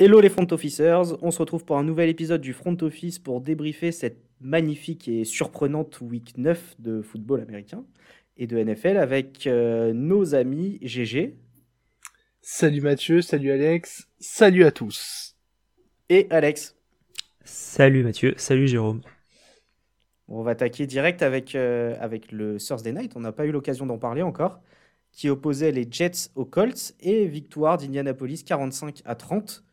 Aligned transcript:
Hello 0.00 0.20
les 0.20 0.28
front 0.28 0.46
officers, 0.52 1.16
on 1.22 1.32
se 1.32 1.40
retrouve 1.40 1.64
pour 1.64 1.76
un 1.76 1.82
nouvel 1.82 2.08
épisode 2.08 2.40
du 2.40 2.52
front 2.52 2.76
office 2.82 3.18
pour 3.18 3.40
débriefer 3.40 3.90
cette 3.90 4.22
magnifique 4.40 5.08
et 5.08 5.24
surprenante 5.24 6.00
week 6.00 6.38
9 6.38 6.76
de 6.78 7.02
football 7.02 7.40
américain 7.40 7.84
et 8.36 8.46
de 8.46 8.62
NFL 8.62 8.96
avec 8.96 9.48
euh, 9.48 9.92
nos 9.92 10.36
amis 10.36 10.78
GG. 10.82 11.36
Salut 12.40 12.80
Mathieu, 12.80 13.22
salut 13.22 13.50
Alex, 13.50 14.08
salut 14.20 14.62
à 14.62 14.70
tous. 14.70 15.36
Et 16.08 16.28
Alex. 16.30 16.76
Salut 17.42 18.04
Mathieu, 18.04 18.34
salut 18.36 18.68
Jérôme. 18.68 19.00
On 20.28 20.44
va 20.44 20.52
attaquer 20.52 20.86
direct 20.86 21.22
avec, 21.22 21.56
euh, 21.56 21.96
avec 21.98 22.30
le 22.30 22.58
Thursday 22.58 22.92
Night, 22.92 23.16
on 23.16 23.20
n'a 23.20 23.32
pas 23.32 23.46
eu 23.46 23.50
l'occasion 23.50 23.84
d'en 23.84 23.98
parler 23.98 24.22
encore, 24.22 24.60
qui 25.10 25.28
opposait 25.28 25.72
les 25.72 25.88
Jets 25.90 26.30
aux 26.36 26.44
Colts 26.44 26.94
et 27.00 27.26
victoire 27.26 27.78
d'Indianapolis 27.78 28.44
45 28.44 29.02
à 29.04 29.16
30 29.16 29.64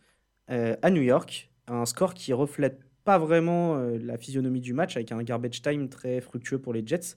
euh, 0.51 0.75
à 0.81 0.89
New 0.91 1.01
York. 1.01 1.49
Un 1.67 1.85
score 1.85 2.13
qui 2.13 2.33
reflète 2.33 2.79
pas 3.03 3.17
vraiment 3.17 3.75
euh, 3.75 3.97
la 4.01 4.17
physionomie 4.17 4.61
du 4.61 4.73
match 4.73 4.95
avec 4.95 5.11
un 5.11 5.21
garbage 5.23 5.61
time 5.61 5.89
très 5.89 6.21
fructueux 6.21 6.59
pour 6.59 6.73
les 6.73 6.85
Jets. 6.85 7.15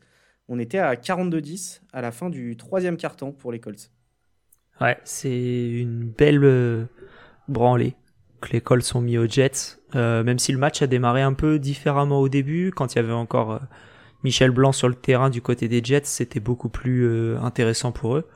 On 0.49 0.59
était 0.59 0.79
à 0.79 0.95
42-10 0.95 1.83
à 1.93 2.01
la 2.01 2.11
fin 2.11 2.31
du 2.31 2.57
troisième 2.57 2.97
quart-temps 2.97 3.33
pour 3.33 3.53
les 3.53 3.61
Colts. 3.61 3.91
Ouais, 4.81 4.97
c'est 5.05 5.69
une 5.69 6.09
belle 6.09 6.43
euh, 6.43 6.85
branlée 7.49 7.95
que 8.41 8.53
les 8.53 8.61
Colts 8.61 8.95
ont 8.95 9.01
mis 9.01 9.19
aux 9.19 9.27
Jets. 9.27 9.79
même 9.95 10.39
si 10.39 10.53
le 10.53 10.59
match 10.59 10.81
a 10.81 10.87
démarré 10.87 11.23
un 11.23 11.35
peu 11.35 11.59
différemment 11.59 12.21
au 12.21 12.29
début, 12.29 12.71
quand 12.71 12.95
il 12.95 12.97
y 12.97 12.99
avait 13.01 13.13
encore 13.13 13.61
Michel 14.23 14.53
Blanc 14.53 14.71
sur 14.71 14.89
le 14.89 14.95
terrain 14.95 15.29
du 15.29 15.43
côté 15.43 15.67
des 15.67 15.83
Jets, 15.83 16.03
c'était 16.05 16.39
beaucoup 16.39 16.69
plus 16.69 17.37
intéressant 17.39 17.91
pour 17.91 18.17
eux 18.17 18.29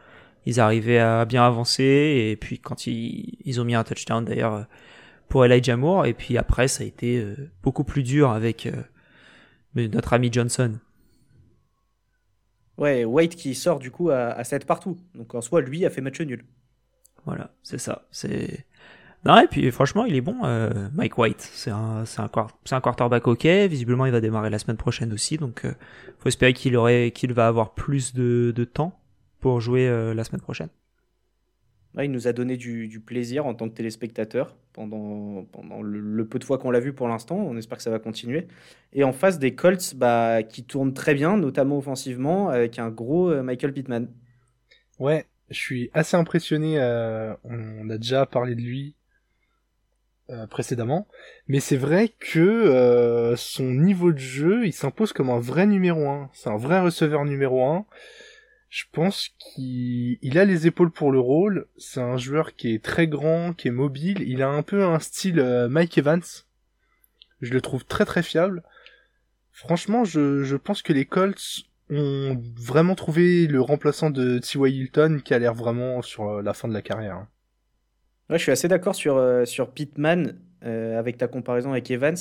ils 0.46 0.60
arrivaient 0.60 0.98
à 0.98 1.24
bien 1.24 1.44
avancer 1.44 2.30
et 2.30 2.36
puis 2.36 2.58
quand 2.58 2.86
ils, 2.86 3.38
ils 3.44 3.60
ont 3.60 3.64
mis 3.64 3.74
un 3.74 3.84
touchdown 3.84 4.24
d'ailleurs 4.24 4.66
pour 5.28 5.44
Elijah 5.44 5.76
Moore 5.76 6.06
et 6.06 6.14
puis 6.14 6.36
après 6.38 6.68
ça 6.68 6.84
a 6.84 6.86
été 6.86 7.18
euh, 7.18 7.50
beaucoup 7.62 7.84
plus 7.84 8.02
dur 8.02 8.30
avec 8.30 8.66
euh, 8.66 8.82
notre 9.74 10.12
ami 10.12 10.32
Johnson. 10.32 10.78
Ouais, 12.78 13.04
White 13.04 13.36
qui 13.36 13.54
sort 13.54 13.78
du 13.78 13.90
coup 13.90 14.10
à, 14.10 14.28
à 14.28 14.44
7 14.44 14.66
partout. 14.66 14.96
Donc 15.14 15.34
en 15.34 15.40
soi, 15.40 15.60
lui 15.60 15.84
a 15.86 15.90
fait 15.90 16.00
match 16.00 16.20
nul. 16.20 16.44
Voilà, 17.24 17.54
c'est 17.62 17.78
ça. 17.78 18.06
C'est 18.10 18.66
non, 19.24 19.38
et 19.38 19.46
puis 19.46 19.70
franchement, 19.70 20.04
il 20.04 20.16
est 20.16 20.20
bon, 20.20 20.36
euh, 20.44 20.88
Mike 20.94 21.16
White. 21.16 21.48
C'est 21.52 21.70
un, 21.70 22.04
c'est 22.04 22.20
un, 22.20 22.30
un 22.72 22.80
quarterback 22.80 23.28
ok. 23.28 23.46
Visiblement, 23.68 24.06
il 24.06 24.12
va 24.12 24.20
démarrer 24.20 24.50
la 24.50 24.58
semaine 24.58 24.76
prochaine 24.76 25.12
aussi. 25.12 25.36
Donc, 25.36 25.64
euh, 25.64 25.72
faut 26.18 26.28
espérer 26.28 26.52
qu'il 26.52 26.76
aurait, 26.76 27.12
qu'il 27.12 27.32
va 27.32 27.46
avoir 27.46 27.74
plus 27.74 28.14
de, 28.14 28.52
de 28.54 28.64
temps 28.64 28.98
pour 29.42 29.60
jouer 29.60 29.88
euh, 29.88 30.14
la 30.14 30.22
semaine 30.22 30.40
prochaine. 30.40 30.68
il 32.00 32.12
nous 32.12 32.28
a 32.28 32.32
donné 32.32 32.56
du, 32.56 33.02
plaisir 33.04 33.44
en 33.44 33.54
tant 33.54 33.68
que 33.68 33.74
téléspectateur 33.74 34.56
pendant, 34.72 35.44
pendant 35.46 35.82
le, 35.82 36.26
peu 36.26 36.38
de 36.38 36.44
fois 36.44 36.58
qu'on 36.58 36.70
l'a 36.70 36.80
vu 36.80 36.94
pour 36.94 37.08
l'instant. 37.08 37.36
On 37.36 37.56
espère 37.56 37.76
que 37.76 37.82
ça 37.82 37.90
va 37.90 37.98
continuer. 37.98 38.46
Et 38.92 39.02
en 39.02 39.12
face 39.12 39.40
des 39.40 39.54
Colts 39.54 39.96
bah, 39.96 40.44
qui 40.44 40.64
tournent 40.64 40.94
très 40.94 41.12
bien, 41.14 41.36
notamment 41.36 41.76
offensivement, 41.76 42.48
avec 42.48 42.78
un 42.78 42.88
gros 42.88 43.30
euh, 43.30 43.42
Michael 43.42 43.74
Pittman. 43.74 44.08
Ouais, 45.00 45.26
je 45.50 45.58
suis 45.58 45.90
assez 45.92 46.16
impressionné. 46.16 46.78
Euh, 46.78 47.34
on 47.42 47.90
a 47.90 47.98
déjà 47.98 48.24
parlé 48.24 48.54
de 48.54 48.62
lui 48.62 48.96
précédemment. 50.48 51.08
Mais 51.46 51.60
c'est 51.60 51.76
vrai 51.76 52.08
que 52.08 53.34
son 53.36 53.64
niveau 53.64 54.12
de 54.12 54.18
jeu, 54.18 54.64
il 54.64 54.72
s'impose 54.72 55.12
comme 55.12 55.28
un 55.28 55.40
vrai 55.40 55.66
numéro 55.66 56.08
1. 56.08 56.30
C'est 56.32 56.48
un 56.48 56.56
vrai 56.56 56.80
receveur 56.80 57.26
numéro 57.26 57.66
1 57.66 57.84
je 58.72 58.84
pense 58.90 59.28
qu'il 59.38 60.38
a 60.38 60.46
les 60.46 60.66
épaules 60.66 60.90
pour 60.90 61.12
le 61.12 61.20
rôle. 61.20 61.66
C'est 61.76 62.00
un 62.00 62.16
joueur 62.16 62.56
qui 62.56 62.72
est 62.72 62.82
très 62.82 63.06
grand, 63.06 63.52
qui 63.52 63.68
est 63.68 63.70
mobile. 63.70 64.24
Il 64.26 64.42
a 64.42 64.48
un 64.48 64.62
peu 64.62 64.82
un 64.82 64.98
style 64.98 65.40
euh, 65.40 65.68
Mike 65.68 65.98
Evans. 65.98 66.22
Je 67.42 67.52
le 67.52 67.60
trouve 67.60 67.84
très 67.84 68.06
très 68.06 68.22
fiable. 68.22 68.62
Franchement, 69.50 70.04
je, 70.04 70.42
je 70.42 70.56
pense 70.56 70.80
que 70.80 70.94
les 70.94 71.04
Colts 71.04 71.66
ont 71.90 72.40
vraiment 72.56 72.94
trouvé 72.94 73.46
le 73.46 73.60
remplaçant 73.60 74.08
de 74.08 74.38
T.Y. 74.38 74.74
Hilton 74.74 75.20
qui 75.22 75.34
a 75.34 75.38
l'air 75.38 75.52
vraiment 75.52 76.00
sur 76.00 76.30
euh, 76.30 76.42
la 76.42 76.54
fin 76.54 76.66
de 76.66 76.72
la 76.72 76.80
carrière. 76.80 77.26
Ouais, 78.30 78.38
je 78.38 78.42
suis 78.44 78.52
assez 78.52 78.68
d'accord 78.68 78.94
sur, 78.94 79.18
euh, 79.18 79.44
sur 79.44 79.70
Pittman 79.70 80.38
avec 80.62 81.18
ta 81.18 81.26
comparaison 81.26 81.72
avec 81.72 81.90
Evans 81.90 82.16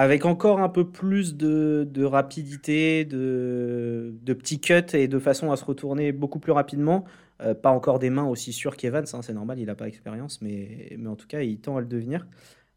avec 0.00 0.24
encore 0.24 0.60
un 0.60 0.70
peu 0.70 0.88
plus 0.88 1.36
de, 1.36 2.04
rapidité, 2.04 3.04
de, 3.04 4.14
petits 4.26 4.58
cuts 4.58 4.94
et 4.94 5.08
de 5.08 5.18
façon 5.18 5.52
à 5.52 5.56
se 5.56 5.64
retourner 5.66 6.10
beaucoup 6.10 6.38
plus 6.38 6.52
rapidement. 6.52 7.04
Euh, 7.42 7.52
pas 7.52 7.68
encore 7.68 7.98
des 7.98 8.08
mains 8.08 8.24
aussi 8.24 8.54
sûres 8.54 8.78
qu'Evans, 8.78 9.02
hein, 9.12 9.20
c'est 9.20 9.34
normal, 9.34 9.58
il 9.58 9.66
n'a 9.66 9.74
pas 9.74 9.84
d'expérience, 9.84 10.40
mais, 10.40 10.96
en 11.06 11.16
tout 11.16 11.26
cas, 11.26 11.42
il 11.42 11.60
tend 11.60 11.76
à 11.76 11.80
le 11.80 11.86
devenir. 11.86 12.26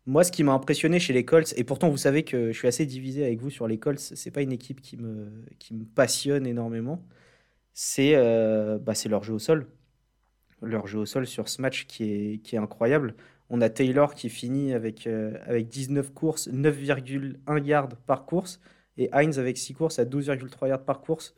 Moi, 0.06 0.26
ce 0.26 0.34
qui 0.34 0.44
m'a 0.44 0.52
impressionné 0.52 1.00
chez 1.00 1.14
les 1.14 1.24
Colts, 1.24 1.54
et 1.56 1.64
pourtant 1.64 1.90
vous 1.90 1.96
savez 1.96 2.24
que 2.24 2.52
je 2.52 2.58
suis 2.58 2.68
assez 2.68 2.86
divisé 2.86 3.24
avec 3.24 3.40
vous 3.40 3.50
sur 3.50 3.70
les 3.70 3.78
Colts, 3.80 4.02
c'est 4.02 4.32
pas 4.32 4.42
une 4.42 4.52
équipe 4.52 4.82
qui 4.82 4.98
me, 4.98 5.32
passionne 5.96 6.46
énormément, 6.46 7.02
c'est 7.74 8.16
euh, 8.16 8.78
bah, 8.80 8.94
leur 9.10 9.24
jeu 9.24 9.34
au 9.34 9.40
sol. 9.40 9.68
Leur 10.62 10.88
jeu 10.88 11.00
au 11.00 11.06
sol 11.06 11.26
sur 11.26 11.48
ce 11.48 11.62
match 11.62 11.86
qui 11.88 12.42
est 12.52 12.58
incroyable. 12.58 13.16
On 13.56 13.62
a 13.62 13.70
Taylor 13.70 14.16
qui 14.16 14.30
finit 14.30 14.74
avec, 14.74 15.06
euh, 15.06 15.38
avec 15.46 15.68
19 15.68 16.12
courses, 16.12 16.48
9,1 16.48 17.64
yards 17.64 17.90
par 18.08 18.26
course. 18.26 18.60
Et 18.98 19.10
Heinz 19.14 19.38
avec 19.38 19.60
6 19.60 19.76
courses 19.76 20.00
à 20.00 20.06
12,3 20.06 20.70
yards 20.70 20.84
par 20.84 21.02
course. 21.02 21.36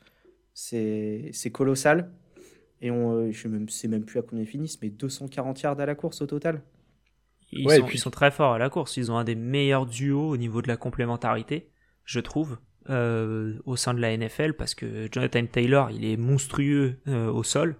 C'est 0.53 1.51
colossal. 1.51 2.13
Et 2.79 2.89
on, 2.89 3.17
euh, 3.17 3.31
je 3.33 3.49
ne 3.49 3.67
sais 3.67 3.89
même 3.89 4.05
plus 4.05 4.19
à 4.19 4.21
combien 4.21 4.45
ils 4.45 4.47
finissent, 4.47 4.81
mais 4.81 4.89
240 4.89 5.61
yards 5.61 5.77
à 5.77 5.85
la 5.85 5.93
course 5.93 6.21
au 6.21 6.25
total. 6.25 6.61
Ils, 7.51 7.69
sont, 7.69 7.83
puis... 7.83 7.97
ils 7.97 7.99
sont 7.99 8.11
très 8.11 8.31
forts 8.31 8.53
à 8.53 8.59
la 8.59 8.69
course. 8.69 8.95
Ils 8.95 9.11
ont 9.11 9.17
un 9.17 9.25
des 9.25 9.35
meilleurs 9.35 9.85
duos 9.85 10.29
au 10.29 10.37
niveau 10.37 10.61
de 10.61 10.69
la 10.69 10.77
complémentarité, 10.77 11.69
je 12.05 12.21
trouve, 12.21 12.59
euh, 12.89 13.59
au 13.65 13.75
sein 13.75 13.93
de 13.93 13.99
la 13.99 14.15
NFL, 14.15 14.53
parce 14.53 14.73
que 14.73 15.09
Jonathan 15.11 15.45
Taylor, 15.47 15.91
il 15.91 16.05
est 16.05 16.15
monstrueux 16.15 16.97
au 17.07 17.43
sol 17.43 17.75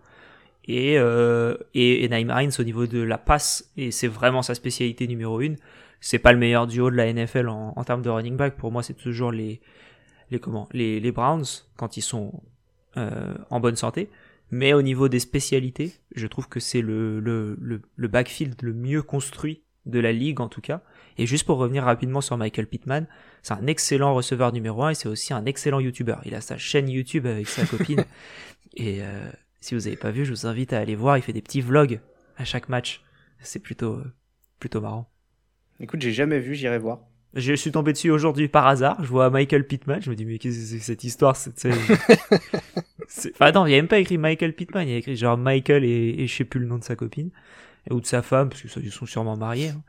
et, 0.67 0.97
euh, 0.97 1.55
et, 1.73 2.03
et 2.03 2.09
Naim 2.09 2.29
Hines 2.29 2.51
au 2.59 2.63
niveau 2.63 2.87
de 2.87 2.99
la 2.99 3.17
passe, 3.17 3.71
et 3.77 3.91
c'est 3.91 4.07
vraiment 4.07 4.41
sa 4.41 4.55
spécialité 4.55 5.07
numéro 5.07 5.41
une. 5.41 5.57
C'est 6.01 6.19
pas 6.19 6.33
le 6.33 6.39
meilleur 6.39 6.67
duo 6.67 6.89
de 6.91 6.95
la 6.95 7.11
NFL 7.11 7.49
en, 7.49 7.73
en 7.75 7.83
termes 7.83 8.01
de 8.01 8.09
running 8.09 8.35
back. 8.35 8.57
Pour 8.57 8.71
moi, 8.71 8.83
c'est 8.83 8.93
toujours 8.93 9.31
les, 9.31 9.61
les, 10.31 10.39
comment, 10.39 10.67
les, 10.71 10.99
les 10.99 11.11
Browns 11.11 11.45
quand 11.77 11.97
ils 11.97 12.01
sont 12.01 12.43
euh, 12.97 13.33
en 13.49 13.59
bonne 13.59 13.75
santé. 13.75 14.09
Mais 14.51 14.73
au 14.73 14.81
niveau 14.81 15.07
des 15.07 15.19
spécialités, 15.19 15.93
je 16.15 16.27
trouve 16.27 16.47
que 16.47 16.59
c'est 16.59 16.81
le, 16.81 17.19
le, 17.19 17.57
le, 17.59 17.81
le, 17.95 18.07
backfield 18.07 18.61
le 18.61 18.73
mieux 18.73 19.01
construit 19.01 19.63
de 19.85 19.99
la 19.99 20.11
ligue 20.11 20.39
en 20.39 20.47
tout 20.47 20.61
cas. 20.61 20.81
Et 21.17 21.25
juste 21.25 21.45
pour 21.45 21.57
revenir 21.57 21.83
rapidement 21.83 22.21
sur 22.21 22.37
Michael 22.37 22.67
Pittman, 22.67 23.07
c'est 23.41 23.53
un 23.53 23.65
excellent 23.67 24.13
receveur 24.13 24.53
numéro 24.53 24.83
un 24.83 24.91
et 24.91 24.95
c'est 24.95 25.09
aussi 25.09 25.33
un 25.33 25.45
excellent 25.45 25.79
YouTuber. 25.79 26.17
Il 26.25 26.35
a 26.35 26.41
sa 26.41 26.57
chaîne 26.57 26.89
YouTube 26.89 27.25
avec 27.25 27.47
sa 27.47 27.65
copine. 27.65 28.05
et, 28.75 29.01
euh, 29.01 29.29
si 29.65 29.73
vous 29.73 29.81
n'avez 29.81 29.95
pas 29.95 30.11
vu, 30.11 30.25
je 30.25 30.31
vous 30.31 30.45
invite 30.45 30.73
à 30.73 30.79
aller 30.79 30.95
voir. 30.95 31.17
Il 31.17 31.23
fait 31.23 31.33
des 31.33 31.41
petits 31.41 31.61
vlogs 31.61 31.99
à 32.37 32.45
chaque 32.45 32.69
match. 32.69 33.01
C'est 33.39 33.59
plutôt, 33.59 33.93
euh, 33.93 34.13
plutôt 34.59 34.79
marrant. 34.79 35.09
Écoute, 35.79 36.01
j'ai 36.01 36.11
jamais 36.11 36.39
vu, 36.39 36.53
j'irai 36.53 36.77
voir. 36.77 36.99
Je 37.33 37.53
suis 37.53 37.71
tombé 37.71 37.91
dessus 37.91 38.11
aujourd'hui 38.11 38.47
par 38.47 38.67
hasard. 38.67 39.03
Je 39.03 39.07
vois 39.07 39.31
Michael 39.31 39.65
Pittman. 39.65 40.03
Je 40.03 40.11
me 40.11 40.15
dis, 40.15 40.23
mais 40.23 40.37
qu'est-ce 40.37 40.59
que 40.59 40.65
c'est 40.65 40.79
cette 40.79 41.03
histoire 41.03 41.35
c'est, 43.07 43.31
Enfin, 43.31 43.51
non, 43.53 43.65
il 43.65 43.69
n'y 43.69 43.75
a 43.75 43.77
même 43.77 43.87
pas 43.87 43.97
écrit 43.97 44.19
Michael 44.19 44.53
Pittman. 44.53 44.87
Il 44.87 44.91
y 44.91 44.93
a 44.93 44.97
écrit 44.97 45.15
genre 45.15 45.35
Michael 45.35 45.83
et, 45.83 46.15
et 46.19 46.27
je 46.27 46.35
sais 46.35 46.45
plus 46.45 46.59
le 46.59 46.67
nom 46.67 46.77
de 46.77 46.83
sa 46.83 46.95
copine. 46.95 47.31
Ou 47.89 47.99
de 47.99 48.05
sa 48.05 48.21
femme, 48.21 48.49
parce 48.49 48.61
que 48.61 48.79
ils 48.79 48.91
sont 48.91 49.07
sûrement 49.07 49.35
mariés. 49.35 49.69
Hein. 49.69 49.83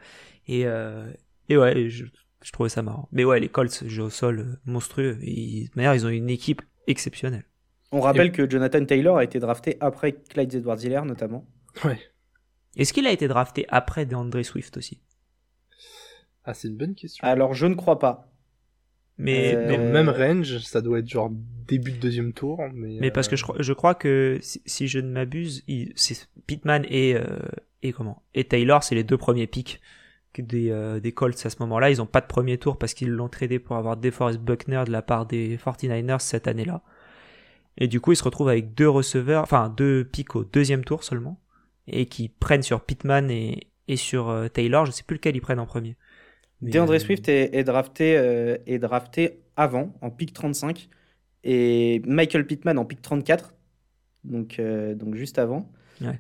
Et, 0.49 0.63
euh, 0.65 1.07
et 1.51 1.59
ouais, 1.59 1.91
je, 1.91 2.07
je, 2.43 2.53
trouvais 2.53 2.71
ça 2.71 2.81
marrant. 2.81 3.11
Mais 3.13 3.25
ouais, 3.25 3.41
les 3.41 3.51
Colts 3.51 3.87
jouent 3.87 4.05
au 4.05 4.11
sol 4.11 4.39
euh, 4.39 4.57
monstrueux. 4.65 5.19
Et, 5.23 5.69
d'ailleurs, 5.77 5.95
ils 5.95 6.07
ont 6.07 6.11
une 6.11 6.31
équipe 6.31 6.63
exceptionnelle. 6.87 7.45
On 7.93 8.01
rappelle 8.01 8.33
que 8.33 8.49
Jonathan 8.49 8.85
Taylor 8.85 9.19
a 9.19 9.25
été 9.25 9.39
drafté 9.39 9.77
après 9.81 10.13
Clyde 10.13 10.55
Edwards-Helaire 10.55 11.05
notamment. 11.05 11.47
Ouais. 11.85 11.99
Est-ce 12.77 12.93
qu'il 12.93 13.07
a 13.07 13.13
été 13.13 13.29
drafté 13.29 13.65
après 13.69 14.07
DeAndre 14.07 14.45
Swift 14.45 14.77
aussi? 14.77 15.01
Ah, 16.45 16.55
c'est 16.55 16.69
une 16.69 16.77
bonne 16.77 16.95
question. 16.95 17.27
Alors, 17.27 17.55
je 17.55 17.67
ne 17.67 17.75
crois 17.75 17.99
pas. 17.99 18.33
Mais 19.19 19.55
euh, 19.55 19.69
dans 19.69 19.83
le 19.83 19.91
même 19.91 20.09
range, 20.09 20.59
ça 20.59 20.83
doit 20.83 20.99
être 20.99 21.09
genre 21.09 21.31
début 21.67 21.93
de 21.93 21.97
deuxième 21.97 22.33
tour. 22.33 22.61
Mais, 22.75 22.99
mais 23.01 23.11
parce 23.11 23.29
que 23.29 23.37
je, 23.37 23.45
je, 23.59 23.73
crois 23.73 23.95
que 23.95 24.39
si, 24.43 24.89
je 24.89 24.99
ne 24.99 25.11
m'abuse, 25.11 25.65
c'est 25.95 26.29
Pittman 26.47 26.85
et, 26.89 27.15
euh, 27.15 27.25
et 27.83 27.93
comment? 27.93 28.23
Et 28.35 28.45
Taylor, 28.45 28.85
c'est 28.85 28.95
les 28.95 29.05
deux 29.05 29.17
premiers 29.17 29.47
picks 29.47 29.81
des, 30.39 30.71
euh, 30.71 31.01
des 31.01 31.13
Colts 31.13 31.47
à 31.47 31.51
ce 31.51 31.57
moment-là. 31.61 31.91
Ils 31.91 31.99
n'ont 31.99 32.07
pas 32.07 32.21
de 32.21 32.27
premier 32.27 32.59
tour 32.59 32.79
parce 32.79 32.93
qu'ils 32.93 33.09
l'ont 33.09 33.29
tradé 33.29 33.59
pour 33.59 33.77
avoir 33.77 33.97
DeForest 33.97 34.39
Buckner 34.39 34.83
de 34.87 34.93
la 34.93 35.03
part 35.03 35.25
des 35.25 35.57
49ers 35.57 36.21
cette 36.21 36.47
année-là. 36.47 36.83
Et 37.79 37.89
du 37.89 38.01
coup, 38.01 38.13
ils 38.13 38.17
se 38.17 38.25
retrouvent 38.25 38.49
avec 38.49 38.75
deux 38.75 38.89
receveurs, 38.89 39.43
enfin 39.43 39.69
deux 39.69 40.05
pics 40.05 40.35
au 40.35 40.45
deuxième 40.45 40.85
tour 40.85 41.05
seulement, 41.05 41.41
et 41.87 42.07
qui 42.07 42.29
prennent 42.29 42.63
sur 42.63 42.81
Pittman 42.81 43.31
et, 43.31 43.69
et 43.89 43.97
sur 43.97 44.29
euh, 44.29 44.49
Taylor. 44.49 44.87
Je 44.87 44.93
sais 44.93 45.03
plus 45.03 45.17
lequel 45.17 45.37
ils 45.37 45.41
prennent 45.41 45.61
en 45.61 45.67
premier. 45.67 45.97
DeAndre 46.63 46.95
euh, 46.95 46.99
Swift 46.99 47.29
est, 47.29 47.65
drafté, 47.65 48.17
euh, 48.17 48.57
est 48.67 48.79
drafté 48.79 49.43
avant, 49.57 49.95
en 50.01 50.11
pick 50.11 50.33
35, 50.33 50.89
et 51.45 52.01
Michael 52.07 52.47
Pittman 52.47 52.79
en 52.79 52.85
pick 52.87 53.03
34, 53.03 53.55
donc, 54.25 54.61
donc 54.61 55.15
juste 55.15 55.39
avant. 55.39 55.71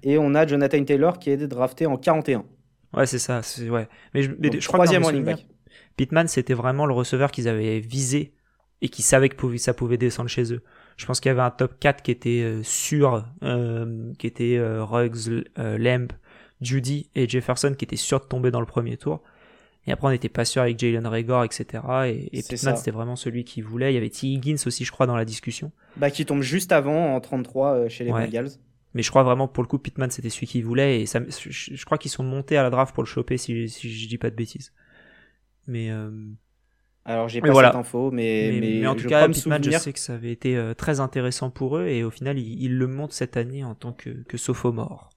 Et 0.03 0.17
on 0.17 0.35
a 0.35 0.47
Jonathan 0.47 0.83
Taylor 0.85 1.19
qui 1.19 1.31
est 1.31 1.37
drafté 1.37 1.85
en 1.87 1.97
41. 1.97 2.45
Ouais, 2.95 3.07
c'est 3.07 3.19
ça. 3.19 3.43
Ouais. 3.69 3.89
Mais 4.15 4.23
je, 4.23 4.31
je 4.31 4.67
crois 4.69 4.87
troisième 4.87 5.23
back. 5.23 5.47
Pittman, 5.97 6.29
c'était 6.29 6.55
vraiment 6.55 6.87
le 6.87 6.95
receveur 6.95 7.31
qu'ils 7.31 7.49
avaient 7.49 7.81
visé 7.81 8.33
et 8.81 8.89
qui 8.89 9.03
savait 9.03 9.29
que 9.29 9.57
ça 9.57 9.75
pouvait 9.75 9.99
descendre 9.99 10.31
chez 10.31 10.53
eux. 10.53 10.63
Je 10.97 11.05
pense 11.05 11.21
qu'il 11.21 11.29
y 11.29 11.33
avait 11.33 11.43
un 11.43 11.51
top 11.51 11.79
4 11.79 12.03
qui 12.03 12.11
était 12.11 12.43
euh, 12.43 12.63
sûr, 12.63 13.25
euh, 13.43 14.13
qui 14.19 14.27
était 14.27 14.57
euh, 14.57 14.83
Ruggs, 14.83 15.45
Lamb, 15.57 16.09
Judy 16.61 17.11
et 17.15 17.29
Jefferson 17.29 17.75
qui 17.77 17.85
étaient 17.85 17.97
sûrs 17.97 18.21
de 18.21 18.25
tomber 18.25 18.51
dans 18.51 18.61
le 18.61 18.67
premier 18.67 18.97
tour. 18.97 19.23
Et 19.87 19.93
après, 19.93 20.09
on 20.09 20.11
n'était 20.11 20.31
pas 20.31 20.45
sûr 20.45 20.63
avec 20.63 20.79
Jalen 20.81 21.07
Rager, 21.07 21.43
etc. 21.45 21.85
Et, 22.07 22.39
et 22.39 22.43
Pittman, 22.43 22.77
c'était 22.77 22.91
vraiment 22.91 23.15
celui 23.15 23.45
qui 23.45 23.61
voulait. 23.61 23.93
Il 23.93 23.95
y 23.95 23.99
avait 23.99 24.11
T. 24.11 24.27
Higgins 24.27 24.57
aussi, 24.67 24.85
je 24.85 24.91
crois, 24.91 25.07
dans 25.07 25.15
la 25.15 25.25
discussion. 25.25 25.71
Bah, 25.97 26.11
qui 26.11 26.27
tombe 26.27 26.43
juste 26.43 26.73
avant, 26.73 27.15
en 27.15 27.21
33, 27.21 27.89
chez 27.89 28.03
les 28.03 28.11
Bengals. 28.11 28.51
Mais 28.95 29.03
je 29.03 29.11
crois 29.11 29.23
vraiment, 29.23 29.47
pour 29.47 29.63
le 29.63 29.69
coup, 29.69 29.79
Pittman, 29.79 30.11
c'était 30.11 30.31
celui 30.31 30.49
qui 30.49 30.61
voulait. 30.61 31.03
Et 31.03 31.07
ça, 31.07 31.21
je, 31.29 31.85
crois 31.85 31.99
qu'ils 31.99 32.11
sont 32.11 32.25
montés 32.25 32.57
à 32.57 32.65
la 32.65 32.71
draft 32.71 32.95
pour 32.95 33.05
le 33.05 33.09
choper, 33.09 33.37
si, 33.37 33.69
si 33.69 33.95
je 33.95 34.09
dis 34.09 34.19
pas 34.19 34.31
de 34.31 34.35
bêtises. 34.35 34.73
Mais... 35.69 35.93
Alors 37.09 37.29
j'ai 37.29 37.41
pas 37.41 37.53
voilà. 37.53 37.69
cette 37.69 37.77
info, 37.77 38.11
mais, 38.11 38.59
mais, 38.61 38.85
en 38.85 38.97
tout 38.97 39.07
cas, 39.07 39.29
Pittman, 39.29 39.63
je 39.63 39.71
sais 39.71 39.93
que 39.93 39.99
ça 39.99 40.15
avait 40.15 40.33
été 40.33 40.57
euh, 40.57 40.75
très 40.75 40.99
intéressant 40.99 41.51
pour 41.51 41.79
eux 41.79 41.87
et 41.87 42.03
au 42.03 42.11
final, 42.11 42.37
ils, 42.37 42.77
le 42.77 42.87
montrent 42.89 43.15
cette 43.15 43.37
année 43.37 43.63
en 43.63 43.77
tant 43.77 43.93
que, 43.93 44.11
que 44.11 44.37
sophomore. 44.37 45.11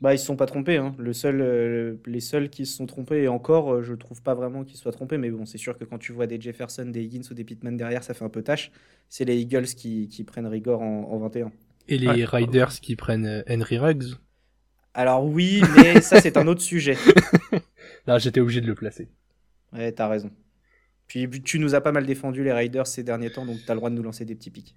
Bah 0.00 0.14
ils 0.14 0.18
se 0.18 0.24
sont 0.24 0.36
pas 0.36 0.46
trompés. 0.46 0.78
Hein. 0.78 0.94
Le 0.96 1.12
seul, 1.12 1.42
euh, 1.42 1.96
les 2.06 2.20
seuls 2.20 2.48
qui 2.48 2.64
se 2.64 2.76
sont 2.76 2.86
trompés 2.86 3.24
et 3.24 3.28
encore, 3.28 3.74
euh, 3.74 3.82
je 3.82 3.92
trouve 3.94 4.22
pas 4.22 4.34
vraiment 4.34 4.64
qu'ils 4.64 4.78
soient 4.78 4.92
trompés. 4.92 5.18
Mais 5.18 5.30
bon, 5.30 5.44
c'est 5.44 5.58
sûr 5.58 5.76
que 5.76 5.84
quand 5.84 5.98
tu 5.98 6.12
vois 6.12 6.26
des 6.26 6.40
Jefferson, 6.40 6.86
des 6.86 7.02
Higgins 7.02 7.28
ou 7.30 7.34
des 7.34 7.44
Pittman 7.44 7.76
derrière, 7.76 8.02
ça 8.02 8.14
fait 8.14 8.24
un 8.24 8.30
peu 8.30 8.42
tâche. 8.42 8.70
C'est 9.10 9.26
les 9.26 9.36
Eagles 9.36 9.66
qui, 9.66 10.08
qui 10.08 10.24
prennent 10.24 10.46
Rigor 10.46 10.80
en, 10.80 11.10
en 11.10 11.18
21. 11.18 11.52
Et 11.88 11.98
les 11.98 12.24
Riders 12.24 12.80
qui 12.80 12.96
prennent 12.96 13.44
Henry 13.50 13.76
Ruggs. 13.76 14.14
Alors 14.94 15.26
oui, 15.26 15.60
mais 15.76 16.00
ça 16.00 16.22
c'est 16.22 16.38
un 16.38 16.46
autre 16.46 16.62
sujet. 16.62 16.96
Là, 18.06 18.18
j'étais 18.18 18.40
obligé 18.40 18.62
de 18.62 18.66
le 18.66 18.74
placer. 18.74 19.08
Ouais, 19.74 19.92
t'as 19.92 20.08
raison. 20.08 20.30
Puis 21.08 21.28
tu 21.42 21.58
nous 21.58 21.74
as 21.74 21.80
pas 21.80 21.90
mal 21.90 22.06
défendu 22.06 22.44
les 22.44 22.52
Raiders 22.52 22.86
ces 22.86 23.02
derniers 23.02 23.30
temps, 23.30 23.46
donc 23.46 23.56
tu 23.64 23.70
as 23.70 23.74
le 23.74 23.78
droit 23.78 23.90
de 23.90 23.94
nous 23.94 24.02
lancer 24.02 24.24
des 24.24 24.34
petits 24.34 24.50
pics. 24.50 24.76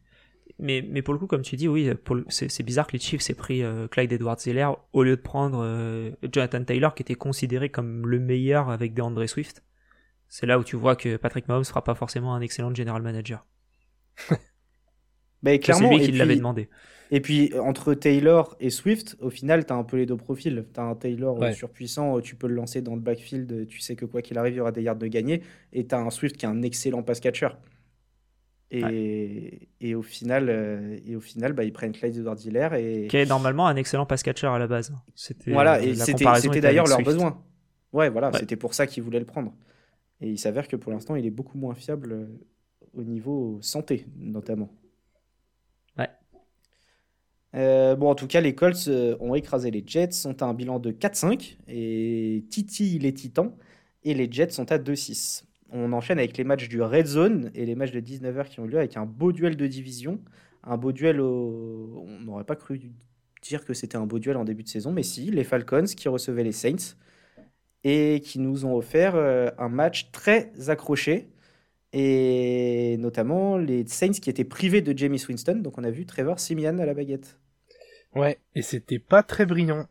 Mais, 0.60 0.86
mais 0.88 1.02
pour 1.02 1.14
le 1.14 1.20
coup, 1.20 1.28
comme 1.28 1.42
tu 1.42 1.56
dis, 1.56 1.68
oui, 1.68 1.90
c'est 2.30 2.64
bizarre 2.64 2.88
que 2.88 2.94
les 2.94 3.00
Chiefs 3.00 3.30
aient 3.30 3.36
pris 3.36 3.64
euh, 3.64 3.88
Clyde 3.88 4.12
Edwards-Zeller 4.14 4.70
au 4.94 5.04
lieu 5.04 5.16
de 5.16 5.22
prendre 5.22 5.62
euh, 5.64 6.12
Jonathan 6.32 6.64
Taylor, 6.64 6.94
qui 6.96 7.04
était 7.04 7.16
considéré 7.16 7.70
comme 7.70 8.08
le 8.08 8.20
meilleur 8.20 8.70
avec 8.70 8.94
DeAndre 8.94 9.28
Swift. 9.28 9.64
C'est 10.30 10.46
là 10.46 10.58
où 10.58 10.64
tu 10.64 10.76
vois 10.78 10.96
que 10.96 11.18
Patrick 11.18 11.48
Mahomes 11.48 11.64
sera 11.64 11.84
pas 11.84 11.96
forcément 11.96 12.34
un 12.34 12.42
excellent 12.42 12.74
general 12.74 13.02
manager. 13.02 13.46
Mais 15.44 15.60
clairement, 15.60 15.90
c'est 15.90 15.98
lui 15.98 16.06
qui 16.06 16.12
l'avait 16.14 16.36
demandé. 16.36 16.70
Et 17.14 17.20
puis, 17.20 17.52
entre 17.60 17.94
Taylor 17.94 18.56
et 18.62 18.70
Swift, 18.70 19.18
au 19.20 19.30
final, 19.30 19.66
tu 19.66 19.74
as 19.74 19.76
un 19.76 19.84
peu 19.84 19.98
les 19.98 20.06
deux 20.06 20.16
profils. 20.16 20.66
Tu 20.74 20.80
as 20.80 20.84
un 20.84 20.96
Taylor 20.96 21.44
euh, 21.44 21.52
surpuissant, 21.52 22.18
euh, 22.18 22.22
tu 22.22 22.36
peux 22.36 22.48
le 22.48 22.56
lancer 22.56 22.82
dans 22.82 22.96
le 22.96 23.02
backfield, 23.02 23.68
tu 23.68 23.82
sais 23.82 23.98
que 23.98 24.06
quoi 24.06 24.22
qu'il 24.22 24.38
arrive, 24.38 24.54
il 24.54 24.58
y 24.58 24.62
aura 24.62 24.72
des 24.72 24.82
yards 24.82 24.96
de 24.96 25.08
gagner. 25.08 25.42
Et 25.74 25.86
tu 25.86 25.94
as 25.94 26.00
un 26.00 26.10
Swift 26.10 26.38
qui 26.38 26.46
est 26.46 26.50
un 26.50 26.62
excellent 26.62 27.04
pass 27.04 27.20
catcher. 27.20 27.50
Et, 28.74 29.68
et, 29.82 29.96
au 29.96 30.02
final, 30.02 30.48
euh, 30.48 30.98
et 31.06 31.18
au 31.18 31.20
final 31.20 31.52
bah, 31.52 31.66
ils 31.66 31.74
prennent 31.74 31.92
Clyde 31.92 32.16
edwards 32.16 32.38
Et... 32.78 33.08
Qui 33.10 33.18
est 33.18 33.26
normalement 33.26 33.68
un 33.68 33.76
excellent 33.76 34.06
pass 34.06 34.24
catcher 34.24 34.48
à 34.48 34.58
la 34.58 34.68
base. 34.68 34.94
C'était, 35.14 35.52
voilà, 35.52 35.84
et 35.84 35.94
c'était, 35.96 36.62
d'ailleurs 36.62 36.88
leur 36.88 37.02
besoin. 37.02 37.44
Ouais, 37.92 38.08
voilà, 38.10 38.32
c'était 38.32 38.56
pour 38.56 38.74
ça 38.74 38.88
qu'ils 38.88 39.04
voulaient 39.04 39.20
le 39.20 39.26
prendre. 39.26 39.54
Et 40.22 40.30
il 40.30 40.40
s'avère 40.40 40.70
que 40.70 40.78
pour 40.78 40.94
l'instant, 40.94 41.18
il 41.18 41.26
est 41.26 41.32
beaucoup 41.32 41.58
moins 41.58 41.76
fiable 41.76 42.30
au 42.94 43.04
niveau 43.04 43.58
santé, 43.62 44.06
notamment. 44.16 44.70
Euh, 47.56 47.96
bon, 47.96 48.10
en 48.10 48.16
tout 48.16 48.28
cas, 48.28 48.42
les 48.42 48.56
Colts 48.56 48.88
euh, 48.88 49.18
ont 49.20 49.36
écrasé 49.36 49.72
les 49.72 49.84
Jets, 49.86 50.12
sont 50.12 50.42
à 50.42 50.46
un 50.46 50.54
bilan 50.54 50.80
de 50.80 50.92
4-5 50.92 51.58
et 51.68 52.46
Titi 52.50 52.98
les 53.00 53.14
Titans. 53.14 53.52
Et 54.04 54.14
les 54.14 54.32
Jets 54.32 54.52
sont 54.52 54.72
à 54.72 54.78
2-6. 54.78 55.44
On 55.72 55.94
enchaîne 55.94 56.18
avec 56.20 56.38
les 56.38 56.44
matchs 56.44 56.68
du 56.70 56.82
Red 56.82 57.06
Zone 57.06 57.52
et 57.56 57.66
les 57.66 57.76
matchs 57.76 57.92
de 57.92 58.02
19h 58.02 58.50
qui 58.50 58.60
ont 58.60 58.66
lieu 58.66 58.78
avec 58.78 58.98
un 58.98 59.06
beau 59.06 59.32
duel 59.32 59.56
de 59.58 59.68
division. 59.68 60.20
Un 60.64 60.78
beau 60.78 60.92
duel. 60.92 61.22
On 61.22 62.20
n'aurait 62.22 62.44
pas 62.44 62.56
cru 62.56 62.82
dire 63.42 63.66
que 63.66 63.74
c'était 63.74 63.98
un 63.98 64.06
beau 64.06 64.20
duel 64.20 64.38
en 64.38 64.44
début 64.46 64.64
de 64.64 64.70
saison, 64.70 64.92
mais 64.92 65.04
si, 65.04 65.32
les 65.32 65.44
Falcons 65.44 65.86
qui 65.86 66.08
recevaient 66.10 66.44
les 66.44 66.52
Saints 66.52 66.96
et 67.84 68.22
qui 68.24 68.40
nous 68.40 68.66
ont 68.66 68.76
offert 68.76 69.16
euh, 69.16 69.50
un 69.58 69.70
match 69.70 70.12
très 70.12 70.52
accroché. 70.70 71.30
Et 71.94 72.98
notamment 73.00 73.58
les 73.58 73.86
Saints 73.88 74.12
qui 74.12 74.30
étaient 74.30 74.46
privés 74.46 74.82
de 74.82 74.98
Jamie 74.98 75.22
Winston. 75.28 75.56
Donc 75.58 75.78
on 75.78 75.84
a 75.84 75.92
vu 75.92 76.06
Trevor 76.06 76.40
Simian 76.40 76.78
à 76.80 76.86
la 76.86 76.94
baguette. 76.94 77.41
Ouais, 78.16 78.40
et 78.56 78.62
c'était 78.62 79.00
pas 79.00 79.24
très 79.24 79.46
brillant. 79.46 79.88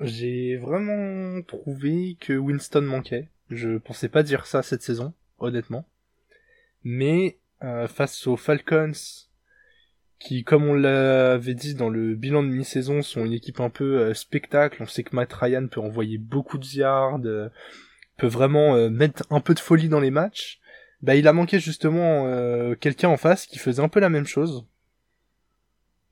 J'ai 0.00 0.56
vraiment 0.56 1.40
trouvé 1.42 2.16
que 2.20 2.32
Winston 2.32 2.82
manquait. 2.82 3.28
Je 3.50 3.78
pensais 3.78 4.08
pas 4.08 4.22
dire 4.22 4.46
ça 4.46 4.62
cette 4.62 4.82
saison, 4.82 5.12
honnêtement. 5.38 5.86
Mais 6.84 7.38
euh, 7.62 7.86
face 7.86 8.26
aux 8.26 8.36
Falcons, 8.36 8.92
qui, 10.18 10.44
comme 10.44 10.64
on 10.64 10.74
l'avait 10.74 11.54
dit 11.54 11.74
dans 11.74 11.88
le 11.88 12.14
bilan 12.14 12.42
de 12.42 12.48
mi-saison, 12.48 13.02
sont 13.02 13.24
une 13.24 13.32
équipe 13.32 13.60
un 13.60 13.70
peu 13.70 14.00
euh, 14.00 14.14
spectacle. 14.14 14.82
On 14.82 14.86
sait 14.86 15.02
que 15.02 15.14
Matt 15.14 15.32
Ryan 15.32 15.66
peut 15.68 15.80
envoyer 15.80 16.18
beaucoup 16.18 16.58
de 16.58 16.66
yards, 16.66 17.20
euh, 17.24 17.48
peut 18.18 18.26
vraiment 18.26 18.90
mettre 18.90 19.24
un 19.30 19.40
peu 19.40 19.54
de 19.54 19.60
folie 19.60 19.88
dans 19.88 20.00
les 20.00 20.10
matchs. 20.10 20.60
Bah, 21.00 21.16
il 21.16 21.26
a 21.26 21.32
manqué 21.32 21.58
justement 21.58 22.30
quelqu'un 22.76 23.08
en 23.08 23.16
face 23.16 23.46
qui 23.46 23.58
faisait 23.58 23.82
un 23.82 23.88
peu 23.88 23.98
la 23.98 24.10
même 24.10 24.26
chose. 24.26 24.64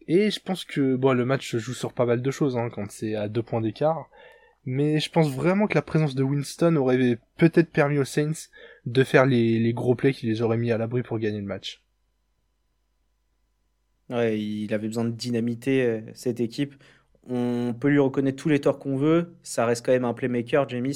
Et 0.09 0.31
je 0.31 0.41
pense 0.41 0.65
que 0.65 0.97
bon, 0.97 1.13
le 1.13 1.25
match 1.25 1.57
joue 1.57 1.75
sur 1.75 1.93
pas 1.93 2.07
mal 2.07 2.23
de 2.23 2.31
choses 2.31 2.57
hein, 2.57 2.69
quand 2.73 2.91
c'est 2.91 3.15
à 3.15 3.29
deux 3.29 3.43
points 3.43 3.61
d'écart. 3.61 4.09
Mais 4.67 5.01
je 5.01 5.11
pense 5.11 5.31
vraiment 5.31 5.67
que 5.67 5.75
la 5.75 5.83
présence 5.83 6.15
de 6.15 6.23
Winston 6.23 6.77
aurait 6.77 7.19
peut-être 7.37 7.71
permis 7.71 7.99
aux 7.99 8.05
Saints 8.05 8.49
de 8.85 9.05
faire 9.05 9.25
les, 9.25 9.73
gros 9.73 9.95
plays 9.95 10.13
qui 10.13 10.27
les 10.27 10.43
auraient 10.43 10.59
mis 10.59 10.71
à 10.71 10.79
l'abri 10.79 11.03
pour 11.03 11.19
gagner 11.19 11.41
le 11.41 11.47
match. 11.47 11.83
Ouais, 14.11 14.41
il 14.41 14.75
avait 14.75 14.89
besoin 14.89 15.05
de 15.05 15.11
dynamiter 15.11 15.83
euh, 15.83 16.01
cette 16.15 16.41
équipe. 16.41 16.75
On 17.29 17.75
peut 17.79 17.89
lui 17.89 18.01
reconnaître 18.01 18.43
tous 18.43 18.49
les 18.49 18.61
torts 18.61 18.79
qu'on 18.79 18.97
veut. 18.97 19.37
Ça 19.43 19.65
reste 19.67 19.87
quand 19.87 19.93
même 19.93 20.05
un 20.05 20.15
playmaker, 20.15 20.69
James, 20.69 20.93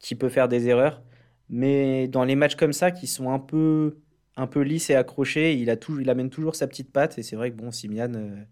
qui 0.00 0.14
peut 0.16 0.28
faire 0.28 0.48
des 0.48 0.68
erreurs. 0.68 1.02
Mais 1.48 2.08
dans 2.08 2.24
les 2.24 2.34
matchs 2.34 2.56
comme 2.56 2.72
ça, 2.72 2.90
qui 2.90 3.06
sont 3.06 3.30
un 3.30 3.38
peu 3.38 3.98
un 4.36 4.46
peu 4.46 4.60
lisse 4.60 4.90
et 4.90 4.94
accroché. 4.94 5.54
Il, 5.54 5.70
a 5.70 5.76
tout, 5.76 6.00
il 6.00 6.10
amène 6.10 6.30
toujours 6.30 6.56
sa 6.56 6.66
petite 6.66 6.92
patte. 6.92 7.18
Et 7.18 7.22
c'est 7.22 7.36
vrai 7.36 7.50
que 7.50 7.56
bon, 7.56 7.70
Simian, 7.70 8.12
euh, 8.14 8.42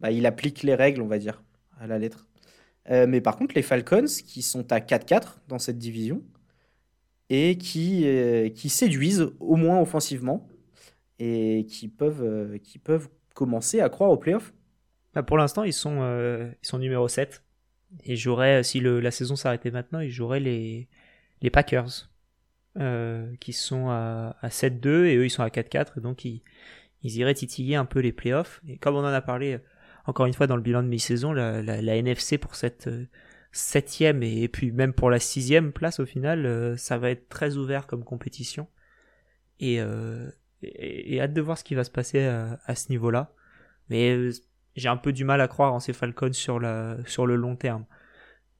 bah, 0.00 0.10
il 0.10 0.26
applique 0.26 0.62
les 0.62 0.74
règles, 0.74 1.02
on 1.02 1.06
va 1.06 1.18
dire, 1.18 1.42
à 1.78 1.86
la 1.86 1.98
lettre. 1.98 2.28
Euh, 2.90 3.06
mais 3.06 3.20
par 3.20 3.36
contre, 3.36 3.54
les 3.54 3.62
Falcons, 3.62 4.06
qui 4.26 4.42
sont 4.42 4.72
à 4.72 4.80
4-4 4.80 5.40
dans 5.48 5.58
cette 5.58 5.78
division, 5.78 6.22
et 7.28 7.56
qui, 7.58 8.02
euh, 8.06 8.48
qui 8.48 8.68
séduisent 8.68 9.30
au 9.38 9.56
moins 9.56 9.80
offensivement, 9.80 10.48
et 11.18 11.66
qui 11.68 11.88
peuvent, 11.88 13.08
commencer 13.34 13.80
à 13.80 13.88
croire 13.88 14.10
aux 14.10 14.16
playoffs. 14.16 14.52
Bah 15.14 15.22
pour 15.22 15.38
l'instant, 15.38 15.64
ils 15.64 15.72
sont, 15.72 16.02
ils 16.62 16.66
sont 16.66 16.78
numéro 16.78 17.08
7. 17.08 17.42
Et 18.04 18.16
si 18.16 18.80
la 18.80 19.10
saison 19.10 19.36
s'arrêtait 19.36 19.70
maintenant, 19.70 20.00
ils 20.00 20.10
joueraient 20.10 20.40
les 20.40 20.88
Packers. 21.50 22.09
Euh, 22.78 23.34
qui 23.40 23.52
sont 23.52 23.88
à, 23.88 24.36
à 24.42 24.48
7-2 24.48 25.06
et 25.06 25.16
eux 25.16 25.24
ils 25.24 25.30
sont 25.30 25.42
à 25.42 25.48
4-4 25.48 25.98
donc 25.98 26.24
ils, 26.24 26.40
ils, 27.02 27.16
iraient 27.16 27.34
titiller 27.34 27.74
un 27.74 27.84
peu 27.84 27.98
les 27.98 28.12
playoffs. 28.12 28.60
Et 28.68 28.78
comme 28.78 28.94
on 28.94 29.00
en 29.00 29.06
a 29.06 29.20
parlé 29.20 29.58
encore 30.06 30.26
une 30.26 30.34
fois 30.34 30.46
dans 30.46 30.54
le 30.54 30.62
bilan 30.62 30.84
de 30.84 30.88
mi-saison 30.88 31.32
la, 31.32 31.62
la, 31.62 31.82
la, 31.82 31.96
NFC 31.96 32.38
pour 32.38 32.54
cette 32.54 32.86
euh, 32.86 33.08
septième 33.50 34.22
et, 34.22 34.46
puis 34.46 34.70
même 34.70 34.92
pour 34.92 35.10
la 35.10 35.18
sixième 35.18 35.72
place 35.72 35.98
au 35.98 36.06
final 36.06 36.46
euh, 36.46 36.76
ça 36.76 36.96
va 36.96 37.10
être 37.10 37.28
très 37.28 37.56
ouvert 37.56 37.88
comme 37.88 38.04
compétition. 38.04 38.68
Et, 39.58 39.80
et, 40.62 41.20
hâte 41.20 41.34
de 41.34 41.40
voir 41.40 41.58
ce 41.58 41.64
qui 41.64 41.74
va 41.74 41.82
se 41.82 41.90
passer 41.90 42.24
à, 42.24 42.60
à 42.66 42.76
ce 42.76 42.88
niveau 42.90 43.10
là 43.10 43.34
mais 43.88 44.30
j'ai 44.76 44.88
un 44.88 44.96
peu 44.96 45.12
du 45.12 45.24
mal 45.24 45.40
à 45.40 45.48
croire 45.48 45.74
en 45.74 45.80
ces 45.80 45.92
Falcons 45.92 46.32
sur, 46.32 46.60
la, 46.60 46.98
sur 47.04 47.26
le 47.26 47.34
long 47.34 47.56
terme. 47.56 47.84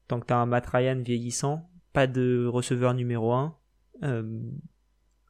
Tant 0.09 0.19
que 0.19 0.27
tu 0.27 0.33
as 0.33 0.37
un 0.37 0.47
Matt 0.47 0.67
Ryan 0.67 1.01
vieillissant 1.01 1.71
pas 1.93 2.07
de 2.09 2.47
receveur 2.47 2.95
numéro 2.95 3.33
1 3.33 3.57
euh, 4.03 4.41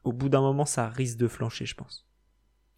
au 0.03 0.13
bout 0.13 0.29
d'un 0.29 0.41
moment, 0.41 0.65
ça 0.65 0.89
risque 0.89 1.17
de 1.17 1.27
flancher, 1.27 1.65
je 1.65 1.75
pense. 1.75 2.07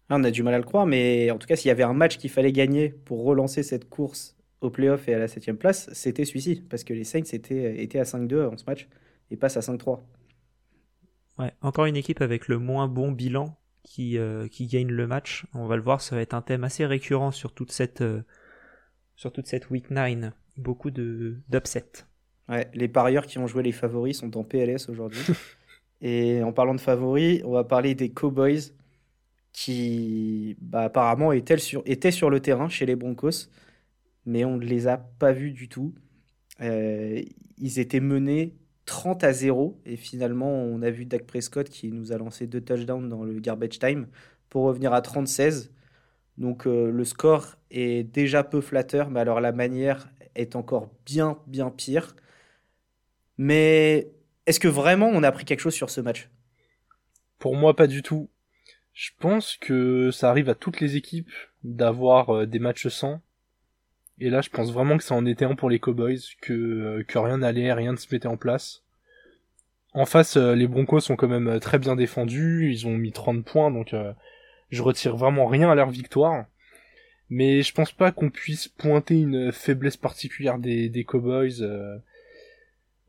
Ah, 0.08 0.16
on 0.18 0.24
a 0.24 0.30
du 0.30 0.42
mal 0.42 0.54
à 0.54 0.58
le 0.58 0.64
croire, 0.64 0.86
mais 0.86 1.30
en 1.30 1.38
tout 1.38 1.46
cas, 1.46 1.56
s'il 1.56 1.68
y 1.68 1.72
avait 1.72 1.82
un 1.82 1.94
match 1.94 2.18
qu'il 2.18 2.30
fallait 2.30 2.52
gagner 2.52 2.90
pour 2.90 3.24
relancer 3.24 3.62
cette 3.62 3.88
course 3.88 4.36
au 4.60 4.70
playoff 4.70 5.08
et 5.08 5.14
à 5.14 5.18
la 5.18 5.28
7 5.28 5.52
place, 5.52 5.88
c'était 5.92 6.24
celui-ci. 6.24 6.62
Parce 6.68 6.84
que 6.84 6.92
les 6.92 7.04
Saints 7.04 7.22
étaient, 7.32 7.82
étaient 7.82 7.98
à 7.98 8.04
5-2 8.04 8.46
en 8.46 8.56
ce 8.56 8.64
match 8.66 8.88
et 9.30 9.36
passent 9.36 9.56
à 9.56 9.60
5-3. 9.60 10.00
Ouais, 11.38 11.52
encore 11.62 11.86
une 11.86 11.96
équipe 11.96 12.20
avec 12.20 12.48
le 12.48 12.58
moins 12.58 12.86
bon 12.86 13.10
bilan 13.12 13.58
qui, 13.82 14.18
euh, 14.18 14.46
qui 14.48 14.66
gagne 14.66 14.88
le 14.88 15.06
match. 15.06 15.46
On 15.54 15.66
va 15.66 15.76
le 15.76 15.82
voir, 15.82 16.00
ça 16.00 16.16
va 16.16 16.22
être 16.22 16.34
un 16.34 16.42
thème 16.42 16.64
assez 16.64 16.86
récurrent 16.86 17.30
sur 17.30 17.52
toute 17.52 17.72
cette, 17.72 18.02
euh, 18.02 18.22
sur 19.16 19.32
toute 19.32 19.46
cette 19.46 19.70
week 19.70 19.90
9. 19.90 20.32
Beaucoup 20.56 20.90
d'upset. 20.90 21.90
Ouais, 22.48 22.70
les 22.74 22.88
parieurs 22.88 23.26
qui 23.26 23.38
ont 23.38 23.46
joué 23.46 23.62
les 23.62 23.72
favoris 23.72 24.18
sont 24.18 24.36
en 24.36 24.44
PLS 24.44 24.88
aujourd'hui. 24.88 25.22
Et 26.04 26.42
en 26.42 26.52
parlant 26.52 26.74
de 26.74 26.80
favoris, 26.80 27.40
on 27.44 27.52
va 27.52 27.64
parler 27.64 27.94
des 27.94 28.10
Cowboys 28.10 28.60
qui 29.52 30.56
bah, 30.60 30.82
apparemment 30.82 31.32
étaient 31.32 31.56
sur, 31.58 31.82
le 32.30 32.40
terrain 32.40 32.68
chez 32.68 32.86
les 32.86 32.94
Broncos, 32.94 33.48
mais 34.26 34.44
on 34.44 34.58
ne 34.58 34.64
les 34.64 34.86
a 34.86 34.98
pas 34.98 35.32
vus 35.32 35.52
du 35.52 35.68
tout. 35.68 35.94
ils 36.60 37.78
étaient 37.78 38.00
menés 38.00 38.54
30 38.86 39.24
à 39.24 39.32
0 39.32 39.80
et 39.86 39.96
finalement 39.96 40.52
on 40.52 40.82
a 40.82 40.90
vu 40.90 41.06
Dak 41.06 41.24
Prescott 41.26 41.70
qui 41.70 41.90
nous 41.90 42.12
a 42.12 42.18
lancé 42.18 42.46
deux 42.46 42.60
touchdowns 42.60 43.08
dans 43.08 43.24
le 43.24 43.40
garbage 43.40 43.78
time 43.78 44.06
pour 44.50 44.64
revenir 44.64 44.92
à 44.92 45.00
36. 45.02 45.72
Donc 46.38 46.66
le 46.66 47.04
score 47.04 47.56
est 47.70 48.04
déjà 48.04 48.44
peu 48.44 48.60
flatteur, 48.60 49.10
mais 49.10 49.20
alors 49.20 49.40
la 49.40 49.52
manière 49.52 50.10
est 50.34 50.56
encore 50.56 50.90
bien 51.06 51.38
bien 51.46 51.70
pire. 51.70 52.14
Mais 53.38 54.12
est-ce 54.46 54.60
que 54.60 54.68
vraiment 54.68 55.08
on 55.08 55.22
a 55.22 55.28
appris 55.28 55.44
quelque 55.44 55.60
chose 55.60 55.74
sur 55.74 55.90
ce 55.90 56.00
match? 56.00 56.28
Pour 57.38 57.56
moi, 57.56 57.74
pas 57.74 57.86
du 57.86 58.02
tout. 58.02 58.28
Je 58.92 59.10
pense 59.18 59.56
que 59.56 60.10
ça 60.12 60.30
arrive 60.30 60.48
à 60.48 60.54
toutes 60.54 60.80
les 60.80 60.96
équipes 60.96 61.32
d'avoir 61.64 62.30
euh, 62.30 62.46
des 62.46 62.58
matchs 62.58 62.88
sans. 62.88 63.20
Et 64.20 64.30
là, 64.30 64.40
je 64.40 64.50
pense 64.50 64.72
vraiment 64.72 64.96
que 64.96 65.02
ça 65.02 65.14
en 65.14 65.26
était 65.26 65.44
un 65.44 65.56
pour 65.56 65.68
les 65.68 65.80
Cowboys, 65.80 66.20
que, 66.40 66.52
euh, 66.52 67.02
que 67.02 67.18
rien 67.18 67.38
n'allait, 67.38 67.72
rien 67.72 67.92
ne 67.92 67.96
se 67.96 68.06
mettait 68.12 68.28
en 68.28 68.36
place. 68.36 68.82
En 69.94 70.06
face, 70.06 70.36
euh, 70.36 70.54
les 70.54 70.68
Broncos 70.68 71.00
sont 71.00 71.16
quand 71.16 71.28
même 71.28 71.58
très 71.58 71.78
bien 71.78 71.96
défendus, 71.96 72.70
ils 72.70 72.86
ont 72.86 72.96
mis 72.96 73.12
30 73.12 73.44
points, 73.44 73.70
donc 73.70 73.94
je 74.70 74.82
retire 74.82 75.16
vraiment 75.16 75.46
rien 75.46 75.70
à 75.70 75.74
leur 75.74 75.90
victoire. 75.90 76.46
Mais 77.30 77.62
je 77.62 77.72
pense 77.72 77.92
pas 77.92 78.12
qu'on 78.12 78.30
puisse 78.30 78.68
pointer 78.68 79.14
une 79.14 79.50
faiblesse 79.50 79.96
particulière 79.96 80.58
des, 80.58 80.88
des 80.88 81.04
Cowboys. 81.04 81.62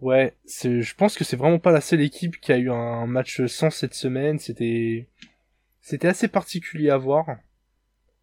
Ouais, 0.06 0.36
je 0.46 0.94
pense 0.94 1.18
que 1.18 1.24
c'est 1.24 1.36
vraiment 1.36 1.58
pas 1.58 1.72
la 1.72 1.82
seule 1.82 2.02
équipe 2.02 2.40
qui 2.40 2.52
a 2.52 2.60
eu 2.60 2.70
un 2.70 3.08
match 3.08 3.44
sans 3.48 3.72
cette 3.72 3.96
semaine. 3.96 4.38
C'était, 4.38 5.08
c'était 5.82 6.08
assez 6.08 6.28
particulier 6.28 6.92
à 6.92 6.98
voir. 6.98 7.26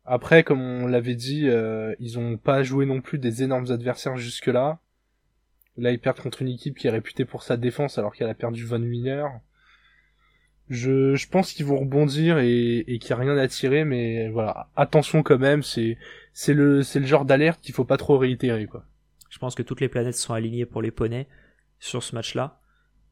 Après, 0.05 0.45
comme 0.45 0.61
on 0.61 0.87
l'avait 0.87 1.17
dit, 1.17 1.49
euh, 1.49 1.93
ils 1.99 2.21
ont 2.21 2.37
pas 2.37 2.63
joué 2.63 2.87
non 2.87 3.01
plus 3.01 3.19
des 3.19 3.43
énormes 3.43 3.73
adversaires 3.73 4.17
jusque-là. 4.17 4.79
Là, 5.77 5.91
ils 5.91 5.99
perdent 5.99 6.21
contre 6.21 6.43
une 6.43 6.51
équipe 6.51 6.79
qui 6.79 6.87
est 6.87 6.91
réputée 6.91 7.25
pour 7.25 7.43
sa 7.43 7.57
défense 7.57 7.99
alors 7.99 8.15
qu'elle 8.15 8.31
a 8.31 8.35
perdu 8.35 8.65
Von 8.65 8.79
Miller. 8.79 9.33
Je, 10.69 11.17
je 11.17 11.29
pense 11.29 11.53
qu'ils 11.53 11.67
vont 11.67 11.81
rebondir 11.81 12.39
et, 12.39 12.85
et 12.87 13.01
qu'il 13.01 13.09
n'y 13.09 13.21
a 13.21 13.25
rien 13.25 13.37
à 13.37 13.49
tirer, 13.49 13.85
mais 13.85 14.29
voilà, 14.29 14.69
attention 14.77 15.25
quand 15.25 15.39
même, 15.39 15.65
c'est, 15.65 15.99
c'est 16.33 16.55
le, 16.55 16.85
c'est 16.85 17.01
le 17.01 17.07
genre 17.07 17.25
d'alerte 17.25 17.61
qu'il 17.61 17.75
faut 17.75 17.85
pas 17.85 17.97
trop 17.97 18.19
réitérer, 18.19 18.67
quoi. 18.67 18.85
Je 19.31 19.39
pense 19.39 19.57
que 19.57 19.65
toutes 19.65 19.81
les 19.81 19.89
planètes 19.89 20.15
sont 20.15 20.33
alignées 20.33 20.65
pour 20.65 20.81
les 20.81 20.93
poneys 20.93 21.27
sur 21.83 22.03
ce 22.03 22.15
match-là. 22.15 22.61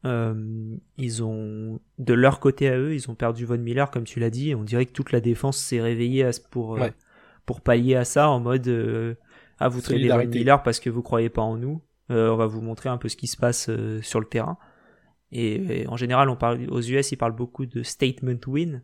Euh, 0.05 0.77
ils 0.97 1.23
ont, 1.23 1.79
de 1.99 2.13
leur 2.13 2.39
côté 2.39 2.69
à 2.69 2.77
eux, 2.77 2.95
ils 2.95 3.11
ont 3.11 3.15
perdu 3.15 3.45
Von 3.45 3.57
Miller, 3.57 3.91
comme 3.91 4.05
tu 4.05 4.19
l'as 4.19 4.29
dit. 4.29 4.55
On 4.55 4.63
dirait 4.63 4.85
que 4.85 4.93
toute 4.93 5.11
la 5.11 5.19
défense 5.19 5.57
s'est 5.57 5.81
réveillée 5.81 6.27
pour, 6.49 6.81
euh, 6.81 6.87
pour 7.45 7.59
pallier 7.59 7.95
à 7.95 8.05
ça 8.05 8.29
en 8.29 8.39
mode 8.39 8.67
euh, 8.69 9.15
Ah, 9.59 9.67
vous 9.67 9.81
tradez 9.81 10.07
Von 10.07 10.25
Miller 10.25 10.63
parce 10.63 10.79
que 10.79 10.89
vous 10.89 11.01
croyez 11.01 11.29
pas 11.29 11.41
en 11.41 11.57
nous. 11.57 11.81
on 12.09 12.35
va 12.37 12.47
vous 12.47 12.61
montrer 12.61 12.87
un 12.87 12.97
peu 12.97 13.09
ce 13.09 13.17
qui 13.17 13.27
se 13.27 13.35
passe 13.35 13.69
sur 14.01 14.19
le 14.21 14.25
terrain. 14.25 14.57
Et, 15.33 15.85
en 15.87 15.97
général, 15.97 16.29
on 16.29 16.37
parle, 16.37 16.65
aux 16.69 16.81
US, 16.81 17.11
ils 17.11 17.17
parlent 17.17 17.35
beaucoup 17.35 17.65
de 17.65 17.83
statement 17.83 18.39
win. 18.47 18.83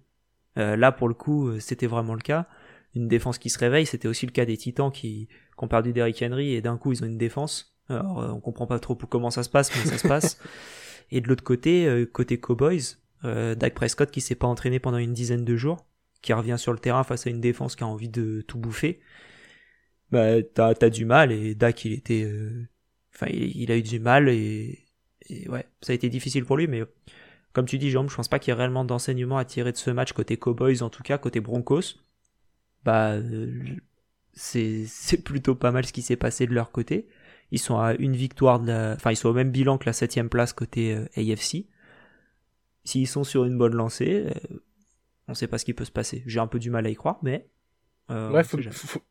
là, 0.58 0.92
pour 0.92 1.08
le 1.08 1.14
coup, 1.14 1.60
c'était 1.62 1.88
vraiment 1.88 2.14
le 2.14 2.22
cas. 2.22 2.46
Une 2.94 3.08
défense 3.08 3.38
qui 3.38 3.50
se 3.50 3.60
réveille, 3.60 3.86
c'était 3.86 4.08
aussi 4.10 4.26
le 4.26 4.32
cas 4.34 4.44
des 4.44 4.58
Titans 4.58 4.92
qui, 4.92 5.28
qui 5.28 5.64
ont 5.64 5.68
perdu 5.70 5.94
Derrick 5.94 6.22
Henry 6.22 6.56
et 6.56 6.62
d'un 6.62 6.78
coup, 6.78 6.92
ils 6.92 7.04
ont 7.04 7.08
une 7.08 7.18
défense 7.18 7.77
alors, 7.90 8.22
euh, 8.22 8.32
on 8.32 8.40
comprend 8.40 8.68
pas 8.68 8.80
trop 8.80 8.96
comment 8.96 9.32
ça 9.32 9.44
se 9.44 9.50
passe, 9.50 9.76
mais 9.76 9.90
ça 9.90 9.98
se 9.98 10.08
passe. 10.08 10.40
Et 11.12 11.22
de 11.22 11.28
l'autre 11.28 11.44
côté, 11.44 11.88
euh, 11.88 12.06
côté 12.06 12.40
Cowboys, 12.40 12.98
euh, 13.24 13.56
Dak 13.56 13.74
Prescott 13.74 14.12
qui 14.12 14.22
s'est 14.22 14.36
pas 14.36 14.48
entraîné 14.48 14.80
pendant 14.80 14.98
une 14.98 15.14
dizaine 15.14 15.46
de 15.46 15.56
jours, 15.56 15.86
qui 16.22 16.34
revient 16.34 16.58
sur 16.58 16.74
le 16.74 16.80
terrain 16.80 17.04
face 17.04 17.28
à 17.28 17.30
une 17.30 17.40
défense 17.40 17.76
qui 17.76 17.84
a 17.84 17.88
envie 17.88 18.10
de 18.10 18.42
tout 18.42 18.58
bouffer. 18.58 19.00
Bah, 20.12 20.42
t'as 20.42 20.74
as 20.82 20.90
du 20.90 21.06
mal 21.06 21.32
et 21.32 21.54
Dak 21.54 21.84
il 21.84 21.94
était, 21.94 22.30
enfin 23.14 23.28
il, 23.30 23.70
a 23.74 23.78
eu 23.78 23.82
du 23.82 24.00
mal 24.00 24.30
et, 24.30 24.86
ouais, 25.50 25.66
ça 25.82 25.92
a 25.92 25.96
été 25.96 26.08
difficile 26.08 26.46
pour 26.46 26.56
lui, 26.56 26.68
mais 26.68 26.84
comme 27.52 27.66
tu 27.66 27.78
dis, 27.78 27.90
Jérôme, 27.90 28.10
je 28.10 28.16
pense 28.16 28.30
pas 28.30 28.40
qu'il 28.40 28.52
y 28.52 28.56
ait 28.56 28.58
réellement 28.58 28.86
d'enseignement 28.86 29.38
à 29.38 29.44
tirer 29.44 29.74
de 29.74 29.78
ce 29.78 29.92
match 29.92 30.14
côté 30.14 30.38
Cowboys, 30.38 30.82
en 30.82 30.90
tout 30.90 31.04
cas 31.04 31.18
côté 31.18 31.42
Broncos. 31.42 31.96
Bah, 32.86 33.16
c'est 34.34 35.24
plutôt 35.24 35.56
pas 35.56 35.72
mal 35.72 35.86
ce 35.86 35.94
qui 35.94 36.02
s'est 36.02 36.16
passé 36.16 36.48
de 36.48 36.54
leur 36.54 36.72
côté. 36.72 37.08
Ils 37.52 37.60
sont 37.60 37.80
à 37.80 37.94
une 37.94 38.16
victoire 38.16 38.60
de 38.60 38.68
la... 38.68 38.94
Enfin, 38.94 39.12
ils 39.12 39.16
sont 39.16 39.30
au 39.30 39.34
même 39.34 39.52
bilan 39.52 39.78
que 39.78 39.86
la 39.86 39.94
septième 39.94 40.30
place 40.30 40.54
côté 40.54 40.96
euh, 40.96 41.06
AFC. 41.16 41.66
S'ils 42.84 43.08
sont 43.08 43.24
sur 43.24 43.46
une 43.46 43.58
bonne 43.58 43.76
lancée, 43.76 44.28
euh, 44.28 44.60
on 45.28 45.34
sait 45.34 45.48
pas 45.48 45.58
ce 45.58 45.66
qui 45.66 45.74
peut 45.74 45.86
se 45.86 45.92
passer. 45.92 46.24
J'ai 46.26 46.40
un 46.40 46.48
peu 46.48 46.60
du 46.60 46.70
mal 46.70 46.86
à 46.86 46.90
y 46.90 46.96
croire, 46.96 47.20
mais... 47.22 47.48
Euh, 48.10 48.32
ouais, 48.32 48.44
faut, 48.44 48.58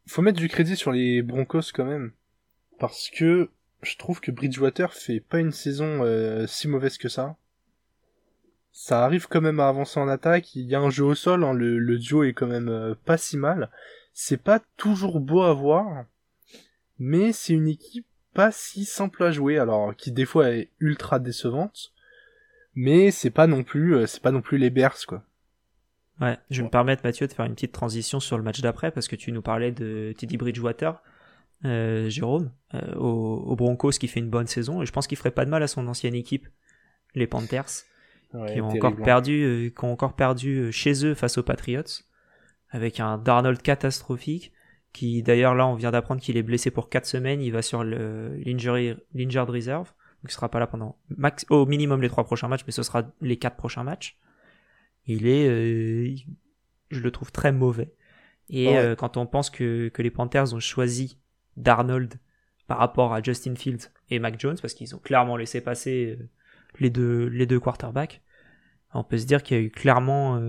faut, 0.07 0.23
mettre 0.23 0.39
du 0.39 0.49
crédit 0.49 0.77
sur 0.77 0.91
les 0.91 1.21
Broncos 1.23 1.73
quand 1.75 1.85
même. 1.85 2.13
Parce 2.79 3.11
que 3.11 3.51
je 3.83 3.97
trouve 3.97 4.21
que 4.21 4.31
Bridgewater 4.31 4.93
fait 4.95 5.21
pas 5.21 5.39
une 5.39 5.53
saison 5.53 6.03
si 6.47 6.67
mauvaise 6.67 6.97
que 6.97 7.11
ça. 7.11 7.37
Ça 8.73 9.05
arrive 9.05 9.27
quand 9.29 9.43
même 9.43 9.61
à 9.61 9.69
avancer 9.69 10.01
en 10.01 10.09
attaque. 10.09 10.55
Il 10.55 10.65
y 10.65 10.75
a 10.75 10.81
un 10.81 10.89
jeu 10.89 11.05
au 11.05 11.15
sol, 11.15 11.45
hein. 11.45 11.53
le, 11.53 11.79
le, 11.79 11.99
duo 11.99 12.25
est 12.25 12.33
quand 12.33 12.47
même 12.47 12.95
pas 13.05 13.19
si 13.19 13.37
mal. 13.37 13.71
C'est 14.15 14.43
pas 14.43 14.61
toujours 14.79 15.21
beau 15.21 15.43
à 15.43 15.53
voir, 15.53 16.07
mais 16.99 17.33
c'est 17.33 17.53
une 17.53 17.69
équipe 17.69 18.07
pas 18.37 18.53
si 18.53 18.85
simple 18.85 19.25
à 19.25 19.31
jouer, 19.31 19.59
alors 19.59 19.97
qui 19.97 20.13
des 20.13 20.27
fois 20.27 20.51
est 20.51 20.71
ultra 20.79 21.19
décevante, 21.19 21.93
mais 22.75 23.11
c'est 23.11 23.31
pas 23.31 23.47
non 23.47 23.65
plus, 23.65 23.97
euh, 23.97 24.07
c'est 24.07 24.23
pas 24.23 24.31
non 24.31 24.43
plus 24.43 24.59
les 24.59 24.69
Bears 24.71 25.07
quoi. 25.09 25.25
Ouais, 26.21 26.39
je 26.51 26.59
vais 26.59 26.65
me 26.65 26.71
permettre 26.71 27.03
Mathieu 27.03 27.27
de 27.27 27.33
faire 27.33 27.47
une 27.47 27.55
petite 27.55 27.73
transition 27.73 28.21
sur 28.21 28.37
le 28.37 28.45
match 28.45 28.61
d'après 28.61 28.91
parce 28.91 29.09
que 29.09 29.17
tu 29.17 29.33
nous 29.33 29.43
parlais 29.43 29.73
de 29.73 30.15
Teddy 30.17 30.37
Bridgewater, 30.37 31.03
euh, 31.65 32.09
Jérôme, 32.09 32.53
euh, 32.75 32.95
au, 32.95 33.57
Broncos 33.57 33.93
qui 33.93 34.09
fait 34.09 34.21
une 34.21 34.31
bonne 34.31 34.47
saison 34.47 34.83
et 34.83 34.87
je 34.87 34.93
pense 34.93 35.07
qu'il 35.07 35.19
ferait 35.19 35.31
pas 35.31 35.45
de 35.45 35.51
mal 35.51 35.63
à 35.63 35.69
son 35.69 35.87
ancienne 35.89 36.15
équipe, 36.15 36.47
les 37.15 37.27
Panthers, 37.27 37.85
qui 38.49 38.61
ont 38.61 38.69
encore 38.69 38.97
perdu, 38.97 39.73
qui 39.77 39.85
ont 39.85 39.93
encore 39.93 40.15
perdu 40.15 40.73
chez 40.73 41.05
eux 41.07 41.15
face 41.15 41.39
aux 41.39 41.43
Patriots 41.43 42.03
avec 42.71 43.01
un 43.01 43.19
Darnold 43.19 43.63
catastrophique 43.63 44.53
qui 44.97 45.23
d'ailleurs 45.23 45.55
là 45.55 45.67
on 45.67 45.75
vient 45.75 45.91
d'apprendre 45.91 46.23
qu'il 46.23 46.39
est 46.39 46.43
blessé 46.43 46.71
pour 46.71 46.89
4 46.89 47.05
semaines, 47.05 47.43
il 47.43 47.51
va 47.53 47.61
sur 47.61 47.85
l'injured 47.85 49.51
reserve, 49.51 49.93
donc 50.23 50.31
il 50.31 50.33
sera 50.33 50.51
pas 50.51 50.59
là 50.59 50.67
pendant 50.67 50.99
max, 51.11 51.45
au 51.51 51.67
minimum 51.67 52.01
les 52.01 52.09
3 52.09 52.25
prochains 52.25 52.49
matchs, 52.49 52.63
mais 52.67 52.73
ce 52.73 52.83
sera 52.83 53.03
les 53.21 53.37
4 53.37 53.57
prochains 53.57 53.85
matchs. 53.85 54.19
Il 55.07 55.27
est, 55.27 55.49
euh, 55.49 56.17
je 56.91 57.01
le 57.01 57.11
trouve 57.11 57.31
très 57.31 57.53
mauvais. 57.53 57.93
Et 58.49 58.79
euh, 58.79 58.97
quand 58.97 59.19
on 59.19 59.27
pense 59.27 59.51
que, 59.51 59.89
que 59.89 60.01
les 60.01 60.11
Panthers 60.11 60.55
ont 60.55 60.61
choisi 60.61 61.19
Darnold 61.57 62.15
par 62.67 62.79
rapport 62.79 63.13
à 63.13 63.23
Justin 63.23 63.55
Fields 63.55 63.91
et 64.09 64.19
Mac 64.19 64.41
Jones, 64.41 64.57
parce 64.61 64.73
qu'ils 64.73 64.95
ont 64.95 64.99
clairement 64.99 65.37
laissé 65.37 65.61
passer 65.61 66.17
euh, 66.19 66.29
les 66.81 66.89
deux, 66.89 67.27
les 67.27 67.45
deux 67.45 67.61
quarterbacks, 67.61 68.23
on 68.95 69.05
peut 69.05 69.19
se 69.19 69.27
dire 69.27 69.43
qu'il 69.43 69.57
y 69.59 69.61
a 69.61 69.63
eu 69.63 69.71
clairement 69.71 70.41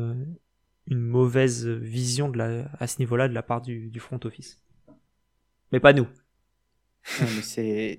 une 0.87 1.01
mauvaise 1.01 1.67
vision 1.67 2.29
de 2.29 2.37
la, 2.37 2.65
à 2.79 2.87
ce 2.87 2.99
niveau-là 2.99 3.27
de 3.27 3.33
la 3.33 3.43
part 3.43 3.61
du, 3.61 3.89
du, 3.89 3.99
front 3.99 4.19
office. 4.23 4.57
Mais 5.71 5.79
pas 5.79 5.93
nous. 5.93 6.07
c'est 7.03 7.97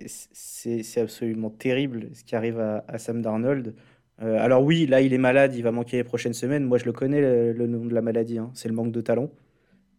absolument 0.96 1.50
terrible 1.50 2.08
ce 2.14 2.24
qui 2.24 2.34
arrive 2.34 2.58
à, 2.60 2.84
à 2.88 2.98
Sam 2.98 3.22
Darnold. 3.22 3.74
Euh, 4.20 4.36
alors 4.40 4.62
oui, 4.64 4.86
là 4.86 5.00
il 5.00 5.12
est 5.12 5.18
malade, 5.18 5.54
il 5.54 5.62
va 5.62 5.70
manquer 5.70 5.98
les 5.98 6.04
prochaines 6.04 6.34
semaines. 6.34 6.64
Moi 6.64 6.78
je 6.78 6.84
le 6.84 6.92
connais 6.92 7.20
le, 7.20 7.66
nom 7.66 7.84
de 7.84 7.94
la 7.94 8.02
maladie, 8.02 8.38
hein. 8.38 8.50
c'est 8.54 8.68
le 8.68 8.74
manque 8.74 8.92
de 8.92 9.00
talent. 9.00 9.30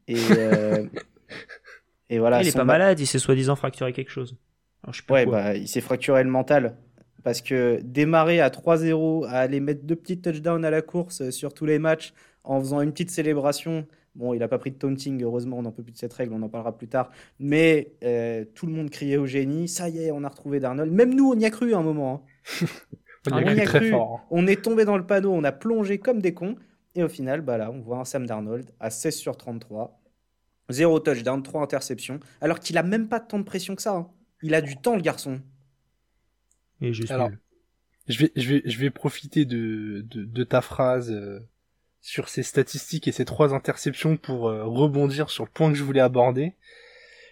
Et, 0.08 0.17
euh, 0.31 0.86
et 2.10 2.19
voilà. 2.19 2.41
Il 2.41 2.48
est 2.48 2.55
pas 2.55 2.65
malade, 2.65 3.00
il 3.00 3.08
s'est 3.08 3.19
soi-disant 3.19 3.55
fracturé 3.55 3.93
quelque 3.93 4.12
chose. 4.12 4.36
ouais, 5.10 5.25
bah, 5.25 5.55
il 5.55 5.67
s'est 5.67 5.81
fracturé 5.81 6.24
le 6.24 6.29
mental. 6.29 6.75
Parce 7.24 7.41
que 7.41 7.79
démarrer 7.84 8.39
à 8.39 8.50
3-0, 8.50 9.27
à 9.27 9.39
aller 9.39 9.60
mettre 9.60 9.84
deux 9.84 9.98
petits 9.98 10.22
touchdowns 10.22 10.63
à 10.63 10.69
la 10.69 10.81
course 10.81 11.29
sur 11.31 11.53
tous 11.53 11.65
les 11.65 11.77
matchs, 11.77 12.13
en 12.43 12.60
faisant 12.60 12.81
une 12.81 12.91
petite 12.91 13.12
célébration. 13.12 13.88
Bon, 14.15 14.34
il 14.34 14.39
n'a 14.39 14.48
pas 14.48 14.58
pris 14.58 14.72
de 14.72 14.75
taunting, 14.75 15.22
heureusement, 15.24 15.60
on 15.60 15.62
n'en 15.62 15.72
peut 15.72 15.84
plus 15.84 15.91
de 15.91 15.98
cette 15.98 16.13
règle, 16.13 16.34
on 16.34 16.41
en 16.41 16.50
parlera 16.50 16.77
plus 16.77 16.88
tard. 16.88 17.12
Mais 17.39 17.93
euh, 18.03 18.43
tout 18.55 18.65
le 18.65 18.74
monde 18.74 18.89
criait 18.89 19.17
au 19.17 19.25
génie. 19.25 19.67
Ça 19.67 19.88
y 19.89 20.00
est, 20.00 20.12
on 20.12 20.24
a 20.24 20.29
retrouvé 20.29 20.60
Darnold. 20.60 20.91
Même 20.91 21.13
nous, 21.13 21.31
on 21.31 21.39
y 21.39 21.46
a 21.46 21.51
cru 21.51 21.74
un 21.74 21.84
moment. 21.84 22.25
Hein. 22.62 22.65
on, 23.31 23.39
y 23.39 23.60
a, 23.60 23.65
cru, 23.65 23.91
fort. 23.91 24.19
Hein. 24.19 24.27
On 24.31 24.48
est 24.48 24.62
tombé 24.62 24.86
dans 24.86 24.98
le 24.98 25.05
panneau, 25.05 25.31
on 25.31 25.43
a 25.43 25.51
plongé 25.51 26.00
comme 26.00 26.22
des 26.22 26.34
cons. 26.34 26.55
Et 26.96 27.03
au 27.03 27.10
final, 27.10 27.41
bah 27.41 27.58
là, 27.58 27.72
on 27.72 27.79
voit 27.79 28.00
un 28.00 28.05
Sam 28.05 28.25
Darnold 28.25 28.72
à 28.79 28.89
16 28.89 29.15
sur 29.15 29.38
33. 29.38 30.01
Zéro 30.69 31.00
touchdown, 31.00 31.41
trois 31.41 31.63
interceptions. 31.63 32.19
Alors 32.41 32.60
qu'il 32.60 32.77
a 32.77 32.84
même 32.84 33.08
pas 33.08 33.19
tant 33.19 33.39
de 33.39 33.43
pression 33.43 33.75
que 33.75 33.81
ça. 33.81 33.96
Hein. 33.96 34.10
Il 34.41 34.53
a 34.53 34.62
du 34.62 34.75
temps, 34.77 34.96
le 34.96 35.01
garçon. 35.01 35.41
Et 36.81 36.93
juste 36.93 37.12
Alors, 37.12 37.29
je 38.08 38.19
vais, 38.19 38.31
je 38.36 38.53
vais, 38.53 38.62
je 38.65 38.79
vais 38.79 38.89
profiter 38.89 39.46
de, 39.46 40.05
de, 40.10 40.43
ta 40.43 40.62
phrase. 40.62 41.12
Euh, 41.12 41.39
sur 42.01 42.29
ses 42.29 42.44
statistiques 42.44 43.08
et 43.08 43.12
ses 43.12 43.25
trois 43.25 43.53
interceptions 43.53 44.18
pour 44.18 44.50
euh, 44.50 44.63
rebondir 44.65 45.29
sur 45.29 45.44
le 45.44 45.50
point 45.50 45.72
que 45.72 45.77
je 45.77 45.84
voulais 45.84 46.00
aborder. 46.00 46.53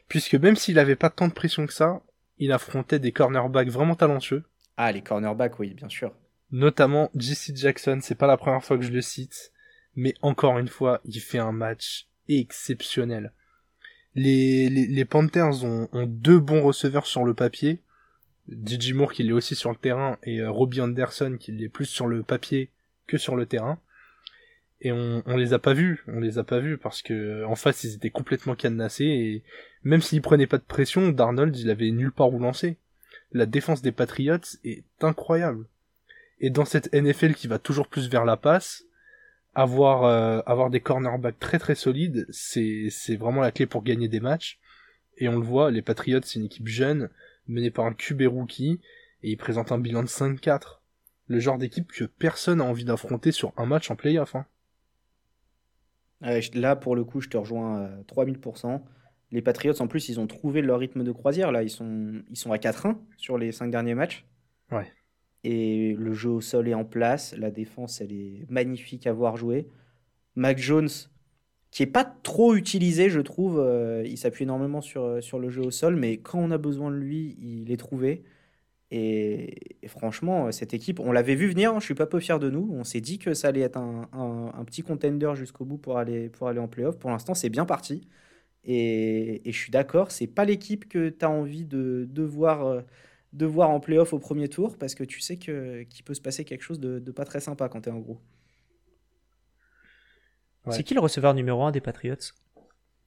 Puisque 0.07 0.35
même 0.35 0.55
s'il 0.55 0.79
avait 0.79 0.95
pas 0.95 1.09
tant 1.09 1.27
de 1.27 1.33
pression 1.33 1.65
que 1.65 1.73
ça, 1.73 2.01
il 2.37 2.51
affrontait 2.51 2.99
des 2.99 3.11
cornerbacks 3.11 3.69
vraiment 3.69 3.95
talentueux. 3.95 4.43
Ah, 4.77 4.91
les 4.91 5.01
cornerbacks, 5.01 5.59
oui, 5.59 5.73
bien 5.73 5.89
sûr. 5.89 6.13
Notamment 6.51 7.09
JC 7.15 7.55
Jackson, 7.55 7.99
c'est 8.01 8.15
pas 8.15 8.27
la 8.27 8.37
première 8.37 8.63
fois 8.63 8.77
que 8.77 8.83
je 8.83 8.91
le 8.91 9.01
cite, 9.01 9.51
mais 9.95 10.13
encore 10.21 10.59
une 10.59 10.67
fois, 10.67 11.01
il 11.03 11.19
fait 11.19 11.39
un 11.39 11.51
match 11.51 12.07
exceptionnel. 12.29 13.33
Les, 14.15 14.69
les, 14.69 15.05
Panthers 15.05 15.63
ont, 15.63 15.89
ont, 15.91 16.07
deux 16.07 16.39
bons 16.39 16.63
receveurs 16.63 17.05
sur 17.05 17.23
le 17.23 17.33
papier, 17.33 17.81
DJ 18.49 18.93
Moore 18.93 19.13
qui 19.13 19.27
est 19.27 19.31
aussi 19.31 19.55
sur 19.55 19.69
le 19.69 19.75
terrain 19.75 20.17
et 20.23 20.43
Robbie 20.43 20.81
Anderson 20.81 21.37
qui 21.39 21.51
est 21.63 21.69
plus 21.69 21.85
sur 21.85 22.07
le 22.07 22.23
papier 22.23 22.71
que 23.05 23.17
sur 23.17 23.35
le 23.35 23.45
terrain. 23.45 23.79
Et 24.81 24.91
on, 24.91 25.23
on 25.25 25.37
les 25.37 25.53
a 25.53 25.59
pas 25.59 25.73
vus, 25.73 26.03
on 26.07 26.19
les 26.19 26.37
a 26.37 26.43
pas 26.43 26.59
vus 26.59 26.77
parce 26.77 27.01
que 27.01 27.43
en 27.45 27.55
face 27.55 27.83
ils 27.83 27.95
étaient 27.95 28.11
complètement 28.11 28.55
cadenassés 28.55 29.05
et 29.05 29.43
même 29.83 30.01
s'ils 30.01 30.21
prenaient 30.21 30.47
pas 30.47 30.59
de 30.59 30.63
pression, 30.63 31.09
Darnold 31.09 31.57
il 31.57 31.69
avait 31.69 31.89
nulle 31.91 32.11
part 32.11 32.31
où 32.31 32.39
lancer. 32.39 32.77
La 33.31 33.45
défense 33.45 33.81
des 33.81 33.91
Patriots 33.91 34.37
est 34.63 34.83
incroyable. 35.01 35.65
Et 36.39 36.49
dans 36.49 36.65
cette 36.65 36.93
NFL 36.93 37.33
qui 37.33 37.47
va 37.47 37.57
toujours 37.57 37.87
plus 37.87 38.09
vers 38.09 38.23
la 38.23 38.37
passe, 38.37 38.83
avoir 39.55 40.03
euh, 40.03 40.41
avoir 40.45 40.69
des 40.69 40.79
cornerbacks 40.79 41.39
très 41.39 41.57
très 41.57 41.75
solides, 41.75 42.27
c'est 42.29 42.89
c'est 42.91 43.15
vraiment 43.15 43.41
la 43.41 43.51
clé 43.51 43.65
pour 43.65 43.83
gagner 43.83 44.07
des 44.07 44.19
matchs. 44.19 44.59
Et 45.17 45.27
on 45.27 45.39
le 45.39 45.45
voit, 45.45 45.71
les 45.71 45.81
Patriots 45.81 46.21
c'est 46.23 46.37
une 46.39 46.45
équipe 46.45 46.67
jeune 46.67 47.09
menée 47.47 47.71
par 47.71 47.85
un 47.85 47.93
QB 47.93 48.23
rookie 48.27 48.79
et 49.23 49.31
ils 49.31 49.37
présentent 49.37 49.71
un 49.71 49.79
bilan 49.79 50.03
de 50.03 50.07
5-4. 50.07 50.79
Le 51.27 51.39
genre 51.39 51.57
d'équipe 51.57 51.91
que 51.91 52.05
personne 52.05 52.61
a 52.61 52.65
envie 52.65 52.85
d'affronter 52.85 53.31
sur 53.31 53.51
un 53.57 53.65
match 53.65 53.89
en 53.89 53.95
playoff. 53.95 54.35
Hein. 54.35 54.45
Là 56.21 56.75
pour 56.75 56.95
le 56.95 57.03
coup, 57.03 57.21
je 57.21 57.29
te 57.29 57.37
rejoins 57.37 57.83
à 57.83 57.89
3000%. 58.03 58.81
Les 59.31 59.41
Patriots 59.41 59.81
en 59.81 59.87
plus, 59.87 60.09
ils 60.09 60.19
ont 60.19 60.27
trouvé 60.27 60.61
leur 60.61 60.79
rythme 60.79 61.03
de 61.03 61.11
croisière 61.11 61.51
là, 61.51 61.63
ils 61.63 61.69
sont 61.69 62.21
ils 62.29 62.37
sont 62.37 62.51
à 62.51 62.57
4-1 62.57 62.97
sur 63.17 63.37
les 63.37 63.51
5 63.51 63.69
derniers 63.71 63.95
matchs. 63.95 64.25
Ouais. 64.71 64.91
Et 65.43 65.93
le 65.93 66.13
jeu 66.13 66.29
au 66.29 66.41
sol 66.41 66.67
est 66.67 66.73
en 66.73 66.85
place. 66.85 67.35
La 67.37 67.51
défense, 67.51 68.01
elle 68.01 68.11
est 68.11 68.45
magnifique 68.49 69.07
à 69.07 69.13
voir 69.13 69.37
jouer. 69.37 69.67
Mac 70.35 70.57
Jones, 70.57 70.89
qui 71.71 71.83
est 71.83 71.87
pas 71.87 72.05
trop 72.05 72.55
utilisé, 72.55 73.09
je 73.09 73.19
trouve. 73.21 73.59
Euh, 73.59 74.03
il 74.05 74.17
s'appuie 74.17 74.43
énormément 74.43 74.81
sur, 74.81 75.03
euh, 75.03 75.21
sur 75.21 75.39
le 75.39 75.49
jeu 75.49 75.63
au 75.63 75.71
sol, 75.71 75.95
mais 75.95 76.17
quand 76.17 76.39
on 76.39 76.51
a 76.51 76.57
besoin 76.57 76.91
de 76.91 76.95
lui, 76.95 77.37
il 77.39 77.71
est 77.71 77.77
trouvé. 77.77 78.23
Et, 78.89 79.77
franchement, 79.87 80.51
cette 80.51 80.73
équipe, 80.73 80.99
on 80.99 81.11
l'avait 81.11 81.35
vu 81.35 81.47
venir, 81.47 81.73
hein, 81.73 81.79
je 81.79 81.85
suis 81.85 81.93
pas 81.93 82.05
peu 82.05 82.19
fier 82.19 82.39
de 82.39 82.49
nous. 82.49 82.69
On 82.73 82.83
s'est 82.83 83.01
dit 83.01 83.19
que 83.19 83.33
ça 83.33 83.49
allait 83.49 83.61
être 83.61 83.77
un, 83.77 84.09
un, 84.13 84.63
petit 84.65 84.81
contender 84.81 85.31
jusqu'au 85.35 85.65
bout 85.65 85.77
pour 85.77 85.97
aller, 85.97 86.29
pour 86.29 86.47
aller 86.47 86.59
en 86.59 86.67
playoff. 86.67 86.97
Pour 86.97 87.09
l'instant, 87.09 87.33
c'est 87.33 87.49
bien 87.49 87.65
parti. 87.65 88.07
Et, 88.63 89.47
et, 89.47 89.51
je 89.51 89.57
suis 89.57 89.71
d'accord, 89.71 90.11
c'est 90.11 90.27
pas 90.27 90.45
l'équipe 90.45 90.87
que 90.87 91.09
tu 91.09 91.25
as 91.25 91.29
envie 91.29 91.65
de, 91.65 92.07
de 92.09 92.23
voir. 92.23 92.65
Euh, 92.65 92.81
de 93.33 93.45
voir 93.45 93.69
en 93.69 93.79
playoff 93.79 94.13
au 94.13 94.19
premier 94.19 94.47
tour 94.47 94.77
parce 94.77 94.95
que 94.95 95.03
tu 95.03 95.19
sais 95.19 95.37
que 95.37 95.83
qu'il 95.83 96.03
peut 96.05 96.13
se 96.13 96.21
passer 96.21 96.45
quelque 96.45 96.61
chose 96.61 96.79
de, 96.79 96.99
pas 97.11 97.25
très 97.25 97.41
sympa 97.41 97.69
quand 97.69 97.81
tu 97.81 97.89
es 97.89 97.91
en 97.91 97.99
gros. 97.99 98.19
C'est 100.69 100.83
qui 100.83 100.93
le 100.93 100.99
receveur 100.99 101.33
numéro 101.33 101.63
1 101.63 101.71
des 101.71 101.81
Patriots? 101.81 102.15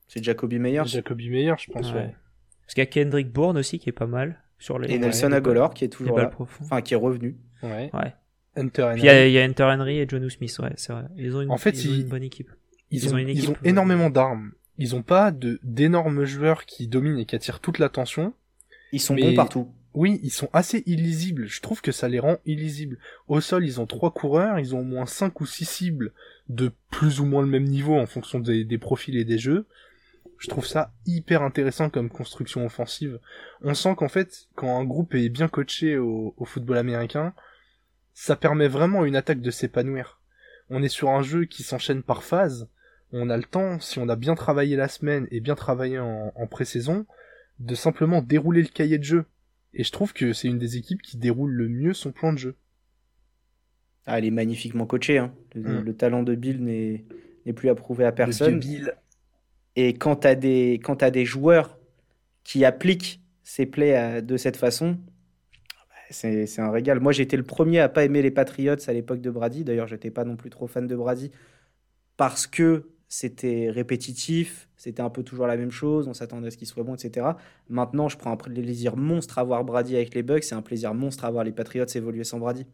C'est 0.09 0.23
Jacoby 0.23 0.59
Meyer. 0.59 0.83
Jacoby 0.87 1.29
Meyer, 1.29 1.55
je 1.59 1.71
pense. 1.71 1.93
Ouais. 1.93 2.15
Parce 2.63 2.75
qu'il 2.75 2.81
y 2.81 2.83
a 2.83 2.87
Kendrick 2.87 3.31
Bourne 3.31 3.59
aussi 3.59 3.79
qui 3.79 3.89
est 3.89 3.93
pas 3.93 4.07
mal 4.07 4.43
sur 4.61 4.79
les. 4.79 4.95
Et 4.95 4.99
Nelson 4.99 5.33
Agolor 5.33 5.75
qui 5.75 5.85
est 5.85 5.89
toujours 5.89 6.19
là. 6.19 6.31
Enfin, 6.39 6.81
qui 6.83 6.95
est 6.95 6.99
revenu. 6.99 7.37
Ouais. 7.65 7.91
ouais. 7.93 8.15
Hunter 8.57 8.91
Puis 8.95 9.03
il 9.03 9.31
y, 9.31 9.39
a 9.39 9.45
Hunter 9.45 9.65
Henry 9.65 9.99
et 9.99 10.07
John 10.09 10.29
Smith, 10.29 10.57
ouais, 10.61 10.73
c'est 10.77 10.93
vrai. 10.93 11.05
Ils 11.17 11.37
ont 11.37 11.41
une, 11.41 11.51
en 11.51 11.57
fait, 11.57 11.85
ils 11.85 11.91
ont 11.91 11.95
une 11.95 12.09
bonne 12.09 12.23
équipe. 12.23 12.51
Ils, 12.91 13.15
ont, 13.15 13.19
une 13.19 13.29
équipe, 13.29 13.45
ils 13.45 13.51
ont 13.51 13.57
énormément 13.65 14.11
d'armes. 14.11 14.53
Ils 14.77 14.97
ont 14.97 15.03
pas 15.03 15.31
de 15.31 15.61
d'énormes 15.63 16.25
joueurs 16.25 16.65
qui 16.65 16.89
dominent 16.89 17.19
et 17.19 17.27
qui 17.27 17.37
attirent 17.37 17.61
toute 17.61 17.79
l'attention. 17.79 18.35
Ils 18.93 19.01
sont 19.01 19.15
bons 19.15 19.35
partout. 19.35 19.73
Oui, 19.93 20.21
ils 20.23 20.31
sont 20.31 20.49
assez 20.53 20.83
illisibles. 20.87 21.47
Je 21.49 21.61
trouve 21.61 21.81
que 21.81 21.93
ça 21.93 22.09
les 22.09 22.21
rend 22.21 22.37
illisibles. 22.47 22.99
Au 23.29 23.41
sol, 23.41 23.65
ils 23.65 23.81
ont 23.81 23.87
trois 23.87 24.13
coureurs, 24.13 24.59
ils 24.59 24.75
ont 24.75 24.81
au 24.81 24.85
moins 24.85 25.07
cinq 25.07 25.41
ou 25.41 25.47
six 25.47 25.65
cibles 25.65 26.13
de 26.49 26.73
plus 26.91 27.21
ou 27.21 27.25
moins 27.25 27.43
le 27.43 27.49
même 27.49 27.65
niveau 27.65 27.97
en 27.97 28.07
fonction 28.07 28.39
des, 28.39 28.79
profils 28.79 29.17
et 29.17 29.25
des 29.25 29.39
jeux. 29.39 29.67
Je 30.41 30.49
trouve 30.49 30.67
ça 30.67 30.93
hyper 31.07 31.43
intéressant 31.43 31.91
comme 31.91 32.09
construction 32.09 32.65
offensive. 32.65 33.21
On 33.63 33.75
sent 33.75 33.95
qu'en 33.97 34.09
fait, 34.09 34.49
quand 34.57 34.81
un 34.81 34.85
groupe 34.85 35.15
est 35.15 35.29
bien 35.29 35.49
coaché 35.49 35.99
au, 35.99 36.35
football 36.45 36.79
américain, 36.79 37.35
ça 38.15 38.37
permet 38.37 38.67
vraiment 38.67 39.03
à 39.03 39.07
une 39.07 39.17
attaque 39.17 39.43
de 39.43 39.51
s'épanouir. 39.51 40.19
On 40.71 40.83
est 40.83 40.89
sur 40.89 41.11
un 41.11 41.23
jeu 41.23 41.45
qui 41.45 41.63
s'enchaîne 41.63 42.03
par 42.03 42.23
phase. 42.23 42.69
On 43.13 43.29
a 43.29 43.37
le 43.37 43.45
temps, 43.45 43.79
si 43.81 43.99
on 43.99 44.09
a 44.09 44.17
bien 44.17 44.35
travaillé 44.35 44.77
la 44.77 44.89
semaine 44.89 45.29
et 45.31 45.41
bien 45.41 45.55
travaillé 45.55 45.99
en, 45.99 46.33
en 46.35 46.47
pré-saison, 46.47 47.07
de 47.59 47.75
simplement 47.75 48.23
dérouler 48.23 48.63
le 48.63 48.69
cahier 48.69 48.99
de 48.99 49.05
jeu 49.05 49.27
et 49.75 49.85
je 49.85 49.93
trouve 49.93 50.13
que 50.13 50.33
c'est 50.33 50.49
une 50.49 50.59
des 50.59 50.77
équipes 50.77 51.03
qui 51.03 51.17
déroule 51.17 51.53
le 51.53 51.69
mieux 51.69 51.95
son 51.95 52.13
plan 52.13 52.33
de 52.33 52.39
jeu. 52.39 52.57
Ah, 54.07 54.19
elle 54.19 54.25
est 54.25 54.31
magnifiquement 54.31 54.87
coachée. 54.87 55.19
Hein. 55.19 55.33
Le, 55.55 55.83
mm. 55.83 55.95
talent 55.95 56.23
de 56.23 56.35
Bill 56.35 56.65
n'est 56.65 57.53
plus 57.53 57.69
approuvé 57.69 58.05
à 58.05 58.13
personne. 58.13 58.59
Bill. 58.59 58.95
Et 59.77 59.95
quand 59.95 60.17
tu 60.17 60.27
as, 60.27 60.31
as, 60.31 61.11
des 61.11 61.25
joueurs 61.25 61.79
qui 62.45 62.65
appliquent 62.65 63.21
ces 63.43 63.67
plays 63.67 64.23
de 64.23 64.37
cette 64.37 64.57
façon, 64.57 64.99
c'est 66.11 66.59
un 66.59 66.71
régal. 66.71 67.01
Moi, 67.01 67.13
j'étais 67.13 67.37
le 67.37 67.45
premier 67.45 67.81
à 67.81 67.89
pas 67.89 68.05
aimer 68.05 68.23
les 68.23 68.31
Patriots 68.31 68.77
à 68.87 68.93
l'époque 68.93 69.21
de 69.21 69.31
Brady. 69.31 69.65
D'ailleurs, 69.65 69.87
j'étais 69.87 70.11
pas 70.11 70.25
non 70.25 70.37
plus 70.37 70.51
trop 70.51 70.67
fan 70.67 70.87
de 70.87 70.97
Brady 70.97 71.31
parce 72.17 72.47
que 72.47 72.91
c'était 73.09 73.71
répétitif, 73.71 74.69
c'était 74.77 75.03
un 75.03 75.11
peu 75.11 75.23
toujours 75.25 75.47
la 75.47 75.57
même 75.57 75.71
chose, 75.71 76.07
on 76.07 76.15
s'attendait 76.15 76.47
à 76.47 76.51
ce 76.51 76.57
qu'il 76.57 76.67
soit 76.67 76.85
bon, 76.85 76.95
etc. 76.95 77.27
Maintenant, 77.69 78.09
je 78.09 78.17
prends 78.17 78.31
un 78.31 78.37
plaisir 78.37 78.97
monstre 78.97 79.39
à 79.39 79.45
voir 79.45 79.65
Brady 79.65 79.97
avec 79.97 80.15
les 80.15 80.23
Bucks, 80.23 80.45
c'est 80.45 80.55
un 80.55 80.63
plaisir 80.63 80.95
monstre 80.95 81.25
à 81.25 81.31
voir 81.31 81.43
les 81.43 81.51
Patriots 81.51 81.87
évoluer 81.87 82.25
sans 82.25 82.39
Brady. 82.39 82.67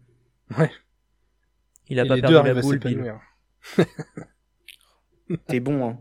Ouais. 0.58 0.70
Il 1.88 2.00
a 2.00 2.06
pas 2.06 2.18
perdu 2.20 2.34
la 2.34 2.60
boule, 2.60 2.80
T'es 5.46 5.60
bon, 5.60 5.88
hein. 5.88 5.98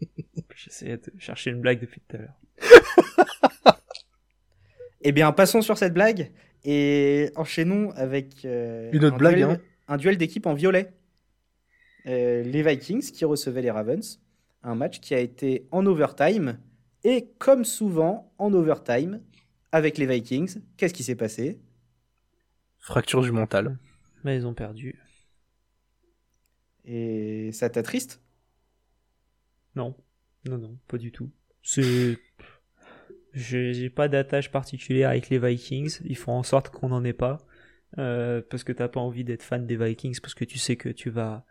J'essayais 0.56 0.96
de 0.96 1.12
chercher 1.18 1.50
une 1.50 1.60
blague 1.60 1.80
depuis 1.80 2.00
tout 2.00 2.16
à 2.16 2.20
l'heure. 2.20 2.40
eh 5.02 5.12
bien, 5.12 5.32
passons 5.32 5.62
sur 5.62 5.78
cette 5.78 5.94
blague 5.94 6.30
et 6.64 7.30
enchaînons 7.36 7.90
avec 7.92 8.44
euh, 8.44 8.90
une 8.92 9.04
autre 9.04 9.16
blague, 9.16 9.42
hein. 9.42 9.58
un 9.88 9.96
duel 9.96 10.16
d'équipe 10.16 10.46
en 10.46 10.54
violet. 10.54 10.92
Euh, 12.06 12.42
les 12.42 12.62
Vikings 12.62 13.10
qui 13.12 13.24
recevaient 13.24 13.62
les 13.62 13.70
Ravens. 13.70 14.20
Un 14.62 14.74
match 14.74 15.00
qui 15.00 15.14
a 15.14 15.18
été 15.18 15.66
en 15.70 15.86
overtime. 15.86 16.58
Et 17.04 17.30
comme 17.38 17.64
souvent 17.64 18.30
en 18.36 18.52
overtime, 18.52 19.22
avec 19.72 19.96
les 19.96 20.06
Vikings, 20.06 20.60
qu'est-ce 20.76 20.92
qui 20.92 21.02
s'est 21.02 21.14
passé? 21.14 21.58
Fracture 22.78 23.22
du 23.22 23.32
mental. 23.32 23.78
Mais 24.24 24.36
ils 24.36 24.46
ont 24.46 24.52
perdu. 24.52 24.98
Et 26.84 27.50
ça 27.52 27.70
t'attriste 27.70 28.20
Non. 29.74 29.96
Non, 30.46 30.58
non, 30.58 30.78
pas 30.88 30.98
du 30.98 31.12
tout. 31.12 31.30
C'est. 31.62 32.18
J'ai 33.32 33.90
pas 33.90 34.08
d'attache 34.08 34.50
particulière 34.50 35.10
avec 35.10 35.28
les 35.28 35.38
Vikings. 35.38 35.98
Ils 36.04 36.16
font 36.16 36.32
en 36.32 36.42
sorte 36.42 36.70
qu'on 36.70 36.88
n'en 36.88 37.04
ait 37.04 37.12
pas. 37.12 37.38
Euh, 37.98 38.40
parce 38.48 38.64
que 38.64 38.72
t'as 38.72 38.88
pas 38.88 39.00
envie 39.00 39.24
d'être 39.24 39.42
fan 39.42 39.66
des 39.66 39.76
Vikings, 39.76 40.20
parce 40.20 40.34
que 40.34 40.44
tu 40.44 40.58
sais 40.58 40.76
que 40.76 40.88
tu 40.88 41.10
vas 41.10 41.44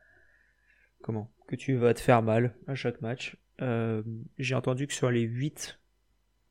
comment 1.01 1.31
que 1.47 1.55
tu 1.55 1.75
vas 1.75 1.93
te 1.93 1.99
faire 1.99 2.21
mal 2.21 2.55
à 2.67 2.75
chaque 2.75 3.01
match. 3.01 3.37
Euh, 3.61 4.03
j'ai 4.37 4.55
entendu 4.55 4.87
que 4.87 4.93
sur 4.93 5.11
les 5.11 5.21
8 5.21 5.79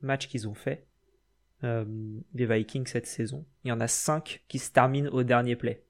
matchs 0.00 0.28
qu'ils 0.28 0.48
ont 0.48 0.54
fait, 0.54 0.86
euh, 1.64 1.84
des 2.34 2.46
Vikings 2.46 2.86
cette 2.86 3.06
saison, 3.06 3.46
il 3.64 3.68
y 3.68 3.72
en 3.72 3.80
a 3.80 3.88
5 3.88 4.44
qui 4.48 4.58
se 4.58 4.72
terminent 4.72 5.10
au 5.10 5.22
dernier 5.22 5.56
play. 5.56 5.84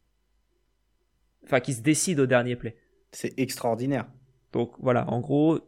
Enfin, 1.44 1.60
qui 1.60 1.72
se 1.72 1.80
décident 1.80 2.22
au 2.22 2.26
dernier 2.26 2.56
play. 2.56 2.76
C'est 3.10 3.38
extraordinaire. 3.38 4.06
Donc 4.52 4.72
voilà, 4.80 5.08
en 5.10 5.20
gros, 5.20 5.60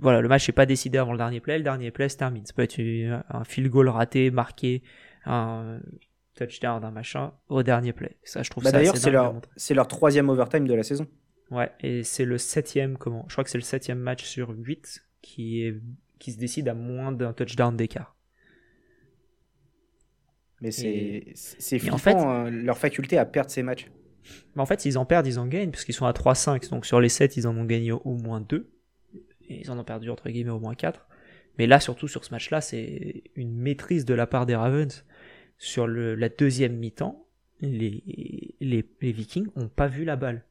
voilà, 0.00 0.20
le 0.20 0.28
match 0.28 0.48
n'est 0.48 0.54
pas 0.54 0.66
décidé 0.66 0.98
avant 0.98 1.12
le 1.12 1.18
dernier 1.18 1.40
play, 1.40 1.58
le 1.58 1.64
dernier 1.64 1.90
play 1.90 2.08
se 2.08 2.16
termine. 2.16 2.44
Ça 2.46 2.52
peut 2.52 2.62
être 2.62 2.80
un 3.28 3.44
field 3.44 3.70
goal 3.70 3.88
raté, 3.88 4.30
marqué, 4.30 4.82
un 5.26 5.80
touchdown, 6.34 6.84
un 6.84 6.90
machin, 6.90 7.32
au 7.48 7.62
dernier 7.62 7.92
play. 7.92 8.16
Ça, 8.22 8.42
je 8.42 8.50
trouve 8.50 8.64
bah 8.64 8.70
ça 8.70 8.78
D'ailleurs, 8.78 8.96
c'est 8.96 9.10
leur, 9.10 9.40
c'est 9.56 9.74
leur 9.74 9.88
troisième 9.88 10.28
overtime 10.28 10.66
de 10.66 10.74
la 10.74 10.82
saison. 10.82 11.06
Ouais, 11.50 11.70
et 11.80 12.02
c'est 12.02 12.24
le 12.24 12.38
septième, 12.38 12.96
comment 12.96 13.24
Je 13.28 13.34
crois 13.34 13.44
que 13.44 13.50
c'est 13.50 13.58
le 13.58 13.64
septième 13.64 13.98
match 13.98 14.24
sur 14.24 14.50
8 14.50 15.02
qui, 15.22 15.62
est, 15.62 15.74
qui 16.18 16.32
se 16.32 16.38
décide 16.38 16.68
à 16.68 16.74
moins 16.74 17.12
d'un 17.12 17.32
touchdown 17.32 17.76
d'écart. 17.76 18.16
Mais 20.60 20.70
c'est 20.70 21.32
c'est 21.34 21.78
flippant, 21.78 21.96
en 21.96 21.98
fait, 21.98 22.14
hein, 22.14 22.50
leur 22.50 22.78
faculté 22.78 23.18
à 23.18 23.26
perdre 23.26 23.50
ces 23.50 23.62
matchs. 23.62 23.90
Mais 24.54 24.62
en 24.62 24.66
fait, 24.66 24.80
s'ils 24.80 24.98
en 24.98 25.04
perdent, 25.04 25.26
ils 25.26 25.38
en 25.38 25.46
gagnent, 25.46 25.70
puisqu'ils 25.70 25.94
sont 25.94 26.06
à 26.06 26.12
3-5. 26.12 26.70
Donc 26.70 26.86
sur 26.86 27.00
les 27.00 27.08
7, 27.08 27.36
ils 27.36 27.46
en 27.46 27.56
ont 27.56 27.64
gagné 27.64 27.92
au 27.92 28.14
moins 28.14 28.40
2. 28.40 28.70
Et 29.48 29.60
ils 29.60 29.70
en 29.70 29.78
ont 29.78 29.84
perdu, 29.84 30.10
entre 30.10 30.28
guillemets, 30.28 30.50
au 30.50 30.60
moins 30.60 30.74
4. 30.74 31.06
Mais 31.58 31.66
là, 31.66 31.80
surtout 31.80 32.08
sur 32.08 32.24
ce 32.24 32.30
match-là, 32.30 32.60
c'est 32.60 33.24
une 33.36 33.54
maîtrise 33.54 34.04
de 34.04 34.14
la 34.14 34.26
part 34.26 34.46
des 34.46 34.56
Ravens. 34.56 35.04
Sur 35.58 35.86
la 35.86 36.28
deuxième 36.28 36.76
mi-temps, 36.76 37.26
les, 37.60 38.02
les, 38.60 38.84
les 39.00 39.12
Vikings 39.12 39.48
n'ont 39.56 39.68
pas 39.68 39.86
vu 39.86 40.04
la 40.04 40.16
balle. 40.16 40.44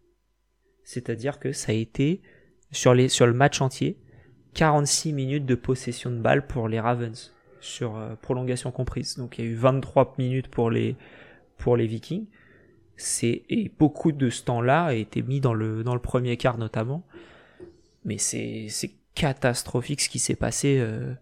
C'est-à-dire 0.84 1.40
que 1.40 1.52
ça 1.52 1.72
a 1.72 1.76
été, 1.76 2.22
sur, 2.72 2.94
les, 2.94 3.10
sur 3.10 3.28
le 3.28 3.34
match 3.34 3.62
entier, 3.62 3.98
46 4.54 5.14
minutes 5.14 5.46
de 5.46 5.56
possession 5.56 6.12
de 6.12 6.18
balle 6.18 6.48
pour 6.48 6.68
les 6.68 6.80
Ravens, 6.80 7.34
sur 7.60 7.98
euh, 7.98 8.16
prolongation 8.16 8.72
comprise. 8.72 9.18
Donc 9.18 9.38
il 9.38 9.46
y 9.46 9.48
a 9.48 9.52
eu 9.52 9.56
23 9.56 10.16
minutes 10.18 10.48
pour 10.48 10.70
les, 10.70 10.96
pour 11.58 11.78
les 11.78 11.88
Vikings. 11.88 12.28
C'est, 12.96 13.44
et 13.50 13.72
beaucoup 13.80 14.12
de 14.12 14.30
ce 14.30 14.44
temps-là 14.44 14.86
a 14.86 14.94
été 14.94 15.22
mis 15.22 15.40
dans 15.40 15.54
le, 15.54 15.84
dans 15.84 15.94
le 15.94 16.02
premier 16.02 16.38
quart 16.38 16.58
notamment. 16.58 17.04
Mais 18.06 18.18
c'est, 18.18 18.68
c'est 18.70 18.92
catastrophique 19.16 20.02
ce 20.02 20.10
qui 20.10 20.20
s'est 20.20 20.36
passé 20.36 20.78
euh, 20.80 21.14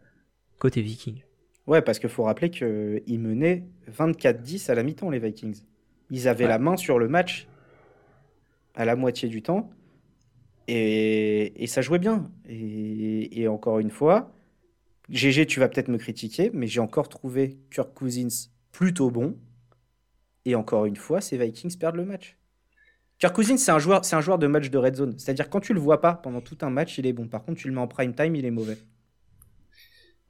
côté 0.60 0.82
Viking. 0.82 1.22
Ouais, 1.68 1.82
parce 1.82 2.00
qu'il 2.00 2.10
faut 2.10 2.24
rappeler 2.24 2.50
qu'ils 2.50 3.20
menaient 3.20 3.64
24-10 3.92 4.72
à 4.72 4.76
la 4.76 4.84
mi-temps, 4.84 5.10
les 5.10 5.20
Vikings. 5.20 5.62
Ils 6.10 6.28
avaient 6.28 6.48
la 6.48 6.60
main 6.60 6.76
sur 6.76 7.00
le 7.00 7.08
match 7.08 7.48
à 8.76 8.86
la 8.86 8.96
moitié 8.96 9.30
du 9.30 9.42
temps. 9.42 9.70
Et, 10.68 11.66
ça 11.68 11.82
jouait 11.82 12.00
bien. 12.00 12.32
Et, 12.48 13.48
encore 13.48 13.80
une 13.80 13.90
fois, 13.90 14.32
GG, 15.10 15.46
tu 15.46 15.60
vas 15.60 15.68
peut-être 15.68 15.90
me 15.90 15.98
critiquer, 15.98 16.50
mais 16.54 16.68
j'ai 16.68 16.80
encore 16.80 17.10
trouvé 17.10 17.58
Kirk 17.72 17.94
Cousins 17.94 18.50
plutôt 18.72 19.12
bon. 19.12 19.36
Et 20.46 20.56
encore 20.56 20.86
une 20.86 20.96
fois, 20.96 21.22
ces 21.22 21.38
Vikings 21.38 21.78
perdent 21.78 21.98
le 21.98 22.06
match. 22.06 22.38
Kirk 23.20 23.36
Cousins, 23.36 23.58
c'est 23.58 23.72
un, 23.72 23.78
joueur, 23.78 24.04
c'est 24.04 24.16
un 24.16 24.22
joueur 24.22 24.40
de 24.40 24.48
match 24.48 24.72
de 24.72 24.78
red 24.80 24.96
zone. 24.96 25.14
C'est-à-dire, 25.20 25.50
quand 25.50 25.60
tu 25.60 25.74
le 25.74 25.80
vois 25.80 26.02
pas 26.02 26.16
pendant 26.16 26.42
tout 26.42 26.58
un 26.62 26.72
match, 26.72 26.98
il 26.98 27.06
est 27.06 27.14
bon. 27.14 27.28
Par 27.28 27.44
contre, 27.44 27.60
tu 27.60 27.68
le 27.68 27.74
mets 27.74 27.82
en 27.82 27.88
prime 27.88 28.16
time, 28.16 28.36
il 28.36 28.46
est 28.46 28.52
mauvais. 28.52 28.78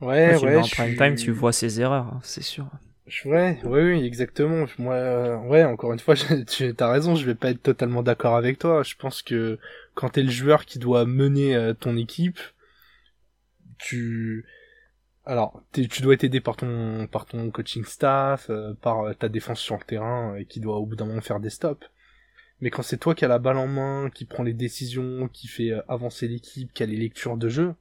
Ouais, 0.01 0.35
ouais. 0.43 0.57
en 0.57 0.63
prime 0.63 0.97
time, 0.97 1.15
tu 1.15 1.31
vois 1.31 1.53
ses 1.53 1.79
erreurs, 1.79 2.07
hein, 2.07 2.19
c'est 2.23 2.43
sûr. 2.43 2.67
Ouais, 3.25 3.59
ouais, 3.63 3.83
oui, 3.83 4.05
exactement. 4.05 4.65
Moi, 4.77 4.95
euh, 4.95 5.37
ouais, 5.37 5.63
encore 5.63 5.93
une 5.93 5.99
fois, 5.99 6.15
tu 6.47 6.73
as 6.77 6.91
raison, 6.91 7.15
je 7.15 7.25
vais 7.25 7.35
pas 7.35 7.51
être 7.51 7.61
totalement 7.61 8.03
d'accord 8.03 8.35
avec 8.35 8.59
toi. 8.59 8.83
Je 8.83 8.95
pense 8.95 9.21
que 9.21 9.59
quand 9.93 10.09
t'es 10.09 10.23
le 10.23 10.29
joueur 10.29 10.65
qui 10.65 10.79
doit 10.79 11.05
mener 11.05 11.55
euh, 11.55 11.73
ton 11.73 11.97
équipe, 11.97 12.39
tu, 13.77 14.45
alors, 15.25 15.61
tu 15.71 16.01
dois 16.01 16.15
être 16.15 16.23
aidé 16.23 16.41
par 16.41 16.55
ton, 16.55 17.07
par 17.07 17.25
ton 17.25 17.51
coaching 17.51 17.85
staff, 17.85 18.49
euh, 18.49 18.73
par 18.73 19.15
ta 19.17 19.29
défense 19.29 19.59
sur 19.59 19.75
le 19.75 19.83
terrain, 19.83 20.35
et 20.35 20.45
qui 20.45 20.59
doit 20.59 20.77
au 20.77 20.85
bout 20.85 20.95
d'un 20.95 21.05
moment 21.05 21.21
faire 21.21 21.39
des 21.39 21.51
stops. 21.51 21.87
Mais 22.59 22.69
quand 22.69 22.81
c'est 22.81 22.97
toi 22.97 23.15
qui 23.15 23.25
as 23.25 23.27
la 23.27 23.39
balle 23.39 23.57
en 23.57 23.67
main, 23.67 24.09
qui 24.13 24.25
prend 24.25 24.43
les 24.43 24.53
décisions, 24.53 25.27
qui 25.27 25.47
fait 25.47 25.71
avancer 25.87 26.27
l'équipe, 26.27 26.71
qui 26.73 26.83
a 26.83 26.85
les 26.85 26.97
lectures 26.97 27.37
de 27.37 27.49
jeu, 27.49 27.75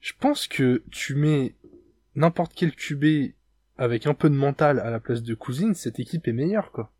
je 0.00 0.12
pense 0.18 0.48
que 0.48 0.82
tu 0.90 1.14
mets 1.14 1.54
n'importe 2.14 2.52
quel 2.54 2.74
QB 2.74 3.32
avec 3.78 4.06
un 4.06 4.14
peu 4.14 4.28
de 4.28 4.34
mental 4.34 4.80
à 4.80 4.90
la 4.90 5.00
place 5.00 5.22
de 5.22 5.34
Cousine, 5.34 5.74
cette 5.74 5.98
équipe 5.98 6.28
est 6.28 6.32
meilleure, 6.32 6.72
quoi. 6.72 6.90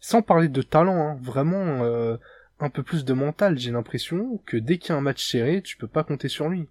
Sans 0.00 0.22
parler 0.22 0.48
de 0.48 0.62
talent, 0.62 1.08
hein, 1.08 1.18
vraiment 1.20 1.82
euh, 1.84 2.16
un 2.60 2.70
peu 2.70 2.82
plus 2.82 3.04
de 3.04 3.12
mental, 3.12 3.58
j'ai 3.58 3.70
l'impression 3.70 4.38
que 4.46 4.56
dès 4.56 4.78
qu'il 4.78 4.90
y 4.90 4.92
a 4.92 4.96
un 4.96 5.00
match 5.00 5.24
serré, 5.24 5.62
tu 5.62 5.76
peux 5.76 5.88
pas 5.88 6.04
compter 6.04 6.28
sur 6.28 6.48
lui. 6.48 6.68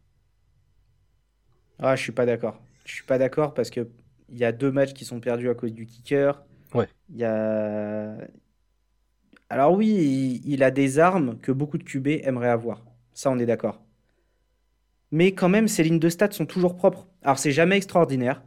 Ah, 1.79 1.95
je 1.95 2.01
suis 2.01 2.11
pas 2.11 2.25
d'accord. 2.25 2.61
Je 2.85 2.93
suis 2.93 3.03
pas 3.03 3.17
d'accord 3.17 3.53
parce 3.53 3.69
que 3.69 3.87
il 4.29 4.37
y 4.37 4.45
a 4.45 4.51
deux 4.51 4.71
matchs 4.71 4.93
qui 4.93 5.05
sont 5.05 5.19
perdus 5.19 5.49
à 5.49 5.53
cause 5.53 5.73
du 5.73 5.85
kicker. 5.85 6.43
Ouais. 6.73 6.87
Il 7.09 7.17
y 7.17 7.23
a. 7.23 8.15
Alors 9.49 9.73
oui, 9.73 10.41
il, 10.43 10.61
a 10.63 10.71
des 10.71 10.99
armes 10.99 11.37
que 11.39 11.53
beaucoup 11.53 11.77
de 11.77 11.83
QB 11.83 12.07
aimeraient 12.23 12.49
avoir. 12.49 12.83
Ça, 13.13 13.31
on 13.31 13.39
est 13.39 13.45
d'accord. 13.45 13.81
Mais 15.11 15.31
quand 15.31 15.47
même, 15.47 15.69
ses 15.69 15.83
lignes 15.83 15.99
de 15.99 16.09
stats 16.09 16.31
sont 16.31 16.45
toujours 16.45 16.75
propres. 16.75 17.07
Alors 17.21 17.39
c'est 17.39 17.51
jamais 17.51 17.77
extraordinaire, 17.77 18.43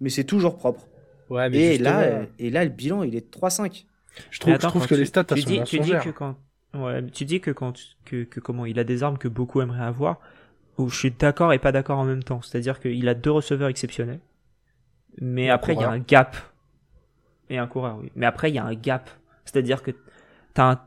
mais 0.00 0.08
c'est 0.08 0.24
toujours 0.24 0.56
propre. 0.56 0.88
Ouais, 1.28 1.50
mais 1.50 1.74
et, 1.74 1.78
là, 1.78 2.22
et 2.38 2.50
là, 2.50 2.64
le 2.64 2.70
bilan, 2.70 3.02
il 3.02 3.14
est 3.14 3.20
de 3.20 3.38
3-5. 3.38 3.84
Je 4.30 4.40
trouve, 4.40 4.54
je 4.54 4.58
trouve 4.58 4.86
que 4.86 4.94
les 4.94 5.04
stats, 5.04 5.24
tu, 5.24 5.42
dis, 5.42 5.62
tu 5.62 5.78
dis 5.78 5.92
que 6.02 6.10
quand, 6.10 6.36
ouais, 6.74 7.06
tu 7.06 7.24
dis 7.24 7.40
que 7.40 7.50
quand, 7.50 7.74
que, 8.04 8.24
que, 8.24 8.40
comment, 8.40 8.66
il 8.66 8.78
a 8.78 8.84
des 8.84 9.02
armes 9.02 9.18
que 9.18 9.28
beaucoup 9.28 9.60
aimeraient 9.60 9.84
avoir, 9.84 10.20
où 10.78 10.88
je 10.88 10.96
suis 10.96 11.10
d'accord 11.10 11.52
et 11.52 11.58
pas 11.58 11.72
d'accord 11.72 11.98
en 11.98 12.04
même 12.04 12.22
temps. 12.22 12.42
C'est-à-dire 12.42 12.80
qu'il 12.80 13.08
a 13.08 13.14
deux 13.14 13.30
receveurs 13.30 13.68
exceptionnels, 13.68 14.20
mais 15.20 15.50
après 15.50 15.74
il 15.74 15.80
y 15.80 15.84
a 15.84 15.90
un 15.90 15.98
gap 15.98 16.36
et 17.48 17.58
un 17.58 17.66
coureur, 17.66 17.98
oui. 17.98 18.10
Mais 18.14 18.26
après 18.26 18.50
il 18.50 18.54
y 18.54 18.58
a 18.58 18.64
un 18.64 18.74
gap, 18.74 19.10
c'est-à-dire 19.44 19.82
que 19.82 19.90
t'as 20.54 20.72
un... 20.72 20.80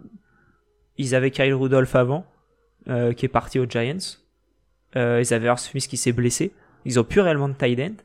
ils 0.98 1.15
avaient 1.15 1.32
Kyle 1.32 1.54
Rudolph 1.54 1.96
avant, 1.96 2.26
euh, 2.88 3.13
qui 3.13 3.26
est 3.26 3.30
parti 3.30 3.60
aux 3.60 3.65
Giants. 3.65 4.17
Euh, 4.96 5.22
ils 5.24 5.34
avaient 5.34 5.48
Earth 5.48 5.60
Smith 5.60 5.88
qui 5.88 5.98
s'est 5.98 6.12
blessé. 6.12 6.54
Ils 6.86 7.00
ont 7.00 7.04
plus 7.04 7.22
réellement 7.22 7.50
de 7.50 7.54
tight 7.54 7.80
end 7.80 7.96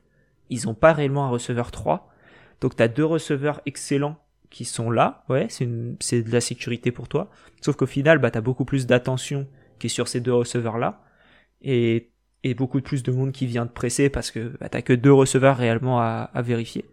ils 0.50 0.66
n'ont 0.66 0.74
pas 0.74 0.92
réellement 0.92 1.26
un 1.26 1.30
receveur 1.30 1.70
3. 1.70 2.08
Donc 2.60 2.76
tu 2.76 2.82
as 2.82 2.88
deux 2.88 3.04
receveurs 3.04 3.60
excellents 3.66 4.16
qui 4.50 4.64
sont 4.64 4.90
là, 4.90 5.24
ouais, 5.28 5.46
c'est, 5.50 5.68
c'est 6.00 6.22
de 6.22 6.32
la 6.32 6.40
sécurité 6.40 6.90
pour 6.90 7.08
toi. 7.08 7.30
Sauf 7.60 7.76
qu'au 7.76 7.86
final, 7.86 8.18
bah, 8.18 8.30
tu 8.30 8.38
as 8.38 8.40
beaucoup 8.40 8.64
plus 8.64 8.86
d'attention 8.86 9.46
qui 9.78 9.86
est 9.86 9.90
sur 9.90 10.08
ces 10.08 10.20
deux 10.20 10.32
receveurs-là. 10.32 11.02
Et, 11.62 12.10
et 12.44 12.54
beaucoup 12.54 12.80
plus 12.80 13.02
de 13.02 13.10
monde 13.10 13.32
qui 13.32 13.46
vient 13.46 13.66
te 13.66 13.72
presser 13.72 14.10
parce 14.10 14.30
que 14.30 14.56
bah, 14.60 14.68
t'as 14.68 14.82
que 14.82 14.92
deux 14.92 15.12
receveurs 15.12 15.56
réellement 15.56 16.00
à, 16.00 16.30
à 16.32 16.42
vérifier. 16.42 16.84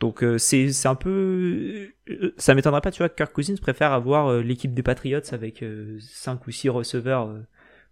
Donc 0.00 0.22
euh, 0.22 0.38
c'est, 0.38 0.86
un 0.86 0.94
peu... 0.94 1.88
Euh, 2.08 2.34
ça 2.36 2.54
m'étonnerait 2.54 2.80
pas, 2.80 2.90
tu 2.90 2.98
vois, 2.98 3.08
que 3.08 3.14
Kirk 3.14 3.32
Cousins 3.32 3.56
préfère 3.60 3.92
avoir 3.92 4.28
euh, 4.28 4.42
l'équipe 4.42 4.74
des 4.74 4.82
Patriots 4.82 5.20
avec 5.32 5.64
5 5.98 6.46
ou 6.46 6.50
6 6.50 6.68
receveurs 6.68 7.34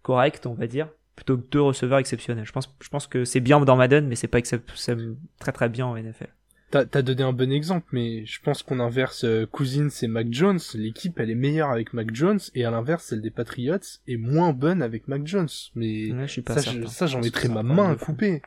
corrects, 0.03 0.41
on 0.45 0.53
va 0.53 0.67
dire, 0.67 0.89
plutôt 1.15 1.37
que 1.37 1.47
deux 1.49 1.61
receveurs 1.61 1.99
exceptionnels. 1.99 2.45
Je 2.45 2.51
pense, 2.51 2.73
je 2.79 2.89
pense 2.89 3.07
que 3.07 3.25
c'est 3.25 3.39
bien 3.39 3.59
dans 3.59 3.75
Madden, 3.75 4.07
mais 4.07 4.15
c'est 4.15 4.27
pas 4.27 4.39
très 4.41 5.51
très 5.51 5.69
bien 5.69 5.87
en 5.87 5.95
NFL. 5.95 6.29
T'as 6.71 6.85
as 6.93 7.01
donné 7.01 7.23
un 7.23 7.31
bon 7.31 7.51
exemple, 7.51 7.85
mais 7.91 8.25
je 8.25 8.41
pense 8.41 8.63
qu'on 8.63 8.79
inverse 8.79 9.23
euh, 9.23 9.45
Cousins 9.45 9.89
et 10.01 10.07
Mac 10.07 10.27
Jones. 10.31 10.59
L'équipe, 10.73 11.19
elle 11.19 11.29
est 11.29 11.35
meilleure 11.35 11.69
avec 11.69 11.93
Mac 11.93 12.13
Jones, 12.13 12.39
et 12.53 12.65
à 12.65 12.71
l'inverse, 12.71 13.05
celle 13.05 13.21
des 13.21 13.29
Patriots 13.29 13.77
est 14.07 14.17
moins 14.17 14.51
bonne 14.51 14.81
avec 14.81 15.07
Mac 15.07 15.25
Jones. 15.25 15.47
Mais 15.75 16.09
je 16.09 16.31
suis 16.31 16.41
pas 16.41 16.57
ça, 16.57 17.07
j'en 17.07 17.21
mettrais 17.21 17.49
ma 17.49 17.63
main 17.63 17.91
à 17.91 17.95
couper. 17.95 18.41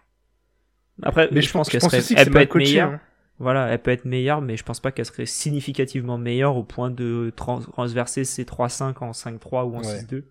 Après, 1.02 1.28
mais 1.30 1.42
je, 1.42 1.52
pense 1.52 1.68
qu'elle 1.68 1.80
serait, 1.80 2.02
elle 2.16 2.30
peut 2.30 2.40
être 2.40 2.56
meilleure. 2.56 2.90
Hein. 2.90 3.00
Voilà, 3.38 3.68
elle 3.68 3.78
peut 3.78 3.92
être 3.92 4.04
meilleure, 4.04 4.40
mais 4.40 4.56
je 4.56 4.64
pense 4.64 4.80
pas 4.80 4.90
qu'elle 4.90 5.04
serait 5.04 5.26
significativement 5.26 6.18
meilleure 6.18 6.56
au 6.56 6.64
point 6.64 6.90
de 6.90 7.32
transverser 7.36 8.24
ces 8.24 8.44
3-5 8.44 8.98
en 8.98 9.12
5-3 9.12 9.64
ou 9.64 9.76
en 9.76 9.80
6-2. 9.80 10.24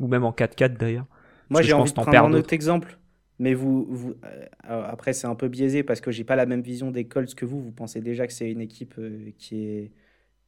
Ou 0.00 0.08
même 0.08 0.24
en 0.24 0.32
4-4 0.32 0.76
d'ailleurs. 0.76 1.06
Moi, 1.48 1.62
j'ai 1.62 1.72
envie 1.72 1.90
de 1.90 1.94
prendre 1.94 2.16
un 2.16 2.32
autre 2.34 2.52
exemple. 2.52 2.98
Mais 3.38 3.54
vous, 3.54 3.86
vous 3.88 4.14
euh, 4.24 4.46
après, 4.62 5.12
c'est 5.12 5.26
un 5.26 5.34
peu 5.34 5.48
biaisé 5.48 5.82
parce 5.82 6.00
que 6.00 6.10
j'ai 6.10 6.24
pas 6.24 6.36
la 6.36 6.46
même 6.46 6.62
vision 6.62 6.90
des 6.90 7.06
Colts 7.06 7.34
que 7.34 7.44
vous. 7.44 7.60
Vous 7.60 7.72
pensez 7.72 8.00
déjà 8.00 8.26
que 8.26 8.32
c'est 8.32 8.50
une 8.50 8.60
équipe 8.60 8.94
euh, 8.98 9.30
qui, 9.38 9.64
est, 9.64 9.92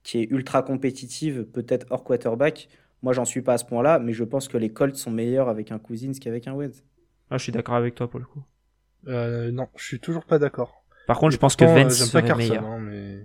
qui 0.02 0.18
est 0.18 0.30
ultra 0.30 0.62
compétitive, 0.62 1.44
peut-être 1.44 1.86
hors 1.90 2.04
quarterback. 2.04 2.68
Moi, 3.02 3.12
j'en 3.12 3.24
suis 3.24 3.42
pas 3.42 3.54
à 3.54 3.58
ce 3.58 3.64
point-là, 3.64 3.98
mais 3.98 4.12
je 4.12 4.24
pense 4.24 4.48
que 4.48 4.56
les 4.56 4.70
Colts 4.70 4.96
sont 4.96 5.10
meilleurs 5.10 5.48
avec 5.48 5.72
un 5.72 5.78
Cousins 5.78 6.12
qu'avec 6.20 6.46
un 6.46 6.54
Wentz. 6.54 6.84
Ah, 7.30 7.38
je 7.38 7.42
suis 7.42 7.52
d'accord 7.52 7.74
avec 7.74 7.94
toi 7.94 8.08
pour 8.08 8.20
le 8.20 8.26
coup. 8.26 8.44
Euh, 9.08 9.50
non, 9.50 9.68
je 9.76 9.84
suis 9.84 10.00
toujours 10.00 10.24
pas 10.24 10.38
d'accord. 10.38 10.84
Par 11.06 11.18
contre, 11.18 11.32
je 11.32 11.38
pense 11.38 11.56
que 11.56 11.64
Vence 11.64 11.94
serait 11.94 12.26
pas 12.26 12.34
meilleur. 12.36 12.64
Hein, 12.64 12.80
mais... 12.80 13.24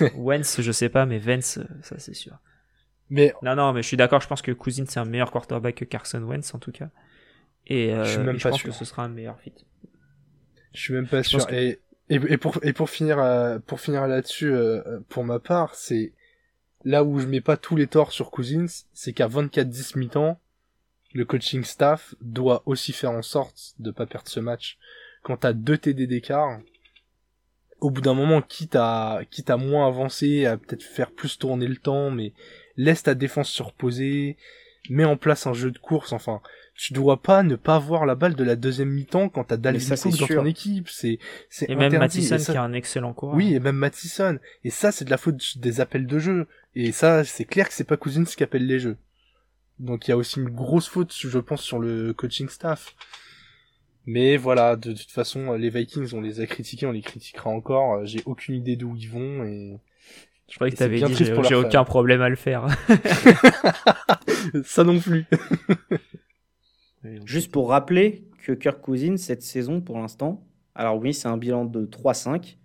Wentz, 0.16 0.60
je 0.60 0.72
sais 0.72 0.88
pas, 0.88 1.06
mais 1.06 1.18
Vence, 1.18 1.58
ça 1.82 1.98
c'est 1.98 2.14
sûr. 2.14 2.38
Mais 3.10 3.32
non, 3.42 3.56
non, 3.56 3.72
mais 3.72 3.82
je 3.82 3.88
suis 3.88 3.96
d'accord. 3.96 4.20
Je 4.20 4.28
pense 4.28 4.42
que 4.42 4.52
Cousins 4.52 4.84
c'est 4.86 5.00
un 5.00 5.04
meilleur 5.04 5.30
quarterback 5.30 5.76
que 5.76 5.84
Carson 5.84 6.22
Wentz 6.22 6.54
en 6.54 6.58
tout 6.58 6.72
cas. 6.72 6.90
Et, 7.66 7.92
euh, 7.92 8.04
je, 8.04 8.10
suis 8.10 8.18
même 8.20 8.38
pas 8.38 8.50
pense 8.50 8.62
que 8.62 8.70
ce 8.70 8.84
sera 8.84 9.04
un 9.04 9.08
meilleur 9.08 9.38
fit. 9.40 9.52
Je 10.72 10.80
suis 10.80 10.94
même 10.94 11.06
pas 11.06 11.22
sûr. 11.22 11.50
Et, 11.52 11.80
et, 12.08 12.38
pour 12.38 12.58
et 12.62 12.72
pour 12.72 12.88
finir 12.88 13.18
euh, 13.18 13.58
pour 13.58 13.80
finir 13.80 14.06
là-dessus, 14.06 14.50
euh, 14.50 15.00
pour 15.08 15.24
ma 15.24 15.38
part, 15.38 15.74
c'est 15.74 16.12
là 16.84 17.04
où 17.04 17.18
je 17.18 17.26
mets 17.26 17.40
pas 17.40 17.56
tous 17.56 17.76
les 17.76 17.86
torts 17.86 18.12
sur 18.12 18.30
Cousins, 18.30 18.86
c'est 18.94 19.12
qu'à 19.12 19.28
24-10 19.28 19.98
mi-temps, 19.98 20.40
le 21.12 21.24
coaching 21.24 21.64
staff 21.64 22.14
doit 22.20 22.62
aussi 22.66 22.92
faire 22.92 23.10
en 23.10 23.22
sorte 23.22 23.74
de 23.78 23.90
pas 23.90 24.06
perdre 24.06 24.28
ce 24.28 24.40
match. 24.40 24.78
Quand 25.22 25.38
t'as 25.38 25.52
deux 25.52 25.76
TD 25.76 26.06
d'écart, 26.06 26.60
au 27.80 27.90
bout 27.90 28.00
d'un 28.00 28.14
moment, 28.14 28.40
quitte 28.40 28.76
à 28.76 29.20
quitte 29.30 29.50
à 29.50 29.56
moins 29.56 29.86
avancer, 29.86 30.46
à 30.46 30.56
peut-être 30.56 30.82
faire 30.82 31.10
plus 31.10 31.38
tourner 31.38 31.66
le 31.66 31.76
temps, 31.76 32.10
mais 32.10 32.32
laisse 32.76 33.02
ta 33.02 33.14
défense 33.14 33.50
se 33.50 33.62
reposer, 33.62 34.36
mets 34.88 35.04
en 35.04 35.16
place 35.16 35.46
un 35.46 35.52
jeu 35.52 35.70
de 35.70 35.78
course, 35.78 36.12
enfin, 36.12 36.40
tu 36.78 36.92
dois 36.92 37.20
pas 37.20 37.42
ne 37.42 37.56
pas 37.56 37.80
voir 37.80 38.06
la 38.06 38.14
balle 38.14 38.36
de 38.36 38.44
la 38.44 38.54
deuxième 38.54 38.90
mi-temps 38.90 39.28
quand 39.28 39.42
t'as 39.42 39.56
Dalvin 39.56 39.96
Cook 39.96 40.16
dans 40.16 40.26
ton 40.28 40.46
équipe, 40.46 40.88
c'est 40.88 41.18
c'est 41.50 41.68
Et 41.68 41.74
même 41.74 41.98
Mattison 41.98 42.36
qui 42.36 42.56
a 42.56 42.62
un 42.62 42.72
excellent 42.72 43.12
coureur. 43.12 43.34
Oui, 43.34 43.52
et 43.52 43.58
même 43.58 43.74
Mattison. 43.74 44.38
Et 44.62 44.70
ça, 44.70 44.92
c'est 44.92 45.04
de 45.04 45.10
la 45.10 45.16
faute 45.16 45.58
des 45.58 45.80
appels 45.80 46.06
de 46.06 46.18
jeu. 46.20 46.46
Et 46.76 46.92
ça, 46.92 47.24
c'est 47.24 47.44
clair 47.44 47.66
que 47.66 47.74
c'est 47.74 47.82
pas 47.82 47.96
Cousins 47.96 48.22
qui 48.24 48.44
appelle 48.44 48.64
les 48.64 48.78
jeux. 48.78 48.96
Donc 49.80 50.06
il 50.06 50.12
y 50.12 50.14
a 50.14 50.16
aussi 50.16 50.38
une 50.38 50.50
grosse 50.50 50.88
faute, 50.88 51.12
je 51.18 51.38
pense, 51.40 51.62
sur 51.62 51.80
le 51.80 52.12
coaching 52.14 52.48
staff. 52.48 52.94
Mais 54.06 54.36
voilà, 54.36 54.76
de 54.76 54.92
toute 54.92 55.10
façon, 55.10 55.54
les 55.54 55.70
Vikings, 55.70 56.14
on 56.14 56.20
les 56.20 56.40
a 56.40 56.46
critiqués, 56.46 56.86
on 56.86 56.92
les 56.92 57.02
critiquera 57.02 57.50
encore. 57.50 58.06
J'ai 58.06 58.22
aucune 58.24 58.54
idée 58.54 58.76
d'où 58.76 58.94
ils 58.94 59.10
vont 59.10 59.42
et 59.42 59.80
je 60.48 60.54
croyais 60.54 60.72
que 60.72 60.78
t'avais 60.78 61.00
dit 61.00 61.14
j'ai 61.16 61.54
aucun 61.56 61.84
problème 61.84 62.22
à 62.22 62.28
le 62.28 62.36
faire. 62.36 62.68
Ça 64.64 64.84
non 64.84 65.00
plus. 65.00 65.26
Juste 67.24 67.52
pour 67.52 67.70
rappeler 67.70 68.24
que 68.44 68.52
Kirk 68.52 68.80
Cousins, 68.80 69.16
cette 69.16 69.42
saison, 69.42 69.80
pour 69.80 69.98
l'instant, 69.98 70.44
alors 70.74 70.96
oui, 70.98 71.14
c'est 71.14 71.28
un 71.28 71.36
bilan 71.36 71.64
de 71.64 71.86
3-5, 71.86 72.56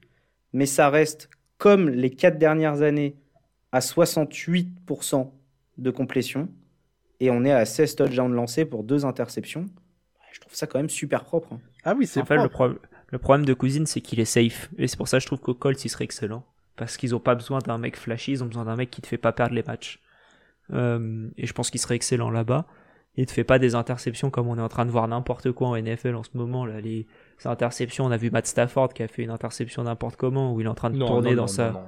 mais 0.53 0.65
ça 0.65 0.89
reste, 0.89 1.29
comme 1.57 1.89
les 1.89 2.09
quatre 2.09 2.37
dernières 2.37 2.81
années, 2.81 3.15
à 3.71 3.79
68% 3.79 5.31
de 5.77 5.91
complétion, 5.91 6.49
et 7.19 7.29
on 7.31 7.43
est 7.43 7.51
à 7.51 7.65
16 7.65 7.95
touchdowns 7.95 8.33
lancés 8.33 8.65
pour 8.65 8.83
deux 8.83 9.05
interceptions. 9.05 9.65
Je 10.31 10.39
trouve 10.41 10.55
ça 10.55 10.67
quand 10.67 10.79
même 10.79 10.89
super 10.89 11.23
propre. 11.23 11.53
Hein. 11.53 11.59
Ah 11.83 11.93
oui, 11.97 12.07
c'est 12.07 12.27
le, 12.27 12.49
le, 13.11 13.19
problème 13.19 13.45
de 13.45 13.53
Cousins, 13.53 13.85
c'est 13.85 14.01
qu'il 14.01 14.19
est 14.19 14.25
safe, 14.25 14.69
et 14.77 14.87
c'est 14.87 14.97
pour 14.97 15.07
ça 15.07 15.17
que 15.17 15.21
je 15.21 15.27
trouve 15.27 15.39
qu'au 15.39 15.53
Colts, 15.53 15.83
il 15.85 15.89
serait 15.89 16.05
excellent 16.05 16.43
parce 16.75 16.97
qu'ils 16.97 17.15
ont 17.15 17.19
pas 17.19 17.35
besoin 17.35 17.59
d'un 17.59 17.77
mec 17.77 17.97
flashy, 17.97 18.31
ils 18.31 18.43
ont 18.43 18.47
besoin 18.47 18.65
d'un 18.65 18.75
mec 18.75 18.89
qui 18.89 19.01
te 19.01 19.07
fait 19.07 19.17
pas 19.17 19.31
perdre 19.31 19.53
les 19.53 19.63
matchs. 19.63 19.99
Euh, 20.71 21.29
et 21.37 21.45
je 21.45 21.53
pense 21.53 21.69
qu'il 21.69 21.79
serait 21.79 21.95
excellent 21.95 22.29
là-bas. 22.29 22.65
Il 23.15 23.25
te 23.25 23.31
fait 23.31 23.43
pas 23.43 23.59
des 23.59 23.75
interceptions 23.75 24.29
comme 24.29 24.47
on 24.47 24.57
est 24.57 24.61
en 24.61 24.69
train 24.69 24.85
de 24.85 24.91
voir 24.91 25.07
n'importe 25.07 25.51
quoi 25.51 25.69
en 25.69 25.77
NFL 25.77 26.15
en 26.15 26.23
ce 26.23 26.31
moment 26.33 26.65
là 26.65 26.81
les 26.81 27.05
interceptions 27.45 28.05
on 28.05 28.11
a 28.11 28.17
vu 28.17 28.31
Matt 28.31 28.47
Stafford 28.47 28.93
qui 28.93 29.03
a 29.03 29.07
fait 29.07 29.23
une 29.23 29.29
interception 29.29 29.83
n'importe 29.83 30.15
comment 30.15 30.53
où 30.53 30.61
il 30.61 30.65
est 30.65 30.69
en 30.69 30.75
train 30.75 30.89
de 30.89 30.97
tourner 30.97 31.35
dans 31.35 31.47
sa 31.47 31.85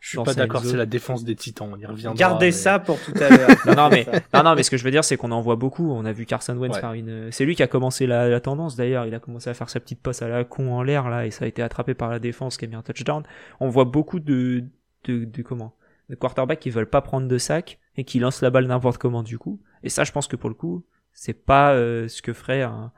je 0.00 0.08
suis 0.08 0.18
pas 0.18 0.32
d'accord, 0.32 0.64
c'est 0.64 0.76
la 0.76 0.86
défense 0.86 1.24
des 1.24 1.36
Titans. 1.36 1.76
Il 1.78 1.86
reviendra. 1.86 2.16
Gardez 2.16 2.52
ça 2.52 2.78
pour 2.78 2.98
tout 3.00 3.12
à 3.16 3.28
l'heure. 3.36 3.50
non, 3.66 3.74
non, 3.74 3.88
mais 3.90 4.06
non, 4.34 4.42
non, 4.42 4.54
mais 4.54 4.62
ce 4.62 4.70
que 4.70 4.78
je 4.78 4.84
veux 4.84 4.90
dire, 4.90 5.04
c'est 5.04 5.18
qu'on 5.18 5.30
en 5.30 5.42
voit 5.42 5.56
beaucoup. 5.56 5.92
On 5.92 6.06
a 6.06 6.12
vu 6.12 6.24
Carson 6.24 6.56
Wentz 6.56 6.78
faire 6.78 6.94
une. 6.94 7.30
C'est 7.30 7.44
lui 7.44 7.54
qui 7.54 7.62
a 7.62 7.66
commencé 7.66 8.06
la, 8.06 8.28
la 8.28 8.40
tendance 8.40 8.76
d'ailleurs. 8.76 9.04
Il 9.06 9.14
a 9.14 9.20
commencé 9.20 9.50
à 9.50 9.54
faire 9.54 9.68
sa 9.68 9.78
petite 9.78 10.00
passe 10.00 10.22
à 10.22 10.28
la 10.28 10.44
con 10.44 10.72
en 10.72 10.82
l'air 10.82 11.10
là, 11.10 11.26
et 11.26 11.30
ça 11.30 11.44
a 11.44 11.48
été 11.48 11.60
attrapé 11.60 11.92
par 11.94 12.08
la 12.08 12.18
défense 12.18 12.56
qui 12.56 12.64
a 12.64 12.68
mis 12.68 12.76
un 12.76 12.82
touchdown. 12.82 13.24
On 13.60 13.68
voit 13.68 13.84
beaucoup 13.84 14.20
de 14.20 14.64
de, 15.04 15.24
de 15.24 15.42
comment? 15.42 15.74
De 16.08 16.14
quarterbacks 16.14 16.60
qui 16.60 16.70
veulent 16.70 16.88
pas 16.88 17.02
prendre 17.02 17.28
de 17.28 17.38
sac 17.38 17.78
et 17.96 18.04
qui 18.04 18.18
lancent 18.18 18.42
la 18.42 18.50
balle 18.50 18.66
n'importe 18.66 18.98
comment 18.98 19.22
du 19.22 19.38
coup. 19.38 19.60
Et 19.82 19.88
ça, 19.88 20.04
je 20.04 20.12
pense 20.12 20.28
que 20.28 20.36
pour 20.36 20.48
le 20.48 20.54
coup, 20.54 20.84
c'est 21.12 21.44
pas 21.44 21.74
euh, 21.74 22.08
ce 22.08 22.22
que 22.22 22.32
ferait 22.32 22.62
un, 22.62 22.92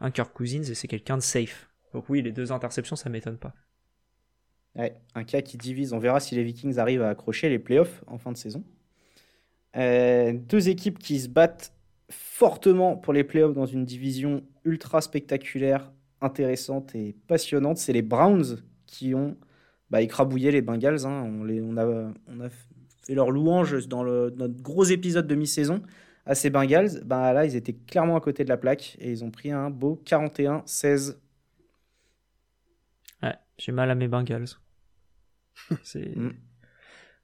un 0.00 0.10
Kirk 0.10 0.32
Cousins 0.32 0.62
et 0.62 0.74
c'est 0.74 0.88
quelqu'un 0.88 1.16
de 1.16 1.22
safe. 1.22 1.70
Donc 1.92 2.08
oui, 2.08 2.22
les 2.22 2.32
deux 2.32 2.52
interceptions, 2.52 2.96
ça 2.96 3.08
m'étonne 3.08 3.38
pas. 3.38 3.54
Ouais, 4.74 4.96
un 5.14 5.24
cas 5.24 5.42
qui 5.42 5.58
divise. 5.58 5.92
On 5.92 5.98
verra 5.98 6.20
si 6.20 6.34
les 6.34 6.42
Vikings 6.42 6.78
arrivent 6.78 7.02
à 7.02 7.10
accrocher 7.10 7.48
les 7.48 7.58
playoffs 7.58 8.02
en 8.06 8.18
fin 8.18 8.32
de 8.32 8.36
saison. 8.36 8.64
Euh, 9.76 10.32
deux 10.32 10.68
équipes 10.68 10.98
qui 10.98 11.20
se 11.20 11.28
battent 11.28 11.74
fortement 12.10 12.96
pour 12.96 13.12
les 13.12 13.24
playoffs 13.24 13.54
dans 13.54 13.66
une 13.66 13.84
division 13.84 14.42
ultra 14.64 15.00
spectaculaire, 15.00 15.92
intéressante 16.20 16.94
et 16.94 17.16
passionnante. 17.26 17.78
C'est 17.78 17.92
les 17.92 18.02
Browns 18.02 18.62
qui 18.86 19.14
ont 19.14 19.36
bah, 19.90 20.00
écrabouillé 20.00 20.50
les 20.50 20.62
Bengals. 20.62 21.06
Hein. 21.06 21.22
On, 21.22 21.44
les, 21.44 21.60
on, 21.60 21.76
a, 21.76 21.86
on 22.26 22.40
a 22.40 22.48
fait 23.02 23.14
leur 23.14 23.30
louange 23.30 23.86
dans 23.88 24.02
le, 24.02 24.32
notre 24.36 24.60
gros 24.62 24.84
épisode 24.84 25.26
de 25.26 25.34
mi-saison 25.34 25.82
à 26.26 26.34
ces 26.34 26.50
Bengals. 26.50 27.02
Bah, 27.04 27.32
là, 27.32 27.44
ils 27.44 27.56
étaient 27.56 27.74
clairement 27.74 28.16
à 28.16 28.20
côté 28.20 28.44
de 28.44 28.48
la 28.48 28.56
plaque 28.56 28.96
et 29.00 29.10
ils 29.10 29.24
ont 29.24 29.30
pris 29.30 29.50
un 29.50 29.70
beau 29.70 30.00
41-16. 30.06 31.16
Ouais, 33.22 33.34
j'ai 33.58 33.72
mal 33.72 33.90
à 33.90 33.94
mes 33.94 34.08
Bengals. 34.08 34.58
C'est 35.82 36.16
mm. 36.16 36.32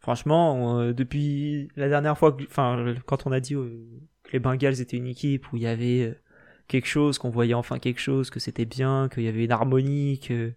franchement 0.00 0.80
euh, 0.80 0.92
depuis 0.92 1.70
la 1.76 1.88
dernière 1.88 2.18
fois, 2.18 2.36
enfin 2.42 2.94
quand 3.06 3.26
on 3.26 3.32
a 3.32 3.40
dit 3.40 3.54
euh, 3.54 3.86
que 4.22 4.32
les 4.32 4.38
Bengals 4.38 4.80
étaient 4.80 4.98
une 4.98 5.06
équipe 5.06 5.50
où 5.52 5.56
il 5.56 5.62
y 5.62 5.66
avait 5.66 6.02
euh, 6.02 6.14
quelque 6.66 6.86
chose, 6.86 7.18
qu'on 7.18 7.30
voyait 7.30 7.54
enfin 7.54 7.78
quelque 7.78 8.00
chose, 8.00 8.30
que 8.30 8.38
c'était 8.38 8.66
bien, 8.66 9.08
qu'il 9.08 9.22
y 9.22 9.28
avait 9.28 9.44
une 9.44 9.52
harmonie, 9.52 10.20
que 10.20 10.52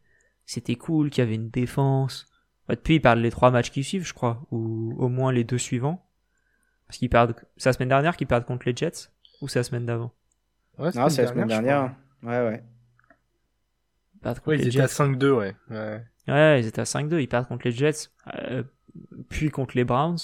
c'était 0.45 0.75
cool, 0.75 1.09
qu'il 1.09 1.23
y 1.23 1.27
avait 1.27 1.35
une 1.35 1.49
défense. 1.49 2.25
Depuis 2.69 2.95
ils 2.95 3.01
perdent 3.01 3.19
les 3.19 3.31
trois 3.31 3.51
matchs 3.51 3.71
qui 3.71 3.83
suivent, 3.83 4.05
je 4.05 4.13
crois, 4.13 4.45
ou 4.51 4.95
au 4.97 5.09
moins 5.09 5.31
les 5.31 5.43
deux 5.43 5.57
suivants. 5.57 6.05
Parce 6.87 6.97
qu'ils 6.97 7.09
perdent. 7.09 7.35
C'est 7.57 7.69
la 7.69 7.73
semaine 7.73 7.89
dernière 7.89 8.17
qu'ils 8.17 8.27
perdent 8.27 8.45
contre 8.45 8.67
les 8.67 8.75
Jets 8.75 9.09
ou 9.41 9.47
c'est 9.47 9.59
la 9.59 9.63
semaine 9.63 9.85
d'avant? 9.85 10.13
Ouais, 10.77 10.91
c'est 10.91 10.99
la 10.99 11.27
semaine 11.27 11.47
dernière. 11.47 11.95
Ouais, 12.23 12.29
ouais. 12.29 12.63
ouais 14.45 14.57
ils 14.59 14.67
étaient 14.67 14.81
à 14.81 14.85
5-2, 14.85 15.31
ouais. 15.31 15.55
ouais. 15.69 16.05
Ouais, 16.27 16.61
ils 16.61 16.67
étaient 16.67 16.81
à 16.81 16.85
5-2, 16.85 17.19
ils 17.19 17.27
perdent 17.27 17.47
contre 17.47 17.67
les 17.67 17.71
Jets, 17.71 18.09
euh, 18.35 18.63
puis 19.29 19.49
contre 19.49 19.75
les 19.75 19.83
Browns. 19.83 20.19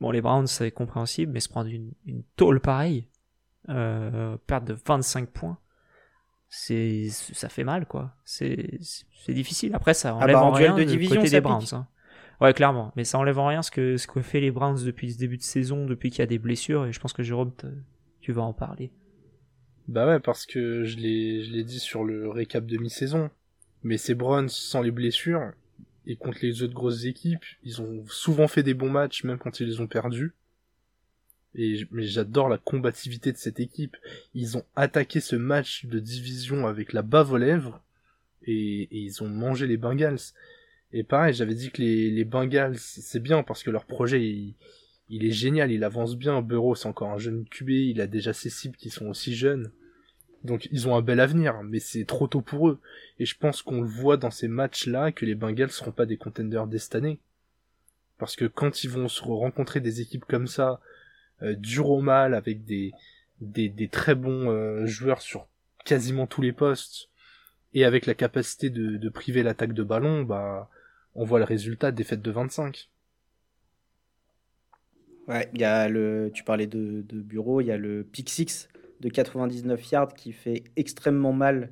Bon, 0.00 0.10
les 0.10 0.20
Browns, 0.20 0.46
c'est 0.46 0.70
compréhensible, 0.70 1.32
mais 1.32 1.40
se 1.40 1.48
prendre 1.48 1.68
une, 1.68 1.92
une 2.06 2.22
tôle 2.36 2.60
pareille, 2.60 3.08
euh, 3.68 4.36
perdre 4.46 4.66
de 4.66 4.76
25 4.86 5.28
points, 5.28 5.58
c'est 6.50 7.08
ça 7.10 7.48
fait 7.48 7.64
mal, 7.64 7.86
quoi. 7.86 8.12
C'est 8.24 8.80
difficile. 9.28 9.72
Après, 9.74 9.94
ça 9.94 10.14
enlève 10.16 10.36
ah 10.36 10.40
bah, 10.40 10.46
en 10.46 10.50
rien 10.50 10.74
de 10.74 10.82
division, 10.82 11.16
côté 11.16 11.30
des 11.30 11.40
Browns. 11.40 11.64
Hein. 11.72 11.86
Ouais, 12.40 12.52
clairement. 12.52 12.92
Mais 12.96 13.04
ça 13.04 13.18
enlève 13.18 13.38
en 13.38 13.46
rien 13.46 13.62
ce 13.62 13.70
que, 13.70 13.96
ce 13.96 14.08
que 14.08 14.20
fait 14.20 14.40
les 14.40 14.50
Browns 14.50 14.84
depuis 14.84 15.12
ce 15.12 15.18
début 15.18 15.36
de 15.36 15.42
saison, 15.42 15.86
depuis 15.86 16.10
qu'il 16.10 16.18
y 16.18 16.22
a 16.22 16.26
des 16.26 16.38
blessures, 16.38 16.86
et 16.86 16.92
je 16.92 16.98
pense 16.98 17.12
que 17.12 17.22
Jérôme, 17.22 17.52
tu 18.20 18.32
vas 18.32 18.42
en 18.42 18.52
parler. 18.52 18.90
Bah 19.86 20.06
ouais, 20.06 20.18
parce 20.18 20.44
que 20.44 20.84
je 20.84 20.96
l'ai 20.96 21.64
dit 21.64 21.78
sur 21.78 22.04
le 22.04 22.28
récap 22.28 22.66
de 22.66 22.78
mi-saison. 22.78 23.30
Mais 23.84 23.96
ces 23.96 24.14
Browns, 24.14 24.48
sans 24.48 24.82
les 24.82 24.90
blessures, 24.90 25.52
et 26.06 26.16
contre 26.16 26.38
les 26.42 26.62
autres 26.62 26.74
grosses 26.74 27.04
équipes, 27.04 27.44
ils 27.62 27.80
ont 27.80 28.04
souvent 28.08 28.48
fait 28.48 28.64
des 28.64 28.74
bons 28.74 28.90
matchs, 28.90 29.22
même 29.22 29.38
quand 29.38 29.60
ils 29.60 29.68
les 29.68 29.80
ont 29.80 29.86
perdus. 29.86 30.34
Et, 31.54 31.86
mais 31.90 32.04
j'adore 32.04 32.48
la 32.48 32.58
combativité 32.58 33.32
de 33.32 33.36
cette 33.36 33.60
équipe. 33.60 33.96
Ils 34.34 34.56
ont 34.56 34.64
attaqué 34.76 35.20
ce 35.20 35.36
match 35.36 35.86
de 35.86 35.98
division 35.98 36.66
avec 36.66 36.92
la 36.92 37.02
bave 37.02 37.32
aux 37.32 37.38
lèvres, 37.38 37.82
et, 38.46 38.88
ils 38.90 39.22
ont 39.22 39.28
mangé 39.28 39.66
les 39.66 39.76
Bengals. 39.76 40.20
Et 40.92 41.02
pareil, 41.04 41.34
j'avais 41.34 41.54
dit 41.54 41.70
que 41.70 41.82
les, 41.82 42.10
les 42.10 42.24
Bengals, 42.24 42.78
c'est 42.78 43.22
bien 43.22 43.42
parce 43.42 43.62
que 43.62 43.70
leur 43.70 43.84
projet, 43.84 44.22
il, 44.22 44.54
il 45.10 45.24
est 45.24 45.32
génial, 45.32 45.72
il 45.72 45.84
avance 45.84 46.16
bien. 46.16 46.40
Burrow, 46.40 46.74
c'est 46.74 46.88
encore 46.88 47.10
un 47.10 47.18
jeune 47.18 47.44
QB, 47.44 47.68
il 47.70 48.00
a 48.00 48.06
déjà 48.06 48.32
ses 48.32 48.48
cibles 48.48 48.76
qui 48.76 48.90
sont 48.90 49.06
aussi 49.06 49.34
jeunes. 49.34 49.70
Donc 50.44 50.68
ils 50.72 50.88
ont 50.88 50.96
un 50.96 51.02
bel 51.02 51.20
avenir, 51.20 51.62
mais 51.64 51.80
c'est 51.80 52.04
trop 52.04 52.28
tôt 52.28 52.40
pour 52.40 52.68
eux. 52.68 52.80
Et 53.18 53.26
je 53.26 53.36
pense 53.36 53.60
qu'on 53.60 53.82
le 53.82 53.88
voit 53.88 54.16
dans 54.16 54.30
ces 54.30 54.48
matchs-là 54.48 55.12
que 55.12 55.26
les 55.26 55.34
Bengals 55.34 55.70
seront 55.70 55.92
pas 55.92 56.06
des 56.06 56.16
contenders 56.16 56.66
destinés. 56.66 57.18
Parce 58.18 58.36
que 58.36 58.44
quand 58.44 58.84
ils 58.84 58.90
vont 58.90 59.08
se 59.08 59.22
rencontrer 59.22 59.80
des 59.80 60.00
équipes 60.00 60.24
comme 60.24 60.46
ça, 60.46 60.80
dur 61.42 61.90
au 61.90 62.00
mal, 62.00 62.34
avec 62.34 62.64
des, 62.64 62.92
très 63.90 64.14
bons 64.14 64.50
euh, 64.50 64.86
joueurs 64.86 65.22
sur 65.22 65.46
quasiment 65.84 66.26
tous 66.26 66.42
les 66.42 66.52
postes, 66.52 67.08
et 67.72 67.84
avec 67.84 68.06
la 68.06 68.14
capacité 68.14 68.70
de, 68.70 69.08
priver 69.08 69.42
l'attaque 69.42 69.72
de 69.72 69.82
ballon, 69.82 70.22
bah 70.22 70.68
on 71.14 71.24
voit 71.24 71.38
le 71.38 71.44
résultat 71.44 71.92
fêtes 72.04 72.22
de 72.22 72.30
25. 72.30 72.88
Ouais, 75.28 75.48
y 75.54 75.64
a 75.64 75.88
le, 75.88 76.30
tu 76.34 76.42
parlais 76.42 76.66
de, 76.66 77.04
de 77.06 77.20
bureau, 77.20 77.60
il 77.60 77.66
y 77.66 77.70
a 77.70 77.76
le 77.76 78.02
pick 78.04 78.28
6 78.28 78.68
de 79.00 79.08
99 79.08 79.90
yards 79.90 80.14
qui 80.14 80.32
fait 80.32 80.64
extrêmement 80.76 81.32
mal 81.32 81.70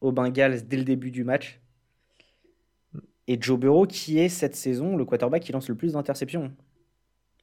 aux 0.00 0.12
Bengals 0.12 0.66
dès 0.66 0.76
le 0.76 0.84
début 0.84 1.10
du 1.10 1.24
match. 1.24 1.60
Et 3.28 3.40
Joe 3.40 3.58
Burrow 3.58 3.86
qui 3.86 4.18
est 4.18 4.28
cette 4.28 4.56
saison 4.56 4.96
le 4.96 5.04
quarterback 5.04 5.42
qui 5.42 5.52
lance 5.52 5.68
le 5.68 5.74
plus 5.74 5.92
d'interceptions. 5.92 6.52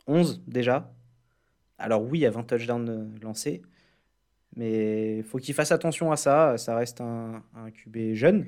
11 0.07 0.43
déjà. 0.47 0.93
Alors 1.79 2.03
oui, 2.03 2.19
il 2.19 2.21
y 2.23 2.25
a 2.25 2.31
20 2.31 2.43
touchdowns 2.43 2.89
euh, 2.89 3.19
lancés. 3.23 3.61
Mais 4.55 5.17
il 5.17 5.23
faut 5.23 5.37
qu'il 5.39 5.53
fasse 5.55 5.71
attention 5.71 6.11
à 6.11 6.17
ça. 6.17 6.57
Ça 6.57 6.75
reste 6.75 7.01
un, 7.01 7.43
un 7.55 7.71
QB 7.71 8.13
jeune 8.13 8.45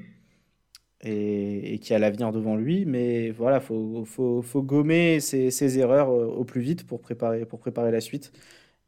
et, 1.03 1.79
qui 1.81 1.93
a 1.93 1.99
l'avenir 1.99 2.31
devant 2.31 2.55
lui. 2.55 2.85
Mais 2.85 3.31
voilà, 3.31 3.57
il 3.57 3.63
faut, 3.63 4.05
faut, 4.05 4.41
faut, 4.41 4.63
gommer 4.63 5.19
ses, 5.19 5.79
erreurs 5.79 6.09
euh, 6.09 6.25
au 6.27 6.43
plus 6.45 6.61
vite 6.61 6.85
pour 6.85 7.01
préparer, 7.01 7.45
pour 7.45 7.59
préparer 7.59 7.91
la 7.91 8.01
suite. 8.01 8.31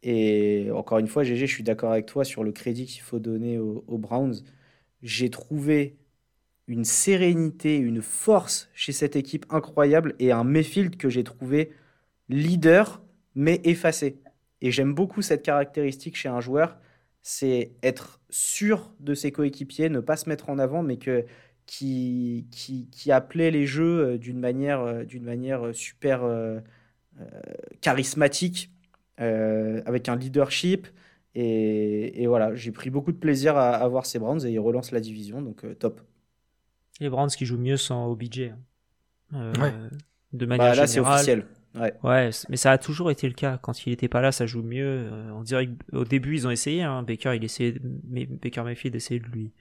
Et 0.04 0.70
encore 0.74 1.00
une 1.00 1.08
fois, 1.08 1.24
GG, 1.24 1.48
je 1.48 1.54
suis 1.54 1.64
d'accord 1.64 1.92
avec 1.92 2.06
toi 2.08 2.26
sur 2.26 2.44
le 2.44 2.52
crédit 2.52 2.86
qu'il 2.86 3.02
faut 3.02 3.20
donner 3.20 3.58
aux, 3.60 3.98
Browns. 3.98 4.44
J'ai 5.02 5.30
trouvé 5.30 5.98
une 6.68 6.86
sérénité, 6.86 7.78
une 7.78 8.02
force 8.02 8.70
chez 8.74 8.92
cette 8.94 9.16
équipe 9.16 9.46
incroyable 9.50 10.16
et 10.20 10.32
un 10.32 10.44
Mayfield 10.44 10.98
que 10.98 11.10
j'ai 11.10 11.24
trouvé 11.24 11.72
leader 12.30 13.02
mais 13.36 13.62
effacé. 13.64 14.23
Et 14.64 14.72
j'aime 14.72 14.96
beaucoup 14.96 15.22
cette 15.22 15.44
caractéristique 15.44 16.16
chez 16.16 16.30
un 16.30 16.42
joueur, 16.42 16.78
c'est 17.22 17.74
être 17.84 18.20
sûr 18.32 18.92
de 19.00 19.14
ses 19.14 19.32
coéquipiers, 19.32 19.90
ne 19.90 20.00
pas 20.00 20.18
se 20.18 20.28
mettre 20.28 20.50
en 20.50 20.58
avant, 20.58 20.82
mais 20.82 20.98
que 20.98 21.26
qui, 21.68 22.48
qui, 22.50 22.90
qui 22.90 23.12
appelait 23.12 23.52
les 23.52 23.66
jeux 23.66 24.00
euh, 24.00 24.18
d'une 24.18 24.40
manière, 24.40 24.82
euh, 24.82 25.04
d'une 25.06 25.24
manière 25.24 25.74
super 25.74 26.24
euh, 26.24 26.60
charismatique 27.82 28.74
euh, 29.20 29.82
avec 29.86 30.10
un 30.10 30.16
leadership. 30.16 30.88
Et, 31.36 32.26
voilà, 32.28 32.54
j'ai 32.56 32.72
pris 32.72 32.90
beaucoup 32.90 33.12
de 33.12 33.18
plaisir 33.18 33.58
à, 33.58 33.88
voir 33.88 34.06
ces 34.06 34.20
Browns 34.20 34.46
et 34.46 34.52
ils 34.52 34.60
relancent 34.60 34.92
la 34.92 35.00
division, 35.00 35.42
donc 35.42 35.64
euh, 35.64 35.74
top. 35.74 36.02
Les 37.00 37.10
Browns 37.10 37.30
qui 37.30 37.46
jouent 37.46 37.58
mieux 37.58 37.78
sans 37.78 38.08
OBJ. 38.08 38.52
Hein. 38.52 38.58
Euh, 39.34 39.54
ouais. 39.56 39.74
De 40.32 40.46
manière 40.46 40.72
bah, 40.72 40.76
là, 40.76 40.88
c'est 40.88 41.00
officiel. 41.00 41.46
Ouais. 41.76 41.94
ouais. 42.04 42.30
mais 42.50 42.58
ça 42.58 42.72
a 42.72 42.78
toujours 42.78 43.10
été 43.10 43.28
le 43.28 43.34
cas. 43.34 43.58
Quand 43.58 43.86
il 43.86 43.90
n'était 43.90 44.08
pas 44.08 44.22
là, 44.22 44.32
ça 44.32 44.46
joue 44.46 44.62
mieux. 44.64 45.10
on 45.34 45.42
dirait 45.42 45.70
qu'au 45.92 46.06
début, 46.06 46.36
ils 46.36 46.48
ont 46.48 46.52
essayé. 46.52 46.84
Hein. 46.84 47.04
Baker, 47.04 47.36
il 47.36 47.44
essayait, 47.44 47.76
mais 48.08 48.26
Baker 48.26 48.64
Mayfield 48.64 48.96
essayait 48.96 49.20
de 49.20 49.28
lui 49.28 49.52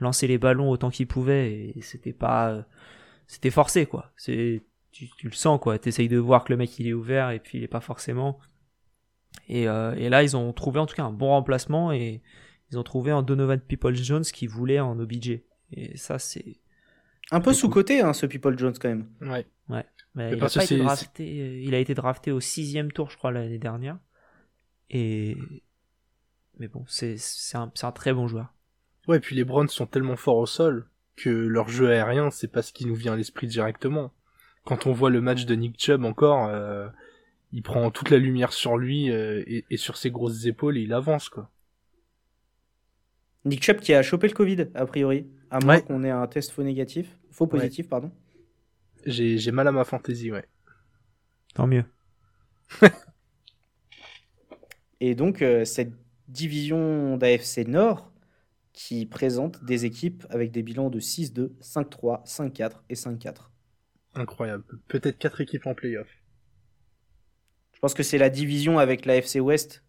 lancer 0.00 0.26
les 0.26 0.38
ballons 0.38 0.70
autant 0.70 0.90
qu'il 0.90 1.06
pouvait 1.06 1.52
et 1.76 1.80
c'était 1.82 2.12
pas, 2.12 2.64
c'était 3.26 3.50
forcé 3.50 3.86
quoi. 3.86 4.10
C'est, 4.16 4.62
tu, 4.90 5.08
tu, 5.16 5.28
le 5.28 5.34
sens 5.34 5.60
quoi. 5.60 5.78
T'essayes 5.78 6.08
de 6.08 6.18
voir 6.18 6.44
que 6.44 6.52
le 6.52 6.56
mec 6.56 6.78
il 6.78 6.88
est 6.88 6.92
ouvert 6.92 7.30
et 7.30 7.38
puis 7.38 7.58
il 7.58 7.64
est 7.64 7.68
pas 7.68 7.80
forcément. 7.80 8.38
Euh, 9.50 9.94
et, 9.94 10.08
là, 10.08 10.22
ils 10.22 10.36
ont 10.36 10.52
trouvé 10.52 10.80
en 10.80 10.86
tout 10.86 10.94
cas 10.94 11.04
un 11.04 11.12
bon 11.12 11.28
remplacement 11.28 11.92
et 11.92 12.22
ils 12.70 12.78
ont 12.78 12.82
trouvé 12.82 13.10
un 13.10 13.22
Donovan 13.22 13.60
People 13.60 13.94
Jones 13.94 14.22
qui 14.22 14.46
voulait 14.46 14.80
en 14.80 14.98
OBJ. 14.98 15.40
Et 15.72 15.96
ça, 15.96 16.18
c'est. 16.18 16.56
Un 17.30 17.40
peu 17.40 17.52
sous-côté, 17.52 18.00
hein, 18.00 18.12
ce 18.12 18.26
People 18.26 18.58
Jones, 18.58 18.74
quand 18.80 18.88
même. 18.88 19.06
Ouais. 19.20 19.46
Ouais. 19.68 19.84
Mais 20.14 20.32
il, 20.32 20.42
a 20.42 20.64
été 20.64 20.76
drafté, 20.78 21.40
euh, 21.40 21.60
il 21.62 21.74
a 21.74 21.78
été 21.78 21.94
drafté 21.94 22.32
au 22.32 22.40
sixième 22.40 22.90
tour, 22.90 23.10
je 23.10 23.16
crois, 23.16 23.30
l'année 23.30 23.58
dernière. 23.58 23.98
Et. 24.90 25.36
Mais 26.58 26.68
bon, 26.68 26.84
c'est 26.88 27.16
un, 27.54 27.72
un 27.82 27.92
très 27.92 28.12
bon 28.12 28.26
joueur. 28.26 28.52
Ouais, 29.08 29.16
et 29.16 29.20
puis 29.20 29.34
les 29.34 29.44
Browns 29.44 29.68
sont 29.68 29.86
tellement 29.86 30.16
forts 30.16 30.36
au 30.36 30.46
sol 30.46 30.88
que 31.16 31.30
leur 31.30 31.68
jeu 31.68 31.90
aérien, 31.90 32.30
c'est 32.30 32.48
pas 32.48 32.62
ce 32.62 32.72
qui 32.72 32.86
nous 32.86 32.94
vient 32.94 33.12
à 33.12 33.16
l'esprit 33.16 33.46
directement. 33.46 34.12
Quand 34.64 34.86
on 34.86 34.92
voit 34.92 35.10
le 35.10 35.20
match 35.20 35.46
de 35.46 35.54
Nick 35.54 35.80
Chubb 35.80 36.04
encore, 36.04 36.48
euh, 36.48 36.88
il 37.52 37.62
prend 37.62 37.90
toute 37.90 38.10
la 38.10 38.18
lumière 38.18 38.52
sur 38.52 38.76
lui 38.76 39.08
et, 39.08 39.64
et, 39.70 39.76
sur 39.76 39.96
ses 39.96 40.10
grosses 40.10 40.44
épaules 40.44 40.76
et 40.76 40.82
il 40.82 40.92
avance 40.92 41.28
quoi. 41.28 41.50
Nick 43.44 43.62
Chubb 43.62 43.78
qui 43.78 43.94
a 43.94 44.02
chopé 44.02 44.28
le 44.28 44.34
Covid 44.34 44.66
a 44.74 44.86
priori, 44.86 45.26
à 45.50 45.60
moins 45.60 45.80
qu'on 45.80 46.04
ait 46.04 46.10
un 46.10 46.26
test 46.26 46.52
faux 46.52 46.62
négatif, 46.62 47.18
faux 47.30 47.46
positif 47.46 47.88
pardon. 47.88 48.12
J'ai 49.06 49.50
mal 49.50 49.68
à 49.68 49.72
ma 49.72 49.84
fantaisie 49.84 50.32
ouais. 50.32 50.46
Tant 51.54 51.66
mieux. 51.66 51.84
et 55.00 55.14
donc 55.14 55.44
cette 55.64 55.92
division 56.28 57.16
d'AFC 57.16 57.66
Nord 57.66 58.12
qui 58.72 59.04
présente 59.06 59.64
des 59.64 59.84
équipes 59.84 60.24
avec 60.30 60.52
des 60.52 60.62
bilans 60.62 60.90
de 60.90 61.00
6-2, 61.00 61.50
5-3, 61.60 62.24
5-4 62.26 62.72
et 62.88 62.94
5-4. 62.94 63.50
Incroyable. 64.14 64.64
Peut-être 64.88 65.18
4 65.18 65.40
équipes 65.40 65.66
en 65.66 65.74
playoff. 65.74 66.08
Je 67.72 67.78
pense 67.80 67.94
que 67.94 68.02
c'est 68.02 68.18
la 68.18 68.30
division 68.30 68.78
avec 68.78 69.06
la 69.06 69.16
FC 69.16 69.40
West 69.40 69.84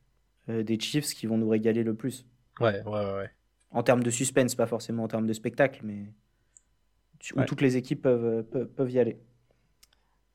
euh, 0.50 0.64
des 0.64 0.80
Chiefs 0.80 1.14
qui 1.14 1.28
vont 1.28 1.38
nous 1.38 1.50
régaler 1.50 1.84
le 1.84 1.94
plus. 1.96 2.26
Ouais, 2.60 2.82
ouais, 2.84 3.14
ouais. 3.14 3.30
En 3.70 3.84
termes 3.84 4.04
de 4.04 4.10
suspense, 4.10 4.56
pas 4.56 4.68
forcément 4.68 5.04
en 5.04 5.08
termes 5.08 5.28
de 5.28 5.34
spectacle, 5.34 5.82
mais 5.84 6.12
où 7.36 7.44
toutes 7.44 7.62
les 7.62 7.78
équipes 7.78 8.02
peuvent, 8.02 8.44
peuvent, 8.44 8.92
y 8.92 9.00
aller. 9.00 9.18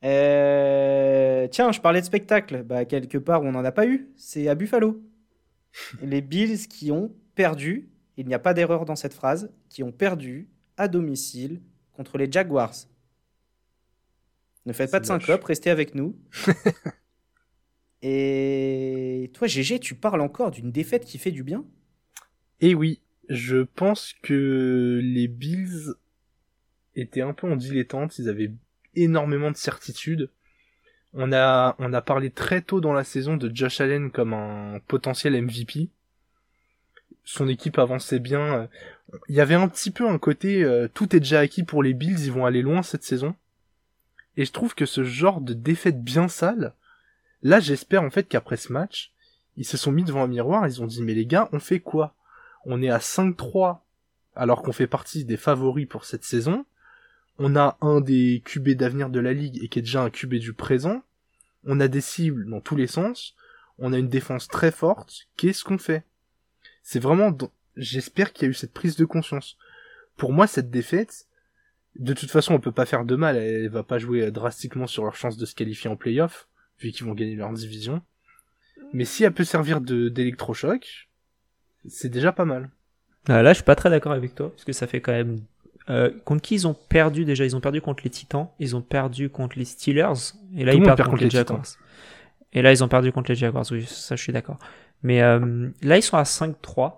Euh, 0.04 1.48
tiens, 1.48 1.72
je 1.72 1.80
parlais 1.80 2.00
de 2.00 2.06
spectacle. 2.06 2.62
Bah, 2.62 2.84
quelque 2.84 3.18
part, 3.18 3.42
on 3.42 3.52
n'en 3.52 3.64
a 3.64 3.72
pas 3.72 3.86
eu. 3.86 4.10
C'est 4.16 4.48
à 4.48 4.54
Buffalo. 4.54 5.02
les 6.02 6.20
Bills 6.20 6.68
qui 6.68 6.92
ont 6.92 7.14
perdu, 7.34 7.90
il 8.16 8.26
n'y 8.26 8.34
a 8.34 8.38
pas 8.38 8.54
d'erreur 8.54 8.84
dans 8.84 8.96
cette 8.96 9.14
phrase, 9.14 9.52
qui 9.68 9.82
ont 9.82 9.92
perdu 9.92 10.48
à 10.76 10.88
domicile 10.88 11.60
contre 11.92 12.18
les 12.18 12.30
Jaguars. 12.30 12.74
Ne 14.66 14.72
faites 14.72 14.90
pas 14.90 15.00
de 15.00 15.06
syncope, 15.06 15.44
restez 15.44 15.70
avec 15.70 15.94
nous. 15.94 16.16
Et 18.02 19.30
toi, 19.32 19.46
GG, 19.46 19.80
tu 19.80 19.94
parles 19.94 20.20
encore 20.20 20.50
d'une 20.50 20.70
défaite 20.70 21.04
qui 21.04 21.18
fait 21.18 21.30
du 21.30 21.42
bien? 21.42 21.64
Eh 22.60 22.74
oui, 22.74 23.00
je 23.28 23.58
pense 23.58 24.14
que 24.22 25.00
les 25.02 25.28
Bills 25.28 25.94
étaient 26.96 27.22
un 27.22 27.32
peu 27.32 27.50
en 27.50 27.56
dilettante, 27.56 28.18
ils 28.18 28.28
avaient 28.28 28.50
énormément 28.94 29.50
de 29.50 29.56
certitudes. 29.56 30.30
On 31.14 31.32
a, 31.32 31.76
on 31.78 31.92
a 31.92 32.02
parlé 32.02 32.30
très 32.30 32.60
tôt 32.60 32.80
dans 32.80 32.92
la 32.92 33.04
saison 33.04 33.36
de 33.36 33.54
Josh 33.54 33.80
Allen 33.80 34.10
comme 34.10 34.34
un 34.34 34.80
potentiel 34.86 35.40
MVP. 35.40 35.88
Son 37.24 37.48
équipe 37.48 37.78
avançait 37.78 38.18
bien. 38.18 38.68
Il 39.28 39.34
y 39.34 39.40
avait 39.40 39.54
un 39.54 39.68
petit 39.68 39.90
peu 39.90 40.08
un 40.08 40.18
côté 40.18 40.62
euh, 40.64 40.88
tout 40.92 41.14
est 41.16 41.20
déjà 41.20 41.40
acquis 41.40 41.62
pour 41.62 41.82
les 41.82 41.94
Bills, 41.94 42.20
ils 42.24 42.32
vont 42.32 42.46
aller 42.46 42.62
loin 42.62 42.82
cette 42.82 43.04
saison. 43.04 43.34
Et 44.36 44.44
je 44.44 44.52
trouve 44.52 44.74
que 44.74 44.86
ce 44.86 45.04
genre 45.04 45.40
de 45.40 45.54
défaite 45.54 46.02
bien 46.02 46.28
sale, 46.28 46.74
là 47.42 47.60
j'espère 47.60 48.02
en 48.02 48.10
fait 48.10 48.24
qu'après 48.24 48.56
ce 48.56 48.72
match, 48.72 49.12
ils 49.56 49.64
se 49.64 49.76
sont 49.76 49.92
mis 49.92 50.04
devant 50.04 50.24
un 50.24 50.28
miroir, 50.28 50.66
ils 50.66 50.82
ont 50.82 50.86
dit 50.86 51.02
mais 51.02 51.14
les 51.14 51.26
gars, 51.26 51.48
on 51.52 51.60
fait 51.60 51.80
quoi? 51.80 52.14
On 52.66 52.82
est 52.82 52.90
à 52.90 52.98
5-3 52.98 53.78
alors 54.34 54.62
qu'on 54.62 54.72
fait 54.72 54.86
partie 54.86 55.24
des 55.24 55.38
favoris 55.38 55.88
pour 55.88 56.04
cette 56.04 56.24
saison. 56.24 56.66
On 57.38 57.56
a 57.56 57.76
un 57.80 58.00
des 58.00 58.42
QB 58.44 58.70
d'avenir 58.70 59.10
de 59.10 59.20
la 59.20 59.32
ligue 59.32 59.62
et 59.62 59.68
qui 59.68 59.78
est 59.78 59.82
déjà 59.82 60.02
un 60.02 60.10
QB 60.10 60.34
du 60.34 60.52
présent 60.52 61.02
on 61.66 61.80
a 61.80 61.88
des 61.88 62.00
cibles 62.00 62.48
dans 62.48 62.60
tous 62.60 62.76
les 62.76 62.86
sens, 62.86 63.34
on 63.78 63.92
a 63.92 63.98
une 63.98 64.08
défense 64.08 64.48
très 64.48 64.70
forte, 64.70 65.26
qu'est-ce 65.36 65.64
qu'on 65.64 65.78
fait? 65.78 66.04
C'est 66.82 67.00
vraiment... 67.00 67.36
J'espère 67.76 68.32
qu'il 68.32 68.44
y 68.44 68.46
a 68.46 68.50
eu 68.50 68.54
cette 68.54 68.72
prise 68.72 68.96
de 68.96 69.04
conscience. 69.04 69.58
Pour 70.16 70.32
moi, 70.32 70.46
cette 70.46 70.70
défaite, 70.70 71.26
de 71.96 72.14
toute 72.14 72.30
façon, 72.30 72.54
on 72.54 72.60
peut 72.60 72.72
pas 72.72 72.86
faire 72.86 73.04
de 73.04 73.16
mal, 73.16 73.36
elle 73.36 73.68
va 73.68 73.82
pas 73.82 73.98
jouer 73.98 74.30
drastiquement 74.30 74.86
sur 74.86 75.04
leur 75.04 75.16
chance 75.16 75.36
de 75.36 75.44
se 75.44 75.54
qualifier 75.54 75.90
en 75.90 75.96
playoff, 75.96 76.48
vu 76.80 76.90
qu'ils 76.90 77.04
vont 77.04 77.12
gagner 77.12 77.34
leur 77.34 77.52
division. 77.52 78.00
Mais 78.94 79.04
si 79.04 79.24
elle 79.24 79.34
peut 79.34 79.44
servir 79.44 79.80
d'électrochoc, 79.82 81.08
c'est 81.86 82.08
déjà 82.08 82.32
pas 82.32 82.46
mal. 82.46 82.70
Ah, 83.28 83.42
là, 83.42 83.52
je 83.52 83.56
suis 83.56 83.64
pas 83.64 83.74
très 83.74 83.90
d'accord 83.90 84.12
avec 84.12 84.34
toi, 84.34 84.50
parce 84.50 84.64
que 84.64 84.72
ça 84.72 84.86
fait 84.86 85.00
quand 85.00 85.12
même 85.12 85.40
euh, 85.88 86.10
contre 86.24 86.42
qui 86.42 86.54
ils 86.54 86.66
ont 86.66 86.74
perdu 86.74 87.24
déjà? 87.24 87.44
Ils 87.44 87.56
ont 87.56 87.60
perdu 87.60 87.80
contre 87.80 88.02
les 88.04 88.10
Titans, 88.10 88.48
ils 88.58 88.74
ont 88.74 88.82
perdu 88.82 89.30
contre 89.30 89.58
les 89.58 89.64
Steelers, 89.64 90.34
et 90.56 90.64
là 90.64 90.74
ils 90.74 90.82
perdent 90.82 91.02
contre, 91.04 91.22
les, 91.22 91.30
Jaguars. 91.30 91.62
Et 92.52 92.62
là 92.62 92.72
ils 92.72 92.82
ont 92.82 92.88
perdu 92.88 93.12
contre 93.12 93.30
les 93.30 93.36
Jaguars, 93.36 93.64
oui, 93.70 93.84
ça 93.86 94.16
je 94.16 94.22
suis 94.22 94.32
d'accord. 94.32 94.58
Mais 95.02 95.22
euh, 95.22 95.68
là 95.82 95.96
ils 95.96 96.02
sont 96.02 96.16
à 96.16 96.24
5-3, 96.24 96.92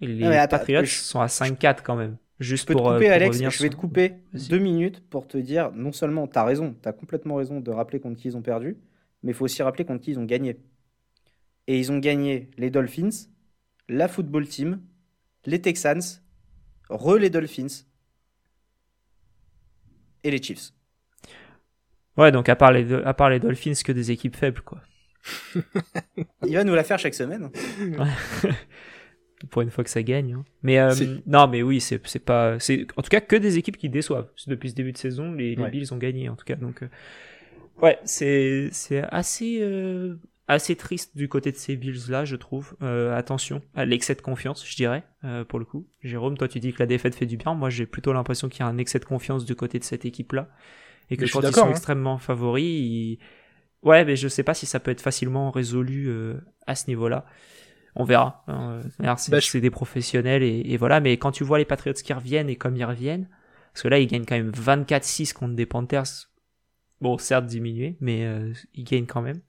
et 0.00 0.06
les 0.06 0.46
Patriots 0.48 0.84
sont 0.86 1.20
à 1.20 1.26
5-4 1.26 1.78
quand 1.82 1.96
même. 1.96 2.16
Juste 2.40 2.62
je 2.62 2.66
peux 2.66 2.74
pour, 2.74 2.88
te 2.88 2.94
couper, 2.94 3.10
euh, 3.10 3.14
Alex, 3.14 3.38
je 3.38 3.62
vais 3.62 3.70
te 3.70 3.76
couper 3.76 4.14
deux 4.48 4.58
minutes 4.58 5.00
pour 5.08 5.28
te 5.28 5.38
dire, 5.38 5.70
non 5.72 5.92
seulement 5.92 6.26
tu 6.26 6.38
as 6.38 6.44
raison, 6.44 6.74
tu 6.82 6.88
as 6.88 6.92
complètement 6.92 7.36
raison 7.36 7.60
de 7.60 7.70
rappeler 7.70 8.00
contre 8.00 8.20
qui 8.20 8.28
ils 8.28 8.36
ont 8.36 8.42
perdu, 8.42 8.76
mais 9.22 9.30
il 9.30 9.34
faut 9.34 9.44
aussi 9.44 9.62
rappeler 9.62 9.84
contre 9.84 10.02
qui 10.02 10.10
ils 10.10 10.18
ont 10.18 10.24
gagné. 10.24 10.58
Et 11.68 11.78
ils 11.78 11.92
ont 11.92 11.98
gagné 11.98 12.50
les 12.58 12.70
Dolphins, 12.70 13.28
la 13.88 14.08
football 14.08 14.48
team, 14.48 14.80
les 15.46 15.60
Texans, 15.60 16.02
re 16.88 17.16
les 17.16 17.30
Dolphins, 17.30 17.84
et 20.24 20.30
les 20.30 20.42
Chiefs. 20.42 20.72
Ouais, 22.16 22.30
donc 22.30 22.48
à 22.48 22.56
part 22.56 22.72
les, 22.72 22.92
à 22.92 23.14
part 23.14 23.30
les 23.30 23.40
Dolphins, 23.40 23.72
que 23.84 23.92
des 23.92 24.10
équipes 24.10 24.36
faibles, 24.36 24.60
quoi. 24.60 24.80
Il 26.46 26.54
va 26.54 26.64
nous 26.64 26.74
la 26.74 26.84
faire 26.84 26.98
chaque 26.98 27.14
semaine. 27.14 27.50
Pour 29.50 29.62
une 29.62 29.70
fois 29.70 29.82
que 29.82 29.90
ça 29.90 30.02
gagne. 30.02 30.34
Hein. 30.34 30.44
Mais 30.62 30.78
euh, 30.78 30.94
non, 31.26 31.48
mais 31.48 31.62
oui, 31.62 31.80
c'est 31.80 31.98
pas. 32.18 32.60
C'est 32.60 32.86
en 32.96 33.02
tout 33.02 33.08
cas 33.08 33.20
que 33.20 33.34
des 33.34 33.58
équipes 33.58 33.76
qui 33.76 33.88
déçoivent. 33.88 34.28
Depuis 34.46 34.70
ce 34.70 34.74
début 34.74 34.92
de 34.92 34.98
saison, 34.98 35.32
les, 35.32 35.56
Bills 35.56 35.92
ont 35.92 35.96
gagné 35.96 36.28
en 36.28 36.36
tout 36.36 36.44
cas. 36.44 36.54
Donc 36.54 36.82
euh, 36.82 36.88
ouais, 37.80 37.98
c'est 38.04 38.68
c'est 38.70 39.02
assez 39.02 39.58
euh, 39.60 40.14
assez 40.52 40.76
triste 40.76 41.16
du 41.16 41.28
côté 41.28 41.52
de 41.52 41.56
ces 41.56 41.76
Bills 41.76 42.08
là, 42.08 42.24
je 42.24 42.36
trouve. 42.36 42.76
attention 43.14 43.62
à 43.74 43.84
l'excès 43.84 44.14
de 44.14 44.22
confiance, 44.22 44.66
je 44.66 44.76
dirais 44.76 45.04
pour 45.48 45.58
le 45.58 45.64
coup. 45.64 45.86
Jérôme, 46.02 46.36
toi 46.36 46.48
tu 46.48 46.60
dis 46.60 46.72
que 46.72 46.78
la 46.80 46.86
défaite 46.86 47.14
fait 47.14 47.26
du 47.26 47.36
bien. 47.36 47.54
Moi, 47.54 47.70
j'ai 47.70 47.86
plutôt 47.86 48.12
l'impression 48.12 48.48
qu'il 48.48 48.60
y 48.60 48.62
a 48.62 48.66
un 48.66 48.78
excès 48.78 48.98
de 48.98 49.04
confiance 49.04 49.44
du 49.44 49.54
côté 49.54 49.78
de 49.78 49.84
cette 49.84 50.04
équipe 50.04 50.32
là 50.32 50.48
et 51.12 51.16
que 51.16 51.30
quand 51.30 51.42
ils 51.42 51.52
sont 51.52 51.66
hein. 51.66 51.70
extrêmement 51.70 52.18
favoris, 52.18 53.18
ouais, 53.82 54.04
mais 54.04 54.16
je 54.16 54.28
sais 54.28 54.42
pas 54.42 54.54
si 54.54 54.66
ça 54.66 54.80
peut 54.80 54.90
être 54.90 55.00
facilement 55.00 55.50
résolu 55.50 56.06
euh, 56.08 56.34
à 56.66 56.74
ce 56.74 56.86
niveau-là. 56.88 57.26
On 57.94 58.04
verra. 58.04 58.44
Hein. 58.48 58.80
Bah, 58.98 59.16
c'est 59.18 59.60
des 59.60 59.70
professionnels 59.70 60.42
et, 60.42 60.76
voilà. 60.78 61.00
Mais 61.00 61.18
quand 61.18 61.32
tu 61.32 61.44
vois 61.44 61.58
les 61.58 61.66
Patriots 61.66 61.92
qui 61.92 62.12
reviennent 62.14 62.48
et 62.48 62.56
comme 62.56 62.76
ils 62.76 62.84
reviennent, 62.84 63.28
parce 63.74 63.82
que 63.82 63.88
là 63.88 63.98
ils 63.98 64.06
gagnent 64.06 64.24
quand 64.24 64.36
même 64.36 64.50
24-6 64.50 65.34
contre 65.34 65.54
des 65.54 65.66
Panthers. 65.66 66.30
Bon, 67.02 67.18
certes 67.18 67.46
diminué, 67.46 67.96
mais 68.00 68.24
euh, 68.24 68.52
ils 68.74 68.84
gagnent 68.84 69.06
quand 69.06 69.22
même. 69.22 69.40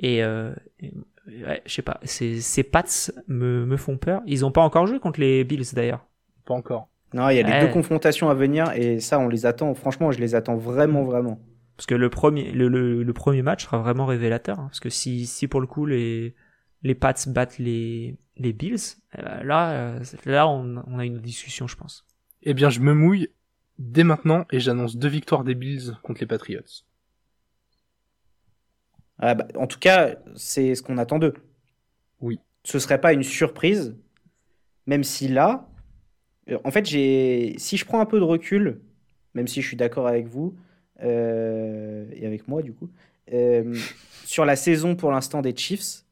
Et, 0.00 0.24
euh, 0.24 0.52
ouais, 1.26 1.62
je 1.66 1.72
sais 1.72 1.82
pas, 1.82 2.00
ces, 2.02 2.40
ces 2.40 2.62
Pats 2.62 2.84
me, 3.28 3.66
me 3.66 3.76
font 3.76 3.98
peur. 3.98 4.22
Ils 4.26 4.44
ont 4.44 4.50
pas 4.50 4.62
encore 4.62 4.86
joué 4.86 4.98
contre 4.98 5.20
les 5.20 5.44
Bills 5.44 5.66
d'ailleurs. 5.74 6.06
Pas 6.46 6.54
encore. 6.54 6.88
Non, 7.12 7.28
il 7.28 7.36
y 7.36 7.40
a 7.40 7.42
les 7.42 7.66
deux 7.66 7.72
confrontations 7.72 8.30
à 8.30 8.34
venir 8.34 8.72
et 8.72 9.00
ça, 9.00 9.18
on 9.18 9.28
les 9.28 9.44
attend. 9.44 9.74
Franchement, 9.74 10.10
je 10.12 10.20
les 10.20 10.34
attends 10.34 10.56
vraiment, 10.56 11.02
vraiment. 11.02 11.40
Parce 11.76 11.86
que 11.86 11.94
le 11.94 12.08
premier, 12.08 12.52
le, 12.52 12.68
le, 12.68 13.12
premier 13.12 13.42
match 13.42 13.64
sera 13.64 13.78
vraiment 13.78 14.06
révélateur. 14.06 14.60
Hein. 14.60 14.66
parce 14.66 14.80
que 14.80 14.90
si, 14.90 15.26
si 15.26 15.48
pour 15.48 15.60
le 15.60 15.66
coup 15.66 15.86
les, 15.86 16.34
les 16.82 16.94
Pats 16.94 17.14
battent 17.26 17.58
les, 17.58 18.16
les 18.36 18.52
Bills, 18.52 18.78
eh 19.18 19.22
ben 19.22 19.42
là, 19.42 19.72
euh, 19.72 20.00
là 20.24 20.46
on, 20.46 20.82
on, 20.86 20.98
a 20.98 21.04
une 21.04 21.20
discussion, 21.20 21.66
je 21.66 21.76
pense. 21.76 22.06
Eh 22.42 22.54
bien, 22.54 22.70
je 22.70 22.80
me 22.80 22.94
mouille 22.94 23.28
dès 23.78 24.04
maintenant 24.04 24.44
et 24.52 24.60
j'annonce 24.60 24.96
deux 24.96 25.08
victoires 25.08 25.42
des 25.42 25.54
Bills 25.54 25.96
contre 26.02 26.20
les 26.20 26.26
Patriots. 26.26 26.60
Ah 29.20 29.34
bah, 29.34 29.46
en 29.54 29.66
tout 29.66 29.78
cas, 29.78 30.16
c'est 30.34 30.74
ce 30.74 30.82
qu'on 30.82 30.98
attend 30.98 31.18
d'eux. 31.18 31.34
Oui. 32.20 32.40
Ce 32.64 32.78
serait 32.78 33.00
pas 33.00 33.12
une 33.12 33.22
surprise, 33.22 33.94
même 34.86 35.04
si 35.04 35.28
là, 35.28 35.68
euh, 36.48 36.58
en 36.64 36.70
fait, 36.70 36.86
j'ai, 36.86 37.54
si 37.58 37.76
je 37.76 37.84
prends 37.84 38.00
un 38.00 38.06
peu 38.06 38.18
de 38.18 38.24
recul, 38.24 38.80
même 39.34 39.46
si 39.46 39.60
je 39.60 39.68
suis 39.68 39.76
d'accord 39.76 40.06
avec 40.06 40.26
vous 40.26 40.56
euh, 41.02 42.06
et 42.12 42.26
avec 42.26 42.48
moi 42.48 42.62
du 42.62 42.72
coup, 42.72 42.90
euh, 43.32 43.76
sur 44.24 44.44
la 44.44 44.56
saison 44.56 44.96
pour 44.96 45.12
l'instant 45.12 45.42
des 45.42 45.54
Chiefs 45.54 46.04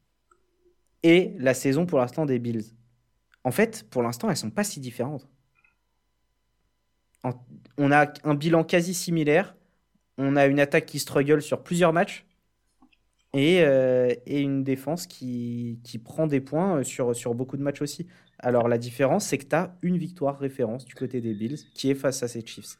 et 1.03 1.33
la 1.37 1.53
saison 1.53 1.85
pour 1.85 1.99
l'instant 1.99 2.25
des 2.25 2.37
Bills. 2.39 2.65
En 3.43 3.51
fait, 3.51 3.85
pour 3.89 4.03
l'instant, 4.03 4.29
elles 4.29 4.37
sont 4.37 4.51
pas 4.51 4.63
si 4.63 4.79
différentes. 4.79 5.27
on 7.77 7.91
a 7.91 8.11
un 8.23 8.35
bilan 8.35 8.63
quasi 8.63 8.93
similaire. 8.93 9.55
On 10.17 10.35
a 10.35 10.45
une 10.45 10.59
attaque 10.59 10.85
qui 10.85 10.99
struggle 10.99 11.41
sur 11.41 11.63
plusieurs 11.63 11.93
matchs 11.93 12.25
et, 13.33 13.57
et 14.25 14.39
une 14.39 14.63
défense 14.63 15.05
qui, 15.05 15.79
qui, 15.83 15.99
prend 15.99 16.27
des 16.27 16.41
points 16.41 16.83
sur, 16.83 17.15
sur 17.15 17.35
beaucoup 17.35 17.57
de 17.57 17.61
matchs 17.61 17.81
aussi. 17.81 18.07
Alors 18.39 18.67
la 18.67 18.77
différence, 18.77 19.25
c'est 19.25 19.37
que 19.37 19.45
tu 19.45 19.55
as 19.55 19.77
une 19.81 19.97
victoire 19.97 20.39
référence 20.39 20.85
du 20.85 20.95
côté 20.95 21.21
des 21.21 21.33
Bills 21.33 21.59
qui 21.73 21.91
est 21.91 21.95
face 21.95 22.23
à 22.23 22.27
ces 22.27 22.45
Chiefs. 22.45 22.77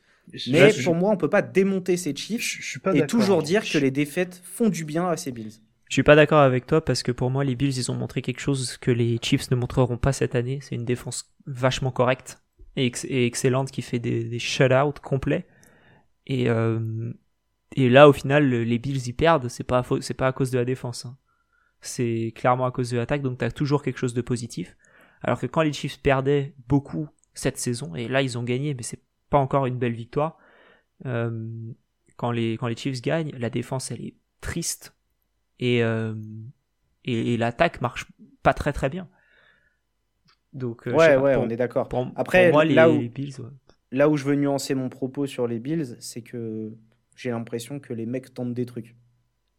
Mais 0.48 0.72
pour 0.84 0.96
moi, 0.96 1.12
on 1.12 1.18
peut 1.18 1.30
pas 1.30 1.42
démonter 1.42 1.98
ces 1.98 2.16
Chiefs 2.16 2.80
et 2.94 3.06
toujours 3.08 3.44
dire 3.44 3.64
que 3.64 3.78
les 3.78 3.92
défaites 3.92 4.42
font 4.44 4.70
du 4.70 4.86
bien 4.86 5.08
à 5.08 5.18
ces 5.18 5.32
Bills. 5.32 5.54
Je 5.90 5.94
suis 5.94 6.04
pas 6.04 6.16
d'accord 6.16 6.40
avec 6.40 6.68
toi 6.68 6.86
parce 6.86 7.02
que 7.02 7.12
pour 7.12 7.32
moi, 7.32 7.44
les 7.44 7.56
Bills, 7.56 7.78
ils 7.78 7.92
ont 7.92 7.96
montré 7.96 8.22
quelque 8.22 8.40
chose 8.40 8.78
que 8.78 8.92
les 8.92 9.18
Chiefs 9.22 9.50
ne 9.50 9.56
montreront 9.56 9.98
pas 9.98 10.14
cette 10.14 10.36
année. 10.36 10.60
C'est 10.62 10.76
une 10.76 10.86
défense 10.86 11.34
vachement 11.48 11.92
correcte 11.92 12.38
et, 12.76 12.92
excellente 13.26 13.72
qui 13.72 13.82
fait 13.82 14.00
des, 14.00 14.24
des 14.24 14.40
shutouts 14.40 15.02
complets. 15.02 15.48
Et, 16.28 16.48
euh, 16.48 17.12
et 17.76 17.90
là, 17.90 18.10
au 18.10 18.14
final, 18.14 18.50
les 18.50 18.80
Bills 18.80 19.08
y 19.08 19.14
perdent, 19.14 19.48
c'est 19.48 19.64
pas, 19.64 19.84
c'est 20.02 20.14
pas 20.14 20.28
à 20.28 20.34
cause 20.34 20.52
de 20.52 20.58
la 20.58 20.66
défense. 20.66 21.06
Hein. 21.06 21.18
C'est 21.82 22.34
clairement 22.36 22.66
à 22.66 22.72
cause 22.72 22.90
de 22.90 22.98
l'attaque, 22.98 23.22
donc 23.22 23.38
tu 23.38 23.46
as 23.46 23.52
toujours 23.52 23.84
quelque 23.84 24.00
chose 24.00 24.14
de 24.14 24.22
positif. 24.22 24.76
Alors 25.22 25.40
que 25.40 25.48
quand 25.48 25.62
les 25.62 25.74
Chiefs 25.74 26.02
perdaient 26.02 26.54
beaucoup 26.68 27.08
cette 27.34 27.58
saison, 27.58 27.96
et 27.96 28.08
là 28.08 28.22
ils 28.22 28.38
ont 28.38 28.44
gagné, 28.44 28.74
mais 28.74 28.84
c'est 28.84 29.02
pas 29.30 29.38
encore 29.38 29.66
une 29.66 29.78
belle 29.78 29.94
victoire. 29.94 30.38
Euh, 31.06 31.48
quand, 32.18 32.32
les, 32.32 32.54
quand 32.54 32.68
les 32.68 32.76
Chiefs 32.76 33.02
gagnent, 33.02 33.32
la 33.38 33.50
défense 33.50 33.92
elle 33.92 34.04
est 34.04 34.16
triste 34.42 34.96
et, 35.60 35.84
euh, 35.84 36.16
et, 37.06 37.38
l'attaque 37.38 37.82
marche 37.82 38.08
pas 38.44 38.54
très 38.54 38.74
très 38.74 38.90
bien. 38.90 39.08
Donc, 40.54 40.88
euh, 40.88 40.94
ouais, 40.94 41.16
ouais, 41.16 41.36
on 41.36 41.50
est 41.50 41.58
d'accord. 41.58 41.88
Après, 42.16 42.52
moi, 42.52 42.66
les, 42.66 42.74
là, 42.74 42.90
où, 42.90 42.98
Bills, 42.98 43.36
là 43.92 44.10
où 44.10 44.18
je 44.18 44.24
veux 44.26 44.36
nuancer 44.36 44.74
mon 44.74 44.90
propos 44.90 45.28
sur 45.28 45.48
les 45.48 45.60
Bills, 45.60 45.98
c'est 46.00 46.22
que 46.22 46.74
j'ai 47.20 47.32
l'impression 47.32 47.82
que 47.82 47.94
les 47.94 48.06
mecs 48.06 48.34
tentent 48.34 48.54
des 48.54 48.66
trucs. 48.66 48.96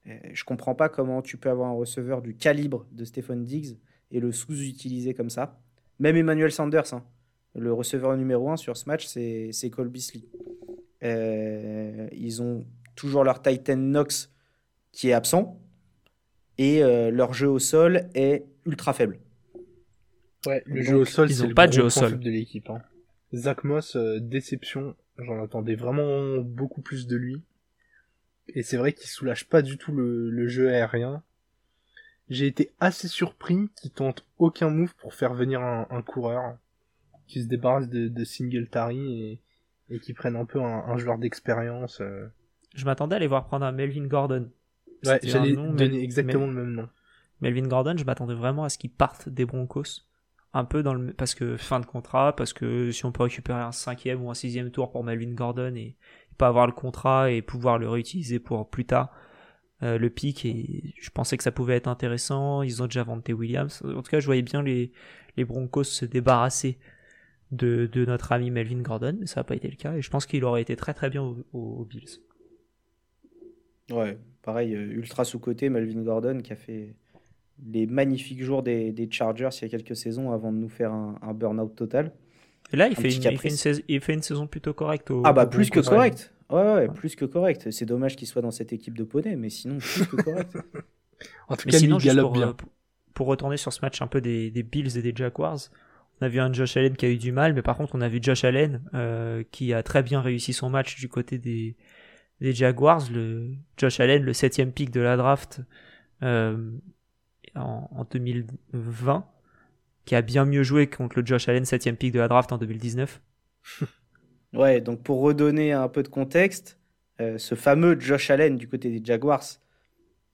je 0.06 0.44
comprends 0.44 0.74
pas 0.74 0.88
comment 0.88 1.20
tu 1.20 1.36
peux 1.36 1.50
avoir 1.50 1.68
un 1.68 1.74
receveur 1.74 2.22
du 2.22 2.34
calibre 2.34 2.86
de 2.90 3.04
Stephen 3.04 3.44
Diggs 3.44 3.76
et 4.10 4.18
le 4.18 4.32
sous-utiliser 4.32 5.12
comme 5.12 5.28
ça. 5.28 5.60
Même 5.98 6.16
Emmanuel 6.16 6.50
Sanders, 6.50 6.94
hein. 6.94 7.04
le 7.54 7.70
receveur 7.70 8.16
numéro 8.16 8.48
1 8.48 8.56
sur 8.56 8.78
ce 8.78 8.88
match, 8.88 9.06
c'est 9.06 9.70
Cole 9.70 9.90
Beasley. 9.90 10.22
Euh, 11.02 12.08
ils 12.12 12.40
ont 12.40 12.66
toujours 12.96 13.24
leur 13.24 13.42
Titan 13.42 13.76
Knox 13.76 14.32
qui 14.90 15.10
est 15.10 15.12
absent 15.12 15.60
et 16.56 16.82
euh, 16.82 17.10
leur 17.10 17.34
jeu 17.34 17.48
au 17.48 17.58
sol 17.58 18.08
est 18.14 18.46
ultra 18.64 18.94
faible. 18.94 19.20
Ouais, 20.46 20.62
le 20.64 20.80
jeu 20.80 20.96
au 20.96 21.04
sol, 21.04 21.30
c'est 21.30 21.52
pas 21.52 21.66
de 21.66 21.74
jeu 21.74 21.84
au 21.84 21.90
sol 21.90 22.18
de 22.18 22.30
l'équipe. 22.30 22.70
Hein. 22.70 22.80
Zach 23.34 23.64
Moss, 23.64 23.96
euh, 23.96 24.18
déception. 24.18 24.96
J'en 25.18 25.42
attendais 25.42 25.74
vraiment 25.74 26.38
beaucoup 26.38 26.80
plus 26.80 27.06
de 27.06 27.16
lui. 27.16 27.42
Et 28.54 28.62
c'est 28.62 28.76
vrai 28.76 28.92
qu'il 28.92 29.08
soulage 29.08 29.48
pas 29.48 29.62
du 29.62 29.78
tout 29.78 29.92
le, 29.92 30.48
jeu 30.48 30.70
aérien. 30.70 31.22
J'ai 32.28 32.46
été 32.46 32.70
assez 32.78 33.08
surpris 33.08 33.70
qu'il 33.76 33.90
tente 33.90 34.24
aucun 34.38 34.70
move 34.70 34.94
pour 34.96 35.14
faire 35.14 35.34
venir 35.34 35.60
un, 35.60 36.02
coureur 36.02 36.56
qui 37.26 37.42
se 37.42 37.48
débarrasse 37.48 37.88
de, 37.88 38.08
de 38.08 38.24
Singletary 38.24 39.22
et, 39.22 39.40
et 39.90 39.98
qui 39.98 40.14
prenne 40.14 40.36
un 40.36 40.44
peu 40.44 40.60
un, 40.60 40.96
joueur 40.96 41.18
d'expérience. 41.18 42.00
Euh. 42.00 42.28
Je 42.74 42.84
m'attendais 42.84 43.14
à 43.14 43.16
aller 43.16 43.26
voir 43.26 43.46
prendre 43.46 43.66
un 43.66 43.72
Melvin 43.72 44.06
Gordon. 44.06 44.48
Ouais, 45.04 45.18
j'allais 45.22 45.54
donner 45.54 46.02
exactement 46.02 46.46
le 46.46 46.52
même 46.52 46.72
nom. 46.72 46.88
Melvin 47.40 47.66
Gordon, 47.66 47.96
je 47.96 48.04
m'attendais 48.04 48.34
vraiment 48.34 48.64
à 48.64 48.68
ce 48.68 48.78
qu'il 48.78 48.90
parte 48.90 49.28
des 49.28 49.44
Broncos. 49.44 50.04
Un 50.52 50.64
peu 50.64 50.82
dans 50.82 50.94
le, 50.94 51.12
parce 51.12 51.36
que 51.36 51.56
fin 51.56 51.78
de 51.78 51.86
contrat, 51.86 52.34
parce 52.34 52.52
que 52.52 52.90
si 52.90 53.04
on 53.04 53.12
peut 53.12 53.22
récupérer 53.22 53.60
un 53.60 53.70
cinquième 53.70 54.24
ou 54.24 54.30
un 54.30 54.34
sixième 54.34 54.72
tour 54.72 54.90
pour 54.90 55.04
Melvin 55.04 55.32
Gordon 55.32 55.74
et 55.76 55.96
pas 56.38 56.48
avoir 56.48 56.66
le 56.66 56.72
contrat 56.72 57.30
et 57.30 57.40
pouvoir 57.40 57.78
le 57.78 57.88
réutiliser 57.88 58.40
pour 58.40 58.68
plus 58.68 58.84
tard 58.84 59.12
euh, 59.82 59.96
le 59.96 60.10
pic 60.10 60.44
et 60.44 60.94
je 61.00 61.10
pensais 61.10 61.36
que 61.36 61.42
ça 61.42 61.52
pouvait 61.52 61.76
être 61.76 61.86
intéressant. 61.86 62.62
Ils 62.62 62.82
ont 62.82 62.86
déjà 62.86 63.02
vanté 63.02 63.32
Williams. 63.32 63.82
En 63.84 64.02
tout 64.02 64.10
cas 64.10 64.20
je 64.20 64.26
voyais 64.26 64.42
bien 64.42 64.62
les, 64.62 64.92
Broncos 65.38 65.84
se 65.84 66.04
débarrasser 66.04 66.78
de, 67.50 67.88
de, 67.90 68.04
notre 68.04 68.32
ami 68.32 68.50
Melvin 68.50 68.82
Gordon 68.82 69.16
mais 69.18 69.26
ça 69.26 69.40
n'a 69.40 69.44
pas 69.44 69.54
été 69.54 69.68
le 69.68 69.76
cas 69.76 69.94
et 69.94 70.02
je 70.02 70.10
pense 70.10 70.26
qu'il 70.26 70.44
aurait 70.44 70.60
été 70.60 70.76
très 70.76 70.92
très 70.92 71.08
bien 71.08 71.22
aux, 71.52 71.84
Bills. 71.88 72.20
Ouais 73.90 74.18
pareil 74.42 74.74
euh, 74.74 74.92
ultra 74.92 75.24
sous-côté 75.24 75.70
Melvin 75.70 76.02
Gordon 76.02 76.40
qui 76.40 76.52
a 76.52 76.56
fait 76.56 76.94
les 77.66 77.86
magnifiques 77.86 78.42
jours 78.42 78.62
des, 78.62 78.92
des, 78.92 79.08
Chargers 79.10 79.50
il 79.60 79.62
y 79.62 79.64
a 79.66 79.68
quelques 79.68 79.96
saisons 79.96 80.32
avant 80.32 80.52
de 80.52 80.58
nous 80.58 80.68
faire 80.68 80.92
un, 80.92 81.18
un 81.22 81.34
burn-out 81.34 81.74
total 81.74 82.12
et 82.72 82.76
là, 82.76 82.88
il 82.88 82.94
fait, 82.94 83.10
une, 83.14 83.22
il, 83.22 83.38
fait 83.38 83.48
une 83.48 83.56
saison, 83.56 83.82
il 83.88 84.00
fait, 84.00 84.14
une 84.14 84.22
saison, 84.22 84.46
plutôt 84.46 84.72
correcte. 84.72 85.10
ah 85.24 85.32
bah 85.32 85.46
plus 85.46 85.70
que 85.70 85.80
correcte. 85.80 86.32
Ouais, 86.50 86.62
ouais, 86.62 86.88
plus 86.88 87.16
que 87.16 87.24
correct. 87.24 87.70
C'est 87.70 87.84
dommage 87.84 88.16
qu'il 88.16 88.28
soit 88.28 88.42
dans 88.42 88.50
cette 88.50 88.72
équipe 88.72 88.96
de 88.96 89.04
poney, 89.04 89.36
mais 89.36 89.50
sinon 89.50 89.78
plus 89.78 90.06
que 90.06 90.16
correct. 90.16 90.56
en 91.48 91.56
tout 91.56 91.68
cas, 91.68 91.78
sinon, 91.78 91.98
il 91.98 92.04
galope 92.04 92.32
bien. 92.32 92.48
Euh, 92.48 92.54
pour, 93.14 93.26
retourner 93.26 93.56
sur 93.56 93.72
ce 93.72 93.80
match 93.82 94.00
un 94.02 94.06
peu 94.06 94.20
des, 94.20 94.50
des, 94.50 94.62
Bills 94.62 94.96
et 94.96 95.02
des 95.02 95.12
Jaguars, 95.14 95.58
on 96.20 96.26
a 96.26 96.28
vu 96.28 96.38
un 96.38 96.52
Josh 96.52 96.76
Allen 96.76 96.96
qui 96.96 97.06
a 97.06 97.08
eu 97.08 97.18
du 97.18 97.32
mal, 97.32 97.54
mais 97.54 97.62
par 97.62 97.76
contre 97.76 97.94
on 97.94 98.00
a 98.00 98.08
vu 98.08 98.18
Josh 98.22 98.44
Allen 98.44 98.82
euh, 98.94 99.42
qui 99.50 99.72
a 99.74 99.82
très 99.82 100.02
bien 100.02 100.20
réussi 100.20 100.52
son 100.52 100.70
match 100.70 100.96
du 100.96 101.08
côté 101.08 101.38
des, 101.38 101.76
des 102.40 102.52
Jaguars. 102.52 103.02
Le 103.12 103.52
Josh 103.76 104.00
Allen, 104.00 104.22
le 104.22 104.32
septième 104.32 104.72
pick 104.72 104.90
de 104.90 105.00
la 105.00 105.16
draft 105.16 105.60
euh, 106.22 106.56
en, 107.54 107.88
en 107.90 108.04
2020 108.04 109.26
qui 110.04 110.14
a 110.14 110.22
bien 110.22 110.44
mieux 110.44 110.62
joué 110.62 110.88
contre 110.88 111.20
le 111.20 111.26
Josh 111.26 111.48
Allen 111.48 111.64
7 111.64 111.96
pick 111.98 112.12
de 112.12 112.18
la 112.18 112.28
draft 112.28 112.52
en 112.52 112.58
2019. 112.58 113.20
ouais, 114.54 114.80
donc 114.80 115.02
pour 115.02 115.20
redonner 115.20 115.72
un 115.72 115.88
peu 115.88 116.02
de 116.02 116.08
contexte, 116.08 116.78
euh, 117.20 117.38
ce 117.38 117.54
fameux 117.54 117.98
Josh 117.98 118.30
Allen 118.30 118.56
du 118.56 118.68
côté 118.68 118.90
des 118.90 119.04
Jaguars 119.04 119.44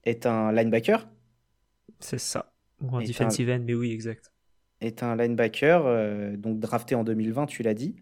est 0.05 0.27
un 0.27 0.53
linebacker. 0.53 1.07
C'est 2.01 2.19
ça. 2.19 2.53
Ou 2.81 2.97
un 2.97 3.03
defensive 3.03 3.51
end, 3.51 3.61
mais 3.65 3.75
oui, 3.75 3.93
exact. 3.93 4.33
Est 4.81 5.03
un 5.03 5.17
linebacker, 5.17 5.85
euh, 5.87 6.37
donc 6.37 6.61
drafté 6.61 6.95
en 6.95 7.05
2020, 7.05 7.47
tu 7.47 7.63
l'as 7.63 7.75
dit, 7.75 7.97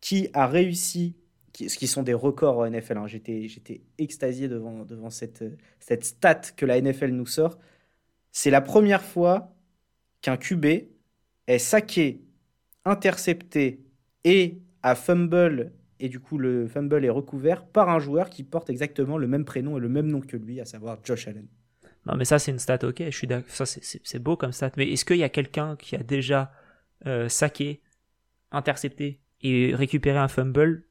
qui 0.00 0.28
a 0.32 0.46
réussi, 0.46 1.16
ce 1.54 1.76
qui 1.76 1.86
sont 1.86 2.02
des 2.02 2.14
records 2.14 2.58
en 2.58 2.70
NFL. 2.70 2.98
Hein. 2.98 3.06
J'étais, 3.06 3.48
j'étais 3.48 3.82
extasié 3.98 4.48
devant, 4.48 4.84
devant 4.84 5.10
cette, 5.10 5.44
cette 5.80 6.04
stat 6.04 6.40
que 6.56 6.64
la 6.64 6.80
NFL 6.80 7.10
nous 7.10 7.26
sort. 7.26 7.58
C'est 8.32 8.50
la 8.50 8.60
première 8.60 9.02
fois 9.02 9.54
qu'un 10.22 10.36
QB 10.36 10.66
est 11.46 11.58
saqué, 11.58 12.22
intercepté 12.84 13.84
et 14.24 14.58
à 14.82 14.94
fumble, 14.94 15.72
et 16.00 16.08
du 16.08 16.18
coup 16.18 16.38
le 16.38 16.66
fumble 16.66 17.04
est 17.04 17.10
recouvert 17.10 17.64
par 17.64 17.88
un 17.88 17.98
joueur 17.98 18.30
qui 18.30 18.42
porte 18.42 18.70
exactement 18.70 19.18
le 19.18 19.28
même 19.28 19.44
prénom 19.44 19.76
et 19.76 19.80
le 19.80 19.88
même 19.88 20.06
nom 20.06 20.20
que 20.20 20.36
lui, 20.36 20.60
à 20.60 20.64
savoir 20.64 20.98
Josh 21.04 21.28
Allen. 21.28 21.46
Non 22.06 22.16
mais 22.16 22.24
ça 22.24 22.38
c'est 22.38 22.50
une 22.50 22.58
stat, 22.58 22.78
ok, 22.82 23.02
je 23.04 23.16
suis 23.16 23.26
d'accord, 23.26 23.50
ça 23.50 23.66
c'est 23.66 24.18
beau 24.18 24.36
comme 24.36 24.52
stat, 24.52 24.72
mais 24.76 24.90
est-ce 24.90 25.04
qu'il 25.04 25.18
y 25.18 25.24
a 25.24 25.28
quelqu'un 25.28 25.76
qui 25.76 25.94
a 25.94 26.02
déjà 26.02 26.52
euh, 27.06 27.28
saqué, 27.28 27.80
intercepté 28.50 29.20
et 29.42 29.74
récupéré 29.74 30.18
un 30.18 30.28
fumble 30.28 30.84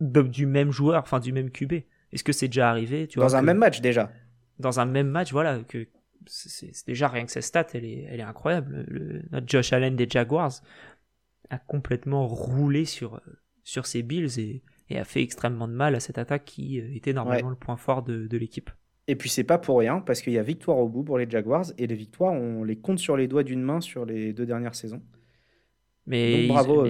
du 0.00 0.46
même 0.46 0.70
joueur, 0.70 1.02
enfin 1.02 1.20
du 1.20 1.32
même 1.32 1.50
QB 1.50 1.72
Est-ce 2.12 2.24
que 2.24 2.32
c'est 2.32 2.48
déjà 2.48 2.70
arrivé 2.70 3.08
tu 3.08 3.18
Dans 3.18 3.36
un 3.36 3.42
même 3.42 3.58
match 3.58 3.80
déjà 3.80 4.10
Dans 4.58 4.80
un 4.80 4.86
même 4.86 5.08
match, 5.08 5.32
voilà, 5.32 5.60
que, 5.60 5.86
c'est 6.26 6.86
déjà 6.86 7.08
rien 7.08 7.24
que 7.24 7.32
cette 7.32 7.44
stat, 7.44 7.66
elle 7.74 7.84
est, 7.84 8.06
elle 8.08 8.20
est 8.20 8.24
incroyable. 8.24 8.84
Le, 8.88 9.22
notre 9.30 9.48
Josh 9.48 9.72
Allen 9.72 9.96
des 9.96 10.08
Jaguars 10.08 10.52
a 11.50 11.58
complètement 11.58 12.26
roulé 12.26 12.84
sur, 12.84 13.20
sur 13.62 13.86
ses 13.86 14.02
Bills 14.02 14.38
et, 14.38 14.62
a 14.96 15.04
fait 15.04 15.22
extrêmement 15.22 15.68
de 15.68 15.74
mal 15.74 15.94
à 15.94 16.00
cette 16.00 16.16
attaque 16.16 16.46
qui 16.46 16.80
euh, 16.80 16.94
était 16.94 17.12
normalement 17.12 17.50
le 17.50 17.56
point 17.56 17.76
fort 17.76 18.02
de, 18.02 18.26
de 18.26 18.38
l'équipe. 18.38 18.70
Et 19.06 19.16
puis 19.16 19.30
c'est 19.30 19.44
pas 19.44 19.58
pour 19.58 19.78
rien 19.78 20.00
parce 20.00 20.20
qu'il 20.22 20.34
y 20.34 20.38
a 20.38 20.42
victoire 20.42 20.78
au 20.78 20.88
bout 20.88 21.02
pour 21.02 21.18
les 21.18 21.28
Jaguars 21.28 21.66
et 21.78 21.86
les 21.86 21.94
victoires 21.94 22.32
on 22.32 22.62
les 22.62 22.76
compte 22.76 22.98
sur 22.98 23.16
les 23.16 23.26
doigts 23.26 23.42
d'une 23.42 23.62
main 23.62 23.80
sur 23.80 24.04
les 24.04 24.32
deux 24.32 24.46
dernières 24.46 24.74
saisons. 24.74 25.02
Mais 26.06 26.46
bravo. 26.46 26.84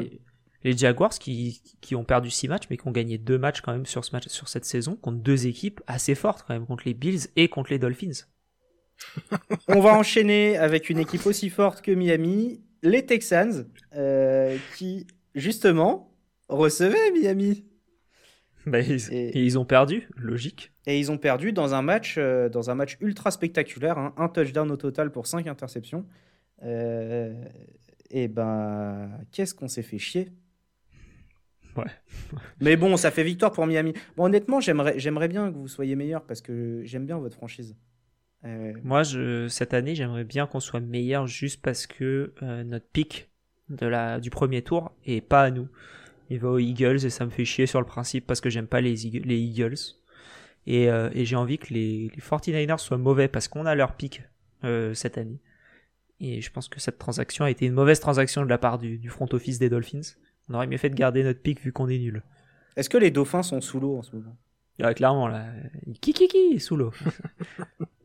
les, 0.63 0.77
Jaguars 0.77 1.11
qui, 1.11 1.63
qui, 1.81 1.95
ont 1.95 2.05
perdu 2.05 2.31
six 2.31 2.49
matchs 2.49 2.65
mais 2.71 2.77
qui 2.77 2.87
ont 2.87 2.93
gagné 2.93 3.19
deux 3.19 3.39
matchs 3.39 3.61
quand 3.61 3.73
même 3.73 3.87
sur 3.87 4.05
ce 4.05 4.15
match 4.15 4.27
sur 4.29 4.49
cette 4.49 4.65
saison 4.65 4.97
contre 4.97 5.19
deux 5.19 5.47
équipes 5.47 5.81
assez 5.87 6.17
fortes 6.17 6.45
quand 6.47 6.55
même 6.55 6.67
contre 6.67 6.85
les 6.87 6.95
Bills 6.95 7.29
et 7.37 7.49
contre 7.49 7.71
les 7.71 7.79
Dolphins. 7.79 8.27
On 9.69 9.81
va 9.81 9.97
enchaîner 9.97 10.57
avec 10.57 10.91
une 10.91 10.99
équipe 10.99 11.27
aussi 11.27 11.51
forte 11.51 11.83
que 11.83 11.91
Miami, 11.91 12.61
les 12.83 13.05
Texans, 13.07 13.67
euh, 13.95 14.57
qui 14.77 15.07
justement 15.35 16.13
recevaient 16.49 17.11
Miami. 17.13 17.65
Bah, 18.67 18.81
et, 18.81 19.33
ils 19.35 19.59
ont 19.59 19.65
perdu, 19.65 20.09
logique. 20.17 20.73
Et 20.87 20.99
ils 20.99 21.11
ont 21.11 21.19
perdu 21.19 21.53
dans 21.53 21.75
un 21.75 21.83
match, 21.83 22.17
euh, 22.19 22.49
dans 22.49 22.71
un 22.71 22.75
match 22.75 22.97
ultra 23.01 23.31
spectaculaire, 23.31 23.99
hein. 23.99 24.15
un 24.17 24.29
touchdown 24.29 24.71
au 24.71 24.77
total 24.77 25.11
pour 25.11 25.27
5 25.27 25.47
interceptions. 25.47 26.07
Euh, 26.63 27.33
et 28.11 28.29
ben, 28.29 29.11
qu'est-ce 29.33 29.55
qu'on 29.55 29.69
s'est 29.69 29.83
fait 29.83 29.99
chier? 29.99 30.33
Ouais. 31.77 31.85
Mais 32.61 32.77
bon, 32.77 32.97
ça 32.97 33.11
fait 33.11 33.23
victoire 33.23 33.53
pour 33.53 33.67
Miami. 33.67 33.95
Bon, 34.17 34.25
honnêtement, 34.25 34.61
j'aimerais, 34.61 34.99
j'aimerais 34.99 35.29
bien 35.29 35.51
que 35.53 35.57
vous 35.57 35.69
soyez 35.69 35.95
meilleur 35.95 36.25
parce 36.27 36.41
que 36.41 36.83
j'aime 36.85 37.07
bien 37.07 37.19
votre 37.19 37.37
franchise. 37.37 37.77
Euh, 38.45 38.73
Moi, 38.85 39.03
je, 39.03 39.49
cette 39.49 39.75
année, 39.75 39.95
j'aimerais 39.95 40.25
bien 40.25 40.47
qu'on 40.47 40.61
soit 40.61 40.81
meilleur 40.81 41.27
juste 41.27 41.61
parce 41.63 41.87
que 41.87 42.33
euh, 42.43 42.65
notre 42.65 42.87
pic 42.87 43.29
de 43.69 43.87
la, 43.87 44.21
du 44.21 44.31
premier 44.31 44.63
tour 44.63 44.93
est 45.05 45.21
pas 45.21 45.43
à 45.43 45.51
nous. 45.51 45.69
Il 46.31 46.39
va 46.41 46.49
aux 46.51 46.59
Eagles 46.59 47.05
et 47.05 47.11
ça 47.11 47.25
me 47.25 47.31
fait 47.31 47.45
chier 47.45 47.67
sur 47.67 47.81
le 47.81 47.87
principe 47.87 48.27
parce 48.27 48.41
que 48.41 48.51
j'aime 48.51 48.67
pas 48.67 48.81
les, 48.81 48.95
les 48.95 49.39
Eagles. 49.39 49.77
Et, 50.67 50.91
euh, 50.91 51.11
et 51.15 51.25
j'ai 51.25 51.37
envie 51.37 51.59
que 51.59 51.73
les, 51.73 52.11
les 52.15 52.21
49ers 52.23 52.79
soient 52.79 52.99
mauvais 52.99 53.29
parce 53.29 53.49
qu'on 53.49 53.67
a 53.67 53.75
leur 53.75 53.95
pic 53.97 54.23
cette 54.93 55.17
année. 55.19 55.39
Et 56.21 56.41
je 56.41 56.51
pense 56.51 56.69
que 56.69 56.81
cette 56.81 56.99
transaction 56.99 57.45
a 57.45 57.51
été 57.51 57.65
une 57.67 57.75
mauvaise 57.75 58.01
transaction 58.01 58.43
de 58.43 58.49
la 58.49 58.59
part 58.59 58.79
du, 58.79 58.99
du 58.99 59.09
front 59.09 59.29
office 59.33 59.61
des 59.61 59.71
Dolphins. 59.71 60.01
On 60.49 60.55
aurait 60.55 60.67
mieux 60.67 60.79
fait 60.79 60.91
de 60.91 60.97
garder 60.97 61.23
notre 61.23 61.41
pic 61.41 61.61
vu 61.61 61.73
qu'on 61.73 61.89
est 61.89 61.99
nul. 61.99 62.23
Est-ce 62.77 62.91
que 62.91 62.99
les 62.99 63.11
Dauphins 63.13 63.45
sont 63.45 63.61
sous 63.61 63.79
l'eau 63.79 63.97
en 63.99 64.03
ce 64.03 64.17
moment? 64.17 64.37
Ah, 64.83 64.95
Clairement, 64.95 65.29
là. 65.29 65.47
Qui, 66.01 66.13
qui, 66.13 66.27
qui, 66.27 66.59
sous 66.61 66.77
l'eau? 66.77 66.93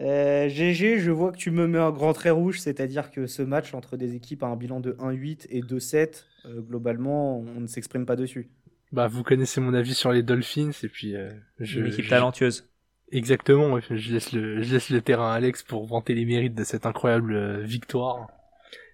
GG, 0.00 0.94
euh, 0.94 0.98
je 0.98 1.10
vois 1.10 1.30
que 1.30 1.36
tu 1.36 1.50
me 1.50 1.66
mets 1.66 1.78
un 1.78 1.90
grand 1.90 2.12
trait 2.12 2.30
rouge, 2.30 2.58
c'est-à-dire 2.60 3.10
que 3.10 3.26
ce 3.26 3.42
match 3.42 3.74
entre 3.74 3.96
des 3.96 4.14
équipes 4.14 4.42
à 4.42 4.46
un 4.46 4.56
bilan 4.56 4.80
de 4.80 4.92
1-8 4.92 5.46
et 5.50 5.60
2-7, 5.60 6.24
euh, 6.46 6.60
globalement, 6.60 7.38
on 7.38 7.60
ne 7.60 7.66
s'exprime 7.66 8.06
pas 8.06 8.16
dessus. 8.16 8.50
Bah, 8.92 9.06
vous 9.06 9.22
connaissez 9.22 9.60
mon 9.60 9.74
avis 9.74 9.94
sur 9.94 10.12
les 10.12 10.22
Dolphins, 10.22 10.72
et 10.82 10.88
puis... 10.88 11.14
Euh, 11.14 11.30
je, 11.58 11.80
Une 11.80 11.86
équipe 11.86 12.08
talentueuse. 12.08 12.70
Exactement, 13.12 13.78
je 13.80 14.12
laisse, 14.12 14.32
le, 14.32 14.62
je 14.62 14.72
laisse 14.72 14.90
le 14.90 15.00
terrain 15.00 15.32
à 15.32 15.34
Alex 15.34 15.62
pour 15.64 15.84
vanter 15.86 16.14
les 16.14 16.24
mérites 16.24 16.54
de 16.54 16.62
cette 16.62 16.86
incroyable 16.86 17.34
euh, 17.34 17.60
victoire. 17.60 18.28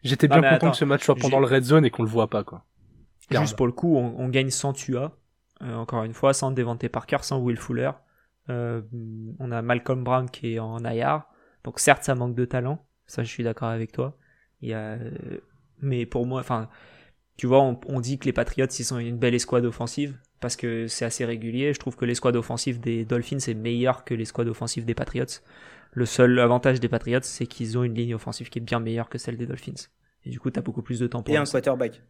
J'étais 0.02 0.28
bien 0.28 0.40
content 0.40 0.70
que 0.70 0.76
ce 0.76 0.84
match 0.84 1.04
soit 1.04 1.16
pendant 1.16 1.40
le 1.40 1.46
red 1.46 1.64
zone 1.64 1.84
et 1.84 1.90
qu'on 1.90 2.02
le 2.02 2.09
voit 2.09 2.28
pas, 2.28 2.42
quoi. 2.42 2.64
Juste 3.30 3.57
pour 3.57 3.66
le 3.66 3.72
coup, 3.72 3.96
on, 3.96 4.28
gagne 4.28 4.50
sans 4.50 4.72
Tua, 4.72 5.18
euh, 5.62 5.74
encore 5.74 6.04
une 6.04 6.14
fois, 6.14 6.32
sans 6.32 6.52
Devante 6.52 6.86
Parker, 6.88 7.18
sans 7.22 7.38
Will 7.38 7.57
Fuller. 7.57 7.90
Euh, 8.49 8.82
on 9.38 9.51
a 9.51 9.62
Malcolm 9.62 10.05
Brown 10.05 10.28
qui 10.30 10.55
est 10.55 10.59
en 10.59 10.78
IR. 10.84 11.22
Donc 11.64 11.80
certes, 11.80 12.05
ça 12.05 12.14
manque 12.14 12.34
de 12.34 12.44
talent. 12.44 12.84
Ça, 13.07 13.22
je 13.22 13.28
suis 13.28 13.44
d'accord 13.44 13.68
avec 13.68 13.92
toi. 13.92 14.16
Il 14.61 14.68
y 14.70 14.74
a... 14.74 14.99
Mais 15.80 16.07
pour 16.07 16.26
moi, 16.26 16.40
enfin, 16.40 16.68
tu 17.36 17.47
vois, 17.47 17.61
on, 17.61 18.01
dit 18.01 18.18
que 18.18 18.24
les 18.24 18.32
Patriots, 18.32 18.66
ils 18.66 18.84
sont 18.84 18.99
une 18.99 19.18
belle 19.18 19.34
escouade 19.34 19.64
offensive 19.64 20.16
parce 20.40 20.57
que 20.57 20.86
c'est 20.86 21.05
assez 21.05 21.24
régulier. 21.24 21.74
Je 21.74 21.78
trouve 21.78 21.97
que 21.97 22.05
l'escouade 22.05 22.36
offensive 22.36 22.80
des 22.80 23.05
Dolphins 23.05 23.38
est 23.38 23.55
meilleure 23.55 24.05
que 24.05 24.14
l'escouade 24.14 24.49
offensive 24.49 24.84
des 24.84 24.94
Patriots. 24.94 25.26
Le 25.92 26.07
seul 26.07 26.38
avantage 26.38 26.80
des 26.80 26.88
Patriots, 26.88 27.20
c'est 27.22 27.47
qu'ils 27.47 27.76
ont 27.76 27.84
une 27.84 27.94
ligne 27.94 28.14
offensive 28.14 28.49
qui 28.49 28.59
est 28.59 28.62
bien 28.62 28.80
meilleure 28.80 29.09
que 29.09 29.18
celle 29.18 29.36
des 29.36 29.47
Dolphins. 29.47 29.88
Et 30.24 30.30
du 30.30 30.40
coup, 30.40 30.51
tu 30.51 30.59
as 30.59 30.62
beaucoup 30.62 30.82
plus 30.82 30.99
de 30.99 31.07
temps 31.07 31.22
pour 31.22 31.34
Et 31.34 31.36
un 31.36 31.44
quarterback. 31.44 32.03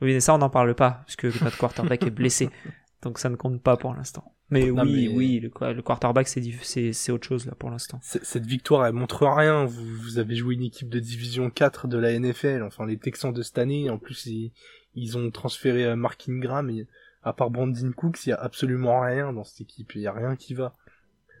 Oui, 0.00 0.14
mais 0.14 0.20
ça, 0.20 0.34
on 0.34 0.38
n'en 0.38 0.48
parle 0.48 0.74
pas, 0.74 1.02
puisque 1.04 1.24
notre 1.42 1.58
quarterback 1.58 2.06
est 2.06 2.10
blessé. 2.10 2.50
Donc 3.02 3.18
ça 3.18 3.28
ne 3.28 3.36
compte 3.36 3.62
pas 3.62 3.76
pour 3.76 3.94
l'instant. 3.94 4.34
Mais 4.50 4.70
oui, 4.70 5.08
oui, 5.14 5.40
le, 5.40 5.72
le 5.72 5.82
quarterback, 5.82 6.26
c'est 6.26 7.12
autre 7.12 7.26
chose 7.26 7.46
là 7.46 7.54
pour 7.56 7.70
l'instant. 7.70 8.00
Cette 8.02 8.44
victoire, 8.44 8.84
elle 8.84 8.92
montre 8.92 9.26
rien. 9.26 9.64
Vous, 9.64 9.84
vous, 9.84 10.18
avez 10.18 10.34
joué 10.34 10.54
une 10.54 10.64
équipe 10.64 10.88
de 10.88 10.98
division 10.98 11.50
4 11.50 11.86
de 11.86 11.96
la 11.96 12.18
NFL, 12.18 12.64
enfin 12.64 12.84
les 12.84 12.96
Texans 12.96 13.32
de 13.32 13.42
cette 13.42 13.58
année. 13.58 13.88
En 13.90 13.98
plus, 13.98 14.26
ils, 14.26 14.52
ils 14.94 15.16
ont 15.16 15.30
transféré 15.30 15.84
euh, 15.84 15.96
Mark 15.96 16.28
Ingram. 16.28 16.68
Et 16.68 16.86
à 17.22 17.32
part 17.32 17.50
Brandon 17.50 17.92
Cooks, 17.94 18.26
il 18.26 18.30
y 18.30 18.32
a 18.32 18.40
absolument 18.40 19.00
rien 19.00 19.32
dans 19.32 19.44
cette 19.44 19.60
équipe. 19.60 19.94
Il 19.94 20.02
y 20.02 20.06
a 20.08 20.12
rien 20.12 20.34
qui 20.34 20.54
va. 20.54 20.74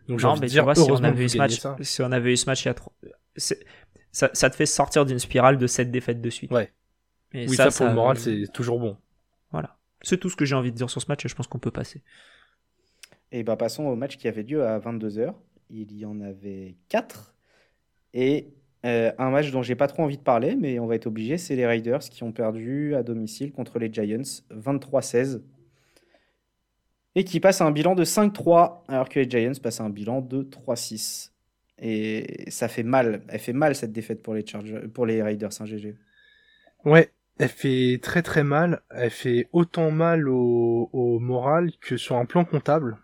Donc 0.08 0.22
non, 0.22 0.36
mais 0.36 0.46
dire, 0.46 0.64
vois, 0.64 0.74
si 0.74 0.90
on 0.90 1.02
avait 1.02 1.24
eu 1.24 1.28
ce 1.28 1.38
match, 1.38 1.60
si 1.80 2.02
on 2.02 2.12
avait 2.12 2.32
eu 2.32 2.36
ce 2.36 2.46
match 2.46 2.64
il 2.64 2.68
y 2.68 2.70
a 2.70 2.74
trop, 2.74 2.92
ça, 3.36 4.30
ça 4.32 4.50
te 4.50 4.56
fait 4.56 4.66
sortir 4.66 5.04
d'une 5.04 5.18
spirale 5.18 5.58
de 5.58 5.66
7 5.66 5.90
défaites 5.90 6.20
de 6.20 6.30
suite. 6.30 6.50
Ouais. 6.50 6.72
Et 7.32 7.48
oui, 7.48 7.56
ça, 7.56 7.70
pour 7.70 7.86
le 7.86 7.94
moral, 7.94 8.18
c'est 8.18 8.46
toujours 8.52 8.80
bon. 8.80 8.96
C'est 10.02 10.18
tout 10.18 10.30
ce 10.30 10.36
que 10.36 10.44
j'ai 10.44 10.54
envie 10.54 10.72
de 10.72 10.76
dire 10.76 10.90
sur 10.90 11.00
ce 11.00 11.06
match 11.08 11.24
et 11.24 11.28
je 11.28 11.34
pense 11.34 11.46
qu'on 11.46 11.58
peut 11.58 11.70
passer. 11.70 12.02
Et 13.32 13.42
bah 13.42 13.56
passons 13.56 13.84
au 13.84 13.96
match 13.96 14.16
qui 14.16 14.28
avait 14.28 14.42
lieu 14.42 14.64
à 14.64 14.78
22h. 14.78 15.34
Il 15.70 15.96
y 15.96 16.04
en 16.04 16.20
avait 16.20 16.76
4. 16.88 17.34
Et 18.14 18.52
euh, 18.86 19.12
un 19.18 19.30
match 19.30 19.50
dont 19.50 19.62
j'ai 19.62 19.76
pas 19.76 19.86
trop 19.86 20.02
envie 20.02 20.16
de 20.16 20.22
parler, 20.22 20.56
mais 20.56 20.78
on 20.78 20.86
va 20.86 20.94
être 20.94 21.06
obligé, 21.06 21.36
c'est 21.36 21.54
les 21.54 21.66
Raiders 21.66 22.00
qui 22.00 22.22
ont 22.22 22.32
perdu 22.32 22.94
à 22.94 23.02
domicile 23.02 23.52
contre 23.52 23.78
les 23.78 23.92
Giants 23.92 24.42
23-16. 24.50 25.42
Et 27.16 27.24
qui 27.24 27.40
passent 27.40 27.60
à 27.60 27.66
un 27.66 27.72
bilan 27.72 27.94
de 27.94 28.04
5-3, 28.04 28.84
alors 28.88 29.08
que 29.08 29.20
les 29.20 29.28
Giants 29.28 29.52
passent 29.62 29.80
à 29.80 29.84
un 29.84 29.90
bilan 29.90 30.22
de 30.22 30.42
3-6. 30.42 31.30
Et 31.78 32.50
ça 32.50 32.68
fait 32.68 32.82
mal. 32.82 33.22
Elle 33.28 33.40
fait 33.40 33.52
mal 33.52 33.74
cette 33.74 33.92
défaite 33.92 34.22
pour 34.22 34.34
les, 34.34 34.46
Chargers, 34.46 34.88
pour 34.88 35.06
les 35.06 35.22
Raiders, 35.22 35.50
hein, 35.60 35.66
GG. 35.66 35.96
Ouais, 36.84 37.10
elle 37.38 37.48
fait 37.48 37.98
très 38.02 38.22
très 38.22 38.44
mal. 38.44 38.82
Elle 38.90 39.10
fait 39.10 39.48
autant 39.52 39.90
mal 39.90 40.28
au, 40.28 41.18
moral 41.20 41.72
que 41.80 41.96
sur 41.96 42.16
un 42.16 42.26
plan 42.26 42.44
comptable. 42.44 42.98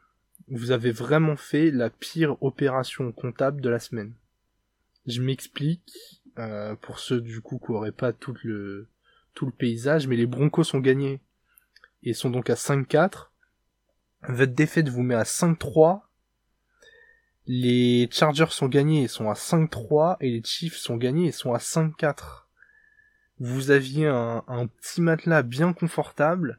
Vous 0.48 0.70
avez 0.70 0.90
vraiment 0.90 1.36
fait 1.36 1.70
la 1.70 1.90
pire 1.90 2.36
opération 2.42 3.10
comptable 3.12 3.60
de 3.60 3.68
la 3.68 3.80
semaine. 3.80 4.12
Je 5.06 5.22
m'explique, 5.22 6.22
euh, 6.38 6.74
pour 6.76 6.98
ceux 6.98 7.20
du 7.20 7.40
coup 7.40 7.58
qui 7.58 7.72
n'auraient 7.72 7.92
pas 7.92 8.12
tout 8.12 8.34
le, 8.44 8.88
tout 9.34 9.46
le 9.46 9.52
paysage, 9.52 10.06
mais 10.06 10.16
les 10.16 10.26
Broncos 10.26 10.64
sont 10.64 10.80
gagnés 10.80 11.20
et 12.02 12.12
sont 12.12 12.30
donc 12.30 12.50
à 12.50 12.54
5-4. 12.54 13.30
Votre 14.28 14.52
défaite 14.52 14.88
vous 14.88 15.02
met 15.02 15.14
à 15.14 15.22
5-3. 15.22 16.02
Les 17.46 18.08
Chargers 18.10 18.50
sont 18.50 18.68
gagnés 18.68 19.04
et 19.04 19.08
sont 19.08 19.30
à 19.30 19.34
5-3 19.34 20.16
et 20.20 20.30
les 20.30 20.42
Chiefs 20.44 20.76
sont 20.76 20.96
gagnés 20.96 21.28
et 21.28 21.32
sont 21.32 21.54
à 21.54 21.58
5-4 21.58 22.45
vous 23.38 23.70
aviez 23.70 24.06
un, 24.06 24.66
petit 24.80 25.00
matelas 25.00 25.42
bien 25.42 25.72
confortable 25.72 26.58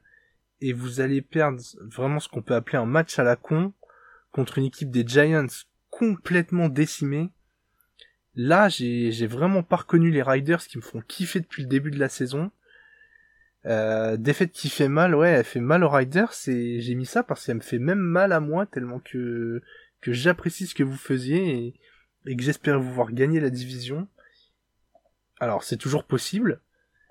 et 0.62 0.74
vous 0.74 1.02
allez 1.02 1.22
perdre 1.22 1.62
vraiment 1.82 2.20
ce 2.20 2.30
qu'on 2.30 2.42
peut 2.42 2.56
appeler 2.56 2.78
un 2.78 2.86
match 2.86 3.18
à 3.20 3.24
la 3.24 3.36
con 3.36 3.74
contre 4.32 4.58
une 4.58 4.66
équipe 4.66 4.92
des 4.92 5.06
Giants 5.08 5.48
complètement 5.90 6.70
décimée. 6.70 7.32
Là, 8.36 8.70
j'ai, 8.70 9.12
j'ai 9.12 9.26
vraiment 9.26 9.64
pas 9.64 9.78
reconnu 9.78 10.12
les 10.12 10.22
Riders 10.22 10.64
qui 10.64 10.78
me 10.78 10.84
font 10.84 11.02
kiffer 11.02 11.40
depuis 11.40 11.64
le 11.64 11.70
début 11.70 11.90
de 11.90 12.00
la 12.00 12.10
saison. 12.10 12.52
Euh, 13.66 14.16
défaite 14.16 14.52
qui 14.52 14.70
fait 14.70 14.88
mal, 14.88 15.16
ouais, 15.16 15.30
elle 15.30 15.44
fait 15.44 15.60
mal 15.60 15.84
aux 15.84 15.90
Riders 15.90 16.32
et 16.48 16.80
j'ai 16.80 16.96
mis 16.96 17.08
ça 17.08 17.24
parce 17.24 17.46
qu'elle 17.46 17.58
me 17.58 17.62
fait 17.62 17.80
même 17.80 18.00
mal 18.00 18.32
à 18.32 18.40
moi 18.40 18.68
tellement 18.68 19.00
que, 19.00 19.62
que 20.00 20.14
j'apprécie 20.14 20.68
ce 20.68 20.76
que 20.76 20.84
vous 20.84 20.96
faisiez 20.96 21.50
et, 21.50 21.80
et 22.28 22.38
que 22.38 22.44
j'espère 22.44 22.80
vous 22.80 22.94
voir 22.94 23.12
gagner 23.12 23.40
la 23.40 23.50
division. 23.50 24.08
Alors, 25.40 25.64
c'est 25.64 25.78
toujours 25.78 26.04
possible, 26.04 26.62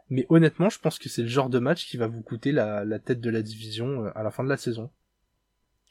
mais 0.09 0.27
honnêtement, 0.29 0.71
je 0.71 0.79
pense 0.79 0.99
que 0.99 1.09
c'est 1.09 1.23
le 1.23 1.29
genre 1.29 1.51
de 1.51 1.59
match 1.59 1.87
qui 1.87 1.97
va 1.97 2.07
vous 2.07 2.23
coûter 2.23 2.53
la, 2.53 2.99
tête 2.99 3.21
de 3.21 3.31
la 3.31 3.43
division 3.43 4.05
euh, 4.05 4.11
à 4.15 4.23
la 4.23 4.31
fin 4.31 4.45
de 4.45 4.49
la 4.49 4.57
saison. 4.57 4.91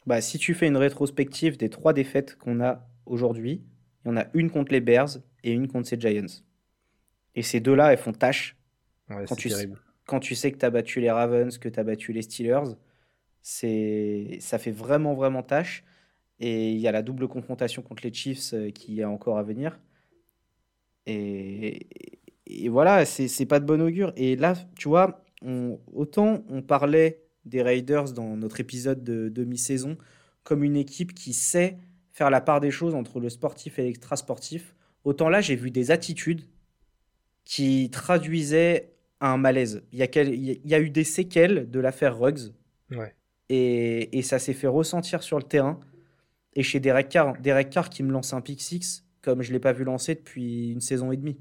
Bah, 0.06 0.22
si 0.22 0.38
tu 0.38 0.54
fais 0.54 0.68
une 0.68 0.78
rétrospective 0.78 1.58
des 1.58 1.70
trois 1.70 1.94
défaites 1.94 2.38
qu'on 2.38 2.62
a 2.62 2.88
aujourd'hui, 3.06 3.64
il 4.04 4.10
y 4.10 4.12
en 4.12 4.18
a 4.18 4.28
une 4.34 4.50
contre 4.50 4.72
les 4.72 4.82
Bears 4.82 5.18
et 5.44 5.52
une 5.52 5.68
contre 5.68 5.88
ces 5.88 6.00
Giants. 6.00 6.44
Et 7.34 7.42
ces 7.42 7.60
deux-là, 7.60 7.92
elles 7.92 7.98
font 7.98 8.14
tâche. 8.14 8.56
quand, 9.10 9.36
tu 9.36 9.50
sais, 9.50 9.70
quand 10.06 10.20
tu 10.20 10.36
sais 10.36 10.52
que 10.52 10.58
tu 10.58 10.66
as 10.66 10.70
battu 10.70 11.02
les 11.02 11.12
Ravens, 11.12 11.58
que 11.58 11.68
tu 11.68 11.80
as 11.80 11.84
battu 11.84 12.14
les 12.14 12.22
Steelers, 12.22 12.76
c'est 13.42 14.38
ça 14.40 14.58
fait 14.58 14.72
vraiment, 14.72 15.14
vraiment 15.14 15.44
tâche. 15.44 15.84
Et 16.40 16.72
il 16.72 16.80
y 16.80 16.88
a 16.88 16.92
la 16.92 17.02
double 17.02 17.28
confrontation 17.28 17.82
contre 17.82 18.04
les 18.04 18.14
Chiefs 18.14 18.54
euh, 18.54 18.70
qui 18.72 19.00
est 19.00 19.06
encore 19.06 19.38
à 19.38 19.44
venir. 19.44 19.80
Et, 21.06 21.88
et 22.48 22.70
voilà, 22.70 23.06
c'est 23.06 23.46
pas 23.46 23.60
de 23.60 23.66
bon 23.66 23.82
augure. 23.82 24.14
Et 24.16 24.36
là, 24.36 24.54
tu 24.78 24.88
vois, 24.88 25.24
autant 25.94 26.44
on 26.50 26.62
parlait 26.62 27.22
des 27.46 27.62
Raiders 27.62 28.12
dans 28.14 28.36
notre 28.36 28.60
épisode 28.60 29.04
de 29.04 29.30
demi-saison 29.30 29.98
comme 30.44 30.64
une 30.64 30.76
équipe 30.76 31.14
qui 31.14 31.34
sait 31.34 31.78
faire 32.12 32.30
la 32.30 32.40
part 32.40 32.62
des 32.62 32.72
choses 32.72 32.96
entre 32.96 33.20
le 33.20 33.30
sportif 33.30 33.78
et 33.80 33.84
l'extra-sportif, 33.84 34.76
autant 35.04 35.28
là, 35.28 35.42
j'ai 35.42 35.56
vu 35.56 35.72
des 35.72 35.92
attitudes 35.92 36.44
qui 37.44 37.90
traduisaient 37.92 38.94
un 39.20 39.38
malaise. 39.38 39.84
Il 39.92 40.00
y 40.00 40.04
a, 40.04 40.24
il 40.24 40.66
y 40.66 40.74
a 40.76 40.80
eu 40.80 40.90
des 40.90 41.04
séquelles 41.04 41.70
de 41.70 41.80
l'affaire 41.80 42.18
Ruggs. 42.18 42.54
Ouais. 42.92 43.14
Et, 43.50 44.18
et, 44.18 44.22
ça 44.22 44.40
s'est 44.40 44.54
fait 44.54 44.68
ressentir 44.68 45.24
sur 45.24 45.38
le 45.38 45.44
terrain. 45.44 45.80
Et 46.54 46.64
chez 46.64 46.80
Derek 46.80 47.10
Carr, 47.10 47.36
Derek 47.42 47.70
Carr 47.70 47.90
qui 47.90 48.02
me 48.02 48.12
lance 48.12 48.34
un 48.34 48.42
pick 48.42 48.62
six 48.62 49.04
comme 49.22 49.42
je 49.42 49.50
ne 49.50 49.54
l'ai 49.54 49.60
pas 49.60 49.74
vu 49.74 49.84
lancer 49.84 50.14
depuis 50.14 50.70
une 50.70 50.82
saison 50.82 51.12
et 51.12 51.18
demie. 51.18 51.38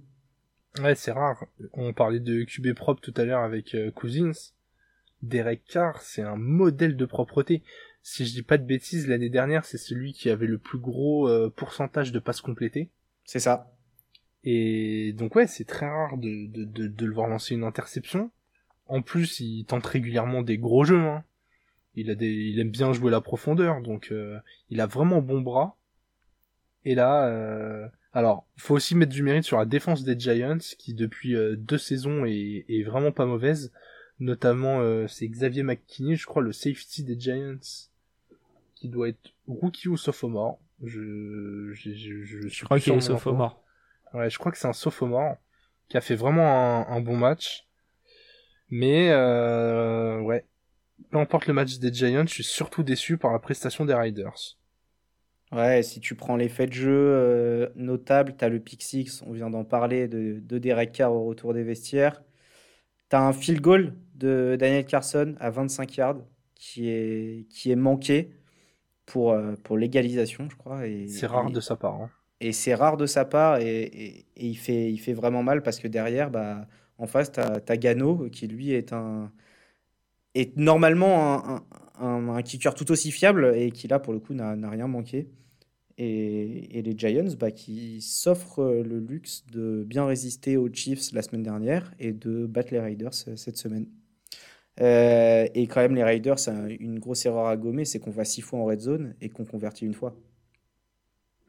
Ouais, 0.80 0.94
c'est 0.96 1.12
rare. 1.12 1.46
On 1.72 1.92
parlait 1.92 2.20
de 2.20 2.42
QB 2.42 2.74
propre 2.74 3.00
tout 3.00 3.14
à 3.16 3.24
l'heure 3.24 3.42
avec 3.42 3.74
euh, 3.74 3.90
Cousins. 3.92 4.32
Derek 5.22 5.64
Carr, 5.64 6.02
c'est 6.02 6.22
un 6.22 6.36
modèle 6.36 6.96
de 6.96 7.04
propreté. 7.06 7.62
Si 8.02 8.26
je 8.26 8.32
dis 8.32 8.42
pas 8.42 8.58
de 8.58 8.64
bêtises, 8.64 9.06
l'année 9.06 9.30
dernière, 9.30 9.64
c'est 9.64 9.78
celui 9.78 10.12
qui 10.12 10.30
avait 10.30 10.46
le 10.46 10.58
plus 10.58 10.78
gros 10.78 11.28
euh, 11.28 11.48
pourcentage 11.54 12.12
de 12.12 12.18
passes 12.18 12.40
complétées. 12.40 12.90
C'est 13.24 13.38
ça. 13.38 13.72
Et 14.42 15.14
donc 15.14 15.36
ouais, 15.36 15.46
c'est 15.46 15.64
très 15.64 15.86
rare 15.86 16.18
de, 16.18 16.46
de, 16.48 16.64
de, 16.64 16.86
de, 16.88 17.06
le 17.06 17.14
voir 17.14 17.28
lancer 17.28 17.54
une 17.54 17.64
interception. 17.64 18.30
En 18.86 19.00
plus, 19.00 19.40
il 19.40 19.64
tente 19.64 19.86
régulièrement 19.86 20.42
des 20.42 20.58
gros 20.58 20.84
jeux. 20.84 21.00
Hein. 21.00 21.24
Il, 21.94 22.10
a 22.10 22.14
des, 22.14 22.26
il 22.28 22.58
aime 22.60 22.70
bien 22.70 22.92
jouer 22.92 23.10
la 23.10 23.22
profondeur, 23.22 23.80
donc 23.80 24.08
euh, 24.10 24.38
il 24.68 24.80
a 24.80 24.86
vraiment 24.86 25.22
bon 25.22 25.40
bras. 25.40 25.78
Et 26.84 26.94
là, 26.94 27.90
alors, 28.14 28.46
faut 28.56 28.76
aussi 28.76 28.94
mettre 28.94 29.12
du 29.12 29.24
mérite 29.24 29.42
sur 29.42 29.58
la 29.58 29.64
défense 29.64 30.04
des 30.04 30.18
Giants, 30.18 30.58
qui 30.78 30.94
depuis 30.94 31.34
euh, 31.34 31.56
deux 31.56 31.78
saisons 31.78 32.24
est, 32.24 32.64
est, 32.68 32.84
vraiment 32.84 33.10
pas 33.10 33.26
mauvaise. 33.26 33.72
Notamment, 34.20 34.80
euh, 34.80 35.08
c'est 35.08 35.26
Xavier 35.26 35.64
McKinney, 35.64 36.14
je 36.14 36.24
crois, 36.24 36.40
le 36.40 36.52
safety 36.52 37.02
des 37.02 37.18
Giants, 37.18 37.58
qui 38.76 38.88
doit 38.88 39.08
être 39.08 39.32
rookie 39.48 39.88
ou 39.88 39.96
sophomore. 39.96 40.60
Je, 40.84 41.72
je, 41.72 41.92
je, 41.92 42.48
je, 42.48 42.64
crois 42.64 42.78
qu'il 42.78 42.92
est 42.92 43.00
sophomore. 43.00 43.60
Ouais, 44.12 44.30
je 44.30 44.38
crois 44.38 44.52
que 44.52 44.58
c'est 44.58 44.68
un 44.68 44.72
sophomore 44.72 45.36
qui 45.88 45.96
a 45.96 46.00
fait 46.00 46.14
vraiment 46.14 46.46
un, 46.88 46.96
un 46.96 47.00
bon 47.00 47.16
match. 47.16 47.66
Mais 48.70 49.10
euh, 49.10 50.20
ouais, 50.20 50.46
peu 51.10 51.18
importe 51.18 51.48
le 51.48 51.52
match 51.52 51.78
des 51.78 51.92
Giants, 51.92 52.26
je 52.26 52.34
suis 52.34 52.44
surtout 52.44 52.84
déçu 52.84 53.18
par 53.18 53.32
la 53.32 53.40
prestation 53.40 53.84
des 53.84 53.94
Riders. 53.94 54.56
Ouais, 55.54 55.84
si 55.84 56.00
tu 56.00 56.16
prends 56.16 56.34
les 56.34 56.48
faits 56.48 56.70
de 56.70 56.74
jeu 56.74 56.90
euh, 56.90 57.68
notables, 57.76 58.34
tu 58.36 58.44
as 58.44 58.48
le 58.48 58.58
pick 58.58 58.82
six, 58.82 59.22
on 59.24 59.32
vient 59.32 59.50
d'en 59.50 59.64
parler, 59.64 60.08
de, 60.08 60.40
de 60.40 60.58
Derek 60.58 60.90
Carr 60.90 61.12
au 61.12 61.24
retour 61.26 61.54
des 61.54 61.62
vestiaires. 61.62 62.22
Tu 63.08 63.14
as 63.14 63.22
un 63.22 63.32
field 63.32 63.60
goal 63.60 63.94
de 64.16 64.56
Daniel 64.58 64.84
Carson 64.84 65.36
à 65.38 65.50
25 65.50 65.96
yards 65.96 66.22
qui 66.56 66.88
est, 66.88 67.46
qui 67.50 67.70
est 67.70 67.76
manqué 67.76 68.30
pour, 69.06 69.32
euh, 69.32 69.54
pour 69.62 69.78
l'égalisation, 69.78 70.48
je 70.50 70.56
crois. 70.56 70.80
C'est 71.06 71.26
rare 71.26 71.50
de 71.52 71.60
sa 71.60 71.76
part. 71.76 72.02
Hein. 72.02 72.10
Et 72.40 72.52
c'est 72.52 72.74
rare 72.74 72.96
de 72.96 73.06
sa 73.06 73.24
part 73.24 73.58
et, 73.58 73.82
et, 73.84 74.26
il, 74.36 74.56
fait, 74.56 74.90
il 74.90 74.98
fait 74.98 75.12
vraiment 75.12 75.44
mal 75.44 75.62
parce 75.62 75.78
que 75.78 75.86
derrière, 75.86 76.30
bah, 76.32 76.66
en 76.98 77.06
face, 77.06 77.30
tu 77.30 77.38
as, 77.38 77.76
Gano 77.76 78.28
qui 78.28 78.48
lui 78.48 78.72
est 78.72 78.92
un, 78.92 79.30
est 80.34 80.56
normalement 80.56 81.60
un, 82.00 82.42
kicker 82.42 82.74
tout 82.74 82.90
aussi 82.90 83.12
fiable 83.12 83.52
et 83.54 83.70
qui 83.70 83.86
là 83.86 84.00
pour 84.00 84.12
le 84.12 84.18
coup 84.18 84.34
n'a 84.34 84.68
rien 84.68 84.88
manqué. 84.88 85.28
Et, 85.96 86.82
les 86.82 86.98
Giants 86.98 87.34
bah, 87.38 87.50
qui 87.50 88.00
s'offrent 88.00 88.64
le 88.64 88.98
luxe 88.98 89.44
de 89.52 89.84
bien 89.86 90.06
résister 90.06 90.56
aux 90.56 90.72
Chiefs 90.72 91.12
la 91.12 91.22
semaine 91.22 91.42
dernière 91.42 91.92
et 91.98 92.12
de 92.12 92.46
battre 92.46 92.72
les 92.72 92.80
Raiders 92.80 93.14
cette 93.14 93.56
semaine. 93.56 93.86
Euh, 94.80 95.46
et 95.54 95.66
quand 95.66 95.80
même, 95.80 95.94
les 95.94 96.02
Raiders, 96.02 96.38
une 96.80 96.98
grosse 96.98 97.24
erreur 97.26 97.46
à 97.46 97.56
gommer, 97.56 97.84
c'est 97.84 98.00
qu'on 98.00 98.10
va 98.10 98.24
six 98.24 98.40
fois 98.40 98.58
en 98.58 98.64
red 98.64 98.80
zone 98.80 99.14
et 99.20 99.28
qu'on 99.28 99.44
convertit 99.44 99.86
une 99.86 99.94
fois. 99.94 100.16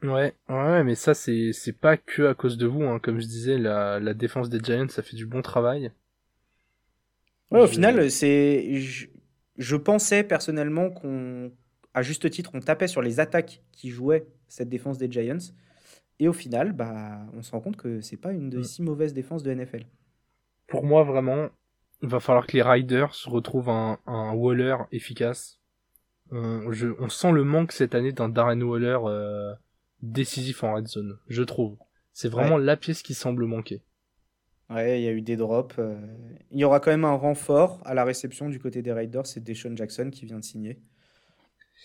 Ouais, 0.02 0.34
ouais, 0.48 0.84
mais 0.84 0.94
ça, 0.94 1.14
c'est, 1.14 1.52
c'est 1.52 1.72
pas 1.72 1.96
que 1.96 2.26
à 2.26 2.34
cause 2.34 2.58
de 2.58 2.66
vous, 2.66 2.84
hein. 2.84 3.00
Comme 3.00 3.18
je 3.18 3.26
disais, 3.26 3.58
la, 3.58 3.98
la 3.98 4.14
défense 4.14 4.50
des 4.50 4.60
Giants, 4.60 4.88
ça 4.88 5.02
fait 5.02 5.16
du 5.16 5.26
bon 5.26 5.42
travail. 5.42 5.90
Ouais, 7.50 7.60
au 7.60 7.66
final, 7.66 8.10
c'est. 8.10 8.80
Je, 9.56 9.76
pensais 9.76 10.22
personnellement 10.22 10.90
qu'on. 10.90 11.52
À 11.96 12.02
juste 12.02 12.28
titre, 12.28 12.50
on 12.52 12.60
tapait 12.60 12.88
sur 12.88 13.00
les 13.00 13.20
attaques 13.20 13.62
qui 13.72 13.88
jouaient 13.88 14.26
cette 14.48 14.68
défense 14.68 14.98
des 14.98 15.10
Giants. 15.10 15.38
Et 16.18 16.28
au 16.28 16.34
final, 16.34 16.74
bah, 16.74 17.26
on 17.32 17.40
se 17.40 17.50
rend 17.52 17.60
compte 17.62 17.78
que 17.78 18.02
c'est 18.02 18.18
pas 18.18 18.32
une 18.32 18.50
de 18.50 18.58
mm. 18.58 18.64
si 18.64 18.82
mauvaises 18.82 19.14
défenses 19.14 19.42
de 19.42 19.54
NFL. 19.54 19.86
Pour 20.66 20.84
moi, 20.84 21.04
vraiment, 21.04 21.48
il 22.02 22.10
va 22.10 22.20
falloir 22.20 22.46
que 22.46 22.54
les 22.54 22.62
Riders 22.62 23.14
retrouvent 23.24 23.70
un, 23.70 23.98
un 24.06 24.34
Waller 24.34 24.76
efficace. 24.92 25.58
On, 26.30 26.70
je, 26.70 26.88
on 26.98 27.08
sent 27.08 27.32
le 27.32 27.44
manque 27.44 27.72
cette 27.72 27.94
année 27.94 28.12
d'un 28.12 28.28
Darren 28.28 28.60
Waller 28.60 28.98
euh, 29.04 29.54
décisif 30.02 30.64
en 30.64 30.74
red 30.74 30.88
zone, 30.88 31.16
je 31.28 31.42
trouve. 31.44 31.78
C'est 32.12 32.28
vraiment 32.28 32.58
la 32.58 32.76
pièce 32.76 33.02
qui 33.02 33.14
semble 33.14 33.46
manquer. 33.46 33.80
Ouais, 34.68 35.00
il 35.00 35.04
y 35.04 35.08
a 35.08 35.12
eu 35.12 35.22
des 35.22 35.36
drops. 35.36 35.76
Euh. 35.78 35.96
Il 36.50 36.58
y 36.58 36.64
aura 36.64 36.78
quand 36.78 36.90
même 36.90 37.06
un 37.06 37.14
renfort 37.14 37.80
à 37.86 37.94
la 37.94 38.04
réception 38.04 38.50
du 38.50 38.58
côté 38.58 38.82
des 38.82 38.92
Raiders, 38.92 39.26
c'est 39.26 39.42
Deshaun 39.42 39.74
Jackson 39.78 40.10
qui 40.12 40.26
vient 40.26 40.38
de 40.38 40.44
signer. 40.44 40.82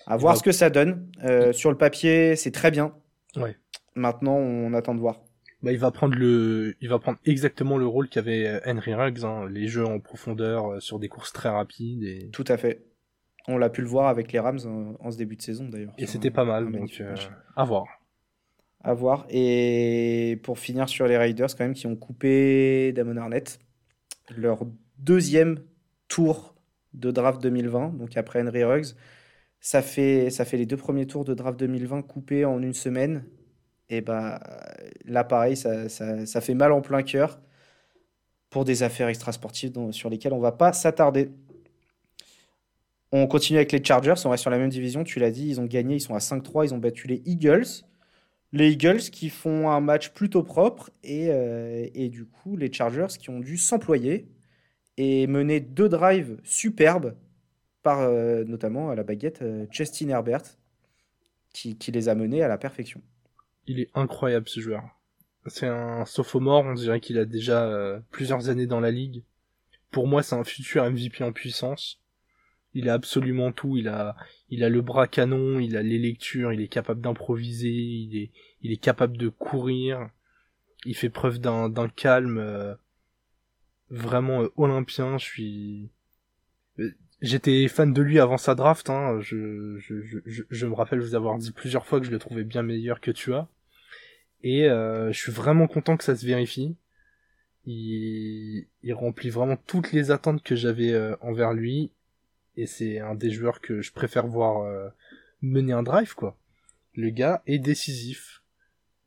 À 0.07 0.17
voir 0.17 0.37
ce 0.37 0.43
que 0.43 0.51
ça 0.51 0.69
donne. 0.69 1.09
Euh, 1.23 1.53
sur 1.53 1.71
le 1.71 1.77
papier, 1.77 2.35
c'est 2.35 2.51
très 2.51 2.71
bien. 2.71 2.93
Ouais. 3.35 3.55
Maintenant, 3.95 4.35
on 4.35 4.73
attend 4.73 4.95
de 4.95 4.99
voir. 4.99 5.21
Bah, 5.61 5.71
il 5.71 5.77
va 5.77 5.91
prendre 5.91 6.15
le, 6.15 6.75
il 6.81 6.89
va 6.89 6.97
prendre 6.97 7.19
exactement 7.25 7.77
le 7.77 7.85
rôle 7.85 8.09
qu'avait 8.09 8.47
euh, 8.47 8.59
Henry 8.65 8.93
Ruggs, 8.95 9.23
hein, 9.23 9.47
les 9.47 9.67
jeux 9.67 9.85
en 9.85 9.99
profondeur 9.99 10.81
sur 10.81 10.97
des 10.97 11.07
courses 11.07 11.33
très 11.33 11.49
rapides. 11.49 12.03
Et... 12.03 12.29
Tout 12.31 12.45
à 12.47 12.57
fait. 12.57 12.83
On 13.47 13.57
l'a 13.57 13.69
pu 13.69 13.81
le 13.81 13.87
voir 13.87 14.07
avec 14.07 14.31
les 14.31 14.39
Rams 14.39 14.59
en, 14.99 15.11
ce 15.11 15.17
début 15.17 15.35
de 15.35 15.41
saison 15.41 15.67
d'ailleurs. 15.67 15.93
Et 15.97 16.05
c'était 16.07 16.31
pas 16.31 16.45
mal, 16.45 16.71
donc 16.71 17.01
à 17.55 17.63
voir 17.63 17.85
à 18.83 18.93
voir. 18.93 19.25
Et 19.29 20.39
pour 20.43 20.59
finir 20.59 20.89
sur 20.89 21.07
les 21.07 21.17
Raiders, 21.17 21.55
quand 21.55 21.63
même, 21.63 21.73
qui 21.73 21.87
ont 21.87 21.95
coupé 21.95 22.91
Damon 22.93 23.17
Arnett, 23.17 23.59
leur 24.35 24.65
deuxième 24.97 25.59
tour 26.07 26.55
de 26.93 27.11
draft 27.11 27.41
2020, 27.41 27.97
donc 27.97 28.17
après 28.17 28.41
Henry 28.41 28.63
Ruggs. 28.63 28.95
Ça 29.61 29.81
fait, 29.81 30.29
les 30.53 30.65
deux 30.65 30.77
premiers 30.77 31.05
tours 31.07 31.23
de 31.23 31.33
draft 31.33 31.59
2020 31.59 32.01
coupés 32.01 32.45
en 32.45 32.61
une 32.61 32.73
semaine. 32.73 33.23
Et 33.89 34.01
bah 34.01 34.39
là, 35.05 35.23
pareil, 35.23 35.55
ça, 35.55 36.41
fait 36.41 36.53
mal 36.53 36.71
en 36.71 36.81
plein 36.81 37.03
cœur 37.03 37.39
pour 38.49 38.65
des 38.65 38.83
affaires 38.83 39.07
extrasportives 39.07 39.73
sur 39.91 40.09
lesquelles 40.09 40.33
on 40.33 40.39
va 40.39 40.51
pas 40.51 40.73
s'attarder. 40.73 41.31
On 43.13 43.27
continue 43.27 43.57
avec 43.57 43.71
les 43.71 43.83
Chargers, 43.83 44.15
on 44.25 44.29
reste 44.29 44.41
sur 44.41 44.51
la 44.51 44.57
même 44.57 44.69
division, 44.69 45.03
tu 45.03 45.19
l'as 45.19 45.31
dit, 45.31 45.47
ils 45.47 45.59
ont 45.61 45.65
gagné, 45.65 45.95
ils 45.95 46.01
sont 46.01 46.15
à 46.15 46.19
5-3, 46.19 46.65
ils 46.65 46.73
ont 46.73 46.77
battu 46.77 47.07
les 47.07 47.21
Eagles 47.25 47.83
les 48.53 48.71
Eagles 48.71 48.99
qui 48.99 49.29
font 49.29 49.69
un 49.69 49.79
match 49.79 50.09
plutôt 50.09 50.43
propre 50.43 50.89
et, 51.03 51.27
euh, 51.29 51.87
et 51.93 52.09
du 52.09 52.25
coup 52.25 52.57
les 52.57 52.71
Chargers 52.71 53.07
qui 53.17 53.29
ont 53.29 53.39
dû 53.39 53.57
s'employer 53.57 54.27
et 54.97 55.27
mener 55.27 55.59
deux 55.59 55.89
drives 55.89 56.37
superbes 56.43 57.15
par 57.83 57.99
euh, 57.99 58.43
notamment 58.43 58.89
à 58.89 58.95
la 58.95 59.03
baguette 59.03 59.41
euh, 59.41 59.65
Justin 59.71 60.09
Herbert 60.09 60.43
qui, 61.53 61.77
qui, 61.77 61.91
les 61.91 62.09
a 62.09 62.15
menés 62.15 62.43
à 62.43 62.47
la 62.47 62.57
perfection. 62.57 63.01
Il 63.67 63.79
est 63.79 63.89
incroyable 63.93 64.47
ce 64.47 64.59
joueur. 64.59 64.83
C'est 65.47 65.67
un 65.67 66.05
sophomore, 66.05 66.65
on 66.65 66.73
dirait 66.73 66.99
qu'il 66.99 67.17
a 67.17 67.25
déjà 67.25 67.99
plusieurs 68.11 68.49
années 68.49 68.67
dans 68.67 68.79
la 68.79 68.91
ligue. 68.91 69.23
Pour 69.89 70.07
moi, 70.07 70.23
c'est 70.23 70.35
un 70.35 70.43
futur 70.43 70.89
MVP 70.89 71.23
en 71.23 71.31
puissance. 71.31 72.01
Il 72.73 72.89
a 72.89 72.93
absolument 72.93 73.51
tout. 73.51 73.77
Il 73.77 73.87
a, 73.87 74.15
il 74.49 74.63
a 74.63 74.69
le 74.69 74.81
bras 74.81 75.07
canon, 75.07 75.59
il 75.59 75.75
a 75.75 75.83
les 75.83 75.97
lectures, 75.97 76.53
il 76.53 76.61
est 76.61 76.69
capable 76.69 77.01
d'improviser, 77.01 77.69
il 77.69 78.17
est, 78.17 78.31
il 78.61 78.71
est 78.71 78.81
capable 78.81 79.17
de 79.17 79.29
courir. 79.29 80.09
Il 80.85 80.95
fait 80.95 81.09
preuve 81.09 81.39
d'un, 81.39 81.69
d'un 81.69 81.89
calme 81.89 82.37
euh, 82.37 82.75
vraiment 83.89 84.43
euh, 84.43 84.53
olympien. 84.55 85.17
Je 85.17 85.25
suis, 85.25 85.89
euh, 86.79 86.91
j'étais 87.21 87.67
fan 87.67 87.93
de 87.93 88.01
lui 88.01 88.19
avant 88.19 88.37
sa 88.37 88.55
draft. 88.55 88.89
Hein. 88.89 89.19
Je, 89.21 89.77
je, 89.79 89.95
je, 90.25 90.43
je, 90.49 90.67
me 90.67 90.73
rappelle 90.73 90.99
vous 90.99 91.15
avoir 91.15 91.37
dit 91.37 91.51
plusieurs 91.51 91.85
fois 91.85 91.99
que 91.99 92.05
je 92.05 92.11
le 92.11 92.19
trouvais 92.19 92.43
bien 92.43 92.63
meilleur 92.63 92.99
que 93.01 93.11
tu 93.11 93.33
as. 93.33 93.47
Et 94.43 94.63
je 94.67 95.13
suis 95.13 95.31
vraiment 95.31 95.67
content 95.67 95.97
que 95.97 96.03
ça 96.03 96.15
se 96.15 96.25
vérifie. 96.25 96.75
Il, 97.65 98.65
il 98.83 98.93
remplit 98.93 99.29
vraiment 99.29 99.57
toutes 99.67 99.91
les 99.91 100.11
attentes 100.11 100.43
que 100.43 100.55
j'avais 100.55 100.95
envers 101.21 101.53
lui 101.53 101.91
et 102.57 102.65
c'est 102.65 102.99
un 102.99 103.15
des 103.15 103.31
joueurs 103.31 103.61
que 103.61 103.81
je 103.81 103.91
préfère 103.91 104.27
voir 104.27 104.61
euh, 104.61 104.89
mener 105.41 105.73
un 105.73 105.83
drive 105.83 106.13
quoi. 106.15 106.37
Le 106.95 107.09
gars 107.09 107.41
est 107.47 107.59
décisif. 107.59 108.43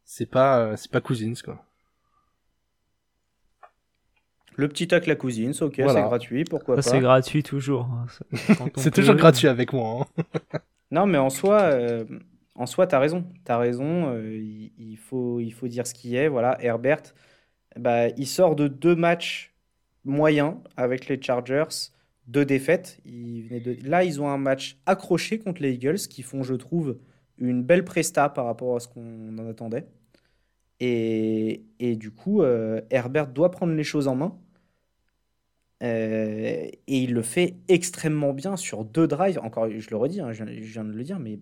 C'est 0.04 0.26
pas 0.26 0.60
euh, 0.60 0.76
c'est 0.76 0.90
pas 0.90 1.00
Cousins 1.00 1.34
quoi. 1.44 1.64
Le 4.57 4.68
petit 4.68 4.86
tac 4.86 5.07
la 5.07 5.16
cousine, 5.16 5.52
ok, 5.61 5.74
c'est 5.76 5.84
gratuit, 5.84 6.44
pourquoi 6.44 6.76
pas. 6.76 6.82
C'est 6.82 7.00
gratuit 7.00 7.42
toujours. 7.42 7.88
C'est 8.76 8.92
toujours 8.92 9.16
gratuit 9.16 9.48
avec 9.48 9.72
moi. 9.72 10.07
Hein. 10.16 10.59
non, 10.90 11.07
mais 11.07 11.18
en 11.18 11.30
soi, 11.30 11.62
euh, 11.62 12.05
en 12.55 12.66
soi, 12.66 12.86
t'as 12.86 12.98
raison. 12.98 13.24
T'as 13.44 13.59
raison. 13.59 14.16
il, 14.16 14.96
faut, 14.96 15.40
il 15.40 15.50
faut 15.52 15.66
dire 15.66 15.86
ce 15.86 15.94
qui 15.94 16.16
est. 16.16 16.28
Voilà, 16.28 16.57
Herbert, 16.62 17.02
bah, 17.76 18.09
il 18.11 18.26
sort 18.26 18.55
de 18.55 18.68
deux 18.68 18.94
matchs 18.94 19.55
moyens 20.05 20.55
avec 20.76 21.09
les 21.09 21.20
Chargers 21.20 21.90
deux 22.26 22.44
défaites. 22.44 23.00
Là, 23.84 24.05
ils 24.05 24.20
ont 24.20 24.28
un 24.28 24.38
match 24.38 24.78
accroché 24.86 25.38
contre 25.38 25.62
les 25.62 25.72
Eagles 25.74 25.98
qui 25.98 26.22
font, 26.22 26.42
je 26.42 26.55
trouve, 26.55 26.98
une 27.38 27.62
belle 27.62 27.84
presta 27.84 28.28
par 28.28 28.46
rapport 28.46 28.76
à 28.76 28.80
ce 28.80 28.88
qu'on 28.88 29.38
en 29.38 29.48
attendait. 29.48 29.86
Et, 30.80 31.64
et 31.78 31.96
du 31.96 32.11
coup, 32.11 32.42
euh, 32.42 32.80
Herbert 32.90 33.28
doit 33.28 33.50
prendre 33.50 33.74
les 33.74 33.84
choses 33.84 34.09
en 34.09 34.16
main. 34.16 34.36
Euh, 35.83 36.68
et 36.87 36.99
il 36.99 37.12
le 37.12 37.22
fait 37.22 37.57
extrêmement 37.68 38.33
bien 38.33 38.57
sur 38.57 38.85
deux 38.85 39.07
drives. 39.07 39.39
Encore, 39.41 39.68
je 39.70 39.91
le 39.91 39.97
redis, 39.97 40.20
hein, 40.20 40.33
je, 40.33 40.45
viens 40.45 40.85
de 40.85 40.93
le 40.93 41.03
dire, 41.03 41.18
mais 41.18 41.39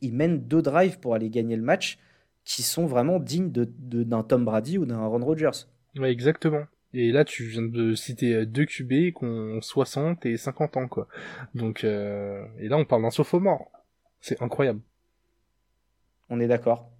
il, 0.00 0.14
mène 0.14 0.38
deux 0.38 0.62
drives 0.62 0.98
pour 0.98 1.14
aller 1.14 1.30
gagner 1.30 1.56
le 1.56 1.62
match 1.62 1.98
qui 2.44 2.62
sont 2.62 2.86
vraiment 2.86 3.18
dignes 3.18 3.50
d'un 3.50 3.66
de, 3.78 4.02
d'un 4.02 4.22
Tom 4.22 4.44
Brady 4.44 4.78
ou 4.78 4.86
d'un 4.86 4.98
Aaron 4.98 5.24
Rodgers. 5.24 5.66
Ouais, 5.96 6.10
exactement. 6.10 6.64
Et 6.94 7.10
là, 7.10 7.24
tu 7.24 7.44
viens 7.44 7.62
de 7.62 7.94
citer 7.94 8.34
euh, 8.34 8.46
deux 8.46 8.66
QB 8.66 8.88
qui 8.88 9.24
ont 9.24 9.60
60 9.60 10.26
et 10.26 10.36
50 10.36 10.76
ans, 10.76 10.88
quoi. 10.88 11.08
Donc, 11.54 11.84
euh... 11.84 12.44
et 12.58 12.68
là, 12.68 12.76
on 12.76 12.84
parle 12.84 13.02
d'un 13.02 13.10
sophomore. 13.10 13.70
C'est 14.20 14.40
incroyable. 14.42 14.80
On 16.28 16.38
est 16.38 16.46
d'accord. 16.46 16.90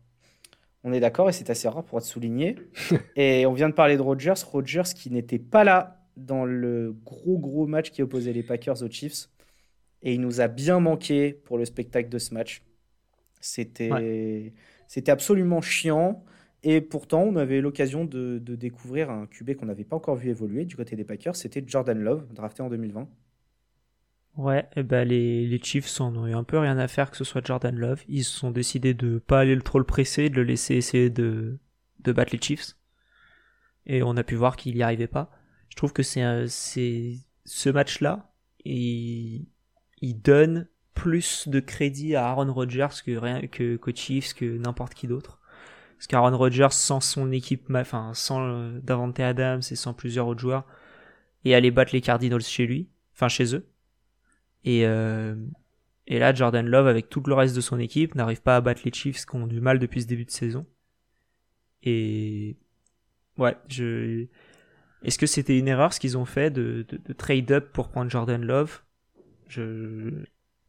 On 0.85 0.93
est 0.93 1.01
d'accord 1.01 1.28
et 1.28 1.33
c'est 1.33 1.49
assez 1.51 1.68
rare 1.68 1.85
pour 1.85 1.99
être 1.99 2.05
souligné. 2.05 2.57
et 3.16 3.47
on 3.47 3.53
vient 3.53 3.68
de 3.68 3.74
parler 3.74 3.97
de 3.97 4.03
Rodgers. 4.03 4.35
Rodgers 4.51 4.95
qui 4.95 5.11
n'était 5.11 5.39
pas 5.39 5.64
là 5.64 6.01
dans 6.16 6.44
le 6.44 6.94
gros 7.04 7.38
gros 7.38 7.66
match 7.66 7.90
qui 7.90 8.02
opposait 8.02 8.32
les 8.32 8.42
Packers 8.42 8.82
aux 8.82 8.90
Chiefs. 8.90 9.28
Et 10.02 10.14
il 10.14 10.20
nous 10.20 10.40
a 10.40 10.48
bien 10.48 10.80
manqué 10.80 11.32
pour 11.32 11.58
le 11.58 11.64
spectacle 11.64 12.08
de 12.08 12.18
ce 12.18 12.34
match. 12.34 12.62
C'était 13.40 14.52
c'était 14.92 15.10
absolument 15.10 15.62
chiant. 15.62 16.22
Et 16.64 16.80
pourtant, 16.80 17.22
on 17.22 17.36
avait 17.36 17.60
l'occasion 17.60 18.04
de, 18.04 18.38
découvrir 18.38 19.10
un 19.10 19.26
QB 19.26 19.54
qu'on 19.54 19.66
n'avait 19.66 19.84
pas 19.84 19.96
encore 19.96 20.16
vu 20.16 20.28
évoluer 20.28 20.64
du 20.64 20.76
côté 20.76 20.96
des 20.96 21.04
Packers. 21.04 21.34
C'était 21.34 21.64
Jordan 21.66 21.98
Love, 21.98 22.26
drafté 22.32 22.62
en 22.62 22.68
2020. 22.68 23.08
Ouais, 24.36 24.68
et 24.76 24.82
ben 24.82 25.06
les, 25.08 25.46
les 25.46 25.62
Chiefs 25.62 26.00
en 26.00 26.14
ont 26.16 26.26
eu 26.26 26.34
un 26.34 26.44
peu 26.44 26.58
rien 26.58 26.78
à 26.78 26.88
faire 26.88 27.10
que 27.10 27.16
ce 27.16 27.24
soit 27.24 27.44
Jordan 27.44 27.74
Love. 27.74 28.02
Ils 28.08 28.24
se 28.24 28.38
sont 28.38 28.50
décidés 28.50 28.94
de 28.94 29.18
pas 29.18 29.40
aller 29.40 29.54
le 29.54 29.62
trop 29.62 29.78
le 29.78 29.84
presser, 29.84 30.28
de 30.30 30.36
le 30.36 30.44
laisser 30.44 30.74
essayer 30.74 31.10
de, 31.10 31.58
de 32.00 32.12
battre 32.12 32.32
les 32.32 32.40
Chiefs. 32.40 32.76
Et 33.86 34.02
on 34.02 34.16
a 34.16 34.22
pu 34.22 34.34
voir 34.34 34.56
qu'il 34.56 34.74
n'y 34.74 34.82
arrivait 34.82 35.06
pas. 35.06 35.30
Je 35.72 35.76
trouve 35.76 35.94
que 35.94 36.02
c'est 36.02 37.16
ce 37.46 37.70
match-là, 37.70 38.30
il, 38.66 39.46
il 40.02 40.20
donne 40.20 40.68
plus 40.92 41.48
de 41.48 41.60
crédit 41.60 42.14
à 42.14 42.26
Aaron 42.26 42.52
Rodgers 42.52 42.90
que 43.02 43.16
rien 43.16 43.46
que, 43.46 43.76
que 43.76 43.90
Chiefs, 43.96 44.34
que 44.34 44.58
n'importe 44.58 44.92
qui 44.92 45.06
d'autre. 45.06 45.40
Parce 45.96 46.08
qu'Aaron 46.08 46.36
Rodgers, 46.36 46.72
sans 46.72 47.00
son 47.00 47.32
équipe, 47.32 47.72
enfin, 47.74 48.12
sans 48.12 48.46
euh, 48.46 48.80
Davante 48.82 49.18
Adams 49.18 49.62
et 49.70 49.74
sans 49.74 49.94
plusieurs 49.94 50.26
autres 50.26 50.42
joueurs, 50.42 50.66
et 51.46 51.54
aller 51.54 51.70
battre 51.70 51.94
les 51.94 52.02
Cardinals 52.02 52.42
chez 52.42 52.66
lui, 52.66 52.90
enfin 53.14 53.28
chez 53.28 53.54
eux. 53.54 53.66
Et, 54.64 54.84
euh, 54.84 55.34
et 56.06 56.18
là, 56.18 56.34
Jordan 56.34 56.66
Love, 56.66 56.86
avec 56.86 57.08
tout 57.08 57.22
le 57.26 57.32
reste 57.32 57.56
de 57.56 57.62
son 57.62 57.78
équipe, 57.78 58.14
n'arrive 58.14 58.42
pas 58.42 58.56
à 58.56 58.60
battre 58.60 58.82
les 58.84 58.92
Chiefs 58.92 59.24
qui 59.24 59.36
ont 59.36 59.46
du 59.46 59.62
mal 59.62 59.78
depuis 59.78 60.02
ce 60.02 60.06
début 60.06 60.26
de 60.26 60.30
saison. 60.30 60.66
Et 61.82 62.58
ouais, 63.38 63.56
je. 63.68 64.26
Est-ce 65.05 65.18
que 65.18 65.26
c'était 65.26 65.59
une 65.59 65.68
erreur 65.68 65.92
ce 65.92 66.00
qu'ils 66.00 66.16
ont 66.16 66.24
fait 66.24 66.50
de, 66.50 66.86
de, 66.88 67.12
trade 67.12 67.50
up 67.50 67.72
pour 67.72 67.88
prendre 67.88 68.11
Jordan 68.11 68.42
Love? 68.42 68.82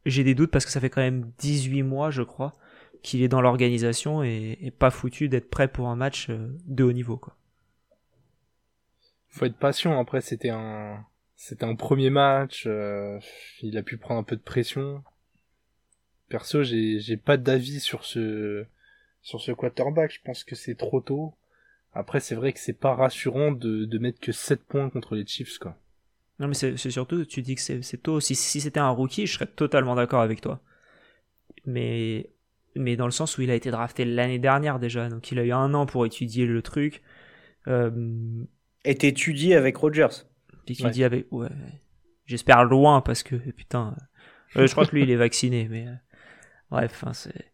J'ai 0.06 0.24
des 0.24 0.34
doutes 0.34 0.50
parce 0.50 0.66
que 0.66 0.72
ça 0.72 0.80
fait 0.80 0.90
quand 0.90 1.00
même 1.00 1.30
18 1.38 1.82
mois, 1.82 2.10
je 2.10 2.22
crois, 2.22 2.52
qu'il 3.02 3.22
est 3.22 3.28
dans 3.28 3.40
l'organisation 3.40 4.22
et, 4.22 4.72
pas 4.78 4.90
foutu 4.90 5.28
d'être 5.28 5.48
prêt 5.48 5.68
pour 5.68 5.88
un 5.88 5.96
match 5.96 6.28
euh, 6.30 6.48
de 6.66 6.84
haut 6.84 6.92
niveau, 6.92 7.16
quoi. 7.16 7.36
Faut 9.28 9.46
être 9.46 9.56
patient. 9.56 9.98
Après, 9.98 10.20
c'était 10.20 10.50
un, 10.50 11.04
c'était 11.34 11.64
un 11.64 11.74
premier 11.74 12.10
match. 12.10 12.64
Euh, 12.66 13.18
il 13.62 13.76
a 13.78 13.82
pu 13.82 13.96
prendre 13.96 14.20
un 14.20 14.24
peu 14.24 14.36
de 14.36 14.42
pression. 14.42 15.02
Perso, 16.28 16.62
j'ai, 16.62 17.16
pas 17.16 17.36
d'avis 17.36 17.80
sur 17.80 18.04
ce 18.04 18.66
quarterback. 19.56 20.12
Je 20.12 20.20
pense 20.22 20.44
que 20.44 20.54
c'est 20.54 20.76
trop 20.76 21.00
tôt. 21.00 21.34
Après, 21.94 22.20
c'est 22.20 22.34
vrai 22.34 22.52
que 22.52 22.58
c'est 22.58 22.78
pas 22.78 22.94
rassurant 22.94 23.52
de, 23.52 23.84
de 23.84 23.98
mettre 23.98 24.20
que 24.20 24.32
7 24.32 24.64
points 24.64 24.90
contre 24.90 25.14
les 25.14 25.26
Chiefs, 25.26 25.58
quoi. 25.58 25.78
Non, 26.40 26.48
mais 26.48 26.54
c'est 26.54 26.76
surtout, 26.90 27.24
tu 27.24 27.42
dis 27.42 27.54
que 27.54 27.60
c'est 27.60 28.02
tôt. 28.02 28.18
Si, 28.18 28.34
si 28.34 28.60
c'était 28.60 28.80
un 28.80 28.90
rookie, 28.90 29.26
je 29.26 29.34
serais 29.34 29.46
totalement 29.46 29.94
d'accord 29.94 30.20
avec 30.20 30.40
toi. 30.40 30.60
Mais, 31.64 32.30
mais 32.74 32.96
dans 32.96 33.04
le 33.04 33.12
sens 33.12 33.38
où 33.38 33.42
il 33.42 33.50
a 33.50 33.54
été 33.54 33.70
drafté 33.70 34.04
l'année 34.04 34.40
dernière 34.40 34.80
déjà, 34.80 35.08
donc 35.08 35.30
il 35.30 35.38
a 35.38 35.44
eu 35.44 35.52
un 35.52 35.72
an 35.74 35.86
pour 35.86 36.04
étudier 36.06 36.44
le 36.46 36.60
truc. 36.60 37.02
Euh... 37.68 38.44
Et 38.84 39.06
étudié 39.06 39.54
avec 39.54 39.76
Rogers. 39.76 40.26
Étudié 40.66 41.04
avec. 41.04 41.30
Ouais. 41.30 41.48
J'espère 42.26 42.64
loin 42.64 43.00
parce 43.00 43.22
que, 43.22 43.36
putain. 43.36 43.94
Euh, 44.56 44.66
je 44.66 44.72
crois 44.72 44.86
que 44.86 44.94
lui, 44.94 45.04
il 45.04 45.10
est 45.10 45.16
vacciné, 45.16 45.68
mais. 45.70 45.86
Euh, 45.86 45.94
bref, 46.70 47.04
hein, 47.06 47.12
c'est 47.12 47.53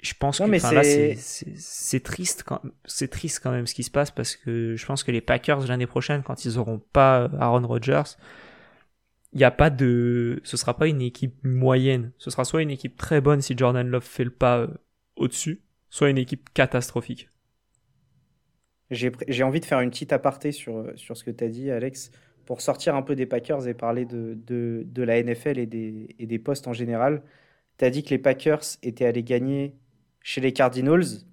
je 0.00 0.14
pense 0.14 0.38
que 0.38 1.14
c'est 1.56 2.02
triste 2.04 2.44
quand 2.46 2.60
c'est 2.84 3.08
triste 3.08 3.40
quand 3.42 3.50
même 3.50 3.66
ce 3.66 3.74
qui 3.74 3.82
se 3.82 3.90
passe 3.90 4.10
parce 4.10 4.36
que 4.36 4.76
je 4.76 4.86
pense 4.86 5.02
que 5.02 5.10
les 5.10 5.20
Packers 5.20 5.66
l'année 5.66 5.88
prochaine 5.88 6.22
quand 6.22 6.44
ils 6.44 6.58
auront 6.58 6.80
pas 6.92 7.28
Aaron 7.40 7.66
Rodgers 7.66 8.16
il 9.32 9.40
y 9.40 9.44
a 9.44 9.50
pas 9.50 9.70
de 9.70 10.40
ce 10.44 10.56
sera 10.56 10.76
pas 10.76 10.86
une 10.86 11.02
équipe 11.02 11.44
moyenne. 11.44 12.12
Ce 12.18 12.30
sera 12.30 12.44
soit 12.44 12.62
une 12.62 12.70
équipe 12.70 12.96
très 12.96 13.20
bonne 13.20 13.42
si 13.42 13.56
Jordan 13.56 13.86
Love 13.86 14.04
fait 14.04 14.24
le 14.24 14.30
pas 14.30 14.58
euh, 14.58 14.68
au-dessus 15.16 15.62
soit 15.90 16.10
une 16.10 16.18
équipe 16.18 16.50
catastrophique. 16.54 17.28
J'ai 18.90 19.42
envie 19.42 19.60
de 19.60 19.64
faire 19.66 19.80
une 19.80 19.90
petite 19.90 20.12
aparté 20.12 20.52
sur 20.52 20.92
sur 20.96 21.16
ce 21.16 21.24
que 21.24 21.30
tu 21.30 21.44
as 21.44 21.48
dit 21.48 21.70
Alex 21.70 22.10
pour 22.46 22.62
sortir 22.62 22.94
un 22.94 23.02
peu 23.02 23.14
des 23.14 23.26
Packers 23.26 23.68
et 23.68 23.74
parler 23.74 24.06
de, 24.06 24.38
de, 24.46 24.82
de 24.86 25.02
la 25.02 25.22
NFL 25.22 25.58
et 25.58 25.66
des, 25.66 26.14
et 26.18 26.26
des 26.26 26.38
postes 26.38 26.66
en 26.66 26.72
général. 26.72 27.22
Tu 27.76 27.84
as 27.84 27.90
dit 27.90 28.02
que 28.02 28.08
les 28.08 28.18
Packers 28.18 28.62
étaient 28.82 29.04
allés 29.04 29.22
gagner 29.22 29.74
chez 30.28 30.42
les 30.42 30.52
Cardinals 30.52 31.24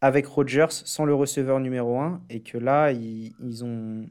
avec 0.00 0.26
Rodgers 0.26 0.66
sans 0.68 1.04
le 1.04 1.14
receveur 1.14 1.60
numéro 1.60 2.00
1 2.00 2.20
et 2.30 2.40
que 2.40 2.58
là, 2.58 2.90
ils, 2.90 3.62
ont 3.62 4.06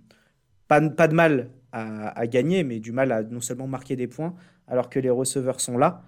pas, 0.69 0.79
pas 0.79 1.09
de 1.09 1.13
mal 1.13 1.49
à, 1.73 2.25
gagner, 2.27 2.63
mais 2.63 2.79
du 2.79 2.93
mal 2.93 3.11
à 3.11 3.21
non 3.21 3.41
seulement 3.41 3.67
marquer 3.67 3.97
des 3.97 4.07
points 4.07 4.33
alors 4.65 4.89
que 4.89 4.97
les 4.97 5.09
receveurs 5.09 5.59
sont 5.59 5.77
là 5.77 6.03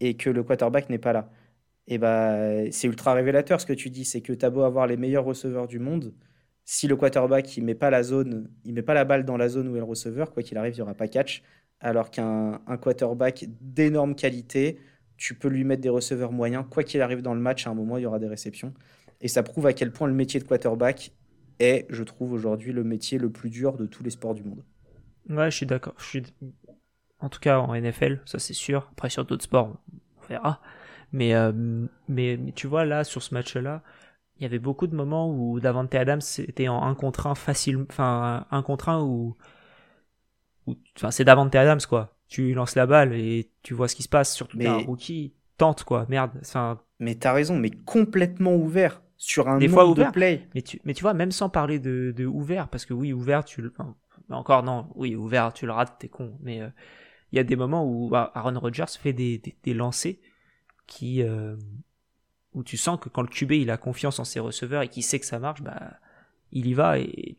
et 0.00 0.16
que 0.16 0.30
le 0.30 0.42
quarterback 0.42 0.88
n'est 0.88 0.96
pas 0.96 1.12
là. 1.12 1.30
Et 1.88 1.98
bah, 1.98 2.70
c'est 2.70 2.86
ultra 2.86 3.12
révélateur 3.12 3.60
ce 3.60 3.66
que 3.66 3.74
tu 3.74 3.90
dis, 3.90 4.06
c'est 4.06 4.22
que 4.22 4.32
tu 4.32 4.46
as 4.46 4.50
beau 4.50 4.62
avoir 4.62 4.86
les 4.86 4.96
meilleurs 4.96 5.26
receveurs 5.26 5.68
du 5.68 5.78
monde, 5.78 6.14
si 6.64 6.88
le 6.88 6.96
quarterback 6.96 7.54
il 7.58 7.64
met 7.64 7.74
pas 7.74 7.90
la 7.90 8.02
zone, 8.02 8.48
il 8.64 8.72
met 8.72 8.82
pas 8.82 8.94
la 8.94 9.04
balle 9.04 9.26
dans 9.26 9.36
la 9.36 9.50
zone 9.50 9.68
où 9.68 9.76
est 9.76 9.80
le 9.80 9.84
receveur, 9.84 10.32
quoi 10.32 10.42
qu'il 10.42 10.56
arrive, 10.56 10.72
il 10.72 10.76
n'y 10.76 10.82
aura 10.82 10.94
pas 10.94 11.06
catch. 11.06 11.42
Alors 11.80 12.10
qu'un 12.10 12.60
quarterback 12.80 13.44
d'énorme 13.60 14.14
qualité, 14.14 14.78
tu 15.18 15.34
peux 15.34 15.48
lui 15.48 15.64
mettre 15.64 15.82
des 15.82 15.88
receveurs 15.88 16.32
moyens. 16.32 16.64
Quoi 16.70 16.84
qu'il 16.84 17.02
arrive 17.02 17.20
dans 17.20 17.34
le 17.34 17.40
match, 17.40 17.66
à 17.66 17.70
un 17.70 17.74
moment, 17.74 17.98
il 17.98 18.02
y 18.02 18.06
aura 18.06 18.18
des 18.18 18.28
réceptions. 18.28 18.72
Et 19.20 19.28
ça 19.28 19.42
prouve 19.42 19.66
à 19.66 19.72
quel 19.72 19.92
point 19.92 20.06
le 20.06 20.14
métier 20.14 20.40
de 20.40 20.44
quarterback 20.44 21.12
est, 21.58 21.86
je 21.90 22.04
trouve, 22.04 22.32
aujourd'hui 22.32 22.72
le 22.72 22.84
métier 22.84 23.18
le 23.18 23.30
plus 23.30 23.50
dur 23.50 23.76
de 23.76 23.84
tous 23.84 24.04
les 24.04 24.10
sports 24.10 24.34
du 24.34 24.44
monde. 24.44 24.64
Ouais, 25.28 25.50
je 25.50 25.56
suis 25.56 25.66
d'accord. 25.66 25.94
En 27.18 27.28
tout 27.28 27.40
cas, 27.40 27.58
en 27.58 27.74
NFL, 27.74 28.22
ça 28.24 28.38
c'est 28.38 28.54
sûr. 28.54 28.88
Après, 28.92 29.10
sur 29.10 29.24
d'autres 29.24 29.44
sports, 29.44 29.76
on 30.22 30.26
verra. 30.28 30.62
Mais, 31.12 31.34
euh, 31.34 31.52
mais, 32.06 32.38
tu 32.54 32.68
vois, 32.68 32.84
là, 32.84 33.02
sur 33.02 33.22
ce 33.22 33.34
match-là, 33.34 33.82
il 34.36 34.44
y 34.44 34.46
avait 34.46 34.60
beaucoup 34.60 34.86
de 34.86 34.94
moments 34.94 35.28
où 35.34 35.58
Davante 35.58 35.94
Adams 35.96 36.20
était 36.38 36.68
en 36.68 36.82
un 36.84 36.94
contre 36.94 37.26
un 37.26 37.34
facile, 37.34 37.84
enfin, 37.90 38.46
un 38.50 38.62
contre 38.62 38.88
un 38.88 39.02
où, 39.02 39.36
enfin, 40.96 41.10
c'est 41.10 41.24
Davante 41.24 41.54
Adams, 41.56 41.80
quoi 41.88 42.17
tu 42.28 42.54
lances 42.54 42.74
la 42.74 42.86
balle 42.86 43.14
et 43.14 43.50
tu 43.62 43.74
vois 43.74 43.88
ce 43.88 43.96
qui 43.96 44.02
se 44.02 44.08
passe. 44.08 44.34
Surtout 44.34 44.58
mais... 44.58 44.66
un 44.66 44.78
rookie 44.78 45.34
tente 45.56 45.84
quoi, 45.84 46.06
merde. 46.08 46.32
Enfin... 46.40 46.80
Mais 47.00 47.14
t'as 47.14 47.32
raison, 47.32 47.56
mais 47.56 47.70
complètement 47.70 48.54
ouvert 48.54 49.02
sur 49.16 49.48
un 49.48 49.58
des 49.58 49.68
fois 49.68 49.86
ouvert. 49.86 50.08
de 50.08 50.12
play. 50.12 50.48
Mais 50.54 50.62
tu, 50.62 50.80
mais 50.84 50.94
tu 50.94 51.02
vois, 51.02 51.14
même 51.14 51.32
sans 51.32 51.48
parler 51.48 51.78
de, 51.78 52.12
de 52.16 52.26
ouvert, 52.26 52.68
parce 52.68 52.84
que 52.84 52.94
oui, 52.94 53.12
ouvert, 53.12 53.44
tu 53.44 53.62
le, 53.62 53.72
encore 54.30 54.62
non, 54.62 54.88
oui, 54.94 55.16
ouvert, 55.16 55.52
tu 55.52 55.66
le 55.66 55.72
rates, 55.72 55.96
t'es 55.98 56.08
con. 56.08 56.36
Mais 56.40 56.60
euh, 56.60 56.68
il 57.32 57.36
y 57.36 57.38
a 57.38 57.44
des 57.44 57.56
moments 57.56 57.84
où 57.84 58.08
bah, 58.08 58.30
Aaron 58.34 58.58
Rodgers 58.58 58.84
fait 58.98 59.12
des, 59.12 59.38
des, 59.38 59.56
des 59.62 59.74
lancers 59.74 60.16
qui, 60.86 61.22
euh, 61.22 61.56
où 62.54 62.62
tu 62.62 62.76
sens 62.76 62.98
que 63.00 63.08
quand 63.08 63.22
le 63.22 63.28
QB 63.28 63.52
il 63.52 63.70
a 63.70 63.76
confiance 63.76 64.18
en 64.18 64.24
ses 64.24 64.40
receveurs 64.40 64.82
et 64.82 64.88
qu'il 64.88 65.02
sait 65.02 65.20
que 65.20 65.26
ça 65.26 65.38
marche, 65.38 65.62
bah, 65.62 65.94
il 66.52 66.66
y 66.66 66.74
va 66.74 66.98
et 66.98 67.36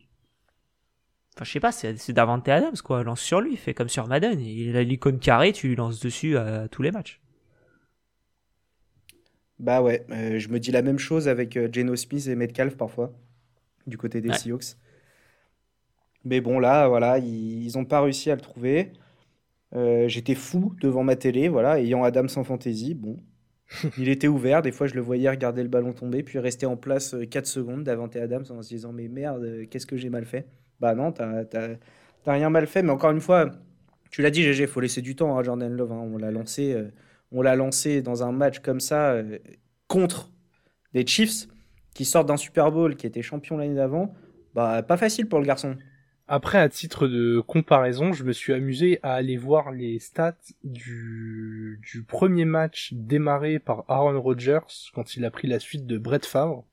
Enfin, 1.36 1.44
je 1.44 1.52
sais 1.52 1.60
pas, 1.60 1.72
c'est 1.72 2.12
Davante 2.12 2.48
Adams, 2.48 2.76
quoi. 2.84 3.02
Lance 3.04 3.20
sur 3.20 3.40
lui, 3.40 3.56
fait 3.56 3.74
comme 3.74 3.88
sur 3.88 4.06
Madden. 4.08 4.40
Il 4.40 4.76
a 4.76 4.82
l'icône 4.82 5.18
carrée, 5.18 5.52
tu 5.52 5.68
lui 5.68 5.76
lances 5.76 6.00
dessus 6.00 6.36
à, 6.36 6.68
tous 6.68 6.82
les 6.82 6.90
matchs. 6.90 7.20
Bah 9.58 9.82
ouais, 9.82 10.06
euh, 10.10 10.38
je 10.38 10.48
me 10.48 10.58
dis 10.58 10.70
la 10.70 10.82
même 10.82 10.98
chose 10.98 11.28
avec 11.28 11.56
euh, 11.56 11.68
Geno 11.70 11.94
Smith 11.94 12.26
et 12.26 12.34
Metcalf 12.34 12.76
parfois, 12.76 13.12
du 13.86 13.98
côté 13.98 14.22
des 14.22 14.32
Seahawks. 14.32 14.76
Mais 16.24 16.40
bon, 16.40 16.58
là, 16.58 16.88
voilà, 16.88 17.18
ils 17.18 17.70
n'ont 17.74 17.84
pas 17.84 18.00
réussi 18.00 18.30
à 18.30 18.34
le 18.34 18.40
trouver. 18.40 18.92
Euh, 19.74 20.08
j'étais 20.08 20.34
fou 20.34 20.74
devant 20.80 21.04
ma 21.04 21.14
télé, 21.14 21.48
voilà, 21.48 21.78
ayant 21.78 22.04
Adams 22.04 22.28
en 22.36 22.44
fantasy. 22.44 22.94
Bon, 22.94 23.18
il 23.98 24.08
était 24.08 24.28
ouvert. 24.28 24.62
Des 24.62 24.72
fois, 24.72 24.86
je 24.86 24.94
le 24.94 25.00
voyais 25.02 25.28
regarder 25.28 25.62
le 25.62 25.68
ballon 25.68 25.92
tomber, 25.92 26.22
puis 26.22 26.38
rester 26.38 26.66
en 26.66 26.76
place 26.76 27.14
4 27.30 27.46
secondes 27.46 27.84
Davante 27.84 28.16
Adams 28.16 28.46
en 28.50 28.62
se 28.62 28.68
disant 28.68 28.92
Mais 28.92 29.08
merde, 29.08 29.66
qu'est-ce 29.70 29.86
que 29.86 29.96
j'ai 29.96 30.10
mal 30.10 30.24
fait? 30.24 30.46
Bah 30.80 30.94
non, 30.94 31.12
t'as 31.12 31.44
rien 32.26 32.50
mal 32.50 32.66
fait. 32.66 32.82
Mais 32.82 32.90
encore 32.90 33.10
une 33.10 33.20
fois, 33.20 33.50
tu 34.10 34.22
l'as 34.22 34.30
dit, 34.30 34.42
GG, 34.42 34.66
faut 34.66 34.80
laisser 34.80 35.02
du 35.02 35.14
temps 35.14 35.36
à 35.38 35.42
Jordan 35.42 35.74
Love. 35.74 35.92
Hein. 35.92 36.08
On 36.12 36.18
l'a 36.18 36.30
lancé, 36.30 36.72
euh, 36.72 36.90
on 37.32 37.42
l'a 37.42 37.56
lancé 37.56 38.02
dans 38.02 38.22
un 38.22 38.32
match 38.32 38.60
comme 38.60 38.80
ça 38.80 39.12
euh, 39.12 39.38
contre 39.86 40.32
des 40.92 41.06
Chiefs 41.06 41.46
qui 41.94 42.04
sortent 42.04 42.28
d'un 42.28 42.36
Super 42.36 42.72
Bowl, 42.72 42.96
qui 42.96 43.06
était 43.06 43.22
champion 43.22 43.56
l'année 43.56 43.74
d'avant. 43.74 44.14
Bah, 44.54 44.82
pas 44.82 44.96
facile 44.96 45.28
pour 45.28 45.38
le 45.38 45.46
garçon. 45.46 45.76
Après, 46.26 46.58
à 46.58 46.68
titre 46.68 47.08
de 47.08 47.40
comparaison, 47.40 48.12
je 48.12 48.22
me 48.22 48.32
suis 48.32 48.52
amusé 48.52 49.00
à 49.02 49.14
aller 49.14 49.36
voir 49.36 49.72
les 49.72 49.98
stats 49.98 50.36
du, 50.62 51.80
du 51.82 52.04
premier 52.04 52.44
match 52.44 52.92
démarré 52.94 53.58
par 53.58 53.84
Aaron 53.88 54.20
Rodgers 54.20 54.60
quand 54.94 55.16
il 55.16 55.24
a 55.24 55.30
pris 55.32 55.48
la 55.48 55.58
suite 55.58 55.86
de 55.86 55.98
Brett 55.98 56.24
Favre. 56.24 56.64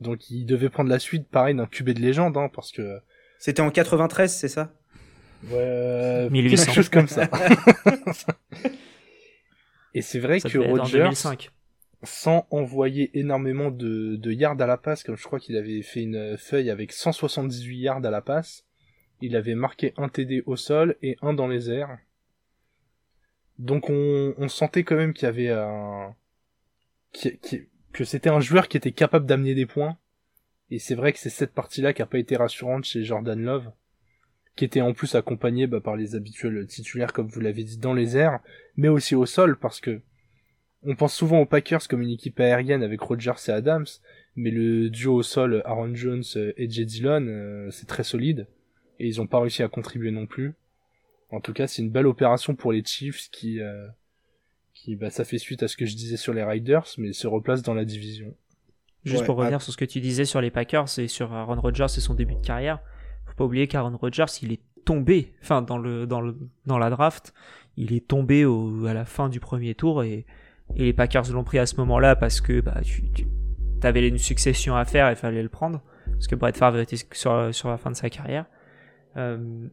Donc 0.00 0.30
il 0.30 0.44
devait 0.44 0.70
prendre 0.70 0.90
la 0.90 0.98
suite 0.98 1.28
pareil 1.28 1.54
d'un 1.54 1.66
QB 1.66 1.90
de 1.90 2.00
légende, 2.00 2.36
hein, 2.36 2.50
parce 2.52 2.72
que 2.72 3.00
c'était 3.40 3.62
en 3.62 3.70
93, 3.70 4.32
c'est 4.32 4.48
ça? 4.48 4.70
Ouais, 5.50 6.28
1800. 6.30 6.64
quelque 6.66 6.74
chose 6.74 6.90
comme 6.90 7.08
ça. 7.08 7.26
Et 9.94 10.02
c'est 10.02 10.18
vrai 10.18 10.40
que 10.40 10.58
Roger, 10.58 11.08
sans 12.02 12.46
envoyer 12.50 13.18
énormément 13.18 13.70
de, 13.70 14.16
de 14.16 14.30
yards 14.30 14.60
à 14.60 14.66
la 14.66 14.76
passe, 14.76 15.02
comme 15.02 15.16
je 15.16 15.24
crois 15.24 15.40
qu'il 15.40 15.56
avait 15.56 15.80
fait 15.80 16.02
une 16.02 16.36
feuille 16.36 16.68
avec 16.68 16.92
178 16.92 17.78
yards 17.78 18.04
à 18.04 18.10
la 18.10 18.20
passe, 18.20 18.66
il 19.22 19.34
avait 19.34 19.54
marqué 19.54 19.94
un 19.96 20.10
TD 20.10 20.42
au 20.44 20.56
sol 20.56 20.96
et 21.00 21.16
un 21.22 21.32
dans 21.32 21.48
les 21.48 21.70
airs. 21.70 21.96
Donc 23.58 23.88
on, 23.88 24.34
on 24.36 24.48
sentait 24.48 24.84
quand 24.84 24.96
même 24.96 25.14
qu'il 25.14 25.24
y 25.24 25.28
avait 25.28 25.48
un... 25.50 26.14
que 27.92 28.04
c'était 28.04 28.30
un 28.30 28.40
joueur 28.40 28.68
qui 28.68 28.76
était 28.76 28.92
capable 28.92 29.24
d'amener 29.24 29.54
des 29.54 29.64
points 29.64 29.96
et 30.70 30.78
c'est 30.78 30.94
vrai 30.94 31.12
que 31.12 31.18
c'est 31.18 31.30
cette 31.30 31.52
partie-là 31.52 31.92
qui 31.92 32.02
a 32.02 32.06
pas 32.06 32.18
été 32.18 32.36
rassurante 32.36 32.84
chez 32.84 33.02
Jordan 33.02 33.40
Love, 33.40 33.70
qui 34.56 34.64
était 34.64 34.80
en 34.80 34.92
plus 34.92 35.14
accompagné 35.14 35.66
bah, 35.66 35.80
par 35.80 35.96
les 35.96 36.14
habituels 36.14 36.66
titulaires, 36.66 37.12
comme 37.12 37.28
vous 37.28 37.40
l'avez 37.40 37.64
dit, 37.64 37.78
dans 37.78 37.94
les 37.94 38.16
airs, 38.16 38.40
mais 38.76 38.88
aussi 38.88 39.14
au 39.14 39.26
sol, 39.26 39.58
parce 39.58 39.80
que 39.80 40.00
on 40.82 40.96
pense 40.96 41.14
souvent 41.14 41.40
aux 41.40 41.46
Packers 41.46 41.86
comme 41.88 42.00
une 42.00 42.10
équipe 42.10 42.40
aérienne 42.40 42.82
avec 42.82 43.00
Rodgers 43.00 43.32
et 43.48 43.50
Adams, 43.50 43.86
mais 44.36 44.50
le 44.50 44.88
duo 44.88 45.16
au 45.16 45.22
sol 45.22 45.62
Aaron 45.66 45.94
Jones 45.94 46.24
et 46.34 46.70
Jay 46.70 46.84
Dillon, 46.84 47.26
euh, 47.26 47.70
c'est 47.70 47.86
très 47.86 48.04
solide, 48.04 48.46
et 48.98 49.06
ils 49.06 49.20
ont 49.20 49.26
pas 49.26 49.40
réussi 49.40 49.62
à 49.62 49.68
contribuer 49.68 50.10
non 50.10 50.26
plus. 50.26 50.54
En 51.30 51.40
tout 51.40 51.52
cas, 51.52 51.66
c'est 51.66 51.82
une 51.82 51.90
belle 51.90 52.06
opération 52.06 52.54
pour 52.54 52.72
les 52.72 52.84
Chiefs 52.84 53.28
qui, 53.30 53.60
euh, 53.60 53.86
qui, 54.74 54.96
bah, 54.96 55.10
ça 55.10 55.24
fait 55.24 55.38
suite 55.38 55.62
à 55.62 55.68
ce 55.68 55.76
que 55.76 55.86
je 55.86 55.94
disais 55.94 56.16
sur 56.16 56.32
les 56.32 56.42
Riders, 56.42 56.86
mais 56.98 57.12
se 57.12 57.26
replace 57.26 57.62
dans 57.62 57.74
la 57.74 57.84
division. 57.84 58.34
Juste 59.04 59.24
pour 59.24 59.36
revenir 59.36 59.62
sur 59.62 59.72
ce 59.72 59.78
que 59.78 59.84
tu 59.84 60.00
disais 60.00 60.24
sur 60.24 60.40
les 60.40 60.50
Packers 60.50 60.98
et 60.98 61.08
sur 61.08 61.32
Aaron 61.32 61.60
Rodgers 61.60 61.84
et 61.84 62.00
son 62.00 62.14
début 62.14 62.34
de 62.34 62.44
carrière, 62.44 62.80
faut 63.26 63.34
pas 63.34 63.44
oublier 63.44 63.66
qu'Aaron 63.66 63.96
Rodgers, 63.96 64.26
il 64.42 64.52
est 64.52 64.60
tombé, 64.84 65.32
enfin 65.42 65.62
dans 65.62 65.78
le 65.78 66.06
dans 66.06 66.20
le 66.20 66.36
dans 66.66 66.78
la 66.78 66.90
draft, 66.90 67.32
il 67.76 67.92
est 67.92 68.06
tombé 68.06 68.44
au, 68.44 68.86
à 68.86 68.94
la 68.94 69.04
fin 69.04 69.28
du 69.28 69.40
premier 69.40 69.74
tour 69.74 70.02
et, 70.02 70.26
et 70.76 70.84
les 70.84 70.92
Packers 70.92 71.30
l'ont 71.32 71.44
pris 71.44 71.58
à 71.58 71.66
ce 71.66 71.76
moment-là 71.76 72.16
parce 72.16 72.40
que 72.40 72.60
bah 72.60 72.80
tu, 72.82 73.04
tu 73.12 73.26
avais 73.82 74.06
une 74.06 74.18
succession 74.18 74.76
à 74.76 74.84
faire 74.84 75.08
et 75.08 75.12
il 75.12 75.16
fallait 75.16 75.42
le 75.42 75.48
prendre 75.48 75.82
parce 76.12 76.26
que 76.26 76.34
Brett 76.34 76.56
Favre 76.56 76.78
était 76.78 76.96
sur 77.12 77.54
sur 77.54 77.68
la 77.68 77.78
fin 77.78 77.90
de 77.90 77.96
sa 77.96 78.10
carrière. 78.10 78.46
Euh, 79.16 79.68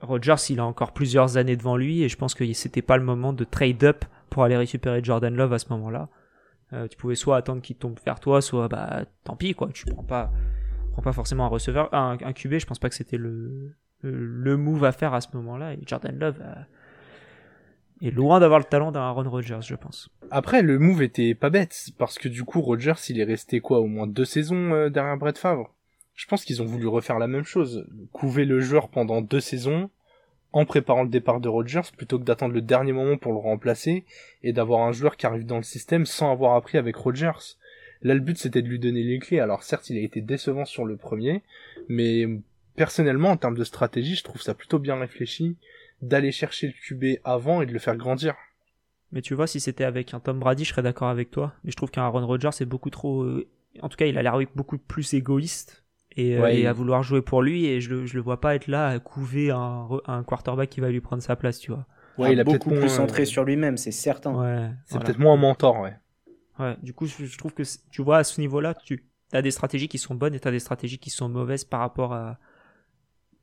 Rodgers, 0.00 0.34
il 0.50 0.60
a 0.60 0.64
encore 0.64 0.92
plusieurs 0.92 1.36
années 1.36 1.56
devant 1.56 1.76
lui 1.76 2.02
et 2.02 2.08
je 2.08 2.16
pense 2.16 2.34
que 2.34 2.50
c'était 2.52 2.82
pas 2.82 2.96
le 2.96 3.04
moment 3.04 3.32
de 3.32 3.44
trade 3.44 3.82
up 3.84 4.04
pour 4.28 4.44
aller 4.44 4.56
récupérer 4.56 5.02
Jordan 5.02 5.34
Love 5.34 5.52
à 5.52 5.58
ce 5.58 5.66
moment-là. 5.70 6.08
Euh, 6.74 6.88
tu 6.88 6.96
pouvais 6.96 7.14
soit 7.14 7.36
attendre 7.36 7.62
qu'il 7.62 7.76
tombe 7.76 7.98
vers 8.04 8.18
toi, 8.18 8.42
soit 8.42 8.68
bah 8.68 9.04
tant 9.22 9.36
pis 9.36 9.54
quoi, 9.54 9.68
tu 9.72 9.84
prends 9.86 10.02
pas, 10.02 10.32
prends 10.92 11.02
pas 11.02 11.12
forcément 11.12 11.44
un 11.44 11.48
receveur, 11.48 11.92
un, 11.94 12.18
un 12.20 12.32
QB. 12.32 12.58
Je 12.58 12.66
pense 12.66 12.80
pas 12.80 12.88
que 12.88 12.96
c'était 12.96 13.16
le, 13.16 13.74
le, 14.02 14.56
move 14.56 14.84
à 14.84 14.92
faire 14.92 15.14
à 15.14 15.20
ce 15.20 15.28
moment-là. 15.34 15.74
Et 15.74 15.78
Jordan 15.86 16.18
Love 16.18 16.40
euh, 16.40 18.06
est 18.06 18.10
loin 18.10 18.40
d'avoir 18.40 18.58
le 18.58 18.64
talent 18.64 18.90
d'un 18.90 19.02
Aaron 19.02 19.30
Rodgers, 19.30 19.60
je 19.62 19.76
pense. 19.76 20.10
Après, 20.30 20.62
le 20.62 20.78
move 20.80 21.02
était 21.02 21.34
pas 21.34 21.50
bête 21.50 21.90
parce 21.96 22.18
que 22.18 22.28
du 22.28 22.42
coup 22.42 22.60
Rodgers, 22.60 22.94
il 23.08 23.20
est 23.20 23.24
resté 23.24 23.60
quoi, 23.60 23.78
au 23.78 23.86
moins 23.86 24.08
deux 24.08 24.24
saisons 24.24 24.72
euh, 24.72 24.88
derrière 24.90 25.16
Brett 25.16 25.38
Favre? 25.38 25.72
Je 26.14 26.26
pense 26.26 26.44
qu'ils 26.44 26.60
ont 26.60 26.66
voulu 26.66 26.88
refaire 26.88 27.18
la 27.18 27.26
même 27.28 27.44
chose, 27.44 27.86
couver 28.12 28.44
le 28.44 28.60
joueur 28.60 28.88
pendant 28.88 29.20
deux 29.20 29.40
saisons 29.40 29.90
en 30.54 30.64
préparant 30.64 31.02
le 31.02 31.08
départ 31.08 31.40
de 31.40 31.48
Rodgers 31.48 31.90
plutôt 31.96 32.16
que 32.18 32.24
d'attendre 32.24 32.54
le 32.54 32.62
dernier 32.62 32.92
moment 32.92 33.18
pour 33.18 33.32
le 33.32 33.38
remplacer 33.38 34.04
et 34.44 34.52
d'avoir 34.52 34.86
un 34.86 34.92
joueur 34.92 35.16
qui 35.16 35.26
arrive 35.26 35.44
dans 35.44 35.56
le 35.56 35.64
système 35.64 36.06
sans 36.06 36.30
avoir 36.30 36.54
appris 36.54 36.78
avec 36.78 36.94
Rodgers. 36.94 37.56
Là, 38.02 38.14
le 38.14 38.20
but 38.20 38.38
c'était 38.38 38.62
de 38.62 38.68
lui 38.68 38.78
donner 38.78 39.02
les 39.02 39.18
clés. 39.18 39.40
Alors 39.40 39.64
certes, 39.64 39.90
il 39.90 39.98
a 39.98 40.00
été 40.00 40.20
décevant 40.20 40.64
sur 40.64 40.84
le 40.84 40.96
premier, 40.96 41.42
mais 41.88 42.28
personnellement, 42.76 43.30
en 43.30 43.36
termes 43.36 43.56
de 43.56 43.64
stratégie, 43.64 44.14
je 44.14 44.22
trouve 44.22 44.40
ça 44.40 44.54
plutôt 44.54 44.78
bien 44.78 44.94
réfléchi 44.94 45.56
d'aller 46.02 46.30
chercher 46.30 46.68
le 46.68 46.72
QB 46.72 47.20
avant 47.24 47.60
et 47.60 47.66
de 47.66 47.72
le 47.72 47.80
faire 47.80 47.96
grandir. 47.96 48.36
Mais 49.10 49.22
tu 49.22 49.34
vois, 49.34 49.48
si 49.48 49.58
c'était 49.58 49.84
avec 49.84 50.14
un 50.14 50.20
Tom 50.20 50.38
Brady, 50.38 50.64
je 50.64 50.70
serais 50.70 50.82
d'accord 50.82 51.08
avec 51.08 51.32
toi. 51.32 51.54
Mais 51.64 51.72
je 51.72 51.76
trouve 51.76 51.90
qu'un 51.90 52.02
Aaron 52.02 52.26
Rodgers 52.26 52.50
est 52.60 52.64
beaucoup 52.64 52.90
trop. 52.90 53.22
Euh, 53.22 53.48
en 53.80 53.88
tout 53.88 53.96
cas, 53.96 54.06
il 54.06 54.18
a 54.18 54.22
l'air 54.22 54.38
beaucoup 54.54 54.78
plus 54.78 55.14
égoïste 55.14 55.83
euh, 56.18 56.46
et, 56.46 56.66
à 56.66 56.72
vouloir 56.72 57.02
jouer 57.02 57.22
pour 57.22 57.42
lui 57.42 57.66
et 57.66 57.80
je 57.80 57.90
le, 57.90 58.06
je 58.06 58.14
le 58.14 58.20
vois 58.20 58.40
pas 58.40 58.54
être 58.54 58.68
là 58.68 58.88
à 58.88 58.98
couver 58.98 59.50
un, 59.50 59.88
un 60.06 60.22
quarterback 60.22 60.70
qui 60.70 60.80
va 60.80 60.90
lui 60.90 61.00
prendre 61.00 61.22
sa 61.22 61.36
place, 61.36 61.58
tu 61.58 61.72
vois. 61.72 61.86
Ouais, 62.16 62.32
il 62.32 62.40
a 62.40 62.44
beaucoup 62.44 62.70
plus 62.70 62.88
centré 62.88 63.24
sur 63.24 63.44
lui-même, 63.44 63.76
c'est 63.76 63.90
certain. 63.90 64.32
Ouais, 64.34 64.70
c'est 64.86 65.00
peut-être 65.00 65.18
moins 65.18 65.34
un 65.34 65.38
mentor, 65.38 65.80
ouais. 65.80 65.94
Ouais, 66.58 66.76
du 66.82 66.94
coup, 66.94 67.06
je, 67.06 67.36
trouve 67.36 67.52
que 67.52 67.64
tu 67.90 68.02
vois, 68.02 68.18
à 68.18 68.24
ce 68.24 68.40
niveau-là, 68.40 68.74
tu 68.74 69.04
as 69.32 69.42
des 69.42 69.50
stratégies 69.50 69.88
qui 69.88 69.98
sont 69.98 70.14
bonnes 70.14 70.34
et 70.34 70.40
tu 70.40 70.46
as 70.46 70.52
des 70.52 70.60
stratégies 70.60 70.98
qui 70.98 71.10
sont 71.10 71.28
mauvaises 71.28 71.64
par 71.64 71.80
rapport 71.80 72.12
à, 72.12 72.38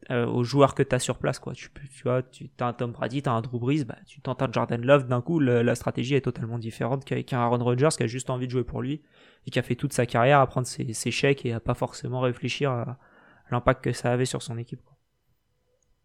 euh, 0.10 0.26
aux 0.26 0.44
joueurs 0.44 0.74
que 0.74 0.82
tu 0.82 0.96
as 0.96 1.00
sur 1.00 1.20
place 1.20 1.38
quoi. 1.38 1.54
Tu 1.54 1.70
tu 1.94 2.04
vois 2.04 2.24
tu 2.24 2.50
as 2.60 2.66
un 2.66 2.74
Tom 2.74 2.92
Brady 2.92 3.22
tu 3.22 3.30
as 3.30 3.34
un 3.34 3.42
Drew 3.42 3.60
Brees 3.60 3.86
bah 3.86 3.98
tu 4.08 4.20
tentes 4.20 4.42
un 4.42 4.52
Jordan 4.52 4.82
Love 4.82 5.08
d'un 5.08 5.22
coup 5.22 5.40
la 5.40 5.76
stratégie 5.76 6.16
est 6.16 6.22
totalement 6.22 6.58
différente 6.58 7.06
qu'avec 7.06 7.32
un 7.34 7.40
Aaron 7.40 7.64
Rodgers 7.64 7.90
qui 7.96 8.04
a 8.04 8.08
juste 8.08 8.32
envie 8.32 8.48
de 8.48 8.52
jouer 8.52 8.64
pour 8.64 8.82
lui 8.82 9.04
et 9.46 9.52
qui 9.52 9.60
a 9.60 9.62
fait 9.62 9.76
toute 9.76 9.94
sa 9.94 10.08
carrière 10.08 10.40
à 10.40 10.48
prendre 10.48 10.66
ses, 10.66 10.94
ses 10.94 11.12
chèques 11.12 11.46
et 11.46 11.54
à 11.54 11.60
pas 11.60 11.76
forcément 11.76 12.20
réfléchir 12.20 12.72
à, 12.72 12.98
l'impact 13.52 13.84
que 13.84 13.94
ça 13.94 14.12
avait 14.12 14.26
sur 14.26 14.42
son 14.42 14.58
équipe 14.58 14.82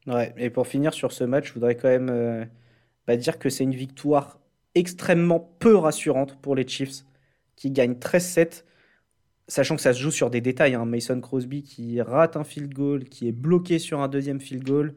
ouais 0.06 0.34
et 0.36 0.50
pour 0.50 0.66
finir 0.66 0.92
sur 0.92 1.10
ce 1.10 1.24
match 1.24 1.48
je 1.48 1.54
voudrais 1.54 1.76
quand 1.76 1.88
même 1.88 2.10
euh, 2.10 2.44
bah, 3.06 3.16
dire 3.16 3.38
que 3.38 3.48
c'est 3.48 3.64
une 3.64 3.74
victoire 3.74 4.40
extrêmement 4.74 5.40
peu 5.58 5.74
rassurante 5.74 6.38
pour 6.42 6.54
les 6.54 6.68
Chiefs 6.68 7.04
qui 7.56 7.70
gagnent 7.70 7.94
13-7 7.94 8.65
sachant 9.48 9.76
que 9.76 9.82
ça 9.82 9.92
se 9.92 10.00
joue 10.00 10.10
sur 10.10 10.30
des 10.30 10.40
détails. 10.40 10.74
Hein. 10.74 10.84
Mason 10.84 11.20
Crosby 11.20 11.62
qui 11.62 12.00
rate 12.00 12.36
un 12.36 12.44
field 12.44 12.72
goal, 12.72 13.04
qui 13.04 13.28
est 13.28 13.32
bloqué 13.32 13.78
sur 13.78 14.00
un 14.00 14.08
deuxième 14.08 14.40
field 14.40 14.64
goal. 14.64 14.94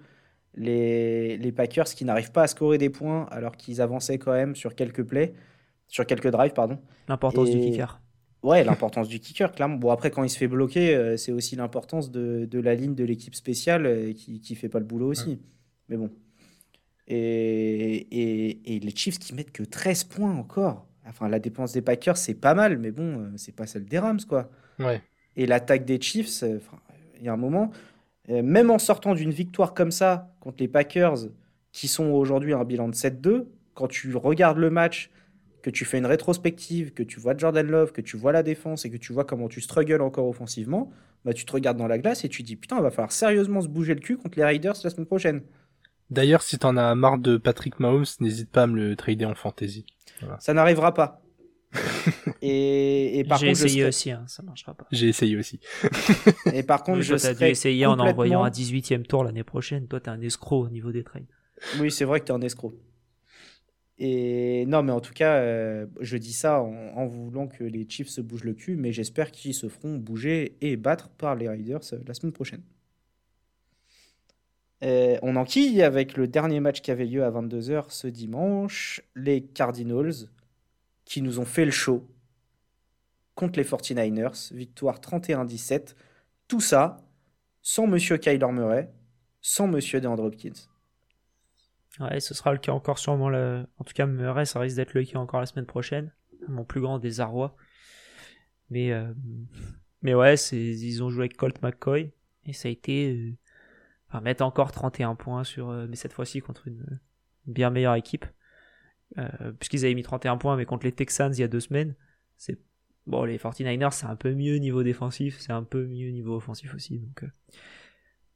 Les, 0.55 1.37
les 1.37 1.51
Packers 1.51 1.85
qui 1.85 2.05
n'arrivent 2.05 2.31
pas 2.31 2.43
à 2.43 2.47
scorer 2.47 2.77
des 2.77 2.89
points 2.89 3.27
alors 3.31 3.55
qu'ils 3.55 3.81
avançaient 3.81 4.17
quand 4.17 4.33
même 4.33 4.55
sur 4.55 4.75
quelques 4.75 5.03
plays, 5.03 5.33
sur 5.87 6.05
quelques 6.05 6.29
drives, 6.29 6.53
pardon. 6.53 6.79
L'importance 7.07 7.49
du 7.49 7.59
kicker. 7.59 8.01
Ouais, 8.41 8.63
l'importance 8.63 9.09
du 9.09 9.19
kicker, 9.19 9.51
clairement. 9.51 9.75
Bon, 9.75 9.91
après, 9.91 10.11
quand 10.11 10.23
il 10.23 10.29
se 10.29 10.37
fait 10.37 10.47
bloquer, 10.47 10.95
euh, 10.95 11.17
c'est 11.17 11.33
aussi 11.33 11.55
l'importance 11.55 12.09
de, 12.09 12.47
de, 12.49 12.59
la 12.59 12.73
ligne 12.73 12.95
de 12.95 13.03
l'équipe 13.03 13.35
spéciale 13.35 13.85
euh, 13.85 14.13
qui 14.13 14.41
ne 14.49 14.55
fait 14.55 14.69
pas 14.69 14.79
le 14.79 14.85
boulot 14.85 15.07
aussi. 15.07 15.39
Mais 15.89 15.97
bon. 15.97 16.09
Et, 17.07 17.15
et, 17.15 18.75
et, 18.75 18.79
les 18.79 18.95
Chiefs 18.95 19.19
qui 19.19 19.33
mettent 19.33 19.51
que 19.51 19.63
13 19.63 20.05
points 20.05 20.31
encore. 20.31 20.87
Enfin, 21.09 21.27
la 21.27 21.39
dépense 21.39 21.73
des 21.73 21.81
Packers, 21.81 22.17
c'est 22.17 22.35
pas 22.35 22.53
mal, 22.53 22.77
mais 22.77 22.91
bon, 22.91 23.19
euh, 23.19 23.31
c'est 23.35 23.55
pas 23.55 23.65
celle 23.65 23.85
des 23.85 23.99
Rams, 23.99 24.21
quoi. 24.27 24.49
Ouais. 24.79 25.01
Et 25.35 25.45
l'attaque 25.45 25.85
des 25.85 25.99
Chiefs, 25.99 26.43
euh, 26.43 26.59
il 27.17 27.25
y 27.25 27.29
a 27.29 27.33
un 27.33 27.37
moment, 27.37 27.71
euh, 28.29 28.43
même 28.43 28.69
en 28.69 28.79
sortant 28.79 29.15
d'une 29.15 29.31
victoire 29.31 29.73
comme 29.73 29.91
ça 29.91 30.33
contre 30.39 30.57
les 30.59 30.67
Packers, 30.67 31.17
qui 31.71 31.87
sont 31.87 32.11
aujourd'hui 32.11 32.53
un 32.53 32.63
bilan 32.63 32.89
de 32.89 32.95
7-2, 32.95 33.47
quand 33.73 33.87
tu 33.87 34.15
regardes 34.15 34.57
le 34.57 34.69
match, 34.69 35.09
que 35.61 35.69
tu 35.69 35.85
fais 35.85 35.97
une 35.97 36.05
rétrospective, 36.05 36.93
que 36.93 37.03
tu 37.03 37.19
vois 37.19 37.35
Jordan 37.35 37.67
Love, 37.67 37.91
que 37.91 38.01
tu 38.01 38.17
vois 38.17 38.31
la 38.31 38.43
défense 38.43 38.85
et 38.85 38.89
que 38.89 38.97
tu 38.97 39.11
vois 39.11 39.25
comment 39.25 39.49
tu 39.49 39.61
struggles 39.61 40.01
encore 40.01 40.27
offensivement, 40.27 40.91
bah 41.25 41.33
tu 41.33 41.45
te 41.45 41.51
regardes 41.51 41.77
dans 41.77 41.87
la 41.87 41.97
glace 41.97 42.23
et 42.23 42.29
tu 42.29 42.43
dis 42.43 42.55
putain, 42.55 42.77
il 42.77 42.83
va 42.83 42.91
falloir 42.91 43.11
sérieusement 43.11 43.61
se 43.61 43.67
bouger 43.67 43.93
le 43.93 43.99
cul 43.99 44.17
contre 44.17 44.37
les 44.37 44.45
Raiders 44.45 44.75
la 44.83 44.89
semaine 44.89 45.05
prochaine. 45.05 45.41
D'ailleurs, 46.09 46.41
si 46.41 46.57
t'en 46.57 46.75
as 46.77 46.95
marre 46.95 47.19
de 47.19 47.37
Patrick 47.37 47.79
Mahomes, 47.79 48.05
n'hésite 48.19 48.49
pas 48.49 48.63
à 48.63 48.67
me 48.67 48.75
le 48.75 48.95
trader 48.95 49.25
en 49.25 49.35
fantasy. 49.35 49.85
Ça 50.39 50.53
n'arrivera 50.53 50.93
pas. 50.93 51.21
et, 52.41 53.19
et 53.19 53.23
par 53.23 53.37
J'ai 53.37 53.49
essayé 53.49 53.85
aussi, 53.85 54.11
hein, 54.11 54.23
ça 54.27 54.41
marchera 54.41 54.73
pas. 54.73 54.87
J'ai 54.91 55.07
essayé 55.07 55.37
aussi. 55.37 55.59
et 56.53 56.63
par 56.63 56.83
contre, 56.83 57.01
je 57.01 57.35
dû 57.37 57.45
essayer 57.45 57.85
en 57.85 57.99
envoyant 57.99 58.43
un 58.43 58.49
18ème 58.49 59.03
tour 59.03 59.23
l'année 59.23 59.43
prochaine. 59.43 59.87
Toi, 59.87 59.99
t'es 59.99 60.09
un 60.09 60.21
escroc 60.21 60.65
au 60.65 60.69
niveau 60.69 60.91
des 60.91 61.03
trades. 61.03 61.27
Oui, 61.79 61.91
c'est 61.91 62.05
vrai 62.05 62.19
que 62.19 62.25
t'es 62.25 62.33
un 62.33 62.41
escroc. 62.41 62.73
Et 63.99 64.65
non, 64.65 64.81
mais 64.81 64.93
en 64.93 65.01
tout 65.01 65.13
cas, 65.13 65.35
euh, 65.41 65.85
je 65.99 66.15
dis 66.15 66.31
ça 66.31 66.61
en, 66.61 67.05
voulant 67.05 67.47
que 67.47 67.65
les 67.65 67.85
Chiefs 67.87 68.07
se 68.07 68.21
bougent 68.21 68.45
le 68.45 68.53
cul, 68.53 68.77
mais 68.77 68.93
j'espère 68.93 69.29
qu'ils 69.29 69.53
se 69.53 69.67
feront 69.67 69.97
bouger 69.97 70.55
et 70.61 70.77
battre 70.77 71.09
par 71.09 71.35
les 71.35 71.49
Raiders 71.49 71.81
euh, 71.91 71.99
la 72.07 72.13
semaine 72.13 72.31
prochaine. 72.31 72.63
Euh, 74.83 75.17
on 75.21 75.35
enquille 75.35 75.83
avec 75.83 76.15
le 76.15 76.27
dernier 76.27 76.59
match 76.59 76.81
qui 76.81 76.91
avait 76.91 77.05
lieu 77.05 77.23
à 77.23 77.31
22h 77.31 77.89
ce 77.89 78.07
dimanche, 78.07 79.01
les 79.15 79.43
Cardinals 79.43 80.29
qui 81.03 81.21
nous 81.21 81.39
ont 81.39 81.45
fait 81.45 81.65
le 81.65 81.71
show 81.71 82.07
contre 83.35 83.59
les 83.59 83.65
49ers, 83.65 84.53
victoire 84.53 84.99
31-17. 84.99 85.95
Tout 86.47 86.61
ça 86.61 86.97
sans 87.61 87.87
monsieur 87.87 88.17
Kyler 88.17 88.51
Murray, 88.51 88.91
sans 89.41 89.67
monsieur 89.67 89.99
DeAndre 90.01 90.23
Hopkins. 90.23 90.53
Ouais, 91.99 92.19
ce 92.19 92.33
sera 92.33 92.53
le 92.53 92.59
cas 92.59 92.71
encore 92.71 92.99
sûrement. 92.99 93.27
En 93.27 93.83
tout 93.83 93.93
cas, 93.93 94.05
Murray, 94.05 94.45
ça 94.45 94.59
risque 94.59 94.77
d'être 94.77 94.93
le 94.93 95.03
cas 95.03 95.19
encore 95.19 95.41
la 95.41 95.45
semaine 95.45 95.65
prochaine. 95.65 96.13
Mon 96.47 96.63
plus 96.63 96.79
grand 96.79 96.99
désarroi. 96.99 97.55
Mais, 98.69 98.91
euh, 98.91 99.11
mais 100.01 100.13
ouais, 100.13 100.35
ils 100.35 101.03
ont 101.03 101.09
joué 101.09 101.23
avec 101.23 101.35
Colt 101.35 101.61
McCoy 101.61 102.13
et 102.45 102.53
ça 102.53 102.67
a 102.69 102.71
été 102.71 103.13
euh, 103.13 103.33
enfin, 104.09 104.21
mettre 104.21 104.43
encore 104.43 104.71
31 104.71 105.15
points 105.15 105.43
sur, 105.43 105.69
euh, 105.69 105.87
mais 105.87 105.95
cette 105.95 106.13
fois-ci 106.13 106.41
contre 106.41 106.67
une, 106.67 106.99
bien 107.45 107.69
meilleure 107.69 107.95
équipe. 107.95 108.25
Euh, 109.17 109.51
puisqu'ils 109.53 109.85
avaient 109.85 109.95
mis 109.95 110.03
31 110.03 110.37
points, 110.37 110.55
mais 110.55 110.65
contre 110.65 110.85
les 110.85 110.91
Texans 110.91 111.33
il 111.33 111.39
y 111.39 111.43
a 111.43 111.47
deux 111.47 111.59
semaines, 111.59 111.95
c'est 112.37 112.59
bon, 113.07 113.23
les 113.23 113.39
49ers 113.39 113.91
c'est 113.91 114.05
un 114.05 114.15
peu 114.15 114.35
mieux 114.35 114.57
niveau 114.57 114.83
défensif, 114.83 115.39
c'est 115.39 115.51
un 115.51 115.63
peu 115.63 115.87
mieux 115.87 116.11
niveau 116.11 116.35
offensif 116.35 116.75
aussi. 116.75 116.99
Donc, 116.99 117.23
euh, 117.23 117.27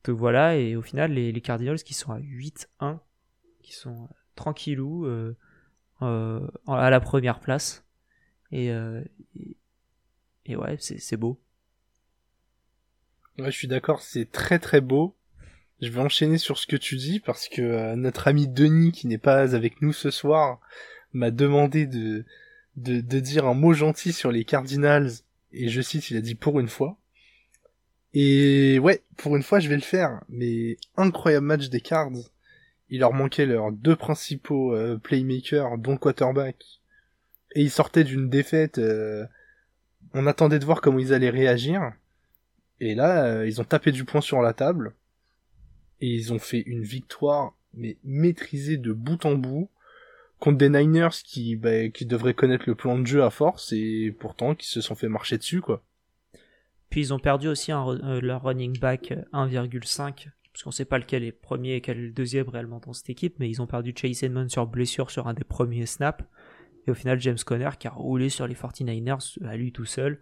donc 0.05 0.17
voilà, 0.17 0.57
et 0.57 0.75
au 0.75 0.81
final, 0.81 1.13
les, 1.13 1.31
les 1.31 1.41
Cardinals 1.41 1.77
qui 1.83 1.93
sont 1.93 2.11
à 2.11 2.19
8-1, 2.19 2.99
qui 3.61 3.73
sont 3.73 4.09
tranquillou 4.35 5.05
à 6.01 6.89
la 6.89 6.99
première 6.99 7.39
place. 7.39 7.85
Et, 8.51 8.67
et, 8.67 9.57
et 10.45 10.55
ouais, 10.57 10.75
c'est 10.79 11.17
beau. 11.17 11.39
Ouais, 13.37 13.49
je 13.49 13.57
suis 13.57 13.67
d'accord, 13.67 14.01
c'est 14.01 14.29
très 14.29 14.59
très 14.59 14.81
beau. 14.81 15.15
Je 15.83 15.89
vais 15.89 15.99
enchaîner 15.99 16.37
sur 16.37 16.57
ce 16.57 16.65
que 16.65 16.77
tu 16.77 16.95
dis 16.95 17.19
parce 17.19 17.49
que 17.49 17.61
euh, 17.61 17.95
notre 17.97 18.29
ami 18.29 18.47
Denis, 18.47 18.93
qui 18.93 19.05
n'est 19.05 19.17
pas 19.17 19.53
avec 19.53 19.81
nous 19.81 19.91
ce 19.91 20.11
soir, 20.11 20.61
m'a 21.11 21.29
demandé 21.29 21.87
de, 21.87 22.23
de, 22.77 23.19
dire 23.19 23.45
un 23.45 23.53
mot 23.53 23.73
gentil 23.73 24.13
sur 24.13 24.31
les 24.31 24.45
Cardinals. 24.45 25.11
Et 25.51 25.67
je 25.67 25.81
cite, 25.81 26.09
il 26.09 26.15
a 26.15 26.21
dit 26.21 26.35
pour 26.35 26.61
une 26.61 26.69
fois. 26.69 26.97
Et 28.13 28.79
ouais, 28.79 29.03
pour 29.17 29.35
une 29.35 29.43
fois, 29.43 29.59
je 29.59 29.67
vais 29.67 29.75
le 29.75 29.81
faire. 29.81 30.21
Mais 30.29 30.77
incroyable 30.95 31.47
match 31.47 31.67
des 31.67 31.81
Cards. 31.81 32.11
Il 32.89 33.01
leur 33.01 33.11
manquait 33.11 33.45
leurs 33.45 33.73
deux 33.73 33.97
principaux 33.97 34.73
euh, 34.73 34.97
playmakers, 34.97 35.77
dont 35.79 35.97
quarterback. 35.97 36.63
Et 37.55 37.61
ils 37.61 37.71
sortaient 37.71 38.05
d'une 38.05 38.29
défaite. 38.29 38.77
Euh, 38.77 39.25
on 40.13 40.27
attendait 40.27 40.59
de 40.59 40.65
voir 40.65 40.79
comment 40.79 40.99
ils 40.99 41.13
allaient 41.13 41.29
réagir. 41.29 41.91
Et 42.79 42.95
là, 42.95 43.43
ils 43.45 43.59
ont 43.59 43.65
tapé 43.65 43.91
du 43.91 44.05
poing 44.05 44.21
sur 44.21 44.41
la 44.41 44.53
table 44.53 44.93
et 46.03 46.07
ils 46.07 46.33
ont 46.33 46.39
fait 46.39 46.59
une 46.59 46.83
victoire 46.83 47.55
mais 47.73 47.97
maîtrisée 48.03 48.75
de 48.75 48.91
bout 48.91 49.25
en 49.25 49.35
bout 49.35 49.69
contre 50.37 50.57
des 50.57 50.67
Niners 50.67 51.15
qui 51.23 51.55
bah, 51.55 51.87
qui 51.87 52.05
devraient 52.05 52.33
connaître 52.33 52.65
le 52.67 52.75
plan 52.75 52.99
de 52.99 53.07
jeu 53.07 53.23
à 53.23 53.29
force 53.29 53.71
et 53.71 54.13
pourtant 54.19 54.53
qui 54.53 54.67
se 54.67 54.81
sont 54.81 54.95
fait 54.95 55.07
marcher 55.07 55.37
dessus 55.37 55.61
quoi. 55.61 55.81
Puis 56.89 56.99
ils 56.99 57.13
ont 57.13 57.19
perdu 57.19 57.47
aussi 57.47 57.71
euh, 57.71 58.19
leur 58.21 58.43
running 58.43 58.77
back 58.77 59.13
1,5 59.31 60.27
euh, 60.27 60.29
parce 60.51 60.63
qu'on 60.63 60.71
sait 60.71 60.83
pas 60.83 60.99
lequel 60.99 61.23
est 61.23 61.31
premier 61.31 61.75
et 61.75 61.81
quel 61.81 61.97
est 61.97 62.07
le 62.07 62.11
deuxième 62.11 62.49
réellement 62.49 62.81
dans 62.85 62.91
cette 62.91 63.09
équipe 63.09 63.35
mais 63.39 63.49
ils 63.49 63.61
ont 63.61 63.67
perdu 63.67 63.93
Chase 63.95 64.23
Edmonds 64.23 64.49
sur 64.49 64.67
blessure 64.67 65.09
sur 65.09 65.29
un 65.29 65.33
des 65.33 65.45
premiers 65.45 65.85
snaps 65.85 66.25
et 66.85 66.91
au 66.91 66.95
final 66.95 67.17
James 67.21 67.39
Conner 67.45 67.69
qui 67.79 67.87
a 67.87 67.91
roulé 67.91 68.27
sur 68.27 68.45
les 68.45 68.55
49ers 68.55 69.41
à 69.45 69.55
lui 69.55 69.71
tout 69.71 69.85
seul 69.85 70.19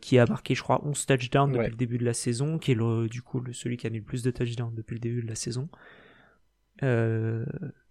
qui 0.00 0.18
a 0.18 0.26
marqué, 0.26 0.54
je 0.54 0.62
crois, 0.62 0.84
11 0.84 1.06
touchdowns 1.06 1.52
depuis 1.52 1.70
le 1.70 1.76
début 1.76 1.98
de 1.98 2.04
la 2.04 2.14
saison, 2.14 2.58
qui 2.58 2.72
est 2.72 2.74
le, 2.74 3.08
du 3.08 3.22
coup 3.22 3.40
le, 3.40 3.52
celui 3.52 3.76
qui 3.76 3.86
a 3.86 3.90
mis 3.90 3.98
le 3.98 4.04
plus 4.04 4.22
de 4.22 4.30
touchdowns 4.30 4.74
depuis 4.74 4.94
le 4.94 5.00
début 5.00 5.22
de 5.22 5.28
la 5.28 5.34
saison, 5.34 5.68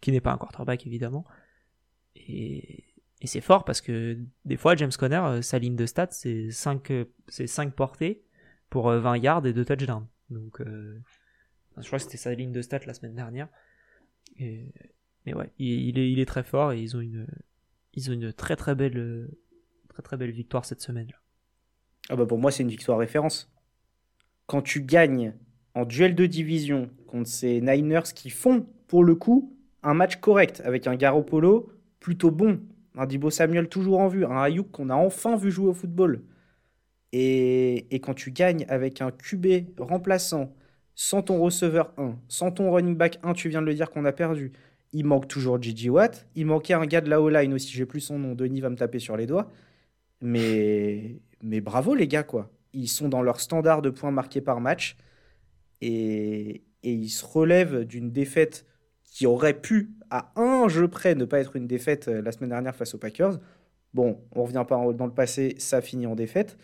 qui 0.02 0.12
n'est 0.12 0.22
pas 0.22 0.34
un 0.34 0.38
quarterback 0.38 0.86
évidemment. 0.86 1.26
Et, 2.16 2.84
et 3.22 3.28
c'est 3.28 3.42
fort 3.42 3.66
parce 3.66 3.82
que 3.82 4.20
des 4.46 4.58
fois, 4.58 4.76
James 4.76 4.92
Conner, 4.98 5.42
sa 5.42 5.58
ligne 5.58 5.76
de 5.76 5.86
stats, 5.86 6.12
c'est 6.12 6.52
5, 6.52 6.92
c'est 7.28 7.48
5 7.48 7.74
portées 7.74 8.24
pour 8.70 8.92
20 8.92 9.18
yards 9.18 9.46
et 9.48 9.54
2 9.54 9.66
touchdowns. 9.66 10.08
Donc, 10.30 10.62
je 10.62 11.88
crois 11.88 11.98
que 12.00 12.04
c'était 12.04 12.18
sa 12.18 12.34
ligne 12.34 12.52
de 12.52 12.62
stats 12.62 12.86
la 12.86 12.94
semaine 12.94 13.16
dernière. 13.16 13.50
Et, 14.38 14.72
mais 15.26 15.34
ouais, 15.34 15.52
il, 15.58 15.98
est, 15.98 16.12
il 16.12 16.20
est 16.20 16.26
très 16.26 16.44
fort 16.44 16.72
et 16.74 16.82
ils 16.82 16.96
ont 16.96 17.02
une, 17.02 17.28
ils 17.94 18.10
ont 18.10 18.14
une 18.14 18.32
très 18.34 18.56
très 18.56 18.76
belle, 18.76 19.30
très 19.90 20.04
très 20.04 20.18
belle 20.18 20.32
victoire 20.32 20.66
cette 20.66 20.82
semaine. 20.82 21.08
-là. 21.08 21.25
Ah 22.10 22.16
bah 22.16 22.26
pour 22.26 22.38
moi, 22.38 22.52
c'est 22.52 22.64
une 22.64 22.70
victoire 22.70 22.98
référence. 23.00 23.52
Quand 24.48 24.62
tu 24.62 24.82
gagnes 24.82 25.34
en 25.74 25.86
duel 25.86 26.16
de 26.16 26.26
division 26.26 26.90
contre 27.08 27.30
ces 27.30 27.62
Niners 27.62 28.14
qui 28.14 28.30
font, 28.30 28.66
pour 28.88 29.04
le 29.04 29.16
coup, 29.16 29.56
un 29.84 29.94
match 29.94 30.18
correct 30.18 30.62
avec 30.66 30.88
un 30.88 30.96
Garoppolo 30.96 31.72
plutôt 32.00 32.32
bon, 32.32 32.62
un 32.96 33.06
Dibo 33.06 33.30
Samuel 33.30 33.68
toujours 33.68 34.00
en 34.00 34.08
vue, 34.08 34.26
un 34.26 34.42
Ayuk 34.42 34.72
qu'on 34.72 34.90
a 34.90 34.96
enfin 34.96 35.36
vu 35.36 35.52
jouer 35.52 35.70
au 35.70 35.74
football. 35.74 36.24
Et, 37.12 37.88
et, 37.96 38.00
quand 38.00 38.14
tu 38.14 38.32
gagnes 38.32 38.66
avec 38.68 39.02
un 39.02 39.12
QB 39.12 39.80
remplaçant, 39.80 40.54
sans 40.96 41.22
ton 41.22 41.40
receveur 41.42 41.94
1, 41.98 42.18
sans 42.28 42.52
ton 42.52 42.72
running 42.72 42.96
back 42.96 43.20
1, 43.24 43.34
tu 43.34 43.50
viens 43.50 43.62
de 43.62 43.68
le 43.68 43.74
dire 43.74 43.90
qu'on 43.90 44.06
a 44.06 44.12
perdu, 44.12 44.52
il 44.92 45.06
manque 45.06 45.28
toujours 45.28 45.62
Gigi 45.62 45.90
Watt. 45.90 46.28
Il 46.36 46.46
manquait 46.46 46.74
un 46.74 46.86
gars 46.86 47.02
de 47.02 47.10
la 47.10 47.22
O-line 47.22 47.54
aussi, 47.54 47.72
j'ai 47.72 47.86
plus 47.86 48.02
son 48.02 48.18
nom. 48.20 48.34
Denis 48.34 48.62
va 48.62 48.70
me 48.70 48.76
taper 48.78 49.00
sur 49.00 49.18
les 49.18 49.26
doigts. 49.28 49.52
Mais, 50.22 51.20
mais 51.46 51.62
bravo 51.62 51.96
les 51.96 52.08
gars, 52.08 52.24
quoi. 52.24 52.52
Ils 52.74 52.90
sont 52.90 53.08
dans 53.08 53.22
leur 53.22 53.40
standard 53.40 53.82
de 53.82 53.90
points 53.90 54.12
marqués 54.12 54.42
par 54.42 54.60
match. 54.60 54.98
Et, 55.82 56.64
ils 56.84 57.10
se 57.10 57.26
relèvent 57.26 57.84
d'une 57.84 58.12
défaite 58.12 58.66
qui 59.04 59.26
aurait 59.26 59.60
pu, 59.60 59.92
à 60.10 60.32
un 60.36 60.68
jeu 60.68 60.88
près, 60.88 61.16
ne 61.16 61.26
pas 61.26 61.40
être 61.40 61.56
une 61.56 61.68
défaite 61.68 62.10
euh, 62.10 62.22
la 62.22 62.32
semaine 62.32 62.50
dernière 62.50 62.76
face 62.76 62.94
aux 62.94 62.98
Packers. 62.98 63.40
Bon, 63.94 64.20
on 64.34 64.44
revient 64.44 64.66
pas 64.68 64.94
dans 64.94 65.06
le 65.06 65.14
passé, 65.14 65.56
ça 65.58 65.82
finit 65.82 66.06
en 66.06 66.16
défaite. 66.16 66.58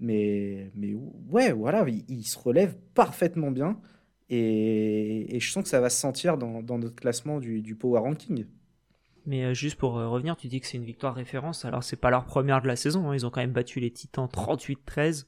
Mais, 0.00 0.70
mais 0.76 0.94
ouais, 1.30 1.52
voilà, 1.52 1.84
ils 1.88 2.24
se 2.24 2.38
relèvent 2.38 2.76
parfaitement 2.94 3.50
bien. 3.50 3.80
Et, 4.28 5.38
je 5.40 5.50
sens 5.50 5.62
que 5.62 5.68
ça 5.68 5.80
va 5.80 5.90
se 5.90 6.00
sentir 6.00 6.36
dans, 6.38 6.62
notre 6.78 6.94
classement 6.94 7.38
du, 7.38 7.76
Power 7.76 8.00
Ranking. 8.00 8.46
Mais 9.26 9.44
euh, 9.44 9.54
juste 9.54 9.76
pour 9.76 9.98
euh, 9.98 10.08
revenir, 10.08 10.36
tu 10.36 10.46
dis 10.46 10.60
que 10.60 10.66
c'est 10.66 10.76
une 10.76 10.84
victoire 10.84 11.14
référence. 11.14 11.64
Alors, 11.64 11.82
c'est 11.82 11.96
pas 11.96 12.10
leur 12.10 12.24
première 12.24 12.62
de 12.62 12.68
la 12.68 12.76
saison. 12.76 13.10
Hein. 13.10 13.14
Ils 13.14 13.26
ont 13.26 13.30
quand 13.30 13.40
même 13.40 13.52
battu 13.52 13.80
les 13.80 13.90
Titans 13.90 14.26
38-13. 14.26 15.26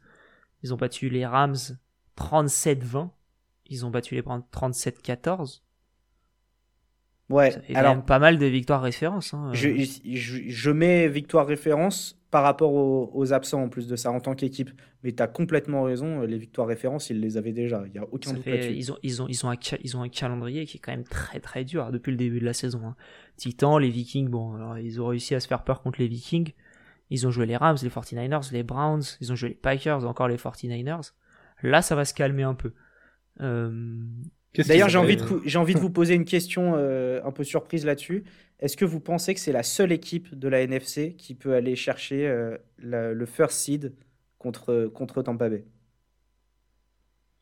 Ils 0.62 0.72
ont 0.72 0.76
battu 0.76 1.08
les 1.08 1.26
Rams 1.26 1.56
37-20. 2.16 3.10
Ils 3.66 3.84
ont 3.84 3.90
battu 3.90 4.14
les 4.14 4.22
Browns 4.22 4.44
37-14. 4.52 5.62
Ouais, 7.28 7.54
alors 7.74 8.02
pas 8.02 8.18
mal 8.18 8.38
de 8.38 8.46
victoires 8.46 8.80
références. 8.80 9.34
Hein. 9.34 9.50
Je, 9.52 9.68
je, 10.04 10.70
mets 10.70 11.08
victoire 11.08 11.46
référence 11.46 12.17
par 12.30 12.42
rapport 12.42 12.72
aux, 12.72 13.32
absents 13.32 13.62
en 13.62 13.68
plus 13.68 13.86
de 13.86 13.96
ça 13.96 14.10
en 14.10 14.20
tant 14.20 14.34
qu'équipe. 14.34 14.70
Mais 15.02 15.12
tu 15.12 15.22
as 15.22 15.26
complètement 15.26 15.84
raison, 15.84 16.20
les 16.22 16.36
victoires 16.36 16.66
références, 16.66 17.08
ils 17.08 17.20
les 17.20 17.36
avaient 17.36 17.52
déjà. 17.52 17.82
Il 17.86 17.92
n'y 17.92 17.98
a 17.98 18.06
aucun 18.10 18.34
doute 18.34 18.44
là-dessus. 18.44 18.74
Ils 18.74 18.92
ont, 18.92 18.98
ils, 19.02 19.22
ont, 19.22 19.28
ils, 19.28 19.46
ont 19.46 19.50
un, 19.50 19.56
ils 19.82 19.96
ont 19.96 20.02
un 20.02 20.08
calendrier 20.08 20.66
qui 20.66 20.76
est 20.76 20.80
quand 20.80 20.92
même 20.92 21.04
très 21.04 21.40
très 21.40 21.64
dur 21.64 21.90
depuis 21.90 22.10
le 22.10 22.18
début 22.18 22.40
de 22.40 22.44
la 22.44 22.52
saison. 22.52 22.82
Hein. 22.84 22.96
Titan, 23.36 23.78
les 23.78 23.88
Vikings, 23.88 24.28
bon, 24.28 24.54
alors 24.54 24.78
ils 24.78 25.00
ont 25.00 25.06
réussi 25.06 25.34
à 25.34 25.40
se 25.40 25.48
faire 25.48 25.64
peur 25.64 25.80
contre 25.82 26.00
les 26.00 26.08
Vikings. 26.08 26.52
Ils 27.10 27.26
ont 27.26 27.30
joué 27.30 27.46
les 27.46 27.56
Rams, 27.56 27.78
les 27.82 27.88
49ers, 27.88 28.52
les 28.52 28.62
Browns, 28.62 29.02
ils 29.20 29.32
ont 29.32 29.34
joué 29.34 29.50
les 29.50 29.54
Packers, 29.54 30.04
encore 30.04 30.28
les 30.28 30.36
49ers. 30.36 31.12
Là, 31.62 31.80
ça 31.80 31.94
va 31.94 32.04
se 32.04 32.12
calmer 32.12 32.42
un 32.42 32.54
peu. 32.54 32.72
Euh, 33.40 34.04
D'ailleurs, 34.54 34.88
j'ai 34.88 34.98
envie, 34.98 35.16
de, 35.16 35.24
j'ai 35.44 35.58
envie 35.58 35.74
de 35.74 35.78
vous 35.78 35.90
poser 35.90 36.14
une 36.14 36.24
question 36.24 36.74
euh, 36.76 37.20
un 37.24 37.32
peu 37.32 37.44
surprise 37.44 37.84
là-dessus. 37.84 38.24
Est-ce 38.60 38.76
que 38.76 38.84
vous 38.84 39.00
pensez 39.00 39.34
que 39.34 39.40
c'est 39.40 39.52
la 39.52 39.62
seule 39.62 39.92
équipe 39.92 40.36
de 40.36 40.48
la 40.48 40.62
NFC 40.62 41.14
qui 41.16 41.34
peut 41.34 41.54
aller 41.54 41.76
chercher 41.76 42.26
euh, 42.26 42.56
le 42.78 43.26
first 43.26 43.58
seed 43.58 43.94
contre, 44.38 44.90
contre 44.92 45.22
Tampa 45.22 45.48
Bay? 45.48 45.64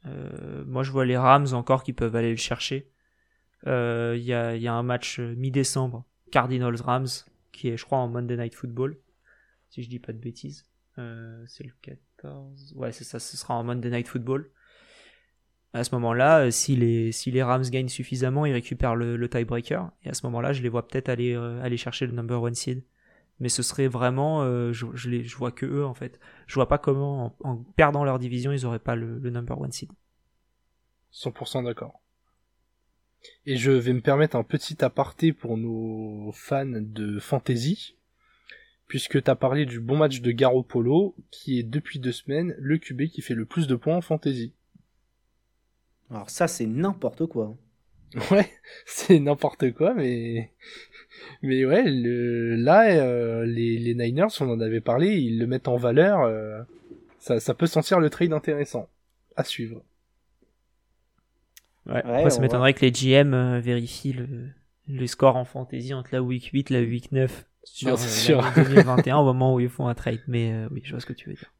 Euh, 0.07 0.65
Moi, 0.67 0.83
je 0.83 0.91
vois 0.91 1.07
les 1.07 1.17
Rams 1.17 1.49
encore 1.53 1.85
qui 1.85 1.93
peuvent 1.93 2.17
aller 2.17 2.31
le 2.31 2.37
chercher. 2.37 2.91
Il 3.65 4.23
y 4.23 4.33
a, 4.33 4.55
y, 4.55 4.69
a, 4.69 4.75
un 4.75 4.83
match 4.83 5.19
mi-décembre, 5.19 6.05
Cardinals-Rams, 6.31 7.09
qui 7.51 7.69
est, 7.69 7.77
je 7.77 7.85
crois, 7.85 7.99
en 7.99 8.09
Monday 8.09 8.37
Night 8.37 8.55
Football, 8.55 8.97
si 9.71 9.83
je 9.83 9.89
dis 9.89 9.99
pas 9.99 10.13
de 10.13 10.19
bêtises. 10.19 10.67
c'est 10.97 11.65
le 11.65 11.73
14. 11.83 12.75
Ouais, 12.77 12.93
c'est 12.93 13.05
ça, 13.05 13.19
ce 13.19 13.37
sera 13.37 13.55
en 13.55 13.65
Monday 13.65 13.91
Night 13.91 14.07
Football 14.07 14.51
à 15.73 15.85
ce 15.85 15.95
moment-là, 15.95 16.47
euh, 16.47 16.51
si 16.51 16.77
les, 16.77 17.13
si 17.13 17.31
les 17.31 17.43
Rams 17.43 17.63
gagnent 17.63 17.89
suffisamment, 17.89 18.47
ils 18.47 18.53
récupèrent 18.53 18.97
le, 18.97 19.29
tiebreaker. 19.29 19.91
Et 20.05 20.09
à 20.09 20.15
ce 20.15 20.25
moment-là, 20.27 20.53
je 20.53 20.63
les 20.63 20.69
vois 20.69 20.87
peut-être 20.87 21.09
aller, 21.09 21.35
euh, 21.35 21.63
aller 21.63 21.77
chercher 21.77 22.07
le 22.07 22.13
number 22.13 22.41
one 22.41 22.55
seed. 22.55 22.83
Mais 23.39 23.51
ce 23.51 23.63
serait 23.63 23.89
vraiment, 23.89 24.43
euh, 24.43 24.73
je, 24.73 25.11
les, 25.11 25.25
je 25.25 25.37
vois 25.37 25.53
que 25.53 25.67
eux 25.67 25.85
en 25.85 25.93
fait. 25.93 26.19
Je 26.47 26.55
vois 26.55 26.69
pas 26.69 26.79
comment, 26.79 27.37
en, 27.41 27.57
perdant 27.77 28.05
leur 28.05 28.19
division, 28.19 28.53
ils 28.53 28.65
auraient 28.65 28.79
pas 28.79 28.97
le, 28.97 29.19
number 29.31 29.61
one 29.61 29.73
seed. 29.73 29.91
100% 31.13 31.65
d'accord. 31.65 32.01
Et 33.45 33.57
je 33.57 33.73
vais 33.73 33.93
me 33.93 34.01
permettre 34.01 34.37
un 34.37 34.45
petit 34.45 34.83
aparté 34.85 35.33
pour 35.33 35.59
nos 35.59 36.31
fans 36.33 36.65
de 36.67 37.19
fantasy, 37.19 37.97
puisque 38.87 39.23
tu 39.23 39.31
as 39.31 39.37
parlé 39.37 39.67
du 39.67 39.81
bon 39.81 39.97
match 39.97 40.21
de 40.21 40.31
Garoppolo, 40.31 41.15
qui 41.31 41.59
est 41.59 41.65
depuis 41.65 41.99
deux 41.99 42.13
semaines 42.13 42.55
le 42.59 42.79
QB 42.79 43.09
qui 43.09 43.21
fait 43.21 43.35
le 43.35 43.45
plus 43.45 43.67
de 43.67 43.75
points 43.75 43.97
en 43.97 44.01
fantasy. 44.01 44.55
Alors 46.11 46.31
ça, 46.31 46.49
c'est 46.49 46.67
n'importe 46.67 47.27
quoi. 47.27 47.57
Ouais, 48.31 48.49
c'est 48.87 49.19
n'importe 49.19 49.73
quoi, 49.73 49.93
mais 49.93 50.53
mais 51.43 51.65
ouais, 51.65 51.83
le... 51.85 52.57
là, 52.57 52.89
euh, 52.91 53.45
les, 53.45 53.79
les, 53.79 53.95
Niners, 53.95 54.29
on 54.41 54.51
en 54.51 54.61
avait 54.61 54.81
parlé, 54.81 55.17
ils 55.17 55.39
le 55.39 55.47
mettent 55.47 55.69
en 55.69 55.77
valeur. 55.77 56.23
Euh, 56.23 56.63
ça, 57.19 57.41
ça 57.41 57.55
peut 57.55 57.67
sentir 57.67 58.01
le 58.01 58.11
trade 58.11 58.33
intéressant 58.33 58.89
à 59.37 59.45
suivre. 59.45 59.83
Ouais. 61.87 61.99
Après, 61.99 62.31
ça 62.31 62.41
m'étonnerait 62.41 62.75
que 62.75 62.85
les 62.85 62.93
GM 62.93 63.35
euh, 63.35 63.61
vérifient 63.61 64.15
le, 64.15 64.49
le 64.89 65.07
score 65.07 65.37
en 65.37 65.45
fantasy 65.45 65.95
entre 65.95 66.11
la 66.13 66.23
week 66.23 66.51
8 66.53 66.71
et 66.71 66.75
la 66.75 66.81
week 66.81 67.13
9 67.13 67.47
sur, 67.65 67.99
sur 67.99 68.45
2021 68.55 69.19
au 69.19 69.25
moment 69.25 69.55
où 69.55 69.61
ils 69.61 69.69
font 69.69 69.89
un 69.89 69.95
trade. 69.95 70.21
Mais 70.27 70.67
oui, 70.71 70.81
je 70.85 70.93
vois 70.93 71.01
ce 71.01 71.07
que 71.07 71.13
tu 71.13 71.29
veux 71.29 71.35
dire 71.35 71.53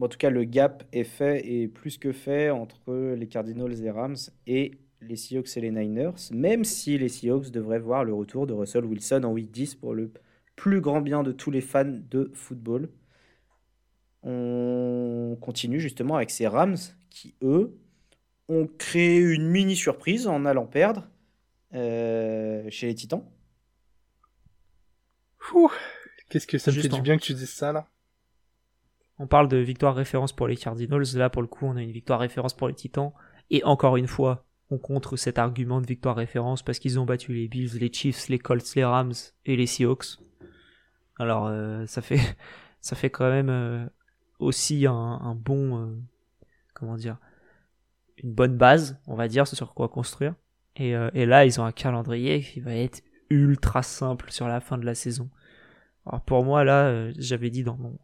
en 0.00 0.08
tout 0.08 0.18
cas, 0.18 0.30
le 0.30 0.44
gap 0.44 0.84
est 0.92 1.04
fait 1.04 1.46
et 1.46 1.68
plus 1.68 1.98
que 1.98 2.12
fait 2.12 2.50
entre 2.50 3.14
les 3.14 3.26
Cardinals 3.26 3.72
et 3.72 3.82
les 3.82 3.90
Rams 3.90 4.16
et 4.46 4.78
les 5.02 5.16
Seahawks 5.16 5.56
et 5.56 5.60
les 5.60 5.70
Niners, 5.70 6.12
même 6.32 6.64
si 6.64 6.98
les 6.98 7.08
Seahawks 7.08 7.50
devraient 7.50 7.78
voir 7.78 8.04
le 8.04 8.14
retour 8.14 8.46
de 8.46 8.52
Russell 8.52 8.84
Wilson 8.84 9.22
en 9.24 9.32
week 9.32 9.50
10 9.50 9.76
pour 9.76 9.94
le 9.94 10.12
plus 10.56 10.80
grand 10.80 11.00
bien 11.00 11.22
de 11.22 11.32
tous 11.32 11.50
les 11.50 11.60
fans 11.60 11.84
de 11.84 12.30
football. 12.34 12.90
On 14.22 15.38
continue 15.40 15.80
justement 15.80 16.16
avec 16.16 16.30
ces 16.30 16.46
Rams 16.46 16.76
qui, 17.08 17.34
eux, 17.42 17.78
ont 18.48 18.66
créé 18.66 19.18
une 19.18 19.48
mini 19.48 19.76
surprise 19.76 20.26
en 20.26 20.44
allant 20.44 20.66
perdre 20.66 21.08
euh, 21.74 22.68
chez 22.68 22.88
les 22.88 22.94
Titans. 22.94 23.24
Qu'est-ce 26.28 26.46
que 26.46 26.58
ça 26.58 26.70
me 26.70 26.80
fait 26.80 26.88
du 26.88 27.00
bien 27.00 27.16
que 27.16 27.22
tu 27.22 27.34
dises 27.34 27.50
ça 27.50 27.72
là? 27.72 27.88
On 29.20 29.26
parle 29.26 29.48
de 29.48 29.58
victoire 29.58 29.94
référence 29.94 30.32
pour 30.32 30.48
les 30.48 30.56
Cardinals. 30.56 31.04
Là, 31.14 31.28
pour 31.28 31.42
le 31.42 31.48
coup, 31.48 31.66
on 31.66 31.76
a 31.76 31.82
une 31.82 31.92
victoire 31.92 32.20
référence 32.20 32.54
pour 32.54 32.68
les 32.68 32.74
Titans. 32.74 33.12
Et 33.50 33.62
encore 33.64 33.98
une 33.98 34.06
fois, 34.06 34.46
on 34.70 34.78
contre 34.78 35.16
cet 35.16 35.38
argument 35.38 35.82
de 35.82 35.86
victoire 35.86 36.16
référence 36.16 36.62
parce 36.62 36.78
qu'ils 36.78 36.98
ont 36.98 37.04
battu 37.04 37.34
les 37.34 37.46
Bills, 37.46 37.78
les 37.78 37.92
Chiefs, 37.92 38.30
les 38.30 38.38
Colts, 38.38 38.74
les 38.76 38.84
Rams 38.84 39.12
et 39.44 39.56
les 39.56 39.66
Seahawks. 39.66 40.16
Alors, 41.18 41.48
euh, 41.48 41.84
ça 41.84 42.00
fait, 42.00 42.18
ça 42.80 42.96
fait 42.96 43.10
quand 43.10 43.28
même 43.28 43.50
euh, 43.50 43.84
aussi 44.38 44.86
un, 44.86 45.34
bon, 45.38 45.82
euh, 45.82 45.94
comment 46.72 46.96
dire, 46.96 47.18
une 48.16 48.32
bonne 48.32 48.56
base, 48.56 48.98
on 49.06 49.16
va 49.16 49.28
dire, 49.28 49.46
sur 49.46 49.74
quoi 49.74 49.90
construire. 49.90 50.34
Et, 50.76 50.92
et 51.12 51.26
là, 51.26 51.44
ils 51.44 51.60
ont 51.60 51.64
un 51.64 51.72
calendrier 51.72 52.40
qui 52.40 52.60
va 52.60 52.74
être 52.74 53.02
ultra 53.28 53.82
simple 53.82 54.30
sur 54.30 54.48
la 54.48 54.60
fin 54.60 54.78
de 54.78 54.86
la 54.86 54.94
saison. 54.94 55.28
Alors 56.06 56.22
pour 56.22 56.42
moi, 56.42 56.64
là, 56.64 57.10
j'avais 57.18 57.50
dit 57.50 57.64
dans 57.64 57.76
mon 57.76 57.98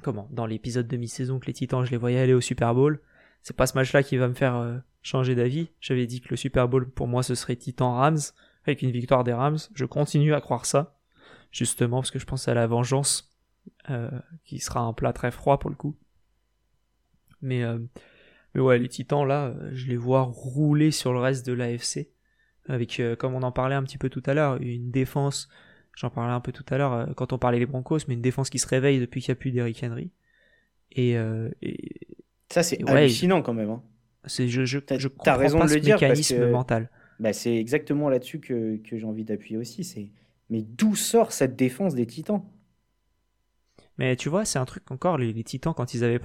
comment? 0.00 0.28
Dans 0.30 0.46
l'épisode 0.46 0.86
de 0.86 0.96
mi-saison 0.96 1.38
que 1.38 1.46
les 1.46 1.52
Titans 1.52 1.84
je 1.84 1.90
les 1.90 1.96
voyais 1.96 2.18
aller 2.18 2.34
au 2.34 2.40
Super 2.40 2.74
Bowl. 2.74 3.00
C'est 3.42 3.56
pas 3.56 3.66
ce 3.66 3.74
match-là 3.74 4.02
qui 4.02 4.16
va 4.16 4.28
me 4.28 4.34
faire 4.34 4.56
euh, 4.56 4.78
changer 5.02 5.34
d'avis. 5.34 5.70
J'avais 5.80 6.06
dit 6.06 6.20
que 6.20 6.28
le 6.30 6.36
Super 6.36 6.68
Bowl 6.68 6.90
pour 6.90 7.08
moi 7.08 7.22
ce 7.22 7.34
serait 7.34 7.56
Titan 7.56 7.94
Rams 7.94 8.18
avec 8.64 8.82
une 8.82 8.90
victoire 8.90 9.24
des 9.24 9.32
Rams. 9.32 9.58
Je 9.74 9.84
continue 9.84 10.34
à 10.34 10.40
croire 10.40 10.66
ça 10.66 10.98
justement 11.50 11.98
parce 11.98 12.10
que 12.10 12.18
je 12.18 12.26
pense 12.26 12.48
à 12.48 12.54
la 12.54 12.66
vengeance 12.66 13.36
euh, 13.88 14.10
qui 14.44 14.58
sera 14.58 14.80
un 14.80 14.92
plat 14.92 15.12
très 15.12 15.30
froid 15.30 15.58
pour 15.58 15.70
le 15.70 15.76
coup. 15.76 15.96
Mais 17.42 17.62
euh, 17.62 17.78
mais 18.54 18.60
ouais 18.60 18.78
les 18.78 18.88
Titans 18.88 19.26
là, 19.26 19.54
je 19.72 19.86
les 19.86 19.96
vois 19.96 20.22
rouler 20.22 20.90
sur 20.90 21.12
le 21.12 21.20
reste 21.20 21.46
de 21.46 21.52
l'AFC 21.52 22.10
avec 22.68 23.00
comme 23.18 23.34
on 23.34 23.42
en 23.42 23.52
parlait 23.52 23.74
un 23.74 23.82
petit 23.82 23.98
peu 23.98 24.10
tout 24.10 24.22
à 24.26 24.34
l'heure 24.34 24.60
une 24.60 24.90
défense 24.90 25.48
J'en 26.00 26.10
parlais 26.10 26.32
un 26.32 26.40
peu 26.40 26.52
tout 26.52 26.64
à 26.70 26.78
l'heure 26.78 26.92
euh, 26.92 27.06
quand 27.14 27.32
on 27.32 27.38
parlait 27.38 27.58
des 27.58 27.66
Broncos, 27.66 27.98
mais 28.08 28.14
une 28.14 28.22
défense 28.22 28.48
qui 28.48 28.58
se 28.58 28.66
réveille 28.66 29.00
depuis 29.00 29.20
qu'il 29.20 29.32
n'y 29.32 29.38
a 29.38 29.40
plus 29.40 29.50
d'Eric 29.50 29.82
Henry. 29.84 30.10
Et, 30.92 31.16
ça, 32.48 32.62
c'est 32.62 32.82
hallucinant 32.88 33.42
quand 33.42 33.54
même. 33.54 33.70
Hein. 33.70 33.82
C'est, 34.24 34.48
je, 34.48 34.64
je, 34.64 34.78
je 34.98 35.08
comprends 35.08 35.36
raison 35.36 35.58
pas 35.58 35.66
de 35.66 35.70
le 35.70 35.76
ce 35.76 35.82
dire 35.82 35.96
mécanisme 35.96 36.50
mental. 36.50 36.90
Bah, 37.20 37.32
c'est 37.32 37.54
exactement 37.54 38.08
là-dessus 38.08 38.40
que, 38.40 38.78
que 38.78 38.96
j'ai 38.96 39.04
envie 39.04 39.24
d'appuyer 39.24 39.56
aussi. 39.56 39.84
C'est 39.84 40.10
mais 40.48 40.62
d'où 40.62 40.96
sort 40.96 41.32
cette 41.32 41.54
défense 41.54 41.94
des 41.94 42.06
Titans? 42.06 42.42
Mais 43.98 44.16
tu 44.16 44.28
vois, 44.28 44.44
c'est 44.44 44.58
un 44.58 44.64
truc 44.64 44.90
encore 44.90 45.16
les, 45.16 45.32
les 45.32 45.44
Titans 45.44 45.74
quand 45.74 45.94
ils 45.94 46.02
avaient 46.02 46.18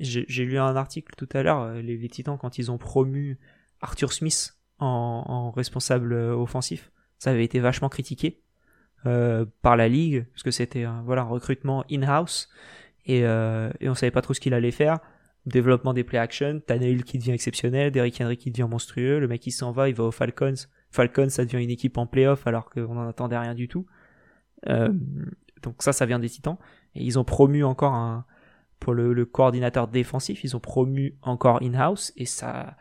j'ai 0.00 0.44
lu 0.44 0.58
un 0.58 0.76
article 0.76 1.14
tout 1.16 1.28
à 1.32 1.42
l'heure, 1.42 1.60
euh, 1.60 1.82
les, 1.82 2.08
Titans, 2.08 2.38
quand 2.38 2.58
ils 2.58 2.70
ont 2.70 2.78
promu 2.78 3.38
Arthur 3.80 4.12
Smith 4.12 4.56
en, 4.78 5.50
responsable 5.50 6.14
euh, 6.14 6.34
offensif, 6.34 6.90
ça 7.18 7.30
avait 7.30 7.44
été 7.44 7.60
vachement 7.60 7.90
critiqué 7.90 8.40
euh, 9.06 9.44
par 9.62 9.76
la 9.76 9.88
ligue, 9.88 10.26
parce 10.32 10.42
que 10.42 10.50
c'était 10.50 10.84
un, 10.84 11.02
voilà, 11.02 11.22
un 11.22 11.28
recrutement 11.28 11.84
in-house, 11.90 12.48
et, 13.06 13.24
euh, 13.24 13.70
et 13.80 13.88
on 13.88 13.94
savait 13.94 14.10
pas 14.10 14.22
trop 14.22 14.34
ce 14.34 14.40
qu'il 14.40 14.54
allait 14.54 14.70
faire. 14.70 14.98
Développement 15.46 15.94
des 15.94 16.04
play 16.04 16.18
action, 16.18 16.60
Tannehill 16.66 17.04
qui 17.04 17.18
devient 17.18 17.32
exceptionnel, 17.32 17.90
Derrick 17.90 18.20
Henry 18.20 18.36
qui 18.36 18.50
devient 18.50 18.68
monstrueux, 18.68 19.18
le 19.18 19.26
mec 19.26 19.40
qui 19.40 19.52
s'en 19.52 19.72
va, 19.72 19.88
il 19.88 19.94
va 19.94 20.04
aux 20.04 20.10
Falcons. 20.10 20.54
Falcons, 20.90 21.30
ça 21.30 21.44
devient 21.44 21.62
une 21.62 21.70
équipe 21.70 21.96
en 21.96 22.06
playoff 22.06 22.46
alors 22.46 22.68
qu'on 22.68 22.94
n'en 22.94 23.08
attendait 23.08 23.38
rien 23.38 23.54
du 23.54 23.68
tout. 23.68 23.86
donc 24.66 25.76
ça, 25.78 25.92
ça 25.92 26.04
vient 26.04 26.18
des 26.18 26.28
Titans. 26.28 26.58
Et 26.94 27.02
ils 27.02 27.18
ont 27.18 27.24
promu 27.24 27.64
encore 27.64 27.94
un, 27.94 28.26
pour 28.80 28.94
le, 28.94 29.24
coordinateur 29.26 29.86
défensif, 29.86 30.42
ils 30.42 30.56
ont 30.56 30.60
promu 30.60 31.16
encore 31.22 31.62
in-house 31.62 32.12
et 32.16 32.24
ça, 32.24 32.76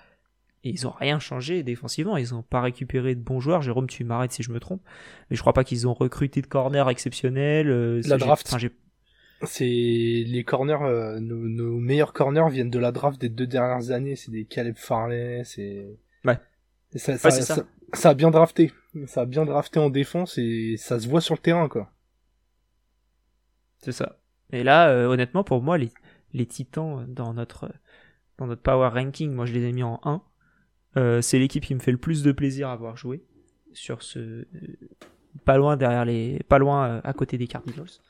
ils 0.64 0.88
ont 0.88 0.92
rien 0.92 1.20
changé 1.20 1.64
défensivement. 1.64 2.18
Ils 2.18 2.36
ont 2.36 2.44
pas 2.44 2.62
récupéré 2.62 3.16
de 3.16 3.22
bons 3.22 3.40
joueurs. 3.40 3.62
Jérôme, 3.62 3.88
tu 3.88 4.04
m'arrêtes 4.04 4.32
si 4.32 4.44
je 4.44 4.52
me 4.52 4.60
trompe, 4.60 4.82
mais 5.30 5.36
je 5.36 5.42
crois 5.42 5.54
pas 5.54 5.64
qu'ils 5.64 5.88
ont 5.88 5.94
recruté 5.94 6.42
de 6.42 6.48
corner 6.48 6.90
exceptionnels. 6.90 7.70
Euh, 7.70 8.02
la 8.06 8.18
draft. 8.18 8.54
c'est 9.44 9.66
les 9.66 10.44
corners, 10.46 10.84
euh, 10.84 11.20
nos, 11.20 11.80
meilleurs 11.80 12.14
corners 12.14 12.50
viennent 12.50 12.70
de 12.70 12.80
la 12.80 12.92
draft 12.92 13.20
des 13.20 13.30
deux 13.30 13.48
dernières 13.48 13.92
années. 13.92 14.16
C'est 14.16 14.32
des 14.32 14.46
Caleb 14.46 14.76
Farley, 14.76 15.44
c'est. 15.46 15.98
Ouais. 16.26 16.38
ça, 16.96 17.18
ça, 17.18 18.10
a 18.10 18.14
bien 18.14 18.32
drafté. 18.32 18.74
Ça 19.06 19.22
a 19.22 19.26
bien 19.26 19.46
drafté 19.46 19.80
en 19.80 19.90
défense 19.90 20.38
et 20.38 20.76
ça 20.78 21.00
se 21.00 21.08
voit 21.08 21.22
sur 21.22 21.36
le 21.36 21.40
terrain, 21.40 21.70
quoi. 21.70 21.92
C'est 23.78 23.94
ça. 23.94 24.20
Et 24.52 24.64
là, 24.64 24.90
euh, 24.90 25.06
honnêtement, 25.06 25.46
pour 25.46 25.62
moi, 25.62 25.78
les, 25.78 25.92
les 26.34 26.46
Titans 26.46 27.06
dans 27.08 27.34
notre, 27.34 27.72
dans 28.38 28.48
notre 28.48 28.62
power 28.62 28.90
ranking, 28.90 29.32
moi 29.32 29.46
je 29.46 29.54
les 29.54 29.64
ai 29.66 29.72
mis 29.72 29.84
en 29.84 30.02
1. 30.04 30.22
Euh, 30.98 31.22
c'est 31.22 31.40
l'équipe 31.40 31.64
qui 31.64 31.76
me 31.76 31.80
fait 31.80 31.92
le 31.92 31.98
plus 31.98 32.24
de 32.24 32.32
plaisir 32.32 32.70
à 32.70 32.76
voir 32.76 32.98
jouer 32.98 33.24
sur 33.74 34.02
ce 34.02 34.48
pas 35.46 35.58
loin 35.58 35.78
derrière 35.78 36.04
les 36.04 36.40
pas 36.50 36.58
loin 36.58 36.88
euh, 36.88 37.02
à 37.04 37.14
côté 37.14 37.38
des 37.38 37.48
Cardinals 37.48 38.02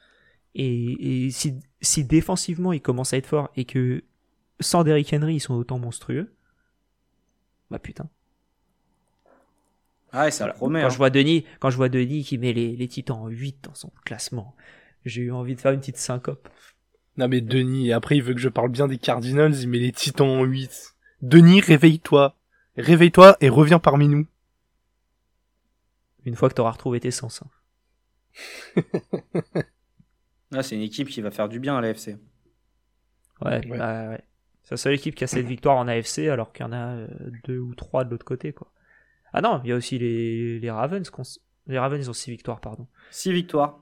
et, 0.55 1.25
et 1.25 1.31
si, 1.31 1.59
si 1.81 2.05
défensivement 2.05 2.71
ils 2.71 2.81
commencent 2.81 3.11
à 3.13 3.17
être 3.17 3.27
forts 3.27 3.51
et 3.57 3.65
que 3.65 4.05
sans 4.61 4.85
Derrick 4.85 5.13
Henry 5.13 5.35
ils 5.35 5.39
sont 5.41 5.55
autant 5.55 5.77
monstrueux 5.77 6.33
bah 7.69 7.79
putain 7.79 8.09
ah 10.13 10.23
ouais, 10.23 10.31
ça 10.31 10.47
promet 10.47 10.79
quand 10.79 10.87
hein. 10.87 10.89
je 10.89 10.97
vois 10.97 11.09
Denis 11.09 11.43
quand 11.59 11.69
je 11.69 11.75
vois 11.75 11.89
Denis 11.89 12.23
qui 12.23 12.37
met 12.37 12.53
les, 12.53 12.77
les 12.77 12.87
Titans 12.87 13.17
en 13.17 13.27
8 13.27 13.57
dans 13.61 13.75
son 13.75 13.91
classement 14.05 14.55
j'ai 15.05 15.23
eu 15.23 15.31
envie 15.31 15.55
de 15.55 15.61
faire 15.61 15.71
une 15.71 15.79
petite 15.79 15.97
syncope. 15.97 16.47
Non 17.17 17.27
mais 17.27 17.41
Denis, 17.41 17.91
après 17.91 18.17
il 18.17 18.23
veut 18.23 18.33
que 18.33 18.39
je 18.39 18.49
parle 18.49 18.69
bien 18.69 18.87
des 18.87 18.97
Cardinals, 18.97 19.55
il 19.55 19.69
met 19.69 19.79
les 19.79 19.91
Titans 19.91 20.27
en 20.27 20.43
8. 20.43 20.95
Denis, 21.21 21.61
réveille-toi. 21.61 22.35
Réveille-toi 22.79 23.37
et 23.41 23.49
reviens 23.49 23.79
parmi 23.79 24.07
nous. 24.07 24.25
Une 26.25 26.35
fois 26.35 26.49
que 26.49 26.55
t'auras 26.55 26.71
retrouvé 26.71 26.99
tes 26.99 27.11
sens. 27.11 27.43
Hein. 27.43 28.83
ah, 30.53 30.63
c'est 30.63 30.75
une 30.75 30.81
équipe 30.81 31.09
qui 31.09 31.21
va 31.21 31.31
faire 31.31 31.49
du 31.49 31.59
bien 31.59 31.77
à 31.77 31.81
l'AFC. 31.81 32.17
Ouais, 33.41 33.65
ouais. 33.67 33.77
Bah, 33.77 34.09
ouais. 34.09 34.23
C'est 34.63 34.75
la 34.75 34.77
seule 34.77 34.93
équipe 34.93 35.15
qui 35.15 35.23
a 35.23 35.27
cette 35.27 35.47
victoire 35.47 35.77
en 35.77 35.87
AFC 35.87 36.27
alors 36.29 36.53
qu'il 36.53 36.63
y 36.63 36.69
en 36.69 36.71
a 36.71 36.95
euh, 36.95 37.07
deux 37.43 37.57
ou 37.57 37.73
trois 37.73 38.03
de 38.03 38.11
l'autre 38.11 38.25
côté 38.25 38.53
quoi. 38.53 38.71
Ah 39.33 39.41
non, 39.41 39.61
il 39.63 39.69
y 39.71 39.73
a 39.73 39.75
aussi 39.75 39.97
les, 39.97 40.59
les 40.59 40.69
Ravens. 40.69 41.09
Les 41.65 41.79
Ravens 41.79 42.05
ils 42.05 42.09
ont 42.09 42.13
six 42.13 42.29
victoires, 42.29 42.59
pardon. 42.59 42.87
Six 43.09 43.33
victoires. 43.33 43.79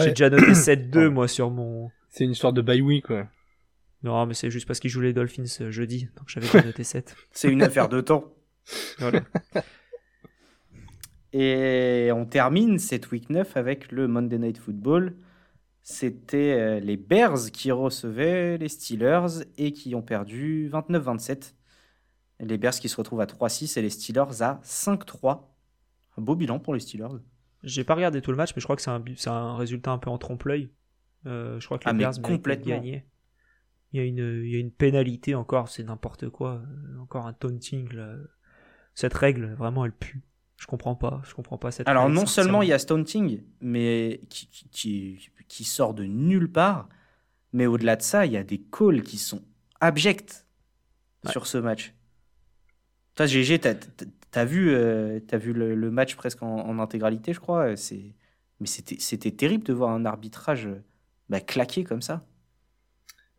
J'ai 0.00 0.10
déjà 0.10 0.30
noté 0.30 0.46
7-2 0.52 1.08
moi 1.08 1.28
sur 1.28 1.50
mon. 1.50 1.90
C'est 2.08 2.24
une 2.24 2.30
histoire 2.30 2.54
de 2.54 2.62
bye 2.62 2.80
week 2.80 3.06
quoi. 3.06 3.28
Non, 4.04 4.26
mais 4.26 4.34
c'est 4.34 4.50
juste 4.50 4.66
parce 4.66 4.80
qu'ils 4.80 4.90
jouent 4.90 5.00
les 5.00 5.14
Dolphins 5.14 5.44
euh, 5.62 5.70
jeudi, 5.70 6.10
donc 6.16 6.28
j'avais 6.28 6.46
déjà 6.46 6.62
noté 6.62 6.84
7. 6.84 7.16
c'est 7.32 7.50
une 7.50 7.62
affaire 7.62 7.88
de 7.88 8.00
temps. 8.00 8.32
Voilà. 8.98 9.20
Et 11.32 12.10
on 12.12 12.24
termine 12.24 12.78
cette 12.78 13.10
week 13.10 13.28
9 13.28 13.56
avec 13.56 13.90
le 13.90 14.06
Monday 14.06 14.38
Night 14.38 14.56
Football. 14.56 15.16
C'était 15.82 16.52
euh, 16.52 16.80
les 16.80 16.96
Bears 16.96 17.50
qui 17.52 17.72
recevaient 17.72 18.56
les 18.56 18.68
Steelers 18.68 19.44
et 19.58 19.72
qui 19.72 19.94
ont 19.94 20.02
perdu 20.02 20.70
29-27. 20.72 21.54
Les 22.40 22.56
Bears 22.56 22.74
qui 22.74 22.88
se 22.88 22.96
retrouvent 22.96 23.20
à 23.20 23.26
3-6 23.26 23.78
et 23.78 23.82
les 23.82 23.90
Steelers 23.90 24.42
à 24.42 24.60
5-3. 24.64 25.42
Un 26.16 26.22
beau 26.22 26.36
bilan 26.36 26.60
pour 26.60 26.72
les 26.72 26.80
Steelers. 26.80 27.18
J'ai 27.64 27.84
pas 27.84 27.96
regardé 27.96 28.22
tout 28.22 28.30
le 28.30 28.36
match, 28.36 28.52
mais 28.54 28.60
je 28.60 28.66
crois 28.66 28.76
que 28.76 28.82
c'est 28.82 28.90
un, 28.90 29.02
un 29.26 29.56
résultat 29.56 29.90
un 29.90 29.98
peu 29.98 30.10
en 30.10 30.18
trompe-l'œil. 30.18 30.70
Euh, 31.26 31.58
je 31.58 31.66
crois 31.66 31.78
que 31.78 31.84
les 31.84 31.90
ah, 31.90 31.94
Bears 31.94 32.22
complètement 32.22 32.76
gagné. 32.76 33.04
Il 33.94 33.98
y, 33.98 34.00
a 34.00 34.06
une, 34.06 34.42
il 34.44 34.50
y 34.50 34.56
a 34.56 34.58
une 34.58 34.72
pénalité 34.72 35.36
encore, 35.36 35.68
c'est 35.68 35.84
n'importe 35.84 36.28
quoi. 36.28 36.54
Euh, 36.54 36.98
encore 37.00 37.28
un 37.28 37.32
taunting. 37.32 37.88
Cette 38.92 39.14
règle, 39.14 39.54
vraiment, 39.54 39.84
elle 39.84 39.92
pue. 39.92 40.20
Je 40.56 40.66
comprends 40.66 40.96
pas. 40.96 41.22
Je 41.24 41.32
comprends 41.32 41.58
pas 41.58 41.70
cette 41.70 41.86
Alors, 41.86 42.08
non 42.08 42.26
seulement 42.26 42.62
il 42.62 42.70
y 42.70 42.72
a 42.72 42.80
ce 42.80 42.86
taunting, 42.86 43.44
mais 43.60 44.20
qui, 44.28 44.48
qui, 44.72 45.20
qui, 45.46 45.62
sort 45.62 45.94
de 45.94 46.02
nulle 46.02 46.50
part, 46.50 46.88
mais 47.52 47.66
au-delà 47.66 47.94
de 47.94 48.02
ça, 48.02 48.26
il 48.26 48.32
y 48.32 48.36
a 48.36 48.42
des 48.42 48.58
calls 48.58 49.04
qui 49.04 49.16
sont 49.16 49.42
abjects 49.80 50.44
sur 51.30 51.46
ce 51.46 51.58
match. 51.58 51.94
Toi, 53.14 53.26
GG, 53.26 53.60
T'as 54.32 54.44
vu, 54.44 54.74
euh, 54.74 55.20
as 55.30 55.38
vu 55.38 55.52
le, 55.52 55.90
match 55.92 56.16
presque 56.16 56.42
en, 56.42 56.80
intégralité, 56.80 57.32
je 57.32 57.38
crois. 57.38 57.68
Euh, 57.68 57.76
mais 58.58 58.66
c'était, 58.66 58.96
c'était 58.98 59.30
terrible 59.30 59.62
de 59.62 59.72
voir 59.72 59.90
un 59.90 60.04
arbitrage 60.04 60.68
bah, 61.28 61.40
claqué 61.40 61.84
comme 61.84 62.02
ça. 62.02 62.26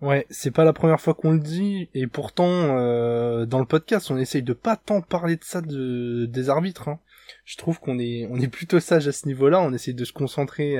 Ouais, 0.02 0.28
c'est 0.30 0.52
pas 0.52 0.66
la 0.66 0.74
première 0.74 1.00
fois 1.00 1.14
qu'on 1.14 1.32
le 1.32 1.40
dit, 1.40 1.90
et 1.94 2.06
pourtant 2.06 2.78
euh, 2.78 3.46
dans 3.46 3.60
le 3.60 3.66
podcast, 3.66 4.12
on 4.12 4.18
essaye 4.18 4.44
de 4.44 4.54
pas 4.54 4.76
tant 4.76 5.02
parler 5.02 5.38
de 5.38 5.44
ça 5.44 5.62
de, 5.62 6.26
des 6.26 6.50
arbitres. 6.50 6.90
Hein. 6.90 7.00
Je 7.46 7.58
trouve 7.58 7.80
qu'on 7.80 7.98
est, 7.98 8.28
on 8.30 8.40
est 8.40 8.48
plutôt 8.48 8.80
sage 8.80 9.08
à 9.08 9.12
ce 9.12 9.28
niveau-là. 9.28 9.62
On 9.62 9.74
essaye 9.74 9.94
de 9.94 10.06
se 10.06 10.14
concentrer 10.14 10.78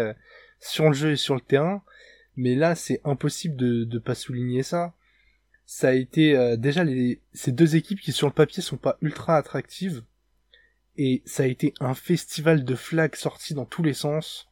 sur 0.60 0.88
le 0.88 0.94
jeu 0.94 1.12
et 1.12 1.16
sur 1.16 1.34
le 1.34 1.42
terrain, 1.42 1.82
mais 2.36 2.56
là, 2.56 2.76
c'est 2.76 3.02
impossible 3.04 3.56
de 3.56 3.84
de 3.86 4.00
pas 4.00 4.16
souligner 4.16 4.64
ça 4.64 4.94
ça 5.66 5.90
a 5.90 5.94
été 5.94 6.36
euh, 6.36 6.56
déjà 6.56 6.84
les, 6.84 7.22
ces 7.34 7.52
deux 7.52 7.76
équipes 7.76 8.00
qui 8.00 8.12
sur 8.12 8.28
le 8.28 8.34
papier 8.34 8.62
sont 8.62 8.78
pas 8.78 8.98
ultra 9.02 9.36
attractives 9.36 10.04
et 10.98 11.24
ça 11.26 11.44
a 11.44 11.48
été 11.48 11.74
un 11.80 11.94
festival 11.94 12.64
de 12.64 12.76
flags 12.76 13.16
sortis 13.16 13.54
dans 13.54 13.66
tous 13.66 13.84
les 13.84 13.94
sens 13.94 14.48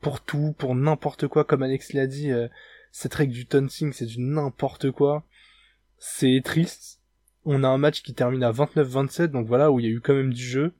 pour 0.00 0.20
tout, 0.20 0.54
pour 0.58 0.74
n'importe 0.74 1.26
quoi 1.28 1.44
comme 1.44 1.62
Alex 1.62 1.94
l'a 1.94 2.06
dit 2.06 2.30
euh, 2.30 2.48
cette 2.96 3.14
règle 3.14 3.32
du 3.32 3.44
taunting 3.44 3.92
c'est 3.92 4.06
du 4.06 4.20
n'importe 4.20 4.92
quoi. 4.92 5.24
C'est 5.98 6.40
triste. 6.44 7.00
On 7.44 7.64
a 7.64 7.68
un 7.68 7.78
match 7.78 8.02
qui 8.02 8.14
termine 8.14 8.44
à 8.44 8.52
29-27 8.52 9.26
donc 9.26 9.48
voilà 9.48 9.72
où 9.72 9.80
il 9.80 9.86
y 9.86 9.88
a 9.88 9.92
eu 9.92 10.00
quand 10.00 10.14
même 10.14 10.32
du 10.32 10.44
jeu 10.44 10.72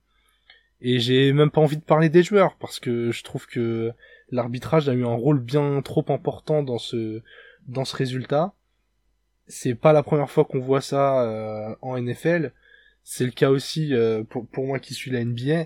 et 0.79 0.99
j'ai 0.99 1.33
même 1.33 1.51
pas 1.51 1.59
envie 1.59 1.77
de 1.77 1.83
parler 1.83 2.07
des 2.07 2.23
joueurs 2.23 2.55
parce 2.55 2.79
que 2.79 3.11
je 3.11 3.23
trouve 3.23 3.47
que 3.47 3.91
l'arbitrage 4.31 4.87
a 4.87 4.93
eu 4.93 5.05
un 5.05 5.13
rôle 5.13 5.39
bien 5.39 5.81
trop 5.81 6.05
important 6.07 6.63
dans 6.63 6.77
ce 6.77 7.21
dans 7.67 7.83
ce 7.83 7.95
résultat 7.97 8.53
c'est 9.47 9.75
pas 9.75 9.93
la 9.93 10.03
première 10.03 10.29
fois 10.29 10.45
qu'on 10.45 10.59
voit 10.59 10.81
ça 10.81 11.21
euh, 11.21 11.75
en 11.81 11.99
NFL. 11.99 12.51
C'est 13.03 13.25
le 13.25 13.31
cas 13.31 13.49
aussi 13.49 13.93
euh, 13.93 14.23
pour, 14.23 14.47
pour 14.47 14.65
moi 14.65 14.79
qui 14.79 14.93
suis 14.93 15.11
la 15.11 15.23
NBA. 15.23 15.65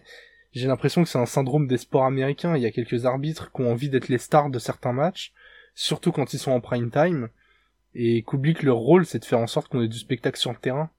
J'ai 0.52 0.68
l'impression 0.68 1.04
que 1.04 1.10
c'est 1.10 1.20
un 1.20 1.26
syndrome 1.26 1.68
des 1.68 1.78
sports 1.78 2.06
américains. 2.06 2.58
Il 2.58 2.64
y 2.64 2.66
a 2.66 2.72
quelques 2.72 3.06
arbitres 3.06 3.52
qui 3.52 3.62
ont 3.62 3.72
envie 3.72 3.90
d'être 3.90 4.10
les 4.10 4.18
stars 4.18 4.50
de 4.50 4.60
certains 4.60 4.94
matchs, 4.94 5.32
surtout 5.80 6.12
quand 6.12 6.34
ils 6.34 6.40
sont 6.40 6.52
en 6.52 6.60
prime 6.60 6.92
time, 6.92 7.30
et 7.96 8.22
qu'oublient 8.24 8.64
leur 8.64 8.76
rôle 8.76 9.06
c'est 9.06 9.20
de 9.20 9.26
faire 9.26 9.40
en 9.40 9.48
sorte 9.48 9.70
qu'on 9.70 9.82
ait 9.82 9.88
du 9.88 9.98
spectacle 9.98 10.38
sur 10.38 10.52
le 10.52 10.58
terrain. 10.58 10.92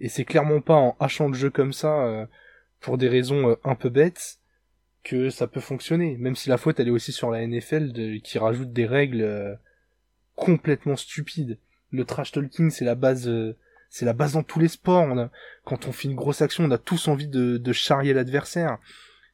Et 0.00 0.10
c'est 0.10 0.26
clairement 0.26 0.60
pas 0.60 0.74
en 0.74 0.96
hachant 1.00 1.28
le 1.28 1.34
jeu 1.34 1.48
comme 1.48 1.72
ça, 1.72 2.04
euh, 2.04 2.26
pour 2.78 2.98
des 2.98 3.08
raisons 3.08 3.56
un 3.64 3.74
peu 3.74 3.88
bêtes, 3.88 4.38
que 5.02 5.30
ça 5.30 5.46
peut 5.46 5.60
fonctionner. 5.60 6.18
Même 6.18 6.36
si 6.36 6.50
la 6.50 6.58
faute 6.58 6.78
elle 6.78 6.88
est 6.88 6.92
aussi 6.92 7.10
sur 7.10 7.30
la 7.30 7.46
NFL 7.46 8.20
qui 8.22 8.38
rajoute 8.38 8.70
des 8.70 8.84
règles 8.84 9.58
complètement 10.34 10.96
stupides. 10.96 11.58
Le 11.90 12.04
trash 12.04 12.30
talking 12.30 12.70
c'est 12.70 12.84
la 12.84 12.94
base 12.94 13.26
euh, 13.28 13.56
c'est 13.88 14.04
la 14.04 14.12
base 14.12 14.34
dans 14.34 14.42
tous 14.42 14.60
les 14.60 14.68
sports. 14.68 15.08
Quand 15.64 15.88
on 15.88 15.92
fait 15.92 16.08
une 16.08 16.14
grosse 16.14 16.42
action 16.42 16.64
on 16.64 16.70
a 16.70 16.76
tous 16.76 17.08
envie 17.08 17.28
de, 17.28 17.56
de 17.56 17.72
charrier 17.72 18.12
l'adversaire. 18.12 18.76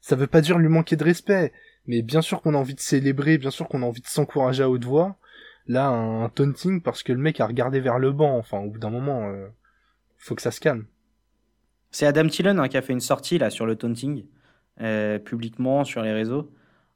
Ça 0.00 0.14
veut 0.14 0.28
pas 0.28 0.40
dire 0.40 0.56
lui 0.58 0.68
manquer 0.68 0.94
de 0.94 1.02
respect 1.02 1.52
mais 1.86 2.02
bien 2.02 2.22
sûr 2.22 2.42
qu'on 2.42 2.54
a 2.54 2.58
envie 2.58 2.74
de 2.74 2.80
célébrer 2.80 3.38
bien 3.38 3.50
sûr 3.50 3.68
qu'on 3.68 3.82
a 3.82 3.86
envie 3.86 4.00
de 4.00 4.06
s'encourager 4.06 4.62
à 4.62 4.70
haute 4.70 4.84
voix. 4.84 5.16
Là 5.66 5.88
un, 5.88 6.28
taunting 6.28 6.82
parce 6.82 7.02
que 7.02 7.12
le 7.12 7.18
mec 7.18 7.40
a 7.40 7.46
regardé 7.46 7.80
vers 7.80 7.98
le 7.98 8.12
banc 8.12 8.36
enfin 8.36 8.58
au 8.58 8.70
bout 8.70 8.78
d'un 8.78 8.90
moment 8.90 9.28
euh, 9.28 9.48
faut 10.18 10.34
que 10.34 10.42
ça 10.42 10.50
se 10.50 10.60
calme. 10.60 10.86
C'est 11.90 12.06
Adam 12.06 12.26
Thielen 12.26 12.58
hein, 12.58 12.68
qui 12.68 12.76
a 12.76 12.82
fait 12.82 12.92
une 12.92 13.00
sortie 13.00 13.38
là 13.38 13.50
sur 13.50 13.66
le 13.66 13.76
taunting 13.76 14.24
euh, 14.80 15.18
publiquement 15.18 15.84
sur 15.84 16.02
les 16.02 16.12
réseaux 16.12 16.50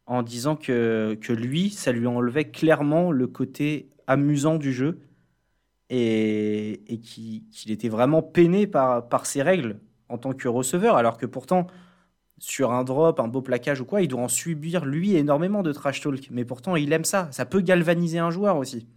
en 0.08 0.22
disant 0.22 0.56
que, 0.56 1.18
lui, 1.28 1.70
ça 1.70 1.92
lui 1.92 2.06
enlevait 2.06 2.46
clairement 2.46 3.12
le 3.12 3.26
côté 3.26 3.90
amusant 4.06 4.56
du 4.56 4.72
jeu 4.72 5.00
et, 5.90 6.82
et 6.92 6.98
qu'il 6.98 7.70
était 7.70 7.90
vraiment 7.90 8.22
peiné 8.22 8.66
par, 8.66 9.06
par 9.08 9.26
ses 9.26 9.42
règles 9.42 9.78
en 10.08 10.16
tant 10.16 10.32
que 10.32 10.48
receveur, 10.48 10.96
alors 10.96 11.18
que 11.18 11.26
pourtant, 11.26 11.66
sur 12.38 12.72
un 12.72 12.84
drop, 12.84 13.20
un 13.20 13.28
beau 13.28 13.42
plaquage 13.42 13.80
ou 13.80 13.84
quoi, 13.84 14.02
il 14.02 14.08
doit 14.08 14.22
en 14.22 14.28
subir 14.28 14.84
lui 14.84 15.16
énormément 15.16 15.62
de 15.62 15.72
trash 15.72 16.00
talk. 16.00 16.28
Mais 16.30 16.44
pourtant, 16.44 16.76
il 16.76 16.92
aime 16.92 17.04
ça. 17.04 17.28
Ça 17.32 17.44
peut 17.44 17.60
galvaniser 17.60 18.18
un 18.18 18.30
joueur 18.30 18.56
aussi. 18.56 18.88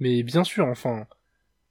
Mais 0.00 0.22
bien 0.22 0.44
sûr, 0.44 0.66
enfin, 0.66 1.06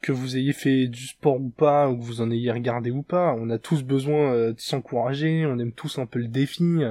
que 0.01 0.11
vous 0.11 0.37
ayez 0.37 0.53
fait 0.53 0.87
du 0.87 1.07
sport 1.07 1.39
ou 1.39 1.49
pas, 1.49 1.89
ou 1.89 1.97
que 1.97 2.03
vous 2.03 2.21
en 2.21 2.29
ayez 2.29 2.51
regardé 2.51 2.91
ou 2.91 3.03
pas, 3.03 3.35
on 3.37 3.49
a 3.49 3.57
tous 3.57 3.83
besoin 3.83 4.33
euh, 4.33 4.53
de 4.53 4.59
s'encourager, 4.59 5.45
on 5.45 5.59
aime 5.59 5.71
tous 5.71 5.97
un 5.97 6.05
peu 6.05 6.19
le 6.19 6.27
défi. 6.27 6.81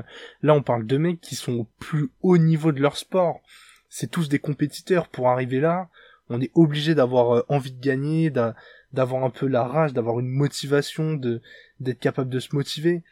Là, 0.43 0.55
on 0.55 0.63
parle 0.63 0.87
de 0.87 0.97
mecs 0.97 1.21
qui 1.21 1.35
sont 1.35 1.53
au 1.53 1.69
plus 1.79 2.11
haut 2.23 2.39
niveau 2.39 2.73
de 2.73 2.81
leur 2.81 2.97
sport. 2.97 3.41
C'est 3.89 4.11
tous 4.11 4.29
des 4.29 4.39
compétiteurs. 4.39 5.09
Pour 5.09 5.29
arriver 5.29 5.61
là, 5.61 5.89
on 6.29 6.41
est 6.41 6.51
obligé 6.55 6.95
d'avoir 6.95 7.37
euh, 7.37 7.43
envie 7.49 7.73
de 7.73 7.81
gagner, 7.81 8.31
d'avoir 8.93 9.25
un 9.25 9.31
peu 9.31 9.47
la 9.47 9.65
rage, 9.65 9.93
d'avoir 9.93 10.19
une 10.19 10.31
motivation, 10.31 11.15
d'être 11.15 12.01
capable 12.01 12.31
de 12.31 12.41
se 12.41 12.55
motiver. 12.55 13.03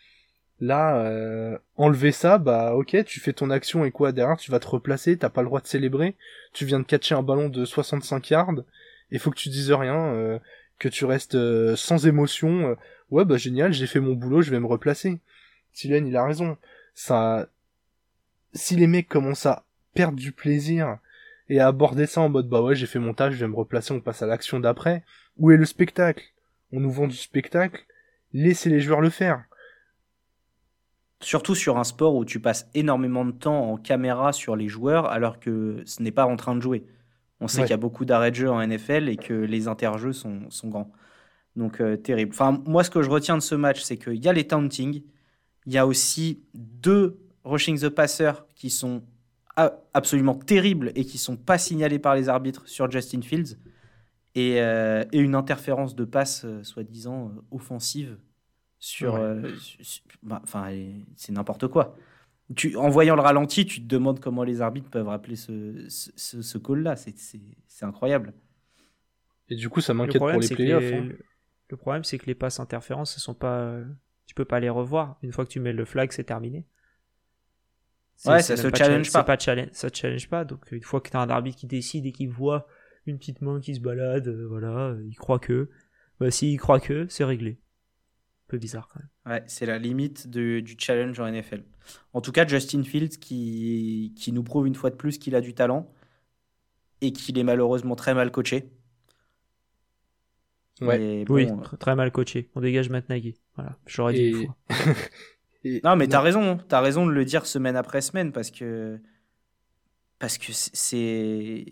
Là, 0.60 0.98
euh, 0.98 1.56
enlever 1.76 2.12
ça, 2.12 2.36
bah 2.38 2.74
ok, 2.74 3.04
tu 3.04 3.18
fais 3.18 3.32
ton 3.32 3.50
action 3.50 3.84
et 3.84 3.90
quoi 3.90 4.12
derrière, 4.12 4.36
tu 4.36 4.50
vas 4.50 4.60
te 4.60 4.68
replacer, 4.68 5.16
t'as 5.16 5.30
pas 5.30 5.40
le 5.40 5.46
droit 5.46 5.60
de 5.60 5.66
célébrer, 5.66 6.16
tu 6.52 6.66
viens 6.66 6.80
de 6.80 6.84
catcher 6.84 7.14
un 7.14 7.22
ballon 7.22 7.48
de 7.48 7.64
65 7.64 8.28
yards, 8.28 8.62
il 9.10 9.18
faut 9.18 9.30
que 9.30 9.38
tu 9.38 9.48
dises 9.48 9.72
rien, 9.72 10.12
euh, 10.14 10.38
que 10.78 10.88
tu 10.88 11.04
restes 11.04 11.34
euh, 11.34 11.76
sans 11.76 12.06
émotion. 12.06 12.70
Euh, 12.70 12.74
ouais, 13.10 13.24
bah 13.24 13.36
génial, 13.36 13.72
j'ai 13.72 13.86
fait 13.86 14.00
mon 14.00 14.14
boulot, 14.14 14.42
je 14.42 14.50
vais 14.50 14.60
me 14.60 14.66
replacer. 14.66 15.20
Tylen, 15.72 16.06
il 16.06 16.16
a 16.16 16.24
raison. 16.24 16.56
Ça, 16.94 17.48
si 18.54 18.76
les 18.76 18.86
mecs 18.86 19.08
commencent 19.08 19.46
à 19.46 19.64
perdre 19.94 20.18
du 20.18 20.32
plaisir 20.32 20.98
et 21.48 21.60
à 21.60 21.68
aborder 21.68 22.06
ça 22.06 22.20
en 22.20 22.28
mode 22.28 22.48
bah 22.48 22.62
ouais, 22.62 22.74
j'ai 22.74 22.86
fait 22.86 22.98
mon 22.98 23.14
tâche, 23.14 23.34
je 23.34 23.40
vais 23.40 23.50
me 23.50 23.56
replacer, 23.56 23.92
on 23.92 24.00
passe 24.00 24.22
à 24.22 24.26
l'action 24.26 24.60
d'après. 24.60 25.04
Où 25.36 25.50
est 25.50 25.56
le 25.56 25.64
spectacle? 25.64 26.24
On 26.72 26.80
nous 26.80 26.90
vend 26.90 27.06
du 27.06 27.16
spectacle. 27.16 27.84
Laissez 28.32 28.70
les 28.70 28.80
joueurs 28.80 29.00
le 29.00 29.10
faire. 29.10 29.44
Surtout 31.22 31.54
sur 31.54 31.78
un 31.78 31.84
sport 31.84 32.14
où 32.14 32.24
tu 32.24 32.40
passes 32.40 32.68
énormément 32.74 33.24
de 33.24 33.32
temps 33.32 33.72
en 33.72 33.76
caméra 33.76 34.32
sur 34.32 34.56
les 34.56 34.68
joueurs 34.68 35.06
alors 35.06 35.38
que 35.38 35.82
ce 35.84 36.02
n'est 36.02 36.12
pas 36.12 36.24
en 36.24 36.36
train 36.36 36.56
de 36.56 36.62
jouer. 36.62 36.86
On 37.40 37.48
sait 37.48 37.62
qu'il 37.62 37.70
y 37.70 37.74
a 37.74 37.78
beaucoup 37.78 38.04
d'arrêts 38.04 38.30
de 38.30 38.36
jeu 38.36 38.50
en 38.50 38.66
NFL 38.66 39.08
et 39.08 39.16
que 39.16 39.32
les 39.32 39.68
interjeux 39.68 40.12
sont, 40.12 40.50
sont 40.50 40.68
grands. 40.68 40.92
Donc, 41.56 41.80
euh, 41.80 41.96
terrible. 41.96 42.32
Enfin, 42.32 42.62
moi, 42.66 42.84
ce 42.84 42.90
que 42.90 43.02
je 43.02 43.10
retiens 43.10 43.36
de 43.36 43.42
ce 43.42 43.54
match, 43.54 43.82
c'est 43.82 43.96
qu'il 43.96 44.22
y 44.22 44.28
a 44.28 44.32
les 44.32 44.46
taunting. 44.46 45.02
Il 45.66 45.72
y 45.72 45.78
a 45.78 45.86
aussi 45.86 46.42
deux 46.54 47.18
rushing 47.44 47.78
the 47.78 47.88
passer 47.88 48.32
qui 48.54 48.70
sont 48.70 49.02
absolument 49.92 50.34
terribles 50.34 50.92
et 50.94 51.04
qui 51.04 51.18
sont 51.18 51.36
pas 51.36 51.58
signalés 51.58 51.98
par 51.98 52.14
les 52.14 52.28
arbitres 52.28 52.66
sur 52.66 52.90
Justin 52.90 53.20
Fields. 53.20 53.58
Et, 54.34 54.60
euh, 54.60 55.04
et 55.12 55.18
une 55.18 55.34
interférence 55.34 55.96
de 55.96 56.04
passe, 56.04 56.44
euh, 56.44 56.62
soi-disant, 56.62 57.32
offensive 57.50 58.16
sur. 58.80 59.14
Bah, 60.22 60.40
enfin, 60.42 60.74
c'est 61.16 61.32
n'importe 61.32 61.68
quoi 61.68 61.96
en 62.76 62.88
voyant 62.88 63.14
le 63.14 63.22
ralenti, 63.22 63.64
tu 63.64 63.80
te 63.80 63.86
demandes 63.86 64.20
comment 64.20 64.42
les 64.42 64.60
arbitres 64.60 64.90
peuvent 64.90 65.08
rappeler 65.08 65.36
ce, 65.36 65.86
ce, 65.88 66.58
call-là. 66.58 66.96
C'est 66.96 67.84
incroyable. 67.84 68.32
Et 69.48 69.56
du 69.56 69.68
coup, 69.68 69.80
ça 69.80 69.94
m'inquiète 69.94 70.18
pour 70.18 70.30
les 70.30 70.48
playoffs. 70.48 70.92
Hein. 70.92 71.08
Le 71.68 71.76
problème, 71.76 72.02
c'est 72.02 72.18
que 72.18 72.26
les 72.26 72.34
passes 72.34 72.58
interférences, 72.58 73.14
elles 73.16 73.22
sont 73.22 73.34
pas. 73.34 73.78
Tu 74.26 74.34
peux 74.34 74.44
pas 74.44 74.60
les 74.60 74.68
revoir. 74.68 75.16
Une 75.22 75.32
fois 75.32 75.44
que 75.44 75.50
tu 75.50 75.60
mets 75.60 75.72
le 75.72 75.84
flag, 75.84 76.10
c'est 76.12 76.24
terminé. 76.24 76.66
Ouais, 78.26 78.42
ça 78.42 78.56
se 78.56 78.68
challenge 78.74 79.12
pas. 79.12 79.24
pas 79.24 79.38
challenge, 79.38 79.70
ça 79.72 79.88
challenge 79.92 80.28
pas. 80.28 80.44
Donc, 80.44 80.70
une 80.72 80.82
fois 80.82 81.00
que 81.00 81.08
tu 81.08 81.16
as 81.16 81.20
un 81.20 81.30
arbitre 81.30 81.56
qui 81.56 81.66
décide 81.66 82.04
et 82.06 82.12
qui 82.12 82.26
voit 82.26 82.66
une 83.06 83.18
petite 83.18 83.40
main 83.40 83.60
qui 83.60 83.74
se 83.74 83.80
balade, 83.80 84.28
euh, 84.28 84.46
voilà, 84.48 84.94
il 85.08 85.16
croit 85.16 85.38
que. 85.38 85.70
Bah, 86.18 86.30
s'il 86.30 86.58
croit 86.58 86.80
que, 86.80 87.06
c'est 87.08 87.24
réglé 87.24 87.58
peu 88.50 88.58
bizarre 88.58 88.88
quand 88.88 89.00
même. 89.00 89.34
Ouais, 89.34 89.44
c'est 89.46 89.64
la 89.64 89.78
limite 89.78 90.28
du 90.28 90.76
challenge 90.76 91.18
en 91.20 91.30
NFL. 91.30 91.62
En 92.12 92.20
tout 92.20 92.32
cas, 92.32 92.46
Justin 92.46 92.82
Fields 92.82 93.18
qui, 93.18 94.12
qui 94.16 94.32
nous 94.32 94.42
prouve 94.42 94.66
une 94.66 94.74
fois 94.74 94.90
de 94.90 94.96
plus 94.96 95.18
qu'il 95.18 95.34
a 95.34 95.40
du 95.40 95.54
talent 95.54 95.90
et 97.00 97.12
qu'il 97.12 97.38
est 97.38 97.44
malheureusement 97.44 97.96
très 97.96 98.14
mal 98.14 98.30
coaché. 98.30 98.70
Ouais. 100.80 101.24
oui, 101.28 101.46
très 101.78 101.94
mal 101.94 102.10
coaché. 102.10 102.50
On 102.54 102.60
dégage 102.60 102.88
Matt 102.88 103.08
Nagy. 103.08 103.36
Voilà, 103.54 103.78
j'aurais 103.86 104.14
dit 104.14 104.28
une 104.28 104.46
fois. 104.46 104.56
Non, 105.84 105.94
mais 105.94 106.08
t'as 106.08 106.22
raison, 106.22 106.56
t'as 106.56 106.80
raison 106.80 107.04
de 107.06 107.12
le 107.12 107.22
dire 107.26 107.44
semaine 107.44 107.76
après 107.76 108.00
semaine 108.00 108.32
parce 108.32 108.50
que 108.50 108.98
parce 110.18 110.38
que 110.38 110.52
c'est 110.54 111.66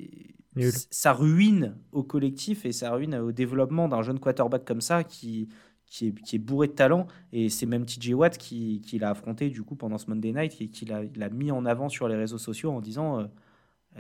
ça 0.90 1.14
ruine 1.14 1.78
au 1.92 2.02
collectif 2.02 2.66
et 2.66 2.72
ça 2.72 2.90
ruine 2.92 3.14
au 3.14 3.32
développement 3.32 3.88
d'un 3.88 4.02
jeune 4.02 4.18
quarterback 4.18 4.66
comme 4.66 4.82
ça 4.82 5.04
qui 5.04 5.48
qui 5.90 6.14
est, 6.32 6.38
bourré 6.38 6.68
de 6.68 6.72
talent. 6.72 7.06
Et 7.32 7.48
c'est 7.48 7.66
même 7.66 7.86
TJ 7.86 8.12
Watt 8.12 8.36
qui, 8.38 8.82
l'a 9.00 9.10
affronté 9.10 9.48
du 9.48 9.62
coup 9.62 9.74
pendant 9.74 9.98
ce 9.98 10.08
Monday 10.08 10.32
Night 10.32 10.56
et 10.60 10.68
qui 10.68 10.84
l'a 10.84 11.28
mis 11.30 11.50
en 11.50 11.64
avant 11.66 11.88
sur 11.88 12.08
les 12.08 12.16
réseaux 12.16 12.38
sociaux 12.38 12.70
en 12.70 12.80
disant 12.80 13.20
euh, 13.20 13.26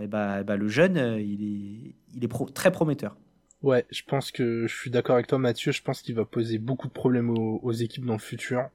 eh 0.00 0.06
bah, 0.06 0.42
bah, 0.42 0.56
le 0.56 0.68
jeune, 0.68 0.96
euh, 0.96 1.20
il 1.20 1.42
est, 1.42 1.94
il 2.14 2.24
est 2.24 2.54
très 2.54 2.70
prometteur. 2.70 3.16
Ouais, 3.62 3.84
je 3.90 4.02
pense 4.06 4.30
que 4.30 4.66
je 4.66 4.76
suis 4.76 4.90
d'accord 4.90 5.16
avec 5.16 5.26
toi 5.26 5.38
Mathieu, 5.38 5.72
je 5.72 5.82
pense 5.82 6.02
qu'il 6.02 6.14
va 6.14 6.24
poser 6.24 6.58
beaucoup 6.58 6.86
de 6.86 6.92
problèmes 6.92 7.30
aux, 7.30 7.72
équipes 7.72 8.04
dans 8.04 8.12
le 8.12 8.20
futur. 8.20 8.68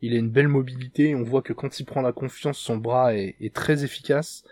Il 0.00 0.14
a 0.14 0.16
une 0.16 0.30
belle 0.30 0.48
mobilité, 0.48 1.14
on 1.14 1.22
voit 1.22 1.42
que 1.42 1.52
quand 1.52 1.78
il 1.78 1.84
prend 1.84 2.00
la 2.00 2.12
confiance, 2.12 2.58
son 2.58 2.78
bras 2.78 3.14
est, 3.14 3.54
très 3.54 3.84
efficace. 3.84 4.44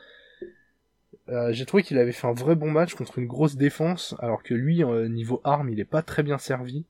Euh, 1.29 1.53
j'ai 1.53 1.65
trouvé 1.65 1.83
qu'il 1.83 1.97
avait 1.97 2.13
fait 2.13 2.27
un 2.27 2.35
vrai 2.35 2.57
bon 2.57 2.71
match 2.71 2.95
contre 2.95 3.19
une 3.19 3.27
grosse 3.27 3.57
défense, 3.57 4.15
alors 4.19 4.43
que 4.43 4.53
lui, 4.53 4.85
niveau 5.09 5.41
arme, 5.45 5.71
il 5.71 5.81
est 5.81 5.85
pas 5.85 6.03
très 6.03 6.23
bien 6.23 6.39
servi. 6.39 6.85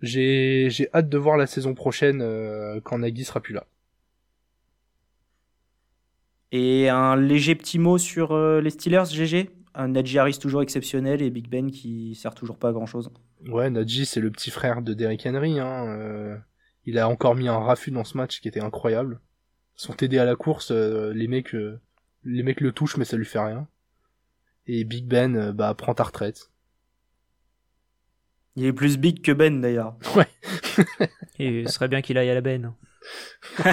J'ai 0.00 0.68
j'ai 0.70 0.88
hâte 0.92 1.08
de 1.08 1.18
voir 1.18 1.36
la 1.36 1.46
saison 1.46 1.74
prochaine 1.74 2.20
euh, 2.20 2.80
quand 2.82 2.98
Nagy 2.98 3.24
sera 3.24 3.40
plus 3.40 3.54
là. 3.54 3.66
Et 6.52 6.88
un 6.88 7.16
léger 7.16 7.54
petit 7.54 7.78
mot 7.78 7.98
sur 7.98 8.32
euh, 8.32 8.60
les 8.60 8.70
Steelers, 8.70 9.06
GG 9.10 9.50
Un 9.74 9.88
Najee 9.88 10.18
Harris 10.18 10.38
toujours 10.38 10.62
exceptionnel 10.62 11.20
et 11.22 11.30
Big 11.30 11.48
Ben 11.48 11.70
qui 11.70 12.14
sert 12.14 12.34
toujours 12.34 12.58
pas 12.58 12.68
à 12.68 12.72
grand 12.72 12.86
chose. 12.86 13.10
Ouais, 13.48 13.70
Najee 13.70 14.04
c'est 14.04 14.20
le 14.20 14.30
petit 14.30 14.50
frère 14.50 14.82
de 14.82 14.94
Derrick 14.94 15.26
Henry. 15.26 15.58
Hein. 15.58 15.86
Euh, 15.88 16.36
il 16.84 16.98
a 16.98 17.08
encore 17.08 17.34
mis 17.34 17.48
un 17.48 17.58
raffut 17.58 17.90
dans 17.90 18.04
ce 18.04 18.16
match 18.16 18.40
qui 18.40 18.48
était 18.48 18.60
incroyable. 18.60 19.20
Son 19.74 19.94
TD 19.94 20.18
à 20.18 20.24
la 20.24 20.36
course, 20.36 20.70
les 20.70 21.26
mecs 21.26 21.56
les 22.22 22.42
mecs 22.44 22.60
le 22.60 22.70
touchent 22.70 22.96
mais 22.96 23.04
ça 23.04 23.16
lui 23.16 23.24
fait 23.24 23.40
rien. 23.40 23.66
Et 24.66 24.84
Big 24.84 25.06
Ben 25.06 25.50
bah 25.50 25.74
prend 25.74 25.94
ta 25.94 26.04
retraite. 26.04 26.50
Il 28.56 28.64
est 28.66 28.72
plus 28.72 28.98
big 28.98 29.20
que 29.20 29.32
Ben 29.32 29.60
d'ailleurs. 29.60 29.96
Ouais. 30.16 30.28
Et 31.38 31.66
ce 31.66 31.72
serait 31.72 31.88
bien 31.88 32.02
qu'il 32.02 32.18
aille 32.18 32.30
à 32.30 32.34
la 32.34 32.40
Ben. 32.40 32.72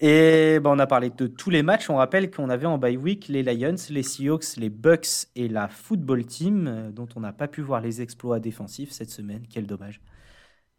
et 0.00 0.58
ben, 0.60 0.70
on 0.70 0.78
a 0.78 0.86
parlé 0.86 1.10
de 1.10 1.26
tous 1.26 1.50
les 1.50 1.62
matchs. 1.62 1.88
On 1.88 1.96
rappelle 1.96 2.30
qu'on 2.30 2.50
avait 2.50 2.66
en 2.66 2.78
bye 2.78 2.96
week 2.96 3.28
les 3.28 3.42
Lions, 3.42 3.76
les 3.88 4.02
Seahawks, 4.02 4.56
les 4.56 4.68
Bucks 4.68 5.28
et 5.36 5.48
la 5.48 5.68
football 5.68 6.26
team, 6.26 6.66
euh, 6.66 6.90
dont 6.90 7.08
on 7.16 7.20
n'a 7.20 7.32
pas 7.32 7.48
pu 7.48 7.62
voir 7.62 7.80
les 7.80 8.02
exploits 8.02 8.40
défensifs 8.40 8.90
cette 8.90 9.10
semaine. 9.10 9.44
Quel 9.48 9.66
dommage. 9.66 10.00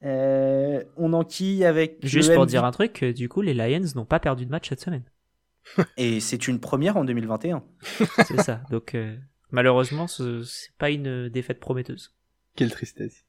Euh, 0.03 0.84
on 0.97 1.13
enquille 1.13 1.63
avec. 1.63 2.05
Juste 2.05 2.34
pour 2.35 2.45
dire 2.45 2.65
un 2.65 2.71
truc, 2.71 3.01
euh, 3.03 3.13
du 3.13 3.30
coup, 3.30 3.41
les 3.41 3.53
Lions 3.53 3.85
n'ont 3.95 4.05
pas 4.05 4.19
perdu 4.19 4.45
de 4.45 4.51
match 4.51 4.69
cette 4.69 4.81
semaine. 4.81 5.03
et 5.97 6.19
c'est 6.19 6.47
une 6.49 6.59
première 6.59 6.97
en 6.97 7.05
2021. 7.05 7.63
c'est 8.27 8.41
ça. 8.41 8.61
Donc. 8.69 8.95
Malheureusement, 9.53 10.07
ce 10.07 10.41
c'est 10.41 10.73
pas 10.80 10.89
une 10.89 11.30
défaite 11.30 11.59
prometteuse. 11.59 12.11
Quelle 12.55 12.71
tristesse. 12.71 13.23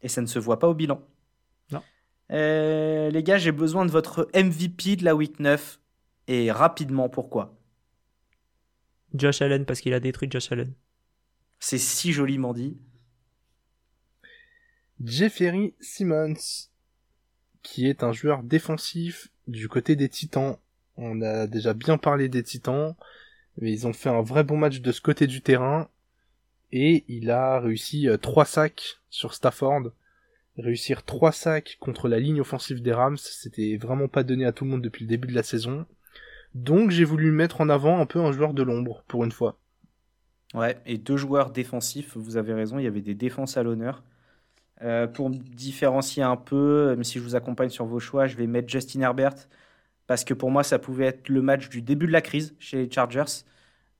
Et 0.00 0.08
ça 0.08 0.22
ne 0.22 0.26
se 0.26 0.38
voit 0.38 0.58
pas 0.58 0.68
au 0.68 0.74
bilan. 0.74 1.06
Non. 1.70 1.82
Euh, 2.30 3.10
les 3.10 3.22
gars, 3.22 3.36
j'ai 3.36 3.52
besoin 3.52 3.84
de 3.84 3.90
votre 3.90 4.30
MVP 4.34 4.96
de 4.96 5.04
la 5.04 5.14
week 5.14 5.38
9. 5.38 5.80
Et 6.28 6.50
rapidement, 6.50 7.10
pourquoi? 7.10 7.54
Josh 9.12 9.42
Allen, 9.42 9.66
parce 9.66 9.82
qu'il 9.82 9.92
a 9.92 10.00
détruit 10.00 10.30
Josh 10.30 10.50
Allen. 10.50 10.72
C'est 11.58 11.76
si 11.76 12.14
joliment 12.14 12.54
dit. 12.54 12.78
Jeffery 15.04 15.74
Simmons, 15.78 16.70
qui 17.62 17.86
est 17.86 18.02
un 18.02 18.12
joueur 18.12 18.42
défensif 18.42 19.28
du 19.46 19.68
côté 19.68 19.94
des 19.94 20.08
Titans. 20.08 20.56
On 20.96 21.20
a 21.20 21.46
déjà 21.46 21.74
bien 21.74 21.98
parlé 21.98 22.30
des 22.30 22.42
Titans. 22.42 22.96
Mais 23.60 23.72
ils 23.72 23.86
ont 23.86 23.92
fait 23.92 24.08
un 24.08 24.22
vrai 24.22 24.44
bon 24.44 24.56
match 24.56 24.80
de 24.80 24.92
ce 24.92 25.00
côté 25.00 25.26
du 25.26 25.42
terrain. 25.42 25.88
Et 26.70 27.04
il 27.08 27.30
a 27.30 27.60
réussi 27.60 28.08
euh, 28.08 28.16
trois 28.16 28.44
sacs 28.44 29.00
sur 29.10 29.34
Stafford. 29.34 29.90
Réussir 30.56 31.04
trois 31.04 31.32
sacs 31.32 31.76
contre 31.80 32.08
la 32.08 32.18
ligne 32.18 32.40
offensive 32.40 32.82
des 32.82 32.92
Rams, 32.92 33.16
c'était 33.16 33.76
vraiment 33.76 34.08
pas 34.08 34.24
donné 34.24 34.44
à 34.44 34.52
tout 34.52 34.64
le 34.64 34.70
monde 34.70 34.82
depuis 34.82 35.04
le 35.04 35.08
début 35.08 35.28
de 35.28 35.34
la 35.34 35.44
saison. 35.44 35.86
Donc 36.54 36.90
j'ai 36.90 37.04
voulu 37.04 37.30
mettre 37.30 37.60
en 37.60 37.68
avant 37.68 38.00
un 38.00 38.06
peu 38.06 38.18
un 38.18 38.32
joueur 38.32 38.54
de 38.54 38.62
l'ombre, 38.62 39.04
pour 39.06 39.24
une 39.24 39.30
fois. 39.30 39.60
Ouais, 40.54 40.80
et 40.86 40.98
deux 40.98 41.16
joueurs 41.16 41.50
défensifs, 41.50 42.16
vous 42.16 42.36
avez 42.36 42.54
raison, 42.54 42.78
il 42.78 42.84
y 42.84 42.88
avait 42.88 43.02
des 43.02 43.14
défenses 43.14 43.56
à 43.56 43.62
l'honneur. 43.62 44.02
Euh, 44.82 45.06
pour 45.06 45.30
différencier 45.30 46.22
un 46.22 46.36
peu, 46.36 46.90
même 46.90 47.04
si 47.04 47.18
je 47.18 47.24
vous 47.24 47.34
accompagne 47.36 47.68
sur 47.68 47.84
vos 47.84 48.00
choix, 48.00 48.26
je 48.26 48.36
vais 48.36 48.46
mettre 48.46 48.68
Justin 48.68 49.00
Herbert 49.00 49.34
parce 50.08 50.24
que 50.24 50.34
pour 50.34 50.50
moi, 50.50 50.64
ça 50.64 50.80
pouvait 50.80 51.04
être 51.04 51.28
le 51.28 51.42
match 51.42 51.68
du 51.68 51.82
début 51.82 52.06
de 52.06 52.12
la 52.12 52.22
crise 52.22 52.56
chez 52.58 52.78
les 52.78 52.90
Chargers, 52.90 53.44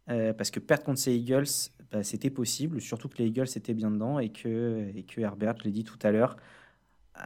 euh, 0.09 0.33
parce 0.33 0.51
que 0.51 0.59
perdre 0.59 0.83
contre 0.83 0.99
ces 0.99 1.15
Eagles, 1.15 1.71
bah, 1.93 2.03
c'était 2.03 2.31
possible, 2.31 2.81
surtout 2.81 3.09
que 3.09 3.19
les 3.19 3.27
Eagles 3.27 3.47
étaient 3.55 3.75
bien 3.75 3.91
dedans 3.91 4.19
et 4.19 4.31
que, 4.31 4.91
Herbert, 5.19 5.55
je 5.59 5.65
l'ai 5.65 5.71
dit 5.71 5.85
tout 5.85 5.99
à 6.03 6.11
l'heure, 6.11 6.37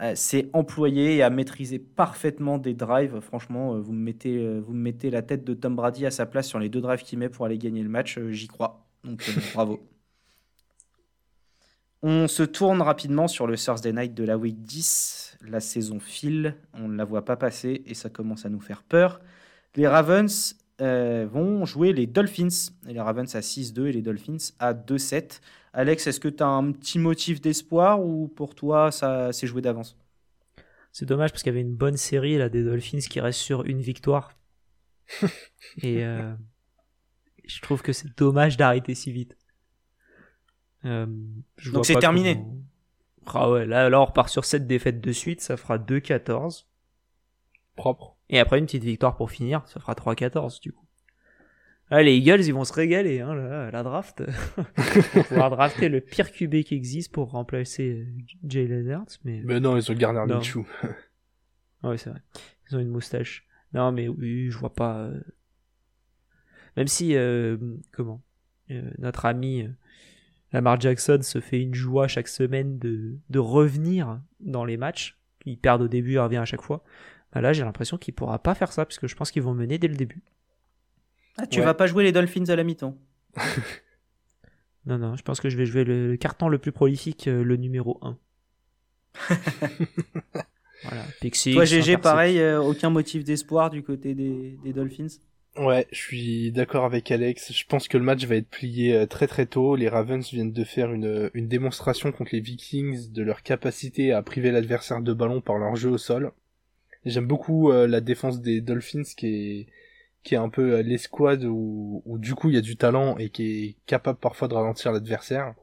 euh, 0.02 0.16
s'est 0.16 0.50
employé 0.52 1.16
et 1.16 1.22
a 1.22 1.30
maîtrisé 1.30 1.78
parfaitement 1.78 2.58
des 2.58 2.74
drives. 2.74 3.20
Franchement, 3.20 3.74
euh, 3.76 3.80
vous 3.80 3.92
me, 3.92 4.02
mettez, 4.02 4.58
vous 4.58 4.72
me 4.72 4.80
mettez 4.80 5.10
la 5.10 5.22
tête 5.22 5.44
de 5.44 5.54
Tom 5.54 5.76
Brady 5.76 6.04
à 6.04 6.10
sa 6.10 6.26
place 6.26 6.48
sur 6.48 6.58
les 6.58 6.68
deux 6.68 6.80
drives 6.80 7.02
qu'il 7.02 7.20
met 7.20 7.28
pour 7.28 7.46
aller 7.46 7.58
gagner 7.58 7.84
le 7.84 7.88
match, 7.88 8.18
j'y 8.30 8.48
crois. 8.48 8.84
Donc 9.04 9.22
bravo. 9.54 9.80
On 12.02 12.26
se 12.26 12.42
tourne 12.42 12.82
rapidement 12.82 13.28
sur 13.28 13.46
le 13.46 13.56
Thursday 13.56 13.92
Night 13.92 14.12
de 14.14 14.24
la 14.24 14.36
Week 14.36 14.60
10. 14.60 15.38
La 15.42 15.60
saison 15.60 16.00
file, 16.00 16.56
on 16.74 16.88
ne 16.88 16.96
la 16.96 17.04
voit 17.04 17.24
pas 17.24 17.36
passer 17.36 17.82
et 17.86 17.94
ça 17.94 18.10
commence 18.10 18.44
à 18.44 18.48
nous 18.48 18.60
faire 18.60 18.82
peur. 18.82 19.20
Les 19.76 19.86
Ravens 19.86 20.56
euh, 20.80 21.28
vont 21.30 21.64
jouer 21.64 21.92
les 21.92 22.08
Dolphins. 22.08 22.72
Et 22.88 22.94
les 22.94 23.00
Ravens 23.00 23.32
à 23.36 23.40
6-2 23.40 23.86
et 23.86 23.92
les 23.92 24.02
Dolphins 24.02 24.52
à 24.58 24.74
2-7. 24.74 25.40
Alex, 25.72 26.08
est-ce 26.08 26.18
que 26.18 26.28
tu 26.28 26.42
as 26.42 26.48
un 26.48 26.72
petit 26.72 26.98
motif 26.98 27.40
d'espoir 27.40 28.04
ou 28.04 28.26
pour 28.26 28.56
toi 28.56 28.90
ça 28.90 29.32
s'est 29.32 29.46
joué 29.46 29.62
d'avance? 29.62 29.96
C'est 30.90 31.06
dommage 31.06 31.30
parce 31.30 31.42
qu'il 31.42 31.52
y 31.52 31.56
avait 31.56 31.66
une 31.66 31.76
bonne 31.76 31.96
série 31.96 32.36
là 32.36 32.48
des 32.48 32.64
Dolphins 32.64 32.98
qui 32.98 33.20
reste 33.20 33.38
sur 33.38 33.64
une 33.64 33.80
victoire. 33.80 34.36
et 35.82 36.04
euh, 36.04 36.34
je 37.46 37.60
trouve 37.60 37.80
que 37.80 37.92
c'est 37.92 38.16
dommage 38.18 38.56
d'arrêter 38.56 38.94
si 38.94 39.12
vite. 39.12 39.36
Euh, 40.84 41.06
Donc 41.72 41.86
c'est 41.86 41.98
terminé. 41.98 42.42
Ah 43.26 43.50
ouais, 43.50 43.66
là, 43.66 43.88
là 43.88 44.00
on 44.00 44.04
repart 44.04 44.28
sur 44.28 44.44
7 44.44 44.66
défaites 44.66 45.00
de 45.00 45.12
suite, 45.12 45.40
ça 45.40 45.56
fera 45.56 45.78
2-14. 45.78 46.66
Propre. 47.76 48.16
Et 48.28 48.38
après 48.38 48.58
une 48.58 48.66
petite 48.66 48.84
victoire 48.84 49.16
pour 49.16 49.30
finir, 49.30 49.62
ça 49.66 49.80
fera 49.80 49.94
3-14 49.94 50.60
du 50.60 50.72
coup. 50.72 50.84
Ah, 51.94 52.02
les 52.02 52.16
Eagles, 52.16 52.40
ils 52.46 52.54
vont 52.54 52.64
se 52.64 52.72
régaler, 52.72 53.20
hein, 53.20 53.34
la 53.70 53.82
draft. 53.82 54.22
ils 54.78 55.02
vont 55.14 55.22
pouvoir 55.24 55.50
drafter 55.50 55.90
le 55.90 56.00
pire 56.00 56.32
QB 56.32 56.62
qui 56.62 56.74
existe 56.74 57.12
pour 57.12 57.30
remplacer 57.30 58.06
euh, 58.06 58.48
Jalen 58.48 58.86
Hurts. 58.86 59.18
Mais... 59.24 59.42
mais 59.44 59.60
non, 59.60 59.76
ils 59.76 59.92
ont 59.92 59.94
Garner 59.94 60.24
Minshew. 60.26 60.64
ouais, 61.82 61.98
c'est 61.98 62.08
vrai. 62.08 62.22
Ils 62.70 62.76
ont 62.76 62.80
une 62.80 62.88
moustache. 62.88 63.46
Non, 63.74 63.92
mais 63.92 64.08
oui, 64.08 64.50
je 64.50 64.56
vois 64.56 64.72
pas. 64.72 65.00
Euh, 65.00 65.20
même 66.78 66.86
si, 66.86 67.14
euh, 67.14 67.58
comment 67.90 68.22
Notre 68.96 69.26
ami 69.26 69.68
Lamar 70.52 70.80
Jackson 70.80 71.20
se 71.22 71.40
fait 71.40 71.60
une 71.60 71.74
joie 71.74 72.08
chaque 72.08 72.28
semaine 72.28 72.78
de, 72.78 73.16
de 73.30 73.38
revenir 73.38 74.20
dans 74.40 74.64
les 74.64 74.76
matchs. 74.76 75.18
Il 75.44 75.58
perd 75.58 75.82
au 75.82 75.88
début, 75.88 76.12
il 76.12 76.18
revient 76.18 76.36
à 76.36 76.44
chaque 76.44 76.62
fois. 76.62 76.84
Bah 77.32 77.40
là, 77.40 77.52
j'ai 77.52 77.64
l'impression 77.64 77.96
qu'il 77.96 78.14
pourra 78.14 78.38
pas 78.38 78.54
faire 78.54 78.72
ça, 78.72 78.84
puisque 78.84 79.06
je 79.06 79.16
pense 79.16 79.30
qu'ils 79.30 79.42
vont 79.42 79.54
mener 79.54 79.78
dès 79.78 79.88
le 79.88 79.96
début. 79.96 80.22
Ah, 81.38 81.46
tu 81.46 81.62
vas 81.62 81.72
pas 81.74 81.86
jouer 81.86 82.04
les 82.04 82.12
Dolphins 82.12 82.44
à 82.48 82.56
la 82.56 82.64
mi-temps 82.64 82.96
Non, 84.84 84.98
non, 84.98 85.16
je 85.16 85.22
pense 85.22 85.40
que 85.40 85.48
je 85.48 85.56
vais 85.56 85.64
jouer 85.64 85.84
le 85.84 86.16
carton 86.16 86.48
le 86.48 86.58
plus 86.58 86.72
prolifique, 86.72 87.28
euh, 87.28 87.42
le 87.42 87.56
numéro 87.56 87.98
1. 88.02 88.18
voilà, 90.82 91.04
Pixie. 91.20 91.54
Toi, 91.54 91.64
GG, 91.64 91.98
pareil, 91.98 92.40
euh, 92.40 92.60
aucun 92.60 92.90
motif 92.90 93.22
d'espoir 93.24 93.70
du 93.70 93.82
côté 93.82 94.14
des, 94.14 94.58
des 94.62 94.72
Dolphins? 94.72 95.06
Ouais, 95.56 95.86
je 95.92 95.98
suis 95.98 96.50
d'accord 96.50 96.86
avec 96.86 97.10
Alex. 97.10 97.52
Je 97.52 97.66
pense 97.66 97.86
que 97.86 97.98
le 97.98 98.04
match 98.04 98.24
va 98.24 98.36
être 98.36 98.48
plié 98.48 98.94
euh, 98.94 99.06
très 99.06 99.26
très 99.26 99.44
tôt. 99.44 99.76
Les 99.76 99.88
Ravens 99.88 100.26
viennent 100.30 100.52
de 100.52 100.64
faire 100.64 100.90
une, 100.92 101.30
une 101.34 101.46
démonstration 101.46 102.10
contre 102.10 102.30
les 102.32 102.40
Vikings 102.40 103.12
de 103.12 103.22
leur 103.22 103.42
capacité 103.42 104.12
à 104.12 104.22
priver 104.22 104.50
l'adversaire 104.50 105.02
de 105.02 105.12
ballon 105.12 105.42
par 105.42 105.58
leur 105.58 105.76
jeu 105.76 105.90
au 105.90 105.98
sol. 105.98 106.32
J'aime 107.04 107.26
beaucoup 107.26 107.70
euh, 107.70 107.86
la 107.86 108.00
défense 108.00 108.40
des 108.40 108.60
Dolphins 108.62 109.02
qui 109.16 109.26
est 109.26 109.66
qui 110.22 110.34
est 110.34 110.38
un 110.38 110.48
peu 110.48 110.74
euh, 110.76 110.82
l'escouade 110.82 111.44
où, 111.44 112.02
où 112.06 112.16
du 112.18 112.34
coup 112.34 112.48
il 112.48 112.54
y 112.54 112.58
a 112.58 112.62
du 112.62 112.76
talent 112.76 113.18
et 113.18 113.28
qui 113.28 113.42
est 113.64 113.76
capable 113.86 114.18
parfois 114.20 114.48
de 114.48 114.54
ralentir 114.54 114.92
l'adversaire. 114.92 115.54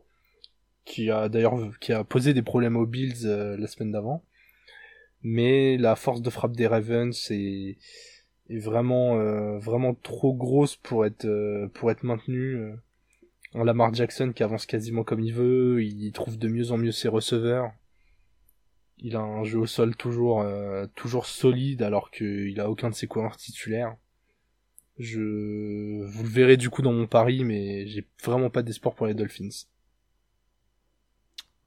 Qui 0.85 1.09
a 1.09 1.29
d'ailleurs 1.29 1.57
qui 1.79 1.93
a 1.93 2.03
posé 2.03 2.33
des 2.33 2.43
problèmes 2.43 2.77
aux 2.77 2.85
Bills 2.85 3.25
la 3.25 3.67
semaine 3.67 3.91
d'avant. 3.91 4.23
Mais 5.23 5.77
la 5.77 5.95
force 5.95 6.21
de 6.21 6.29
frappe 6.29 6.55
des 6.55 6.67
Ravens 6.67 7.17
c'est 7.17 7.77
est 8.49 8.59
vraiment 8.59 9.17
euh, 9.17 9.57
vraiment 9.59 9.93
trop 9.93 10.33
grosse 10.33 10.75
pour 10.75 11.05
être 11.05 11.25
euh, 11.25 11.67
pour 11.73 11.91
être 11.91 12.03
maintenu. 12.03 12.55
Euh. 12.55 12.75
Lamar 13.55 13.93
Jackson 13.93 14.31
qui 14.35 14.43
avance 14.43 14.67
quasiment 14.67 15.03
comme 15.03 15.21
il 15.21 15.33
veut, 15.33 15.83
il 15.83 16.11
trouve 16.11 16.37
de 16.37 16.47
mieux 16.47 16.71
en 16.71 16.77
mieux 16.77 16.91
ses 16.91 17.07
receveurs. 17.07 17.71
Il 18.99 19.15
a 19.15 19.21
un 19.21 19.43
jeu 19.43 19.57
au 19.59 19.65
sol 19.65 19.95
toujours 19.95 20.45
toujours 20.93 21.25
solide 21.25 21.81
alors 21.81 22.11
qu'il 22.11 22.59
a 22.59 22.69
aucun 22.69 22.91
de 22.91 22.95
ses 22.95 23.07
coureurs 23.07 23.37
titulaires. 23.37 23.95
Je 24.99 26.03
vous 26.03 26.23
le 26.23 26.29
verrez 26.29 26.57
du 26.57 26.69
coup 26.69 26.83
dans 26.83 26.93
mon 26.93 27.07
pari, 27.07 27.43
mais 27.43 27.87
j'ai 27.87 28.05
vraiment 28.23 28.51
pas 28.51 28.61
d'espoir 28.61 28.93
pour 28.93 29.07
les 29.07 29.15
Dolphins. 29.15 29.65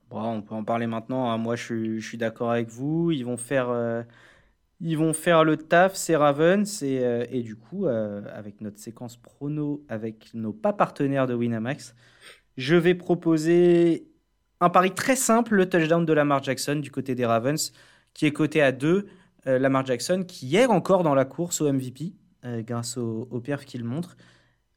Bon, 0.09 0.23
on 0.23 0.43
peut 0.43 0.55
en 0.55 0.63
parler 0.63 0.87
maintenant. 0.87 1.33
Hein. 1.33 1.39
Moi, 1.39 1.57
je 1.57 1.99
suis 1.99 2.19
d'accord 2.19 2.53
avec 2.53 2.69
vous. 2.69 3.11
Ils 3.11 3.25
vont 3.25 3.39
faire 3.39 4.05
ils 4.83 4.99
vont 4.99 5.15
faire 5.15 5.45
le 5.45 5.57
taf, 5.57 5.95
c'est 5.95 6.17
Ravens, 6.17 6.83
et, 6.83 7.01
euh, 7.05 7.25
et 7.31 7.43
du 7.43 7.57
coup, 7.57 7.87
euh, 7.87 8.23
avec 8.35 8.61
notre 8.61 8.79
séquence 8.79 9.17
prono, 9.17 9.85
avec 9.89 10.35
nos 10.35 10.53
pas 10.53 10.73
partenaires 10.73 11.27
de 11.27 11.35
Winamax, 11.35 11.95
je 12.57 12.75
vais 12.75 12.95
proposer 12.95 14.09
un 14.61 14.71
pari 14.71 14.93
très 14.93 15.17
simple, 15.17 15.55
le 15.55 15.69
touchdown 15.69 16.05
de 16.05 16.13
Lamar 16.13 16.43
Jackson 16.43 16.77
du 16.77 16.91
côté 16.91 17.15
des 17.15 17.25
Ravens, 17.25 17.73
qui 18.13 18.27
est 18.27 18.33
coté 18.33 18.61
à 18.61 18.73
2. 18.73 19.07
Euh, 19.47 19.59
Lamar 19.59 19.87
Jackson, 19.87 20.25
qui 20.27 20.57
est 20.57 20.67
encore 20.67 21.03
dans 21.03 21.15
la 21.15 21.25
course 21.25 21.61
au 21.61 21.73
MVP, 21.73 22.13
grâce 22.65 22.97
au, 22.97 23.29
au 23.31 23.41
perf 23.41 23.65
qu'il 23.65 23.85
montre. 23.85 24.17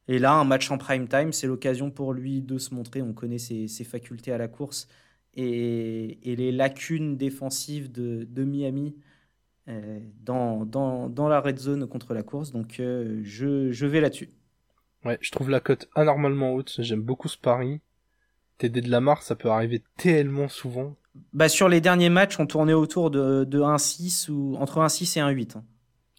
Et 0.08 0.20
là, 0.20 0.34
un 0.34 0.44
match 0.44 0.70
en 0.70 0.78
prime 0.78 1.08
time, 1.08 1.34
c'est 1.34 1.48
l'occasion 1.48 1.90
pour 1.90 2.14
lui 2.14 2.42
de 2.42 2.58
se 2.58 2.74
montrer. 2.74 3.02
On 3.02 3.14
connaît 3.14 3.40
ses, 3.40 3.68
facultés 3.84 4.32
à 4.32 4.38
la 4.38 4.48
course 4.48 4.88
et, 5.34 6.20
les 6.24 6.52
lacunes 6.52 7.18
défensives 7.18 7.92
de, 7.92 8.44
Miami 8.44 8.96
euh, 8.96 9.02
dans, 9.68 10.66
dans, 10.66 11.10
dans, 11.10 11.28
la 11.28 11.42
red 11.42 11.58
zone 11.58 11.88
contre 11.88 12.14
la 12.14 12.24
course. 12.24 12.52
Donc 12.52 12.80
euh, 12.80 13.22
je, 13.24 13.72
je 13.72 13.86
vais 13.86 14.00
là-dessus. 14.00 14.30
Ouais, 15.04 15.18
je 15.22 15.32
trouve 15.32 15.50
la 15.50 15.60
cote 15.60 15.90
anormalement 15.96 16.54
haute. 16.54 16.76
J'aime 16.80 17.02
beaucoup 17.02 17.28
ce 17.28 17.38
pari. 17.38 17.82
TD 18.58 18.82
de 18.82 18.90
la 18.90 18.98
Lamar, 18.98 19.22
ça 19.22 19.36
peut 19.36 19.50
arriver 19.50 19.84
tellement 19.98 20.48
souvent. 20.48 20.96
Bah, 21.34 21.50
sur 21.50 21.68
les 21.68 21.82
derniers 21.82 22.10
matchs, 22.10 22.40
on 22.40 22.46
tournait 22.46 22.74
autour 22.74 23.12
de, 23.12 23.44
de 23.44 23.60
1-6 23.60 24.30
ou 24.32 24.56
entre 24.58 24.80
1-6 24.80 25.20
et 25.20 25.22
1-8. 25.22 25.58
Hein. 25.58 25.64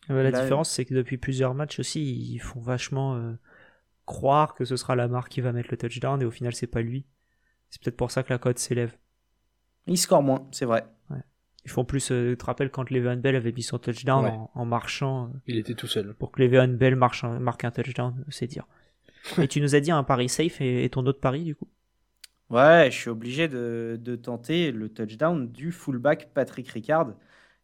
la 0.09 0.31
différence, 0.31 0.71
c'est 0.71 0.85
que 0.85 0.95
depuis 0.95 1.17
plusieurs 1.17 1.55
matchs 1.55 1.79
aussi, 1.79 2.03
ils 2.03 2.39
font 2.39 2.61
vachement 2.61 3.15
euh, 3.17 3.33
croire 4.05 4.55
que 4.55 4.65
ce 4.65 4.77
sera 4.77 4.97
Lamar 4.97 5.29
qui 5.29 5.41
va 5.41 5.53
mettre 5.53 5.69
le 5.71 5.77
touchdown 5.77 6.21
et 6.21 6.25
au 6.25 6.31
final, 6.31 6.55
c'est 6.55 6.67
pas 6.67 6.83
lui. 6.83 7.07
C'est 7.71 7.83
peut-être 7.83 7.97
pour 7.97 8.11
ça 8.11 8.23
que 8.23 8.33
la 8.33 8.39
cote 8.39 8.59
s'élève. 8.59 8.97
Il 9.87 9.99
score 9.99 10.23
moins, 10.23 10.47
c'est 10.53 10.67
vrai. 10.67 10.87
Ils 11.67 11.71
font 11.71 11.85
plus, 11.85 12.13
euh, 12.13 12.31
tu 12.31 12.37
te 12.37 12.45
rappelles 12.45 12.71
quand 12.71 12.91
Le'Veon 12.91 13.17
Bell 13.17 13.35
avait 13.35 13.51
mis 13.51 13.65
son 13.65 13.81
touchdown 13.81 14.47
en, 14.55 14.65
marchant. 14.65 15.25
Euh, 15.25 15.39
il 15.49 15.59
était 15.59 15.75
tout 15.75 15.89
seul. 15.89 16.15
Pour 16.15 16.31
que 16.31 16.41
Le'Veon 16.41 16.69
Bell 16.69 16.95
marche, 16.95 17.25
marque 17.25 17.65
un 17.65 17.73
touchdown, 17.73 18.25
c'est 18.29 18.47
dire. 18.47 18.69
et 19.43 19.49
tu 19.49 19.61
nous 19.61 19.75
as 19.75 19.81
dit 19.81 19.91
un 19.91 20.05
pari 20.05 20.29
safe 20.29 20.61
et, 20.61 20.89
ton 20.91 21.05
autre 21.07 21.19
pari 21.19 21.43
du 21.43 21.57
coup? 21.57 21.67
Ouais, 22.51 22.89
je 22.93 22.97
suis 22.97 23.11
obligé 23.11 23.49
de, 23.49 23.99
de, 24.01 24.15
tenter 24.15 24.71
le 24.71 24.89
touchdown 24.89 25.51
du 25.51 25.73
fullback 25.73 26.31
Patrick 26.33 26.69
Ricard, 26.69 27.15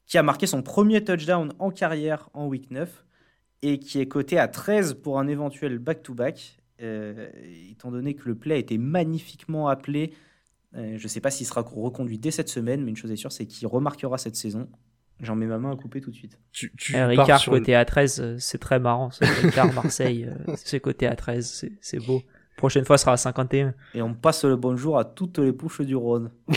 qui 0.04 0.18
a 0.18 0.24
marqué 0.24 0.48
son 0.48 0.64
premier 0.64 1.04
touchdown 1.04 1.52
en 1.60 1.70
carrière 1.70 2.28
en 2.34 2.48
week 2.48 2.72
9 2.72 3.04
et 3.62 3.78
qui 3.78 4.00
est 4.00 4.08
coté 4.08 4.36
à 4.36 4.48
13 4.48 4.94
pour 4.94 5.20
un 5.20 5.28
éventuel 5.28 5.78
back-to-back, 5.78 6.58
euh, 6.80 7.30
étant 7.70 7.92
donné 7.92 8.14
que 8.14 8.28
le 8.28 8.34
play 8.34 8.56
a 8.56 8.58
été 8.58 8.78
magnifiquement 8.78 9.68
appelé 9.68 10.12
euh, 10.74 10.96
je 10.96 11.02
ne 11.02 11.08
sais 11.08 11.20
pas 11.20 11.30
s'il 11.30 11.46
sera 11.46 11.62
reconduit 11.62 12.18
dès 12.18 12.30
cette 12.30 12.48
semaine, 12.48 12.82
mais 12.82 12.90
une 12.90 12.96
chose 12.96 13.10
est 13.10 13.16
sûre, 13.16 13.32
c'est 13.32 13.46
qu'il 13.46 13.66
remarquera 13.68 14.18
cette 14.18 14.36
saison. 14.36 14.68
J'en 15.20 15.36
mets 15.36 15.46
ma 15.46 15.58
main 15.58 15.72
à 15.72 15.76
couper 15.76 16.00
tout 16.00 16.10
de 16.10 16.16
suite. 16.16 16.38
Tu, 16.50 16.72
tu 16.76 16.96
eh, 16.96 17.04
Ricard 17.04 17.44
côté 17.44 17.72
A13, 17.72 18.20
euh, 18.20 18.36
c'est 18.38 18.58
très 18.58 18.80
marrant. 18.80 19.10
Ricard 19.20 19.72
Marseille, 19.72 20.26
euh, 20.26 20.52
c'est 20.56 20.80
côté 20.80 21.06
A13, 21.06 21.70
c'est 21.80 22.04
beau. 22.04 22.22
Prochaine 22.56 22.84
fois, 22.84 22.98
ce 22.98 23.02
sera 23.02 23.12
à 23.12 23.16
51. 23.16 23.74
Et 23.94 24.02
on 24.02 24.14
passe 24.14 24.44
le 24.44 24.56
bonjour 24.56 24.98
à 24.98 25.04
toutes 25.04 25.38
les 25.38 25.52
pouches 25.52 25.82
du 25.82 25.94
Rhône. 25.94 26.32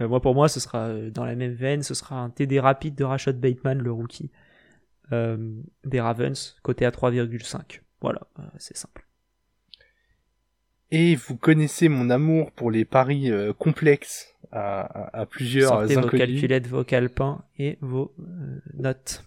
moi, 0.00 0.20
pour 0.20 0.34
moi, 0.34 0.48
ce 0.48 0.60
sera 0.60 0.92
dans 1.10 1.24
la 1.24 1.34
même 1.34 1.54
veine. 1.54 1.82
Ce 1.82 1.94
sera 1.94 2.16
un 2.16 2.30
TD 2.30 2.60
rapide 2.60 2.94
de 2.94 3.04
Rashad 3.04 3.40
Bateman, 3.40 3.78
le 3.78 3.92
rookie 3.92 4.30
des 5.10 6.00
Ravens, 6.00 6.56
côté 6.62 6.84
à 6.84 6.90
3,5. 6.90 7.80
Voilà, 8.00 8.20
c'est 8.58 8.76
simple. 8.76 9.06
Et 10.90 11.16
vous 11.16 11.36
connaissez 11.36 11.88
mon 11.88 12.10
amour 12.10 12.52
pour 12.52 12.70
les 12.70 12.84
paris 12.84 13.30
euh, 13.30 13.52
complexes 13.52 14.34
à, 14.52 15.18
à, 15.18 15.26
plusieurs 15.26 15.70
Sortez 15.70 15.96
vos 15.96 16.08
calculettes, 16.08 16.66
vos 16.68 16.84
calepins 16.84 17.42
et 17.58 17.76
vos 17.80 18.12
euh, 18.20 18.60
notes. 18.74 19.24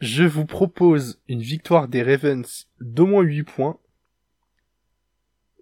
Je 0.00 0.24
vous 0.24 0.46
propose 0.46 1.20
une 1.28 1.42
victoire 1.42 1.86
des 1.86 2.02
Ravens 2.02 2.66
d'au 2.80 3.06
moins 3.06 3.22
8 3.22 3.42
points 3.44 3.78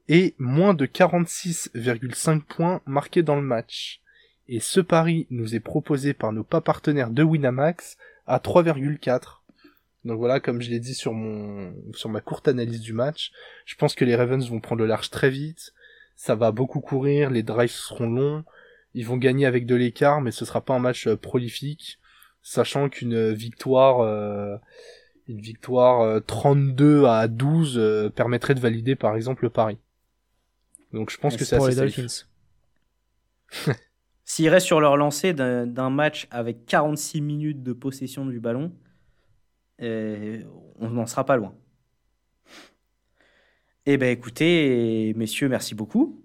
et 0.09 0.35
moins 0.39 0.75
de 0.75 0.87
46,5 0.87 2.43
points 2.43 2.81
marqués 2.87 3.23
dans 3.23 3.37
le 3.37 3.43
match. 3.43 4.01
Et 4.49 4.61
ce 4.61 4.81
pari 4.81 5.27
nous 5.31 5.55
est 5.55 5.61
proposé 5.61 6.15
par 6.15 6.33
nos 6.33 6.43
pas 6.43 6.61
partenaires 6.61 7.11
de 7.11 7.23
Winamax 7.23 7.97
à 8.27 8.39
3,4. 8.39 9.40
Donc 10.05 10.19
voilà, 10.19 10.41
comme 10.41 10.63
je 10.63 10.71
l'ai 10.71 10.81
dit 10.81 10.95
sur 10.95 11.13
mon 11.13 11.75
sur 11.93 12.09
ma 12.09 12.21
courte 12.21 12.49
analyse 12.49 12.81
du 12.81 12.93
match, 12.93 13.33
je 13.67 13.75
pense 13.75 13.95
que 13.95 14.05
les 14.05 14.17
Ravens 14.17 14.49
vont 14.49 14.61
prendre 14.61 14.81
le 14.81 14.87
large 14.87 15.11
très 15.11 15.31
vite. 15.31 15.75
Ça 16.17 16.35
va 16.35 16.53
beaucoup 16.53 16.81
courir, 16.81 17.31
les 17.31 17.43
drives 17.43 17.71
seront 17.71 18.09
longs, 18.09 18.45
ils 18.95 19.07
vont 19.07 19.17
gagner 19.17 19.47
avec 19.47 19.67
de 19.67 19.75
l'écart, 19.75 20.21
mais 20.21 20.31
ce 20.31 20.45
sera 20.45 20.63
pas 20.63 20.75
un 20.75 20.79
match 20.79 21.07
euh, 21.07 21.17
prolifique, 21.17 21.99
sachant 22.43 22.89
qu'une 22.89 23.33
victoire 23.33 24.01
euh, 24.01 24.57
une 25.29 25.41
victoire 25.41 26.23
32 26.27 27.03
euh, 27.03 27.07
à 27.07 27.29
12 27.29 28.13
permettrait 28.15 28.55
de 28.55 28.61
valider 28.61 28.97
par 28.97 29.17
exemple 29.17 29.45
le 29.45 29.51
pari. 29.51 29.79
Donc 30.93 31.11
je 31.11 31.19
pense 31.19 31.37
que 31.37 31.45
c'est 31.45 31.57
assez 31.57 31.71
les 31.71 31.77
Dolphins. 31.77 32.25
S'ils 34.25 34.49
restent 34.49 34.67
sur 34.67 34.81
leur 34.81 34.97
lancée 34.97 35.35
d'un 35.35 35.91
match 35.91 36.27
avec 36.31 36.65
46 36.67 37.21
minutes 37.21 37.63
de 37.63 37.73
possession 37.73 38.25
du 38.27 38.41
ballon, 38.41 38.73
on 39.81 40.91
n'en 40.91 41.07
sera 41.07 41.25
pas 41.25 41.37
loin. 41.37 41.55
Eh 43.87 43.97
bien 43.97 44.11
écoutez, 44.11 45.15
messieurs, 45.17 45.49
merci 45.49 45.75
beaucoup 45.75 46.23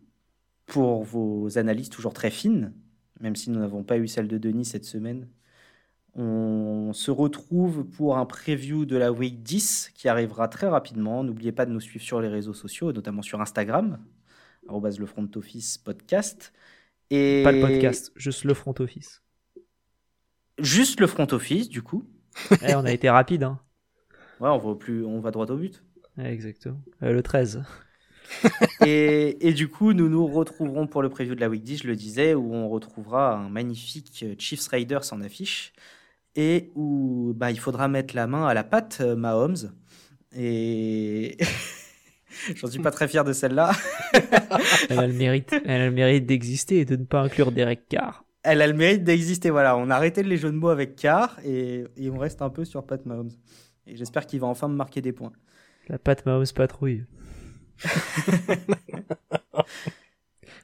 pour 0.66 1.04
vos 1.04 1.58
analyses 1.58 1.90
toujours 1.90 2.14
très 2.14 2.32
fines, 2.32 2.74
même 3.20 3.36
si 3.36 3.50
nous 3.50 3.60
n'avons 3.60 3.84
pas 3.84 3.98
eu 3.98 4.08
celle 4.08 4.28
de 4.28 4.38
Denis 4.38 4.66
cette 4.66 4.86
semaine. 4.86 5.28
On 6.16 6.92
se 6.94 7.12
retrouve 7.12 7.86
pour 7.86 8.18
un 8.18 8.26
preview 8.26 8.86
de 8.86 8.96
la 8.96 9.12
Week 9.12 9.44
10 9.44 9.92
qui 9.94 10.08
arrivera 10.08 10.48
très 10.48 10.68
rapidement. 10.68 11.24
N'oubliez 11.24 11.52
pas 11.52 11.66
de 11.66 11.72
nous 11.72 11.82
suivre 11.82 12.04
sur 12.04 12.22
les 12.22 12.30
réseaux 12.30 12.54
sociaux, 12.54 12.94
notamment 12.94 13.22
sur 13.22 13.42
Instagram, 13.42 14.00
le 14.68 15.06
front 15.06 15.30
office 15.36 15.78
podcast. 15.78 16.54
Et... 17.10 17.42
Pas 17.44 17.52
le 17.52 17.62
podcast, 17.62 18.12
juste 18.16 18.46
le 18.46 18.54
front 18.54 18.74
office. 18.80 19.24
Juste 20.58 21.00
le 21.02 21.08
front 21.08 21.28
office, 21.32 21.68
du 21.68 21.82
coup. 21.82 22.06
Eh, 22.62 22.76
on 22.76 22.86
a 22.86 22.92
été 22.92 23.10
rapide. 23.10 23.44
Hein. 23.44 23.60
Ouais, 24.40 24.50
on 24.50 24.58
va, 24.58 24.76
plus, 24.76 25.06
on 25.06 25.20
va 25.20 25.32
droit 25.32 25.46
au 25.50 25.58
but. 25.58 25.84
exactement. 26.18 26.82
Euh, 27.04 27.14
le 27.14 27.24
13. 27.24 27.64
et, 28.86 29.48
et, 29.48 29.54
du 29.54 29.68
coup, 29.68 29.94
nous 29.94 30.10
nous 30.10 30.26
retrouverons 30.28 30.88
pour 30.88 31.02
le 31.02 31.10
preview 31.10 31.36
de 31.36 31.40
la 31.40 31.50
Week 31.50 31.64
10, 31.64 31.84
je 31.84 31.88
le 31.88 31.96
disais, 31.96 32.34
où 32.34 32.54
on 32.54 32.68
retrouvera 32.70 33.36
un 33.36 33.50
magnifique 33.50 34.26
Chiefs 34.40 34.68
Raiders 34.68 35.14
en 35.14 35.22
affiche 35.22 35.74
et 36.36 36.72
où 36.76 37.34
bah, 37.36 37.52
il 37.52 37.60
faudra 37.60 37.88
mettre 37.88 38.16
la 38.16 38.28
main 38.28 38.46
à 38.46 38.54
la 38.54 38.64
patte 38.64 39.00
euh, 39.02 39.16
Mahomes. 39.16 39.72
Et 40.36 41.38
j'en 42.56 42.68
suis 42.68 42.82
pas 42.82 42.92
très 42.92 43.08
fier 43.08 43.24
de 43.24 43.34
celle-là. 43.34 43.72
elle 44.90 45.00
a 45.00 45.08
le 45.08 45.14
mérite, 45.14 45.56
elle 45.66 45.82
a 45.82 45.86
le 45.86 45.92
mérite 45.92 46.26
d'exister 46.26 46.80
et 46.80 46.86
de 46.86 46.96
ne 46.98 47.06
pas 47.06 47.22
inclure 47.22 47.52
Derek 47.52 47.88
Carr 47.88 48.25
elle 48.46 48.62
a 48.62 48.68
le 48.68 48.74
mérite 48.74 49.04
d'exister. 49.04 49.50
Voilà, 49.50 49.76
on 49.78 49.90
a 49.90 49.96
arrêté 49.96 50.24
les 50.24 50.38
jeux 50.38 50.52
de 50.52 50.58
mots 50.58 50.70
avec 50.70 50.96
Carr 50.96 51.40
et, 51.44 51.86
on 52.10 52.18
reste 52.18 52.42
un 52.42 52.50
peu 52.50 52.64
sur 52.64 52.86
Pat 52.86 53.06
Mahomes. 53.06 53.32
Et 53.88 53.98
j'espère 53.98 54.26
qu'il 54.26 54.40
va 54.40 54.48
enfin 54.48 54.68
me 54.68 54.76
marquer 54.76 55.02
des 55.02 55.12
points. 55.12 55.34
La 55.88 56.00
Pat 56.00 56.26
Mahomes 56.26 56.46
patrouille. 56.56 57.06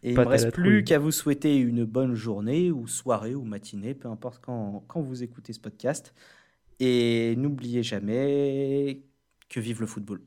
et 0.04 0.12
il 0.12 0.18
ne 0.18 0.24
me 0.24 0.28
reste 0.28 0.52
plus 0.52 0.84
qu'à 0.84 0.98
vous 0.98 1.12
souhaiter 1.12 1.58
une 1.58 1.84
bonne 1.84 2.16
journée 2.16 2.72
ou 2.72 2.88
soirée 2.88 3.36
ou 3.36 3.44
matinée, 3.44 3.94
peu 3.94 4.08
importe 4.08 4.42
quand, 4.42 4.84
quand 4.88 5.02
vous 5.02 5.24
écoutez 5.24 5.54
ce 5.54 5.60
podcast. 5.60 6.14
Et 6.80 7.36
n'oubliez 7.36 7.84
jamais 7.84 9.04
que 9.50 9.60
vive 9.60 9.82
le 9.82 9.88
football. 9.88 10.22